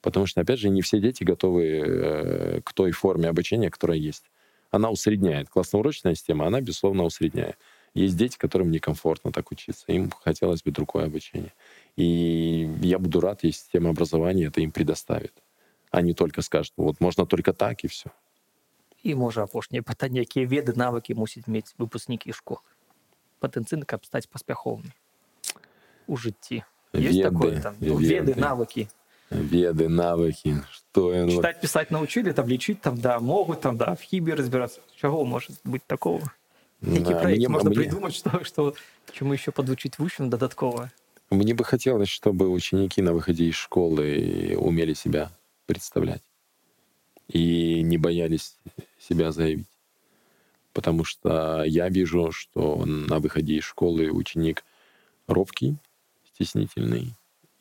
Потому 0.00 0.26
что, 0.26 0.40
опять 0.40 0.58
же, 0.58 0.68
не 0.68 0.82
все 0.82 1.00
дети 1.00 1.24
готовы 1.24 1.64
э, 1.64 2.60
к 2.62 2.72
той 2.72 2.92
форме 2.92 3.28
обучения, 3.28 3.70
которая 3.70 3.98
есть. 3.98 4.24
Она 4.70 4.90
усредняет. 4.90 5.48
Классно-урочная 5.48 6.14
система, 6.14 6.46
она, 6.46 6.60
безусловно, 6.60 7.04
усредняет. 7.04 7.56
Есть 7.94 8.16
дети, 8.16 8.36
которым 8.36 8.70
некомфортно 8.70 9.32
так 9.32 9.50
учиться. 9.50 9.84
Им 9.88 10.10
хотелось 10.10 10.62
бы 10.62 10.70
другое 10.70 11.06
обучение. 11.06 11.52
И 11.96 12.68
я 12.82 12.98
буду 12.98 13.20
рад, 13.20 13.42
если 13.42 13.60
система 13.60 13.90
образования 13.90 14.46
это 14.46 14.60
им 14.60 14.70
предоставит. 14.70 15.32
А 15.90 16.02
не 16.02 16.12
только 16.12 16.42
скажет, 16.42 16.72
вот 16.76 17.00
можно 17.00 17.26
только 17.26 17.52
так 17.52 17.84
и 17.84 17.88
все. 17.88 18.10
І 19.06 19.14
може 19.14 19.42
апошняе 19.42 19.86
пытанне 19.86 20.26
якія 20.26 20.50
веды 20.50 20.74
навыкі 20.74 21.14
мусіць 21.14 21.46
мець 21.46 21.78
выпускнікі 21.78 22.34
школы 22.34 22.58
патэнцыйна 23.38 23.86
каб 23.86 24.02
стаць 24.02 24.26
паспяхоўнымі 24.26 24.90
у 26.10 26.18
жыцці 26.18 26.66
веды, 26.90 27.22
такое, 27.22 27.60
там, 27.62 27.78
ну, 27.78 28.02
веды 28.02 28.34
навыкі 28.34 28.88
веды, 29.31 29.89
навыки, 29.89 30.61
что 30.71 31.07
он... 31.07 31.29
Читать, 31.29 31.61
писать 31.61 31.89
научили, 31.89 32.31
там 32.31 32.47
лечить, 32.47 32.81
там, 32.81 32.99
да, 32.99 33.19
могут, 33.19 33.61
там, 33.61 33.77
да, 33.77 33.95
в 33.95 34.01
хибе 34.01 34.33
разбираться. 34.33 34.81
Чего 34.95 35.23
может 35.23 35.51
быть 35.63 35.85
такого? 35.87 36.31
Какие 36.81 37.03
проекты 37.03 37.35
мне, 37.35 37.47
можно 37.47 37.69
мне... 37.69 37.79
придумать, 37.79 38.13
что, 38.13 38.43
что, 38.43 38.75
чему 39.13 39.33
еще 39.33 39.51
подучить 39.51 39.99
высшим 39.99 40.29
додатково? 40.29 40.91
Мне 41.29 41.53
бы 41.53 41.63
хотелось, 41.63 42.09
чтобы 42.09 42.49
ученики 42.49 43.01
на 43.01 43.13
выходе 43.13 43.45
из 43.45 43.55
школы 43.55 44.55
умели 44.57 44.93
себя 44.93 45.31
представлять 45.65 46.23
и 47.29 47.81
не 47.83 47.97
боялись 47.97 48.57
себя 48.99 49.31
заявить. 49.31 49.67
Потому 50.73 51.05
что 51.05 51.63
я 51.63 51.87
вижу, 51.87 52.31
что 52.31 52.85
на 52.85 53.19
выходе 53.19 53.55
из 53.55 53.63
школы 53.63 54.11
ученик 54.11 54.65
робкий, 55.27 55.77
стеснительный, 56.33 57.13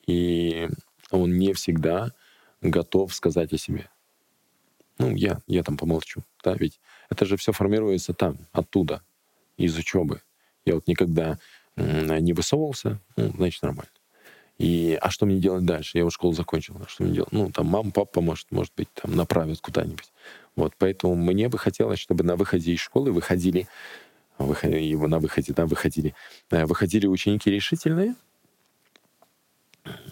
и 0.06 0.68
он 1.10 1.38
не 1.38 1.52
всегда 1.52 2.12
готов 2.60 3.14
сказать 3.14 3.52
о 3.52 3.58
себе. 3.58 3.88
Ну, 4.98 5.14
я, 5.14 5.40
я 5.46 5.62
там 5.62 5.76
помолчу, 5.76 6.22
да, 6.44 6.54
ведь 6.54 6.78
это 7.08 7.24
же 7.24 7.36
все 7.36 7.52
формируется 7.52 8.12
там, 8.12 8.36
оттуда, 8.52 9.02
из 9.56 9.76
учебы. 9.76 10.22
Я 10.64 10.74
вот 10.74 10.86
никогда 10.86 11.38
не 11.76 12.32
высовывался, 12.32 13.00
ну, 13.16 13.32
значит, 13.36 13.62
нормально. 13.62 13.90
И, 14.58 14.98
а 15.00 15.10
что 15.10 15.24
мне 15.24 15.38
делать 15.38 15.64
дальше? 15.64 15.96
Я 15.96 16.04
уже 16.04 16.14
школу 16.14 16.34
закончил, 16.34 16.76
а 16.84 16.86
что 16.86 17.02
мне 17.02 17.14
делать? 17.14 17.32
Ну, 17.32 17.50
там 17.50 17.66
мама, 17.66 17.90
папа 17.92 18.12
поможет, 18.12 18.50
может 18.50 18.74
быть, 18.76 18.92
там 18.92 19.16
направят 19.16 19.58
куда-нибудь. 19.62 20.12
Вот, 20.54 20.74
поэтому 20.76 21.14
мне 21.14 21.48
бы 21.48 21.56
хотелось, 21.56 21.98
чтобы 21.98 22.24
на 22.24 22.36
выходе 22.36 22.72
из 22.72 22.80
школы 22.80 23.10
выходили, 23.10 23.66
выходили 24.36 24.96
на 24.96 25.18
выходе, 25.18 25.54
да, 25.54 25.64
выходили, 25.64 26.14
э, 26.50 26.66
выходили 26.66 27.06
ученики 27.06 27.50
решительные, 27.50 28.16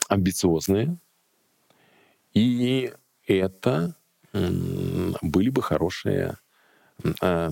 амбициозные, 0.08 0.98
и 2.34 2.92
это 3.26 3.94
были 4.32 5.50
бы 5.50 5.62
хорошие, 5.62 6.36
а, 7.20 7.50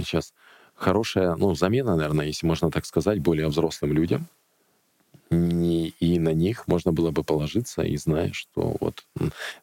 сейчас, 0.00 0.34
хорошая, 0.74 1.34
ну, 1.36 1.54
замена, 1.54 1.96
наверное, 1.96 2.26
если 2.26 2.46
можно 2.46 2.70
так 2.70 2.86
сказать, 2.86 3.20
более 3.20 3.48
взрослым 3.48 3.92
людям, 3.92 4.28
и 5.30 6.18
на 6.18 6.32
них 6.32 6.66
можно 6.68 6.92
было 6.92 7.10
бы 7.10 7.22
положиться, 7.22 7.82
и 7.82 7.96
зная, 7.98 8.32
что 8.32 8.76
вот 8.80 9.04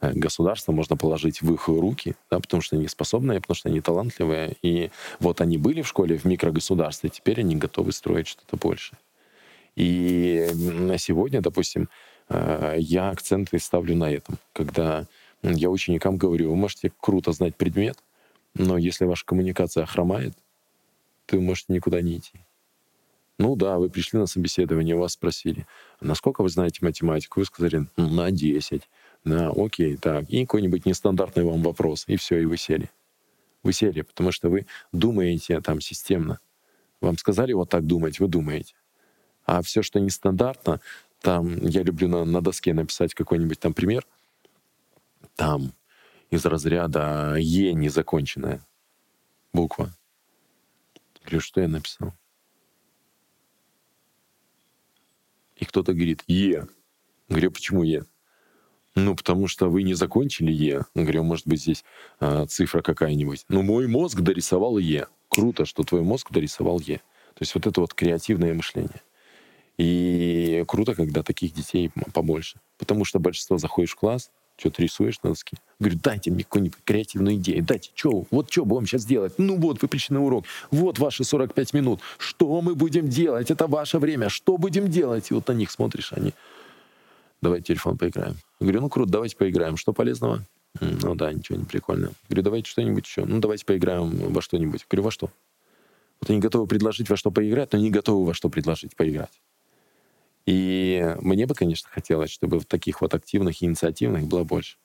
э, 0.01 0.13
государство 0.13 0.71
можно 0.71 0.95
положить 0.95 1.41
в 1.41 1.51
их 1.53 1.67
руки, 1.67 2.15
да, 2.29 2.39
потому 2.39 2.61
что 2.61 2.75
они 2.75 2.87
способные, 2.87 3.41
потому 3.41 3.55
что 3.55 3.69
они 3.69 3.81
талантливые, 3.81 4.57
и 4.61 4.91
вот 5.19 5.41
они 5.41 5.57
были 5.57 5.81
в 5.81 5.87
школе 5.87 6.17
в 6.17 6.25
микрогосударстве, 6.25 7.09
теперь 7.09 7.39
они 7.39 7.55
готовы 7.55 7.93
строить 7.93 8.27
что-то 8.27 8.57
большее. 8.57 8.99
И 9.75 10.49
на 10.53 10.97
сегодня, 10.97 11.41
допустим, 11.41 11.89
я 12.29 13.09
акценты 13.09 13.59
ставлю 13.59 13.95
на 13.95 14.11
этом, 14.11 14.37
когда 14.53 15.05
я 15.43 15.69
ученикам 15.69 16.17
говорю, 16.17 16.49
вы 16.49 16.55
можете 16.55 16.91
круто 16.99 17.31
знать 17.31 17.55
предмет, 17.55 17.97
но 18.55 18.77
если 18.77 19.05
ваша 19.05 19.25
коммуникация 19.25 19.85
хромает, 19.85 20.33
то 21.25 21.35
вы 21.37 21.43
можете 21.43 21.73
никуда 21.73 22.01
не 22.01 22.17
идти. 22.17 22.39
Ну 23.37 23.55
да, 23.55 23.77
вы 23.77 23.89
пришли 23.89 24.17
на 24.17 24.27
собеседование, 24.27 24.95
вас 24.95 25.13
спросили, 25.13 25.67
насколько 25.99 26.41
вы 26.41 26.49
знаете 26.49 26.79
математику? 26.81 27.41
Вы 27.41 27.45
сказали, 27.45 27.85
на 27.97 28.31
10. 28.31 28.81
Да, 29.25 29.51
окей, 29.55 29.97
так. 29.97 30.29
И 30.29 30.45
какой-нибудь 30.45 30.85
нестандартный 30.85 31.43
вам 31.43 31.61
вопрос, 31.61 32.05
и 32.07 32.15
все, 32.15 32.39
и 32.39 32.45
вы 32.45 32.57
сели. 32.57 32.89
Вы 33.61 33.73
сели, 33.73 34.01
потому 34.01 34.31
что 34.31 34.49
вы 34.49 34.67
думаете 34.93 35.59
там 35.59 35.81
системно. 35.81 36.39
Вам 37.01 37.17
сказали 37.17 37.51
вот 37.51 37.69
так 37.69 37.85
думать, 37.85 38.19
вы 38.19 38.27
думаете. 38.27 38.75
А 39.45 39.61
все, 39.61 39.81
что 39.81 39.99
нестандартно, 39.99 40.79
там 41.25 41.57
я 41.65 41.81
люблю 41.81 42.07
на, 42.07 42.23
на 42.23 42.39
доске 42.39 42.71
написать 42.75 43.15
какой-нибудь 43.15 43.59
там 43.59 43.73
пример, 43.73 44.05
там 45.35 45.73
из 46.29 46.45
разряда 46.45 47.35
Е 47.39 47.73
незаконченная 47.73 48.63
буква. 49.51 49.91
Говорю, 51.23 51.39
что 51.39 51.61
я 51.61 51.67
написал? 51.67 52.13
И 55.55 55.65
кто-то 55.65 55.93
говорит 55.93 56.23
Е. 56.27 56.67
Говорю, 57.27 57.49
почему 57.49 57.81
Е? 57.81 58.05
Ну, 58.93 59.15
потому 59.15 59.47
что 59.47 59.67
вы 59.67 59.81
не 59.81 59.95
закончили 59.95 60.51
Е. 60.51 60.85
Говорю, 60.93 61.23
может 61.23 61.47
быть, 61.47 61.59
здесь 61.59 61.83
а, 62.19 62.45
цифра 62.45 62.83
какая-нибудь. 62.83 63.45
Ну, 63.49 63.63
мой 63.63 63.87
мозг 63.87 64.19
дорисовал 64.19 64.77
Е. 64.77 65.07
Круто, 65.29 65.65
что 65.65 65.81
твой 65.81 66.03
мозг 66.03 66.31
дорисовал 66.31 66.79
Е. 66.81 66.97
То 67.33 67.41
есть 67.41 67.55
вот 67.55 67.65
это 67.65 67.81
вот 67.81 67.95
креативное 67.95 68.53
мышление. 68.53 69.01
И 69.77 70.63
круто, 70.67 70.95
когда 70.95 71.21
таких 71.23 71.53
детей 71.53 71.91
побольше. 72.13 72.59
Потому 72.77 73.05
что 73.05 73.19
большинство 73.19 73.57
заходишь 73.57 73.91
в 73.91 73.95
класс, 73.95 74.31
Что 74.57 74.69
ты 74.69 74.83
рисуешь 74.83 75.21
на 75.21 75.31
доске? 75.31 75.57
Говорю, 75.79 75.99
дайте 76.01 76.31
мне 76.31 76.43
какую-нибудь 76.43 76.79
креативную 76.85 77.35
идею. 77.35 77.61
Дайте, 77.63 77.91
что, 77.93 78.25
вот 78.31 78.49
что 78.49 78.63
будем 78.63 78.87
сейчас 78.87 79.05
делать? 79.05 79.33
Ну 79.37 79.57
вот, 79.57 79.81
вы 79.81 79.89
пришли 79.89 80.13
на 80.13 80.23
урок. 80.23 80.45
Вот 80.71 80.97
ваши 80.97 81.25
45 81.25 81.73
минут. 81.73 81.99
Что 82.17 82.61
мы 82.61 82.73
будем 82.73 83.09
делать? 83.09 83.51
Это 83.51 83.67
ваше 83.67 83.99
время. 83.99 84.29
Что 84.29 84.57
будем 84.57 84.89
делать? 84.89 85.29
И 85.29 85.33
вот 85.33 85.47
на 85.49 85.53
них 85.53 85.71
смотришь, 85.71 86.13
они... 86.13 86.33
Давай 87.41 87.61
телефон 87.61 87.97
поиграем. 87.97 88.37
Говорю, 88.61 88.81
ну 88.81 88.89
круто, 88.89 89.11
давайте 89.11 89.35
поиграем. 89.35 89.75
Что 89.75 89.91
полезного? 89.91 90.45
Ну 90.79 91.15
да, 91.15 91.33
ничего 91.33 91.57
не 91.57 91.65
прикольно. 91.65 92.11
Говорю, 92.29 92.43
давайте 92.43 92.69
что-нибудь 92.69 93.05
еще. 93.05 93.25
Ну 93.25 93.39
давайте 93.39 93.65
поиграем 93.65 94.09
во 94.31 94.41
что-нибудь. 94.41 94.85
Говорю, 94.89 95.03
во 95.03 95.11
что? 95.11 95.29
Вот 96.21 96.29
они 96.29 96.39
готовы 96.39 96.65
предложить 96.65 97.09
во 97.09 97.17
что 97.17 97.29
поиграть, 97.29 97.73
но 97.73 97.79
не 97.79 97.91
готовы 97.91 98.25
во 98.25 98.33
что 98.33 98.49
предложить 98.49 98.95
поиграть. 98.95 99.31
И 100.45 101.15
мне 101.21 101.47
бы, 101.47 101.55
конечно, 101.55 101.89
хотелось, 101.91 102.29
чтобы 102.29 102.59
таких 102.61 103.01
вот 103.01 103.13
активных 103.13 103.61
и 103.61 103.65
инициативных 103.65 104.25
было 104.27 104.43
больше, 104.43 104.77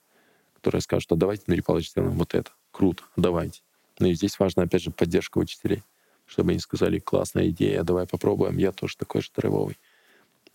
которые 0.55 0.81
скажут, 0.81 1.03
что 1.03 1.15
давайте, 1.15 1.43
Дмитрий 1.45 1.63
Павлович, 1.63 1.91
сделаем 1.91 2.13
вот 2.13 2.33
это. 2.33 2.51
Круто, 2.71 3.03
давайте. 3.15 3.61
Ну 3.99 4.07
и 4.07 4.13
здесь 4.13 4.39
важна, 4.39 4.63
опять 4.63 4.81
же, 4.81 4.91
поддержка 4.91 5.37
учителей, 5.37 5.83
чтобы 6.25 6.51
они 6.51 6.59
сказали, 6.59 6.97
классная 6.97 7.49
идея, 7.49 7.83
давай 7.83 8.07
попробуем, 8.07 8.57
я 8.57 8.71
тоже 8.71 8.97
такой 8.97 9.21
же 9.21 9.29
драйвовый. 9.35 9.77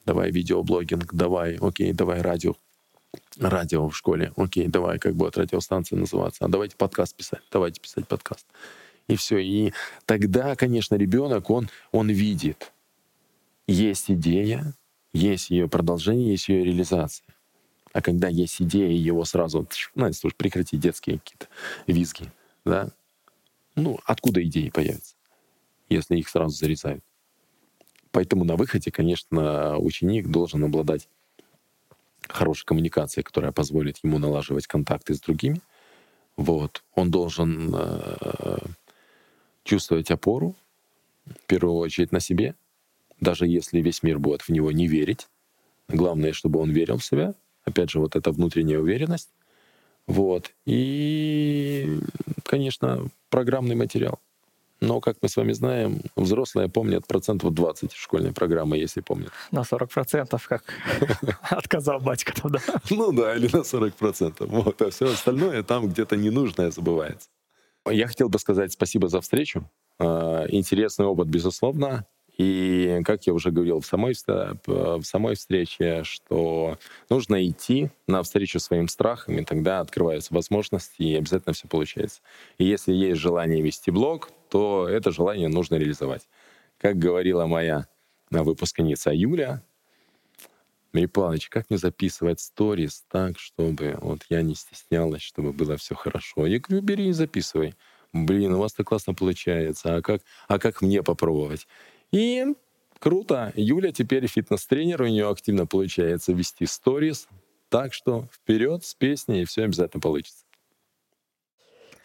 Давай 0.05 0.31
видеоблогинг, 0.31 1.15
давай, 1.15 1.57
окей, 1.57 1.93
давай 1.93 2.21
радио, 2.21 2.57
радио 3.39 3.89
в 3.89 3.97
школе, 3.97 4.33
окей, 4.37 4.67
давай, 4.67 4.99
как 4.99 5.15
будет 5.15 5.37
радиостанция 5.37 5.99
называться, 5.99 6.45
а 6.45 6.49
давайте 6.49 6.77
подкаст 6.77 7.15
писать, 7.15 7.43
давайте 7.53 7.81
писать 7.81 8.09
подкаст. 8.09 8.47
И 9.07 9.15
все. 9.15 9.39
И 9.39 9.73
тогда, 10.05 10.57
конечно, 10.57 10.97
ребенок, 10.97 11.51
он, 11.51 11.69
он 11.93 12.09
видит, 12.09 12.73
есть 13.69 14.11
идея, 14.11 14.75
есть 15.17 15.51
ее 15.51 15.69
продолжение, 15.69 16.31
есть 16.31 16.49
ее 16.49 16.65
реализация. 16.65 17.27
А 17.93 18.03
когда 18.03 18.29
есть 18.29 18.61
идея, 18.61 18.93
его 18.93 19.25
сразу, 19.25 19.67
ну, 19.95 20.13
слушай, 20.13 20.37
прекрати 20.37 20.77
детские 20.77 21.19
какие-то 21.19 21.47
визги, 21.87 22.31
да? 22.65 22.91
Ну, 23.75 23.99
откуда 24.05 24.43
идеи 24.45 24.69
появятся, 24.69 25.15
если 25.89 26.17
их 26.17 26.29
сразу 26.29 26.55
зарезают? 26.55 27.03
Поэтому 28.11 28.45
на 28.45 28.57
выходе, 28.57 28.91
конечно, 28.91 29.79
ученик 29.79 30.29
должен 30.29 30.65
обладать 30.65 31.09
хорошей 32.29 32.65
коммуникацией, 32.65 33.25
которая 33.25 33.53
позволит 33.53 33.99
ему 34.03 34.19
налаживать 34.19 34.67
контакты 34.67 35.15
с 35.15 35.21
другими. 35.21 35.61
Вот. 36.37 36.83
Он 36.95 37.11
должен 37.11 37.75
э, 37.75 38.59
чувствовать 39.65 40.11
опору, 40.11 40.55
в 41.27 41.47
первую 41.47 41.77
очередь 41.77 42.13
на 42.13 42.21
себе, 42.21 42.55
даже 43.21 43.47
если 43.47 43.81
весь 43.81 44.03
мир 44.03 44.19
будет 44.19 44.43
в 44.43 44.49
него 44.51 44.73
не 44.73 44.87
верить. 44.87 45.29
Главное, 45.89 46.33
чтобы 46.33 46.61
он 46.61 46.71
верил 46.71 46.99
в 46.99 47.05
себя. 47.05 47.35
Опять 47.65 47.91
же, 47.91 48.01
вот 48.01 48.17
эта 48.17 48.31
внутренняя 48.31 48.79
уверенность. 48.79 49.31
Вот. 50.07 50.53
И, 50.65 51.99
конечно, 52.45 53.09
программный 53.29 53.75
материал. 53.75 54.21
Но, 54.81 55.01
как 55.01 55.17
мы 55.23 55.29
с 55.29 55.37
вами 55.37 55.53
знаем, 55.53 56.03
взрослые 56.17 56.69
помнят 56.69 57.07
процентов 57.07 57.55
20 57.55 57.93
школьной 57.93 58.33
программы, 58.33 58.77
если 58.77 59.01
помнят. 59.01 59.31
На 59.51 59.65
40 59.65 59.91
процентов, 59.91 60.47
как 60.47 60.65
отказал 61.51 61.99
батька 62.01 62.35
тогда. 62.35 62.61
Ну 62.91 63.11
да, 63.13 63.35
или 63.35 63.49
на 63.55 63.65
40 63.65 63.95
процентов. 63.95 64.49
Вот, 64.51 64.81
а 64.83 64.91
все 64.91 65.11
остальное 65.11 65.63
там 65.63 65.89
где-то 65.89 66.17
ненужное 66.17 66.71
забывается. 66.71 67.29
Я 67.89 68.07
хотел 68.07 68.29
бы 68.29 68.39
сказать 68.39 68.73
спасибо 68.73 69.09
за 69.09 69.21
встречу. 69.21 69.71
А, 69.99 70.45
интересный 70.49 71.07
опыт, 71.07 71.29
безусловно. 71.29 72.07
И, 72.37 73.01
как 73.05 73.27
я 73.27 73.33
уже 73.33 73.51
говорил 73.51 73.81
в 73.81 73.87
самой, 73.87 74.15
в 74.67 75.03
самой 75.03 75.37
встрече, 75.37 76.05
что 76.05 76.79
нужно 77.09 77.47
идти 77.49 77.91
навстречу 78.07 78.61
своим 78.61 78.89
страхам, 78.89 79.39
и 79.39 79.45
тогда 79.45 79.81
открываются 79.81 80.35
возможности, 80.35 81.03
и 81.03 81.15
обязательно 81.15 81.55
все 81.55 81.67
получается. 81.67 82.21
И 82.59 82.65
если 82.65 82.93
есть 82.93 83.21
желание 83.21 83.63
вести 83.63 83.91
блог, 83.91 84.31
то 84.51 84.87
это 84.89 85.11
желание 85.13 85.49
нужно 85.49 85.77
реализовать. 85.77 86.29
Как 86.79 86.99
говорила 86.99 87.47
моя 87.47 87.87
выпускница 88.31 89.13
Юля, 89.13 89.63
Марий 90.93 91.09
Павлович, 91.09 91.49
как 91.49 91.71
мне 91.71 91.79
записывать 91.79 92.41
сторис 92.41 93.05
так, 93.11 93.39
чтобы 93.39 93.99
вот 94.01 94.25
я 94.29 94.43
не 94.43 94.55
стеснялась, 94.55 95.23
чтобы 95.23 95.53
было 95.53 95.77
все 95.77 95.95
хорошо? 95.95 96.47
Я 96.47 96.59
говорю, 96.59 96.83
бери 96.83 97.09
и 97.09 97.13
записывай. 97.13 97.75
Блин, 98.13 98.55
у 98.55 98.61
вас 98.61 98.73
так 98.73 98.87
классно 98.87 99.13
получается. 99.13 99.97
А 99.97 100.03
как, 100.03 100.23
а 100.49 100.59
как 100.59 100.81
мне 100.81 101.03
попробовать? 101.03 101.67
И 102.13 102.45
круто. 102.99 103.53
Юля 103.57 103.93
теперь 103.93 104.27
фитнес-тренер, 104.27 105.03
у 105.03 105.07
нее 105.07 105.29
активно 105.29 105.67
получается 105.67 106.33
вести 106.33 106.67
сторис. 106.67 107.29
Так 107.69 107.93
что 107.93 108.29
вперед 108.33 108.85
с 108.85 108.95
песней, 108.95 109.43
и 109.43 109.45
все 109.45 109.65
обязательно 109.65 110.01
получится. 110.01 110.45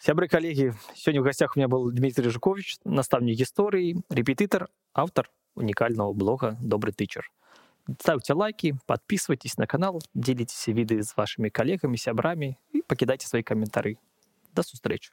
Сябры 0.00 0.26
коллеги, 0.26 0.74
сегодня 0.96 1.20
в 1.20 1.24
гостях 1.24 1.56
у 1.56 1.60
меня 1.60 1.68
был 1.68 1.88
Дмитрий 1.92 2.28
Жукович, 2.28 2.78
наставник 2.84 3.40
истории, 3.40 4.02
репетитор, 4.10 4.68
автор 4.94 5.30
уникального 5.54 6.12
блога 6.12 6.58
«Добрый 6.60 6.92
тычер». 6.92 7.30
Ставьте 8.00 8.34
лайки, 8.34 8.76
подписывайтесь 8.86 9.56
на 9.58 9.68
канал, 9.68 10.02
делитесь 10.12 10.66
виды 10.66 11.02
с 11.02 11.16
вашими 11.16 11.50
коллегами, 11.50 11.94
сябрами 11.94 12.58
и 12.72 12.82
покидайте 12.82 13.28
свои 13.28 13.44
комментарии. 13.44 14.00
До 14.52 14.62
встречи. 14.62 15.12